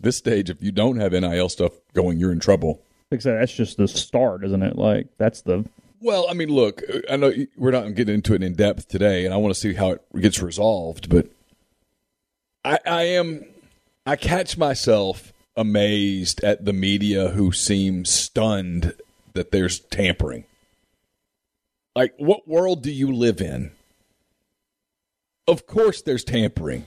this 0.00 0.16
stage. 0.16 0.50
If 0.50 0.62
you 0.62 0.72
don't 0.72 0.98
have 0.98 1.12
NIL 1.12 1.48
stuff 1.48 1.72
going, 1.94 2.18
you're 2.18 2.32
in 2.32 2.40
trouble. 2.40 2.80
Like 3.10 3.22
that's 3.22 3.52
just 3.52 3.76
the 3.76 3.88
start, 3.88 4.44
isn't 4.44 4.62
it? 4.62 4.76
Like 4.76 5.08
that's 5.18 5.42
the 5.42 5.64
Well, 6.00 6.26
I 6.28 6.34
mean, 6.34 6.48
look, 6.48 6.82
I 7.10 7.16
know 7.16 7.32
we're 7.56 7.70
not 7.70 7.94
getting 7.94 8.16
into 8.16 8.34
it 8.34 8.42
in 8.42 8.54
depth 8.54 8.88
today, 8.88 9.24
and 9.24 9.32
I 9.32 9.36
want 9.36 9.54
to 9.54 9.60
see 9.60 9.74
how 9.74 9.92
it 9.92 10.02
gets 10.20 10.42
resolved. 10.42 11.08
But 11.08 11.28
I, 12.64 12.78
I 12.86 13.02
am, 13.02 13.44
I 14.06 14.16
catch 14.16 14.58
myself 14.58 15.32
amazed 15.56 16.42
at 16.42 16.64
the 16.64 16.72
media 16.72 17.28
who 17.28 17.52
seem 17.52 18.04
stunned 18.04 18.94
that 19.34 19.52
there's 19.52 19.78
tampering. 19.80 20.44
Like, 21.94 22.14
what 22.18 22.48
world 22.48 22.82
do 22.82 22.90
you 22.90 23.12
live 23.14 23.40
in? 23.40 23.70
Of 25.46 25.66
course, 25.66 26.02
there's 26.02 26.24
tampering. 26.24 26.86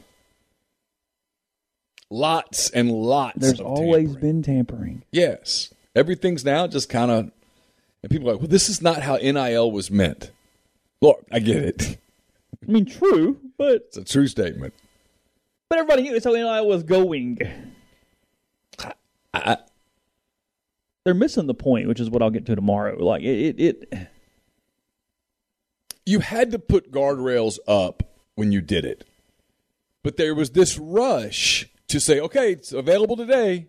Lots 2.09 2.69
and 2.69 2.91
lots. 2.91 3.37
there's 3.37 3.59
always 3.59 4.13
tampering. 4.13 4.21
been 4.21 4.43
tampering. 4.43 5.03
Yes. 5.11 5.73
Everything's 5.95 6.45
now 6.45 6.67
just 6.67 6.89
kind 6.89 7.11
of, 7.11 7.31
and 8.01 8.09
people 8.11 8.29
are 8.29 8.33
like, 8.33 8.41
well, 8.41 8.47
this 8.47 8.69
is 8.69 8.81
not 8.81 9.01
how 9.01 9.17
NIL 9.17 9.71
was 9.71 9.91
meant. 9.91 10.31
Look, 11.01 11.25
I 11.31 11.39
get 11.39 11.57
it. 11.57 11.97
I 12.67 12.71
mean, 12.71 12.85
true, 12.85 13.39
but 13.57 13.73
It's 13.87 13.97
a 13.97 14.03
true 14.03 14.27
statement. 14.27 14.73
but 15.69 15.79
everybody 15.79 16.03
knew 16.03 16.13
that's 16.13 16.25
how 16.25 16.31
NIL 16.31 16.67
was 16.67 16.83
going. 16.83 17.39
I, 19.33 19.57
They're 21.03 21.13
missing 21.13 21.45
the 21.47 21.53
point, 21.53 21.87
which 21.87 21.99
is 21.99 22.09
what 22.09 22.21
I'll 22.21 22.29
get 22.31 22.45
to 22.47 22.55
tomorrow. 22.55 22.97
Like 23.03 23.21
it, 23.23 23.59
it, 23.59 23.59
it 23.91 24.07
you 26.05 26.19
had 26.21 26.51
to 26.51 26.59
put 26.59 26.91
guardrails 26.91 27.59
up 27.67 28.01
when 28.37 28.51
you 28.51 28.61
did 28.61 28.85
it. 28.85 29.03
But 30.03 30.15
there 30.15 30.33
was 30.35 30.51
this 30.51 30.77
rush 30.77 31.67
to 31.87 31.99
say, 31.99 32.19
okay, 32.21 32.51
it's 32.51 32.71
available 32.71 33.17
today. 33.17 33.65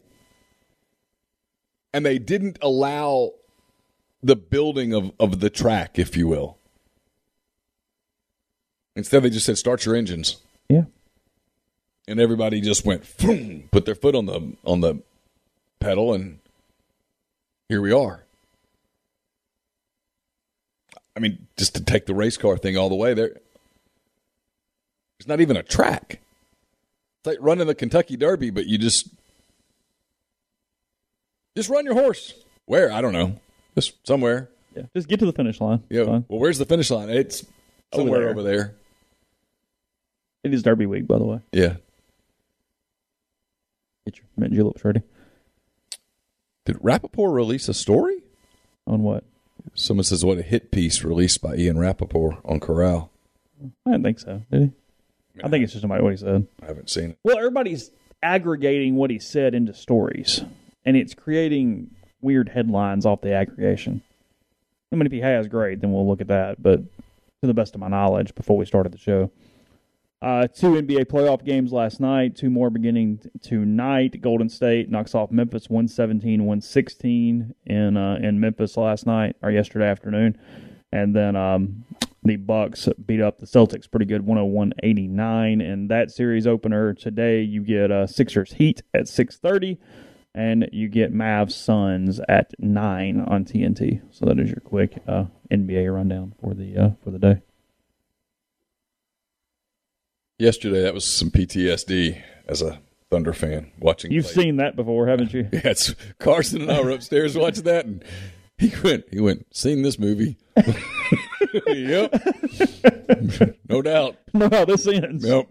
And 1.93 2.05
they 2.05 2.19
didn't 2.19 2.59
allow 2.61 3.32
the 4.23 4.36
building 4.36 4.93
of, 4.93 5.11
of 5.19 5.40
the 5.40 5.49
track, 5.49 5.99
if 5.99 6.16
you 6.16 6.28
will. 6.28 6.59
Instead, 8.95 9.23
they 9.23 9.31
just 9.31 9.47
said, 9.47 9.57
start 9.57 9.86
your 9.86 9.97
engines. 9.97 10.36
yeah. 10.69 10.82
and 12.07 12.20
everybody 12.20 12.61
just 12.61 12.85
went 12.85 13.16
boom, 13.16 13.69
put 13.73 13.86
their 13.86 13.95
foot 13.95 14.15
on 14.15 14.27
the 14.27 14.55
on 14.65 14.81
the 14.81 15.03
pedal 15.81 16.12
and 16.12 16.40
here 17.69 17.81
we 17.81 17.93
are 17.93 18.24
i 21.15 21.20
mean 21.20 21.47
just 21.57 21.77
to 21.77 21.85
take 21.85 22.07
the 22.07 22.15
race 22.15 22.36
car 22.36 22.57
thing 22.59 22.77
all 22.77 22.89
the 22.89 22.97
way 22.97 23.15
there 23.15 23.36
there's 25.19 25.28
not 25.28 25.40
even 25.40 25.57
a 25.57 25.62
track 25.62 26.20
it's 27.19 27.27
like 27.27 27.39
running 27.40 27.66
the 27.66 27.74
kentucky 27.74 28.16
derby 28.16 28.51
but 28.51 28.66
you 28.66 28.78
just 28.78 29.09
just 31.57 31.69
run 31.69 31.85
your 31.85 31.95
horse 31.95 32.35
where 32.66 32.93
i 32.93 33.01
don't 33.01 33.12
know 33.12 33.35
just 33.74 34.07
somewhere 34.07 34.49
Yeah, 34.77 34.82
just 34.95 35.09
get 35.09 35.19
to 35.20 35.27
the 35.27 35.32
finish 35.32 35.61
line. 35.61 35.82
Yeah. 35.89 36.03
Well, 36.05 36.24
where's 36.28 36.59
the 36.59 36.65
finish 36.66 36.90
line? 36.90 37.09
It's 37.11 37.45
Over 37.93 38.03
somewhere 38.03 38.20
there. 38.20 38.31
over 38.31 38.43
there. 38.43 38.74
It 40.45 40.53
is 40.55 40.62
Derby 40.62 40.86
week, 40.86 41.07
by 41.07 41.19
the 41.19 41.24
way. 41.24 41.40
Yeah. 41.53 41.77
Get 44.05 44.19
your 44.19 44.27
mint 44.36 44.53
juleps 44.55 44.85
ready. 44.85 45.03
Did 46.65 46.77
Rapoport 46.81 47.32
release 47.32 47.69
a 47.69 47.74
story? 47.74 48.23
On 48.86 49.03
what? 49.03 49.24
Someone 49.74 50.05
says, 50.05 50.24
what 50.24 50.39
a 50.39 50.43
hit 50.43 50.70
piece 50.70 51.03
released 51.05 51.40
by 51.40 51.57
Ian 51.57 51.78
Rapoport 51.78 52.36
on 52.45 52.61
Corral. 52.61 53.11
I 53.86 53.90
didn't 53.93 54.05
think 54.05 54.19
so. 54.20 54.43
Did 54.51 54.62
he? 54.62 54.70
I 55.44 55.48
think 55.48 55.65
it's 55.65 55.73
just 55.73 55.85
about 55.85 56.02
what 56.02 56.12
he 56.12 56.16
said. 56.16 56.47
I 56.62 56.66
haven't 56.66 56.90
seen 56.90 57.10
it. 57.10 57.19
Well, 57.23 57.39
everybody's 57.39 57.90
aggregating 58.23 58.97
what 58.97 59.10
he 59.10 59.19
said 59.19 59.55
into 59.55 59.74
stories, 59.74 60.43
and 60.85 60.97
it's 60.97 61.15
creating 61.15 61.90
weird 62.20 62.48
headlines 62.48 63.06
off 63.06 63.20
the 63.20 63.32
aggregation. 63.32 64.02
I 64.93 64.97
mean, 64.97 65.06
if 65.06 65.12
he 65.12 65.20
has, 65.20 65.48
great, 65.48 65.81
then 65.81 65.93
we'll 65.93 66.09
look 66.09 66.20
at 66.20 66.28
that. 66.28 66.62
But 66.62 66.81
to 66.81 67.47
the 67.47 67.55
best 67.55 67.74
of 67.74 67.81
my 67.81 67.89
knowledge, 67.89 68.35
before 68.35 68.56
we 68.56 68.65
started 68.65 68.93
the 68.93 68.98
show, 68.98 69.31
uh, 70.20 70.48
two 70.48 70.73
NBA 70.73 71.05
playoff 71.05 71.44
games 71.44 71.73
last 71.73 72.01
night, 72.01 72.35
two 72.35 72.51
more 72.51 72.70
beginning 72.70 73.19
t- 73.19 73.31
tonight. 73.40 74.20
Golden 74.20 74.48
State 74.48 74.90
knocks 74.90 75.15
off 75.15 75.31
Memphis 75.31 75.70
117 75.70 76.44
116 76.44 77.55
in, 77.66 77.97
uh, 77.97 78.19
in 78.20 78.40
Memphis 78.40 78.77
last 78.77 79.06
night 79.06 79.36
or 79.43 79.51
yesterday 79.51 79.86
afternoon. 79.86 80.36
And 80.93 81.15
then 81.15 81.36
um, 81.36 81.85
the 82.23 82.36
Bucks 82.36 82.89
beat 83.05 83.20
up 83.20 83.39
the 83.39 83.47
Celtics 83.47 83.90
pretty 83.90 84.06
good 84.06 84.27
101-89 84.27 85.62
and 85.62 85.90
that 85.90 86.10
series 86.10 86.47
opener 86.47 86.94
today 86.94 87.43
you 87.43 87.62
get 87.62 87.90
uh, 87.90 88.06
Sixers 88.06 88.52
Heat 88.52 88.82
at 88.94 89.05
6:30 89.05 89.78
and 90.35 90.69
you 90.73 90.89
get 90.89 91.12
Mavs 91.12 91.52
Suns 91.52 92.20
at 92.28 92.52
9 92.59 93.20
on 93.20 93.44
TNT. 93.44 94.01
So 94.10 94.27
that 94.27 94.39
is 94.39 94.51
your 94.51 94.60
quick 94.60 95.02
uh, 95.06 95.24
NBA 95.51 95.93
rundown 95.93 96.35
for 96.40 96.55
the 96.55 96.77
uh, 96.77 96.90
for 97.02 97.10
the 97.10 97.19
day. 97.19 97.40
Yesterday, 100.39 100.82
that 100.82 100.94
was 100.94 101.05
some 101.05 101.31
PTSD 101.31 102.23
as 102.47 102.62
a 102.62 102.81
Thunder 103.10 103.32
fan 103.32 103.73
watching. 103.81 104.12
You've 104.12 104.27
play. 104.27 104.44
seen 104.44 104.56
that 104.59 104.77
before, 104.77 105.09
haven't 105.09 105.32
you? 105.32 105.48
Yeah, 105.52 105.60
it's 105.65 105.94
Carson 106.20 106.62
and 106.62 106.70
I 106.70 106.81
were 106.81 106.90
upstairs 106.90 107.36
watching 107.36 107.65
that, 107.65 107.86
and 107.86 108.05
he 108.59 108.72
went, 108.82 109.05
he 109.10 109.20
went, 109.20 109.47
seen 109.55 109.82
this 109.82 109.98
movie. 109.98 110.36
yep. 111.66 112.12
no 113.68 113.82
doubt. 113.82 114.16
know 114.35 114.48
how 114.51 114.64
this 114.64 114.86
ends. 114.86 115.24
Yep. 115.24 115.48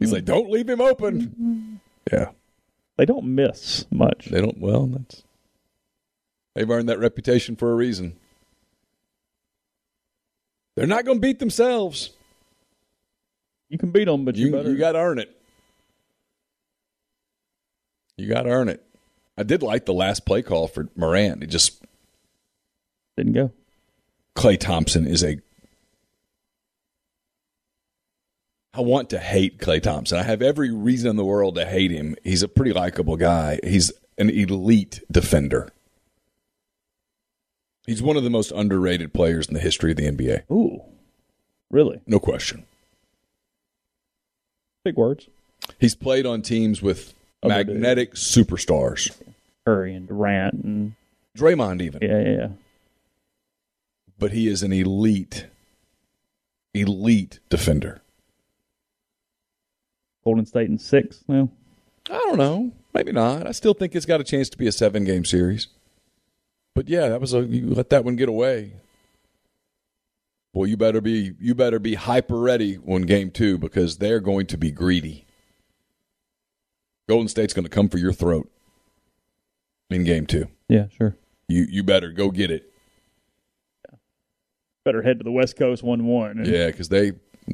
He's 0.00 0.12
like, 0.12 0.24
don't 0.24 0.50
leave 0.50 0.68
him 0.68 0.80
open. 0.80 1.80
Yeah. 2.12 2.30
They 2.96 3.04
don't 3.04 3.26
miss 3.34 3.86
much. 3.92 4.26
They 4.26 4.40
don't, 4.40 4.58
well, 4.58 4.86
that's, 4.86 5.22
they've 6.54 6.68
earned 6.68 6.88
that 6.88 6.98
reputation 6.98 7.54
for 7.54 7.70
a 7.70 7.74
reason. 7.74 8.16
They're 10.74 10.86
not 10.86 11.04
going 11.04 11.18
to 11.18 11.22
beat 11.22 11.38
themselves. 11.38 12.10
You 13.68 13.78
can 13.78 13.90
beat 13.90 14.06
them, 14.06 14.24
but 14.24 14.34
you, 14.36 14.46
You, 14.46 14.52
better. 14.52 14.70
you 14.72 14.78
got 14.78 14.92
to 14.92 14.98
earn 14.98 15.18
it. 15.18 15.36
You 18.16 18.28
got 18.28 18.42
to 18.42 18.50
earn 18.50 18.68
it. 18.68 18.84
I 19.36 19.42
did 19.42 19.62
like 19.62 19.86
the 19.86 19.94
last 19.94 20.26
play 20.26 20.42
call 20.42 20.68
for 20.68 20.88
Morant. 20.96 21.42
It 21.42 21.48
just 21.48 21.82
didn't 23.16 23.32
go. 23.32 23.52
Klay 24.36 24.58
Thompson 24.58 25.06
is 25.06 25.22
a. 25.24 25.38
I 28.74 28.80
want 28.80 29.10
to 29.10 29.18
hate 29.18 29.58
Klay 29.58 29.82
Thompson. 29.82 30.18
I 30.18 30.22
have 30.22 30.40
every 30.40 30.70
reason 30.70 31.10
in 31.10 31.16
the 31.16 31.24
world 31.24 31.56
to 31.56 31.66
hate 31.66 31.90
him. 31.90 32.16
He's 32.24 32.42
a 32.42 32.48
pretty 32.48 32.72
likable 32.72 33.16
guy. 33.16 33.58
He's 33.62 33.92
an 34.16 34.30
elite 34.30 35.00
defender. 35.10 35.70
He's 37.86 38.02
one 38.02 38.16
of 38.16 38.22
the 38.22 38.30
most 38.30 38.52
underrated 38.52 39.12
players 39.12 39.48
in 39.48 39.54
the 39.54 39.60
history 39.60 39.90
of 39.90 39.96
the 39.96 40.10
NBA. 40.10 40.50
Ooh, 40.50 40.80
really? 41.70 42.00
No 42.06 42.18
question. 42.18 42.64
Big 44.84 44.96
words. 44.96 45.28
He's 45.78 45.94
played 45.94 46.24
on 46.26 46.42
teams 46.42 46.80
with 46.80 47.14
Other 47.42 47.54
magnetic 47.54 48.14
superstars. 48.14 49.10
Curry 49.64 49.94
and 49.94 50.06
Durant 50.08 50.54
and 50.64 50.94
Draymond, 51.36 51.80
even. 51.82 52.00
yeah, 52.02 52.20
yeah, 52.20 52.36
yeah. 52.38 52.48
But 54.18 54.32
he 54.32 54.48
is 54.48 54.62
an 54.62 54.72
elite, 54.72 55.46
elite 56.74 57.40
defender. 57.48 58.00
Golden 60.24 60.46
State 60.46 60.68
in 60.68 60.78
six 60.78 61.24
now. 61.26 61.48
I 62.08 62.14
don't 62.14 62.38
know. 62.38 62.72
Maybe 62.94 63.12
not. 63.12 63.46
I 63.46 63.52
still 63.52 63.74
think 63.74 63.94
it's 63.94 64.06
got 64.06 64.20
a 64.20 64.24
chance 64.24 64.48
to 64.50 64.58
be 64.58 64.66
a 64.66 64.72
seven 64.72 65.04
game 65.04 65.24
series. 65.24 65.68
But 66.74 66.88
yeah, 66.88 67.08
that 67.08 67.20
was 67.20 67.34
a 67.34 67.40
you 67.42 67.74
let 67.74 67.90
that 67.90 68.04
one 68.04 68.16
get 68.16 68.28
away. 68.28 68.74
Boy, 70.54 70.64
you 70.64 70.76
better 70.76 71.00
be 71.00 71.34
you 71.40 71.54
better 71.54 71.78
be 71.78 71.94
hyper 71.94 72.38
ready 72.38 72.74
when 72.74 73.02
game 73.02 73.30
two 73.30 73.58
because 73.58 73.98
they're 73.98 74.20
going 74.20 74.46
to 74.46 74.58
be 74.58 74.70
greedy. 74.70 75.26
Golden 77.08 77.28
State's 77.28 77.52
going 77.52 77.64
to 77.64 77.70
come 77.70 77.88
for 77.88 77.98
your 77.98 78.12
throat 78.12 78.50
in 79.90 80.04
game 80.04 80.26
two. 80.26 80.48
Yeah, 80.68 80.86
sure. 80.96 81.16
You 81.48 81.66
you 81.68 81.82
better 81.82 82.10
go 82.12 82.30
get 82.30 82.50
it. 82.50 82.72
Better 84.84 85.02
head 85.02 85.18
to 85.18 85.24
the 85.24 85.30
West 85.32 85.56
Coast 85.56 85.82
one 85.82 86.06
one. 86.06 86.44
Yeah, 86.44 86.66
because 86.66 86.88
they 86.88 87.12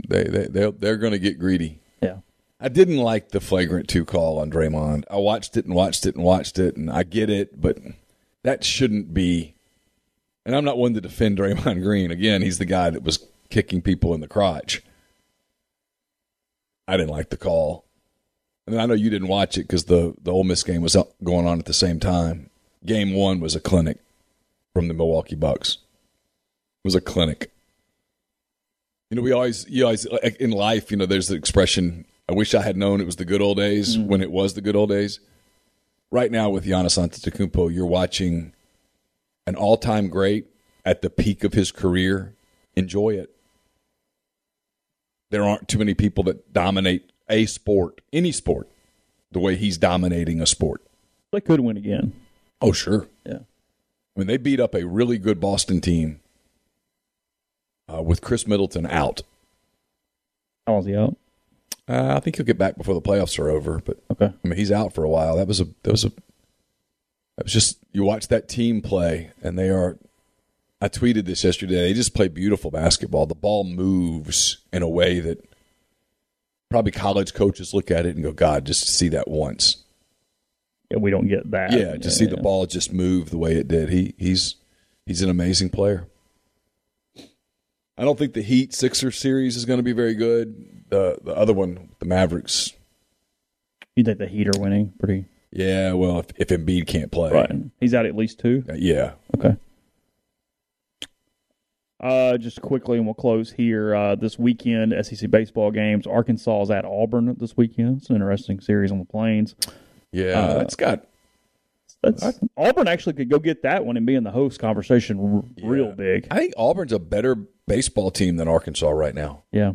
they 0.08 0.24
they 0.24 0.46
they're, 0.46 0.70
they're 0.70 0.96
going 0.96 1.12
to 1.12 1.18
get 1.18 1.38
greedy. 1.38 1.80
yeah. 2.00 2.18
I 2.60 2.68
didn't 2.68 2.96
like 2.98 3.28
the 3.28 3.40
flagrant 3.40 3.88
two 3.88 4.04
call 4.04 4.38
on 4.38 4.50
Draymond. 4.50 5.04
I 5.10 5.16
watched 5.16 5.56
it 5.56 5.64
and 5.64 5.74
watched 5.74 6.06
it 6.06 6.16
and 6.16 6.24
watched 6.24 6.58
it, 6.58 6.76
and 6.76 6.90
I 6.90 7.04
get 7.04 7.30
it, 7.30 7.60
but 7.60 7.78
that 8.42 8.64
shouldn't 8.64 9.14
be. 9.14 9.54
And 10.44 10.56
I'm 10.56 10.64
not 10.64 10.78
one 10.78 10.94
to 10.94 11.00
defend 11.00 11.38
Draymond 11.38 11.82
Green. 11.82 12.10
Again, 12.10 12.42
he's 12.42 12.58
the 12.58 12.64
guy 12.64 12.90
that 12.90 13.02
was 13.04 13.24
kicking 13.50 13.82
people 13.82 14.12
in 14.14 14.20
the 14.20 14.26
crotch. 14.28 14.82
I 16.88 16.96
didn't 16.96 17.10
like 17.10 17.28
the 17.28 17.36
call, 17.36 17.84
and 18.72 18.80
I 18.80 18.86
know 18.86 18.94
you 18.94 19.10
didn't 19.10 19.28
watch 19.28 19.56
it 19.58 19.62
because 19.62 19.84
the 19.84 20.14
the 20.22 20.32
Ole 20.32 20.44
Miss 20.44 20.62
game 20.62 20.82
was 20.82 20.96
going 21.22 21.46
on 21.46 21.58
at 21.58 21.66
the 21.66 21.74
same 21.74 22.00
time. 22.00 22.50
Game 22.84 23.14
one 23.14 23.40
was 23.40 23.56
a 23.56 23.60
clinic 23.60 23.98
from 24.72 24.88
the 24.88 24.94
Milwaukee 24.94 25.34
Bucks. 25.34 25.78
It 26.84 26.86
was 26.86 26.94
a 26.94 27.00
clinic. 27.00 27.50
You 29.10 29.16
know, 29.16 29.22
we 29.22 29.32
always, 29.32 29.66
you 29.68 29.84
always 29.84 30.04
in 30.38 30.50
life, 30.50 30.90
you 30.90 30.96
know, 30.96 31.06
there's 31.06 31.28
the 31.28 31.34
expression, 31.34 32.04
I 32.28 32.34
wish 32.34 32.54
I 32.54 32.62
had 32.62 32.76
known 32.76 33.00
it 33.00 33.06
was 33.06 33.16
the 33.16 33.24
good 33.24 33.40
old 33.40 33.56
days 33.56 33.96
mm. 33.96 34.06
when 34.06 34.20
it 34.20 34.30
was 34.30 34.54
the 34.54 34.60
good 34.60 34.76
old 34.76 34.90
days. 34.90 35.18
Right 36.10 36.30
now 36.30 36.50
with 36.50 36.64
Giannis 36.64 36.98
Antetokounmpo, 36.98 37.74
you're 37.74 37.86
watching 37.86 38.52
an 39.46 39.56
all-time 39.56 40.08
great 40.08 40.46
at 40.84 41.02
the 41.02 41.10
peak 41.10 41.42
of 41.42 41.54
his 41.54 41.72
career. 41.72 42.34
Enjoy 42.76 43.10
it. 43.10 43.34
There 45.30 45.42
aren't 45.42 45.68
too 45.68 45.78
many 45.78 45.94
people 45.94 46.22
that 46.24 46.52
dominate 46.52 47.10
a 47.28 47.46
sport, 47.46 48.00
any 48.12 48.32
sport, 48.32 48.68
the 49.32 49.40
way 49.40 49.56
he's 49.56 49.78
dominating 49.78 50.40
a 50.40 50.46
sport. 50.46 50.82
They 51.32 51.40
could 51.40 51.60
win 51.60 51.76
again. 51.76 52.12
Oh, 52.60 52.72
sure. 52.72 53.06
Yeah. 53.26 53.40
When 54.14 54.26
they 54.26 54.36
beat 54.36 54.60
up 54.60 54.74
a 54.74 54.84
really 54.86 55.18
good 55.18 55.38
Boston 55.40 55.80
team 55.80 56.20
uh, 57.92 58.02
with 58.02 58.20
Khris 58.20 58.46
Middleton 58.46 58.86
out, 58.86 59.22
How 60.66 60.76
was 60.76 60.86
he 60.86 60.96
out? 60.96 61.16
Uh, 61.88 62.14
I 62.16 62.20
think 62.20 62.36
he'll 62.36 62.44
get 62.46 62.58
back 62.58 62.76
before 62.76 62.94
the 62.94 63.00
playoffs 63.00 63.38
are 63.38 63.48
over. 63.48 63.80
But 63.84 63.98
Okay. 64.10 64.32
I 64.44 64.48
mean, 64.48 64.58
he's 64.58 64.72
out 64.72 64.92
for 64.92 65.04
a 65.04 65.08
while. 65.08 65.36
That 65.36 65.46
was 65.46 65.60
a 65.60 65.64
that 65.84 65.90
was 65.92 66.04
a 66.04 66.10
that 67.36 67.44
was 67.44 67.52
just 67.52 67.78
you 67.92 68.02
watch 68.04 68.28
that 68.28 68.48
team 68.48 68.82
play, 68.82 69.30
and 69.42 69.58
they 69.58 69.70
are. 69.70 69.96
I 70.80 70.88
tweeted 70.88 71.24
this 71.24 71.42
yesterday. 71.44 71.88
They 71.88 71.92
just 71.94 72.14
play 72.14 72.28
beautiful 72.28 72.70
basketball. 72.70 73.26
The 73.26 73.34
ball 73.34 73.64
moves 73.64 74.58
in 74.72 74.82
a 74.82 74.88
way 74.88 75.18
that 75.20 75.44
probably 76.70 76.92
college 76.92 77.34
coaches 77.34 77.72
look 77.74 77.90
at 77.90 78.06
it 78.06 78.14
and 78.14 78.24
go, 78.24 78.32
"God, 78.32 78.64
just 78.64 78.84
to 78.86 78.90
see 78.90 79.08
that 79.10 79.28
once." 79.28 79.84
Yeah, 80.90 80.98
we 80.98 81.10
don't 81.10 81.28
get 81.28 81.50
that. 81.50 81.72
Yeah, 81.72 81.96
to 81.96 82.10
see 82.10 82.26
the 82.26 82.38
ball 82.38 82.66
just 82.66 82.92
move 82.92 83.30
the 83.30 83.38
way 83.38 83.56
it 83.56 83.68
did. 83.68 83.90
He 83.90 84.14
he's 84.18 84.56
he's 85.06 85.22
an 85.22 85.30
amazing 85.30 85.70
player. 85.70 86.06
I 87.96 88.04
don't 88.04 88.18
think 88.18 88.32
the 88.34 88.42
Heat 88.42 88.72
Sixer 88.72 89.10
series 89.10 89.56
is 89.56 89.64
going 89.64 89.78
to 89.78 89.82
be 89.82 89.92
very 89.92 90.14
good. 90.14 90.84
The 90.88 91.18
the 91.22 91.34
other 91.34 91.52
one, 91.52 91.90
the 91.98 92.06
Mavericks, 92.06 92.72
You 93.96 94.04
think 94.04 94.18
the 94.18 94.28
Heat 94.28 94.46
are 94.48 94.58
winning? 94.60 94.92
Pretty 94.98 95.26
Yeah, 95.50 95.92
well, 95.94 96.20
if, 96.20 96.26
if 96.36 96.48
Embiid 96.48 96.86
can't 96.86 97.10
play, 97.10 97.32
right. 97.32 97.50
He's 97.80 97.94
out 97.94 98.06
at 98.06 98.16
least 98.16 98.38
two. 98.38 98.64
uh, 98.68 98.74
yeah, 98.74 99.12
Okay. 99.36 99.56
Uh, 102.00 102.38
just 102.38 102.62
quickly, 102.62 102.96
and 102.96 103.06
we'll 103.06 103.14
close 103.14 103.50
here. 103.50 103.92
Uh, 103.94 104.14
this 104.14 104.38
weekend, 104.38 104.94
SEC 105.04 105.28
baseball 105.30 105.72
games. 105.72 106.06
Arkansas 106.06 106.62
is 106.62 106.70
at 106.70 106.84
Auburn 106.84 107.34
this 107.40 107.56
weekend. 107.56 107.98
It's 107.98 108.08
an 108.08 108.14
interesting 108.16 108.60
series 108.60 108.92
on 108.92 109.00
the 109.00 109.04
plains. 109.04 109.56
yeah, 110.12 110.38
Uh, 110.38 110.58
that's 110.58 110.76
got 110.76 111.06
That's, 112.02 112.38
Auburn 112.56 112.86
actually 112.86 113.14
could 113.14 113.28
go 113.28 113.40
get 113.40 113.62
that 113.62 113.84
one 113.84 113.96
and 113.96 114.06
be 114.06 114.14
in 114.14 114.22
the 114.22 114.30
host 114.30 114.60
conversation 114.60 115.44
r- 115.60 115.68
real 115.68 115.90
big. 115.90 116.28
I 116.30 116.36
think 116.36 116.54
Auburn's 116.56 116.92
a 116.92 117.00
better 117.00 117.34
baseball 117.66 118.12
team 118.12 118.36
than 118.36 118.46
Arkansas 118.46 118.90
right 118.90 119.14
now. 119.14 119.42
Yeah. 119.50 119.72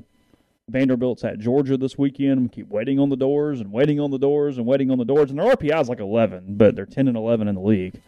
Vanderbilt's 0.69 1.25
at 1.25 1.39
Georgia 1.39 1.75
this 1.75 1.97
weekend. 1.97 2.41
We 2.43 2.47
keep 2.47 2.69
waiting 2.69 2.97
on 2.97 3.09
the 3.09 3.17
doors 3.17 3.59
and 3.59 3.73
waiting 3.73 3.99
on 3.99 4.11
the 4.11 4.17
doors 4.17 4.57
and 4.57 4.65
waiting 4.65 4.89
on 4.91 4.97
the 4.97 5.03
doors. 5.03 5.29
And 5.29 5.37
their 5.37 5.53
RPI 5.53 5.81
is 5.81 5.89
like 5.89 5.99
11, 5.99 6.55
but 6.55 6.77
they're 6.77 6.85
10 6.85 7.09
and 7.09 7.17
11 7.17 7.49
in 7.49 7.55
the 7.55 7.61
league. 7.61 7.99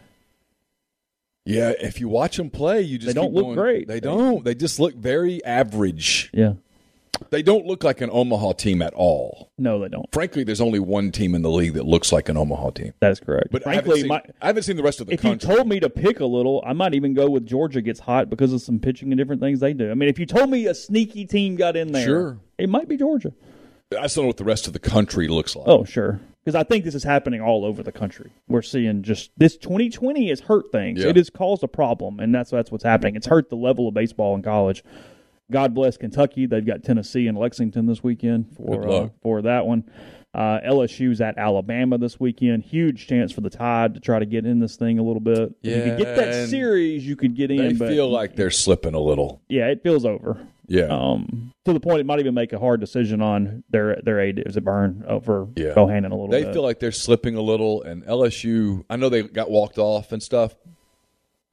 Yeah, 1.45 1.73
if 1.79 1.99
you 1.99 2.09
watch 2.09 2.37
them 2.37 2.49
play, 2.49 2.81
you 2.81 2.97
just 2.97 3.07
They 3.07 3.13
don't 3.21 3.33
look 3.33 3.45
going, 3.45 3.55
great. 3.55 3.87
They 3.87 3.99
don't. 3.99 4.43
They 4.43 4.55
just 4.55 4.79
look 4.79 4.95
very 4.95 5.43
average. 5.45 6.31
Yeah. 6.33 6.53
They 7.29 7.41
don't 7.41 7.65
look 7.65 7.83
like 7.83 8.01
an 8.01 8.09
Omaha 8.11 8.53
team 8.53 8.81
at 8.81 8.93
all. 8.93 9.51
No, 9.57 9.79
they 9.79 9.87
don't. 9.87 10.05
Frankly, 10.11 10.43
there's 10.43 10.59
only 10.59 10.79
one 10.79 11.11
team 11.11 11.33
in 11.33 11.43
the 11.43 11.49
league 11.49 11.73
that 11.75 11.85
looks 11.85 12.11
like 12.11 12.27
an 12.29 12.35
Omaha 12.35 12.71
team. 12.71 12.93
That 12.99 13.11
is 13.11 13.19
correct. 13.19 13.49
But 13.51 13.61
I, 13.65 13.75
frankly, 13.75 13.89
haven't 13.89 14.01
seen, 14.01 14.07
my, 14.09 14.21
I 14.41 14.47
haven't 14.47 14.63
seen 14.63 14.75
the 14.75 14.83
rest 14.83 14.99
of 14.99 15.07
the 15.07 15.13
if 15.13 15.23
you 15.23 15.35
told 15.37 15.67
me 15.67 15.79
to 15.79 15.89
pick 15.89 16.19
a 16.19 16.25
little, 16.25 16.61
I 16.65 16.73
might 16.73 16.93
even 16.93 17.13
go 17.13 17.29
with 17.29 17.45
Georgia 17.45 17.81
gets 17.81 18.01
hot 18.01 18.29
because 18.29 18.51
of 18.51 18.61
some 18.61 18.79
pitching 18.79 19.11
and 19.11 19.17
different 19.17 19.41
things 19.41 19.59
they 19.59 19.73
do. 19.73 19.91
I 19.91 19.93
mean, 19.93 20.09
if 20.09 20.19
you 20.19 20.25
told 20.25 20.49
me 20.49 20.65
a 20.65 20.75
sneaky 20.75 21.25
team 21.25 21.55
got 21.55 21.77
in 21.77 21.91
there, 21.93 22.05
Sure. 22.05 22.37
it 22.57 22.67
might 22.69 22.89
be 22.89 22.97
Georgia. 22.97 23.31
I 23.97 24.07
still 24.07 24.23
don't 24.23 24.25
know 24.25 24.29
what 24.29 24.37
the 24.37 24.43
rest 24.43 24.67
of 24.67 24.73
the 24.73 24.79
country 24.79 25.27
looks 25.27 25.55
like. 25.55 25.67
Oh, 25.69 25.85
sure. 25.85 26.19
Because 26.45 26.55
I 26.55 26.63
think 26.63 26.85
this 26.85 26.93
is 26.93 27.03
happening 27.03 27.41
all 27.41 27.65
over 27.65 27.81
the 27.81 27.91
country. 27.91 28.31
We're 28.47 28.61
seeing 28.61 29.01
just 29.01 29.31
this 29.35 29.57
2020 29.57 30.29
has 30.29 30.41
hurt 30.41 30.71
things. 30.71 31.01
Yeah. 31.01 31.09
It 31.09 31.15
has 31.15 31.31
caused 31.31 31.63
a 31.63 31.67
problem, 31.67 32.19
and 32.19 32.33
that's 32.35 32.51
that's 32.51 32.71
what's 32.71 32.83
happening. 32.83 33.15
It's 33.15 33.25
hurt 33.25 33.49
the 33.49 33.55
level 33.55 33.87
of 33.87 33.95
baseball 33.95 34.35
in 34.35 34.43
college. 34.43 34.83
God 35.51 35.73
bless 35.73 35.97
Kentucky. 35.97 36.45
They've 36.45 36.65
got 36.65 36.83
Tennessee 36.83 37.27
and 37.27 37.35
Lexington 37.37 37.87
this 37.87 38.03
weekend 38.03 38.55
for 38.55 38.87
uh, 38.87 39.09
for 39.23 39.41
that 39.41 39.65
one. 39.65 39.89
Uh, 40.35 40.59
LSU's 40.67 41.21
at 41.21 41.37
Alabama 41.37 41.97
this 41.97 42.19
weekend. 42.19 42.61
Huge 42.63 43.07
chance 43.07 43.31
for 43.31 43.41
the 43.41 43.49
Tide 43.49 43.93
to 43.93 43.99
try 43.99 44.19
to 44.19 44.25
get 44.25 44.45
in 44.45 44.59
this 44.59 44.75
thing 44.75 44.99
a 44.99 45.03
little 45.03 45.21
bit. 45.21 45.55
if 45.63 45.85
you 45.85 45.91
could 45.91 45.97
get 45.97 46.15
that 46.17 46.49
series, 46.49 47.07
you 47.07 47.15
could 47.15 47.35
get 47.35 47.47
They 47.47 47.57
in. 47.57 47.77
But 47.77 47.87
feel 47.89 48.09
like 48.09 48.35
they're 48.35 48.51
slipping 48.51 48.93
a 48.93 48.99
little. 48.99 49.41
yeah, 49.47 49.67
it 49.67 49.81
feels 49.81 50.05
over. 50.05 50.45
Yeah. 50.67 50.85
Um, 50.85 51.51
to 51.65 51.73
the 51.73 51.79
point 51.79 51.99
it 51.99 52.05
might 52.05 52.19
even 52.19 52.33
make 52.33 52.53
a 52.53 52.59
hard 52.59 52.79
decision 52.79 53.21
on 53.21 53.63
their 53.69 53.97
their 54.03 54.19
aid. 54.19 54.41
Is 54.45 54.57
it 54.57 54.63
burn 54.63 55.03
over 55.07 55.47
Yeah. 55.55 55.73
Bohannon 55.73 56.07
a 56.11 56.15
little 56.15 56.27
they 56.27 56.43
bit? 56.43 56.53
feel 56.53 56.63
like 56.63 56.79
they're 56.79 56.91
slipping 56.91 57.35
a 57.35 57.41
little, 57.41 57.83
and 57.83 58.03
LSU. 58.05 58.83
I 58.89 58.95
know 58.95 59.09
they 59.09 59.23
got 59.23 59.49
walked 59.49 59.77
off 59.77 60.11
and 60.11 60.21
stuff. 60.23 60.55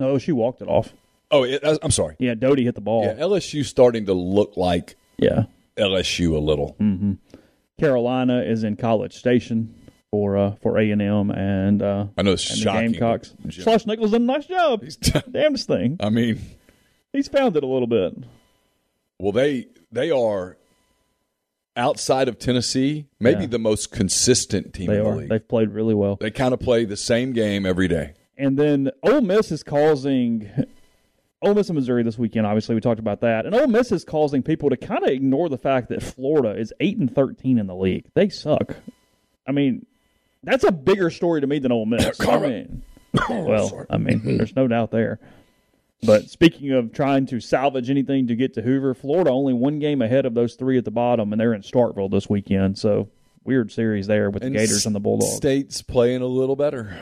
No, 0.00 0.18
she 0.18 0.32
walked 0.32 0.62
it 0.62 0.68
off. 0.68 0.92
Oh, 1.30 1.44
it, 1.44 1.60
I'm 1.82 1.90
sorry. 1.90 2.16
Yeah, 2.18 2.34
Doty 2.34 2.64
hit 2.64 2.74
the 2.74 2.80
ball. 2.80 3.04
Yeah, 3.04 3.14
LSU 3.14 3.64
starting 3.64 4.06
to 4.06 4.12
look 4.14 4.56
like 4.56 4.96
Yeah. 5.18 5.44
LSU 5.76 6.34
a 6.34 6.38
little. 6.38 6.76
Mm. 6.80 7.18
Carolina 7.80 8.42
is 8.42 8.64
in 8.64 8.76
College 8.76 9.14
Station 9.16 9.74
for 10.10 10.36
uh, 10.36 10.54
for 10.62 10.78
A 10.78 10.90
and 10.90 11.00
M 11.00 11.30
and 11.30 11.82
uh, 11.82 12.06
I 12.18 12.22
know 12.22 12.32
it's 12.32 12.50
and 12.50 12.58
the 12.58 12.62
shocking. 12.64 12.92
Gamecocks. 12.92 13.34
Schlossnagle's 13.48 14.10
done 14.10 14.22
a 14.22 14.24
nice 14.26 14.46
job. 14.46 14.84
Damnest 15.30 15.66
thing. 15.66 15.96
I 16.00 16.10
mean, 16.10 16.38
He's 17.12 17.28
found 17.28 17.56
it 17.56 17.62
a 17.62 17.66
little 17.66 17.86
bit. 17.86 18.14
Well, 19.18 19.32
they 19.32 19.66
they 19.90 20.10
are 20.10 20.56
outside 21.76 22.28
of 22.28 22.38
Tennessee, 22.38 23.06
maybe 23.18 23.42
Yeah. 23.42 23.46
the 23.46 23.58
most 23.58 23.90
consistent 23.92 24.74
team 24.74 24.88
They 24.88 24.98
in 24.98 25.04
the 25.04 25.08
are. 25.10 25.16
league. 25.16 25.28
They've 25.30 25.48
played 25.48 25.70
really 25.70 25.94
well. 25.94 26.16
They 26.20 26.30
kind 26.30 26.52
of 26.52 26.60
play 26.60 26.84
the 26.84 26.96
same 26.96 27.32
game 27.32 27.64
every 27.64 27.88
day. 27.88 28.12
And 28.36 28.58
then 28.58 28.90
Ole 29.02 29.20
Miss 29.22 29.50
is 29.52 29.62
causing 29.62 30.50
Ole 31.40 31.54
Miss 31.54 31.68
and 31.68 31.76
Missouri 31.76 32.02
this 32.02 32.18
weekend. 32.18 32.46
Obviously, 32.46 32.74
we 32.74 32.80
talked 32.80 33.00
about 33.00 33.20
that. 33.22 33.46
And 33.46 33.54
Ole 33.54 33.66
Miss 33.68 33.90
is 33.92 34.04
causing 34.04 34.42
people 34.42 34.68
to 34.70 34.76
kind 34.76 35.02
of 35.02 35.08
ignore 35.10 35.48
the 35.48 35.58
fact 35.58 35.88
that 35.88 36.02
Florida 36.02 36.58
is 36.58 36.72
eight 36.80 36.98
and 36.98 37.12
thirteen 37.14 37.58
in 37.58 37.66
the 37.66 37.74
league. 37.74 38.04
They 38.14 38.28
suck. 38.28 38.76
I 39.46 39.52
mean, 39.52 39.86
that's 40.42 40.64
a 40.64 40.72
bigger 40.72 41.08
story 41.10 41.40
to 41.40 41.46
me 41.46 41.58
than 41.58 41.72
Ole 41.72 41.86
Miss. 41.86 42.20
I 42.20 42.38
mean, 42.38 42.82
well, 43.30 43.86
I 43.90 43.96
mean, 43.98 44.36
there's 44.36 44.54
no 44.56 44.66
doubt 44.68 44.90
there. 44.90 45.20
But 46.04 46.28
speaking 46.30 46.72
of 46.72 46.92
trying 46.92 47.26
to 47.26 47.38
salvage 47.40 47.88
anything 47.88 48.26
to 48.26 48.34
get 48.34 48.54
to 48.54 48.62
Hoover, 48.62 48.92
Florida 48.92 49.30
only 49.30 49.52
one 49.52 49.78
game 49.78 50.02
ahead 50.02 50.26
of 50.26 50.34
those 50.34 50.54
three 50.56 50.76
at 50.76 50.84
the 50.84 50.90
bottom, 50.90 51.32
and 51.32 51.40
they're 51.40 51.54
in 51.54 51.62
Starkville 51.62 52.10
this 52.10 52.28
weekend. 52.28 52.76
So 52.76 53.08
weird 53.44 53.70
series 53.70 54.08
there 54.08 54.28
with 54.30 54.42
the 54.42 54.50
Gators 54.50 54.84
and 54.84 54.94
the 54.96 55.00
Bulldogs. 55.00 55.36
State's 55.36 55.80
playing 55.80 56.20
a 56.22 56.26
little 56.26 56.56
better. 56.56 56.96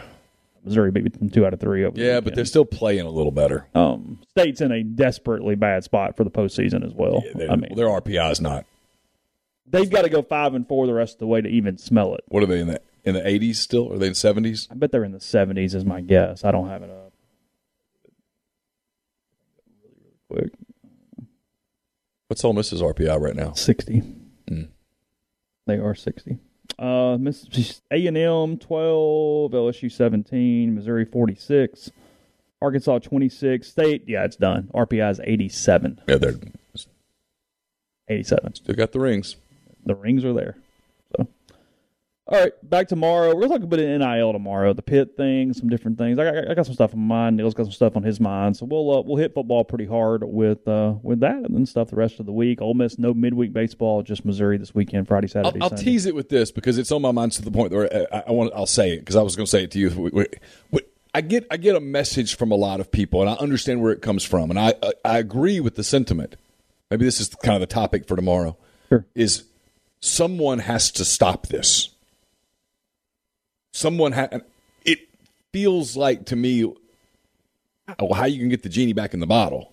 Missouri 0.65 0.91
beat 0.91 1.19
them 1.19 1.31
two 1.31 1.47
out 1.47 1.55
of 1.55 1.61
three 1.61 1.85
over. 1.87 1.97
the 1.97 2.03
Yeah, 2.03 2.21
but 2.21 2.35
they're 2.35 2.45
still 2.45 2.67
playing 2.67 3.07
a 3.07 3.11
little 3.11 3.33
better. 3.33 3.67
um, 3.75 4.19
State's 4.29 4.61
in 4.61 4.71
a 4.71 4.83
desperately 4.83 5.55
bad 5.55 5.83
spot 5.85 6.19
for 6.19 6.25
the 6.25 6.31
postseason 6.31 6.85
as 6.85 6.93
well. 6.93 7.25
They- 7.35 7.49
I 7.49 7.57
mean, 7.57 7.75
their 7.77 7.87
RPI 7.89 8.31
is 8.33 8.41
not. 8.43 8.67
they've 9.67 9.89
got 9.89 10.03
to 10.03 10.11
go 10.11 10.21
five 10.21 10.53
and 10.53 10.69
four 10.69 10.87
the 10.87 10.93
rest 10.93 11.15
of 11.15 11.19
the 11.21 11.27
way 11.27 11.41
to 11.41 11.49
even 11.49 11.79
smell 11.79 12.15
it. 12.15 12.25
What 12.29 12.43
are 12.43 12.47
they 12.47 12.61
in 12.61 12.67
the 12.67 12.81
in 13.05 13.15
the 13.15 13.27
eighties 13.27 13.61
still? 13.61 13.91
Are 13.91 13.97
they 13.97 14.09
in 14.09 14.15
seventies? 14.15 14.69
I 14.71 14.75
bet 14.75 14.93
they're 14.93 15.05
in 15.05 15.13
the 15.13 15.21
seventies, 15.21 15.75
is 15.75 15.87
my 15.87 16.03
guess. 16.03 16.45
I 16.45 16.51
don't 16.51 16.69
have 16.69 16.83
it 16.83 16.91
up. 16.91 17.13
Really, 19.83 19.95
really 20.03 20.17
quick, 20.31 20.53
What's 22.29 22.45
Ole 22.45 22.53
Miss's 22.53 22.81
RPI 22.83 23.21
right 23.21 23.35
now? 23.35 23.53
sixty. 23.55 24.03
Mm. 24.51 24.69
They 25.67 25.77
are 25.79 25.95
sixty. 25.95 26.39
Uh, 26.79 27.19
Miss 27.21 27.45
A 27.91 28.07
and 28.07 28.17
M 28.17 28.57
twelve, 28.59 29.51
LSU 29.53 29.91
seventeen, 29.91 30.75
Missouri 30.77 31.05
forty 31.05 31.35
six, 31.35 31.91
Arkansas 32.63 33.01
twenty 33.01 33.29
six, 33.29 33.69
State. 33.69 34.05
Yeah, 34.07 34.25
it's 34.25 34.37
done. 34.37 34.71
RPI 34.75 35.11
is 35.11 35.21
eighty 35.25 35.49
seven. 35.49 36.01
Yeah, 36.09 36.17
they're 36.17 36.37
Eighty 38.09 38.23
seven. 38.25 38.55
still 38.55 38.75
got 38.75 38.93
the 38.93 39.01
rings. 39.01 39.37
the 39.85 39.95
rings 39.95 40.25
are 40.25 40.33
there. 40.33 40.57
All 42.33 42.39
right, 42.39 42.53
back 42.71 42.87
tomorrow. 42.87 43.35
We're 43.35 43.41
gonna 43.49 43.55
talk 43.55 43.63
a 43.65 43.67
bit 43.67 43.81
of 43.81 44.01
NIL 44.01 44.33
tomorrow, 44.33 44.73
the 44.73 44.83
pit 44.83 45.17
thing, 45.17 45.53
some 45.53 45.69
different 45.69 45.99
things. 45.99 46.17
I 46.17 46.25
got, 46.25 46.51
I 46.51 46.55
got 46.55 46.65
some 46.65 46.75
stuff 46.77 46.95
on 46.95 47.01
my 47.01 47.15
mind. 47.25 47.37
Neal's 47.37 47.55
got 47.55 47.65
some 47.65 47.73
stuff 47.73 47.97
on 47.97 48.05
his 48.05 48.21
mind. 48.21 48.57
So 48.57 48.67
we'll 48.67 48.99
uh, 48.99 49.01
we'll 49.03 49.17
hit 49.17 49.35
football 49.35 49.65
pretty 49.65 49.87
hard 49.87 50.23
with 50.23 50.67
uh, 50.69 50.95
with 51.03 51.19
that, 51.21 51.35
and 51.35 51.53
then 51.57 51.67
stuff 51.67 51.91
the 51.91 51.97
rest 51.97 52.21
of 52.21 52.27
the 52.27 52.33
week. 52.33 52.61
Ole 52.63 52.75
Miss 52.75 53.01
no 53.01 53.13
midweek 53.13 53.53
baseball, 53.53 54.03
just 54.05 54.25
Missouri 54.25 54.59
this 54.59 54.73
weekend, 54.73 55.09
Friday, 55.09 55.27
Saturday, 55.27 55.59
I'll, 55.61 55.73
I'll 55.73 55.77
tease 55.79 56.07
it 56.07 56.15
with 56.15 56.29
this 56.29 56.53
because 56.53 56.79
it's 56.79 56.93
on 56.93 57.03
my 57.03 57.11
mind 57.11 57.33
to 57.33 57.43
the 57.43 57.51
point 57.51 57.73
where 57.73 58.07
I, 58.15 58.23
I 58.29 58.31
want. 58.31 58.53
I'll 58.55 58.65
say 58.67 58.93
it 58.93 59.01
because 59.01 59.17
I 59.17 59.23
was 59.23 59.35
going 59.35 59.47
to 59.47 59.51
say 59.51 59.65
it 59.65 59.73
to 59.73 59.79
you. 59.81 59.91
We- 59.91 60.11
we- 60.11 60.27
we- 60.71 60.81
I 61.13 61.23
get 61.23 61.49
I 61.51 61.57
get 61.57 61.75
a 61.75 61.81
message 61.81 62.37
from 62.37 62.53
a 62.53 62.55
lot 62.55 62.79
of 62.79 62.93
people, 62.93 63.23
and 63.23 63.29
I 63.29 63.33
understand 63.35 63.83
where 63.83 63.91
it 63.91 64.03
comes 64.03 64.23
from, 64.23 64.51
and 64.51 64.59
I 64.61 64.75
I, 64.81 64.93
I 65.05 65.19
agree 65.19 65.59
with 65.59 65.75
the 65.75 65.83
sentiment. 65.83 66.37
Maybe 66.93 67.05
this 67.05 67.21
is 67.21 67.29
kind 67.43 67.57
of 67.57 67.61
the 67.61 67.75
topic 67.75 68.07
for 68.07 68.15
tomorrow. 68.15 68.57
Sure. 68.89 69.05
Is 69.17 69.43
someone 69.99 70.61
has 70.61 70.93
to 70.93 71.05
stop 71.05 71.49
this. 71.49 71.89
Someone 73.73 74.13
had 74.13 74.43
It 74.85 75.01
feels 75.53 75.97
like 75.97 76.27
to 76.27 76.37
me. 76.37 76.65
Well, 77.99 78.13
how 78.15 78.27
you 78.27 78.39
can 78.39 78.49
get 78.49 78.63
the 78.63 78.69
genie 78.69 78.93
back 78.93 79.15
in 79.15 79.21
the 79.21 79.27
bottle? 79.27 79.73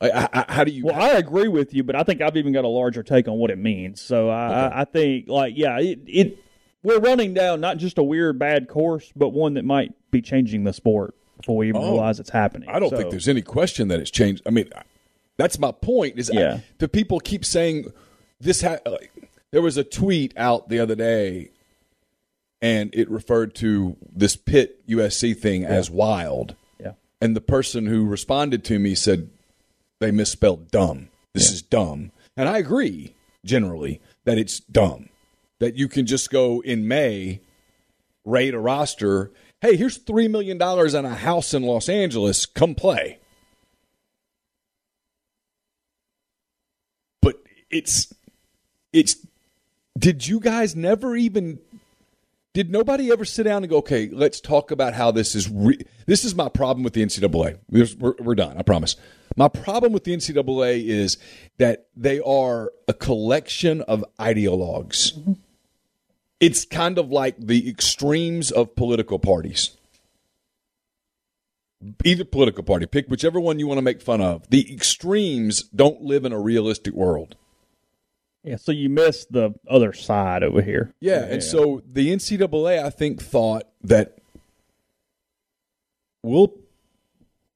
I, 0.00 0.10
I, 0.10 0.28
I- 0.32 0.52
how 0.52 0.64
do 0.64 0.70
you? 0.70 0.84
Well, 0.86 0.94
I 1.00 1.14
agree 1.18 1.48
with 1.48 1.74
you, 1.74 1.82
but 1.82 1.96
I 1.96 2.02
think 2.04 2.20
I've 2.20 2.36
even 2.36 2.52
got 2.52 2.64
a 2.64 2.68
larger 2.68 3.02
take 3.02 3.26
on 3.28 3.34
what 3.38 3.50
it 3.50 3.58
means. 3.58 4.00
So 4.00 4.28
I, 4.30 4.46
I, 4.68 4.80
I 4.82 4.84
think, 4.84 5.28
like, 5.28 5.54
yeah, 5.56 5.78
it, 5.80 6.00
it 6.06 6.38
we're 6.82 7.00
running 7.00 7.34
down 7.34 7.60
not 7.60 7.78
just 7.78 7.98
a 7.98 8.02
weird 8.04 8.38
bad 8.38 8.68
course, 8.68 9.10
but 9.16 9.30
one 9.30 9.54
that 9.54 9.64
might 9.64 9.92
be 10.12 10.22
changing 10.22 10.62
the 10.64 10.72
sport 10.72 11.14
before 11.36 11.56
we 11.56 11.68
even 11.68 11.82
Oh. 11.82 11.92
realize 11.92 12.20
it's 12.20 12.30
happening. 12.30 12.68
I 12.68 12.78
don't 12.78 12.90
So- 12.90 12.96
think 12.98 13.10
there's 13.10 13.28
any 13.28 13.42
question 13.42 13.88
that 13.88 13.98
it's 14.00 14.10
changed. 14.12 14.42
I 14.46 14.50
mean, 14.50 14.68
that's 15.36 15.58
my 15.58 15.72
point. 15.72 16.18
Is 16.18 16.30
Yeah. 16.32 16.60
the 16.78 16.88
people 16.88 17.18
keep 17.18 17.44
saying 17.44 17.92
this? 18.40 18.62
Ha- 18.62 18.78
like, 18.86 19.10
there 19.50 19.62
was 19.62 19.76
a 19.76 19.84
tweet 19.84 20.32
out 20.36 20.68
the 20.68 20.78
other 20.78 20.94
day, 20.94 21.50
and 22.60 22.94
it 22.94 23.10
referred 23.10 23.54
to 23.56 23.96
this 24.12 24.36
Pitt 24.36 24.86
USC 24.88 25.36
thing 25.36 25.64
as 25.64 25.90
wild. 25.90 26.54
Yeah. 26.80 26.92
And 27.20 27.36
the 27.36 27.40
person 27.40 27.86
who 27.86 28.06
responded 28.06 28.64
to 28.64 28.78
me 28.78 28.94
said 28.94 29.30
they 30.00 30.10
misspelled 30.10 30.70
dumb. 30.70 31.08
This 31.34 31.50
is 31.52 31.62
dumb, 31.62 32.10
and 32.36 32.48
I 32.48 32.58
agree 32.58 33.14
generally 33.44 34.00
that 34.24 34.38
it's 34.38 34.60
dumb. 34.60 35.08
That 35.60 35.74
you 35.74 35.88
can 35.88 36.06
just 36.06 36.30
go 36.30 36.60
in 36.60 36.86
May, 36.86 37.40
raid 38.24 38.54
a 38.54 38.58
roster. 38.58 39.32
Hey, 39.60 39.76
here's 39.76 39.96
three 39.96 40.28
million 40.28 40.58
dollars 40.58 40.94
and 40.94 41.06
a 41.06 41.14
house 41.14 41.52
in 41.52 41.62
Los 41.62 41.88
Angeles. 41.88 42.46
Come 42.46 42.74
play. 42.74 43.18
But 47.22 47.36
it's 47.70 48.14
it's. 48.92 49.16
Did 49.98 50.28
you 50.28 50.38
guys 50.38 50.76
never 50.76 51.16
even? 51.16 51.58
Did 52.54 52.70
nobody 52.70 53.12
ever 53.12 53.24
sit 53.24 53.44
down 53.44 53.62
and 53.62 53.70
go, 53.70 53.78
okay, 53.78 54.08
let's 54.10 54.40
talk 54.40 54.70
about 54.70 54.94
how 54.94 55.10
this 55.10 55.34
is? 55.34 55.48
Re- 55.48 55.80
this 56.06 56.24
is 56.24 56.34
my 56.34 56.48
problem 56.48 56.82
with 56.82 56.94
the 56.94 57.02
NCAA. 57.02 57.58
We're, 57.70 58.14
we're 58.18 58.34
done. 58.34 58.56
I 58.58 58.62
promise. 58.62 58.96
My 59.36 59.48
problem 59.48 59.92
with 59.92 60.04
the 60.04 60.16
NCAA 60.16 60.84
is 60.84 61.18
that 61.58 61.86
they 61.96 62.20
are 62.20 62.72
a 62.88 62.94
collection 62.94 63.82
of 63.82 64.04
ideologues 64.18 65.12
it's 66.40 66.64
kind 66.64 66.98
of 66.98 67.10
like 67.10 67.36
the 67.38 67.68
extremes 67.68 68.50
of 68.50 68.76
political 68.76 69.18
parties. 69.18 69.76
Either 72.04 72.24
political 72.24 72.64
party, 72.64 72.86
pick 72.86 73.08
whichever 73.08 73.38
one 73.38 73.58
you 73.58 73.66
want 73.66 73.78
to 73.78 73.82
make 73.82 74.02
fun 74.02 74.20
of. 74.20 74.48
The 74.50 74.72
extremes 74.72 75.62
don't 75.62 76.02
live 76.02 76.24
in 76.24 76.32
a 76.32 76.40
realistic 76.40 76.94
world. 76.94 77.36
Yeah, 78.44 78.56
so 78.56 78.72
you 78.72 78.88
missed 78.88 79.32
the 79.32 79.54
other 79.68 79.92
side 79.92 80.42
over 80.42 80.62
here. 80.62 80.92
Yeah, 81.00 81.24
and 81.24 81.42
so 81.42 81.82
the 81.86 82.10
NCAA, 82.14 82.82
I 82.82 82.90
think, 82.90 83.22
thought 83.22 83.64
that 83.82 84.18
we'll 86.22 86.52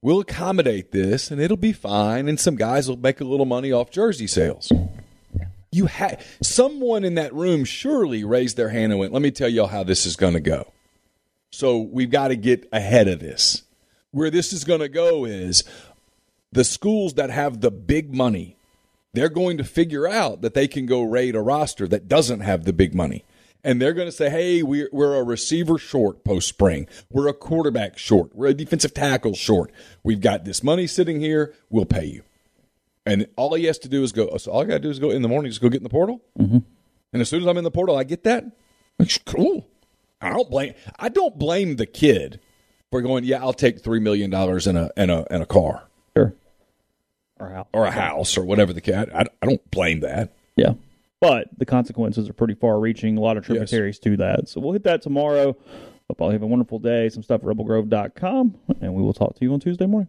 we'll 0.02 0.20
accommodate 0.20 0.92
this, 0.92 1.30
and 1.30 1.40
it'll 1.40 1.56
be 1.56 1.72
fine, 1.72 2.28
and 2.28 2.38
some 2.38 2.56
guys 2.56 2.88
will 2.88 2.96
make 2.96 3.20
a 3.20 3.24
little 3.24 3.46
money 3.46 3.72
off 3.72 3.90
jersey 3.90 4.26
sales. 4.26 4.72
You 5.70 5.86
had 5.86 6.22
someone 6.42 7.04
in 7.04 7.14
that 7.14 7.32
room 7.32 7.64
surely 7.64 8.24
raised 8.24 8.56
their 8.56 8.68
hand 8.68 8.92
and 8.92 8.98
went, 8.98 9.12
"Let 9.12 9.22
me 9.22 9.30
tell 9.30 9.48
y'all 9.48 9.68
how 9.68 9.84
this 9.84 10.04
is 10.04 10.16
going 10.16 10.34
to 10.34 10.40
go." 10.40 10.72
So 11.50 11.78
we've 11.78 12.10
got 12.10 12.28
to 12.28 12.36
get 12.36 12.68
ahead 12.72 13.08
of 13.08 13.20
this. 13.20 13.62
where 14.10 14.30
this 14.30 14.52
is 14.52 14.64
going 14.64 14.80
to 14.80 14.88
go 14.90 15.24
is 15.24 15.64
the 16.52 16.64
schools 16.64 17.14
that 17.14 17.30
have 17.30 17.62
the 17.62 17.70
big 17.70 18.14
money, 18.14 18.56
they're 19.14 19.28
going 19.28 19.58
to 19.58 19.64
figure 19.64 20.06
out 20.06 20.40
that 20.42 20.54
they 20.54 20.66
can 20.66 20.86
go 20.86 21.02
raid 21.02 21.34
a 21.34 21.40
roster 21.40 21.86
that 21.88 22.08
doesn't 22.08 22.40
have 22.40 22.64
the 22.64 22.72
big 22.72 22.94
money. 22.94 23.24
And 23.64 23.80
they're 23.80 23.92
going 23.92 24.08
to 24.08 24.12
say, 24.12 24.28
hey, 24.28 24.62
we're, 24.62 24.88
we're 24.90 25.14
a 25.14 25.22
receiver 25.22 25.78
short 25.78 26.24
post 26.24 26.48
spring. 26.48 26.88
We're 27.10 27.28
a 27.28 27.34
quarterback 27.34 27.96
short. 27.96 28.34
We're 28.34 28.48
a 28.48 28.54
defensive 28.54 28.92
tackle 28.92 29.34
short. 29.34 29.70
We've 30.02 30.20
got 30.20 30.44
this 30.44 30.64
money 30.64 30.88
sitting 30.88 31.20
here. 31.20 31.54
We'll 31.70 31.84
pay 31.84 32.06
you. 32.06 32.22
And 33.06 33.28
all 33.36 33.54
he 33.54 33.64
has 33.66 33.78
to 33.80 33.88
do 33.88 34.02
is 34.02 34.12
go. 34.12 34.36
So 34.36 34.50
all 34.50 34.62
I 34.62 34.64
got 34.64 34.74
to 34.74 34.80
do 34.80 34.90
is 34.90 34.98
go 34.98 35.10
in 35.10 35.22
the 35.22 35.28
morning, 35.28 35.50
just 35.50 35.60
go 35.60 35.68
get 35.68 35.78
in 35.78 35.84
the 35.84 35.90
portal. 35.90 36.22
Mm-hmm. 36.38 36.58
And 37.12 37.22
as 37.22 37.28
soon 37.28 37.42
as 37.42 37.46
I'm 37.46 37.58
in 37.58 37.64
the 37.64 37.70
portal, 37.70 37.96
I 37.96 38.04
get 38.04 38.24
that. 38.24 38.44
It's 38.98 39.18
cool. 39.18 39.68
I 40.20 40.30
don't 40.30 40.50
blame. 40.50 40.74
I 40.98 41.08
don't 41.08 41.38
blame 41.38 41.76
the 41.76 41.86
kid 41.86 42.40
for 42.90 43.02
going. 43.02 43.24
Yeah, 43.24 43.42
I'll 43.42 43.52
take 43.52 43.82
three 43.82 44.00
million 44.00 44.30
dollars 44.30 44.66
in 44.66 44.76
a 44.76 44.90
in 44.96 45.10
a 45.10 45.26
in 45.30 45.42
a 45.42 45.46
car. 45.46 45.88
Or 47.42 47.50
a 47.50 47.54
house. 47.54 47.66
Or 47.72 47.86
a 47.86 47.90
house 47.90 48.38
or 48.38 48.44
whatever 48.44 48.72
the 48.72 48.80
cat. 48.80 49.14
I, 49.14 49.26
I 49.40 49.46
don't 49.46 49.70
blame 49.70 50.00
that. 50.00 50.32
Yeah. 50.56 50.74
But 51.20 51.48
the 51.56 51.66
consequences 51.66 52.28
are 52.28 52.32
pretty 52.32 52.54
far 52.54 52.80
reaching, 52.80 53.16
a 53.16 53.20
lot 53.20 53.36
of 53.36 53.46
tributaries 53.46 53.96
yes. 53.96 54.02
to 54.04 54.16
that. 54.18 54.48
So 54.48 54.60
we'll 54.60 54.72
hit 54.72 54.84
that 54.84 55.02
tomorrow. 55.02 55.56
Hope 56.08 56.20
all 56.20 56.30
have 56.30 56.42
a 56.42 56.46
wonderful 56.46 56.78
day. 56.78 57.08
Some 57.08 57.22
stuff 57.22 57.42
at 57.42 57.46
rebelgrove.com, 57.46 58.54
and 58.80 58.94
we 58.94 59.02
will 59.02 59.12
talk 59.12 59.36
to 59.36 59.44
you 59.44 59.52
on 59.52 59.60
Tuesday 59.60 59.86
morning. 59.86 60.08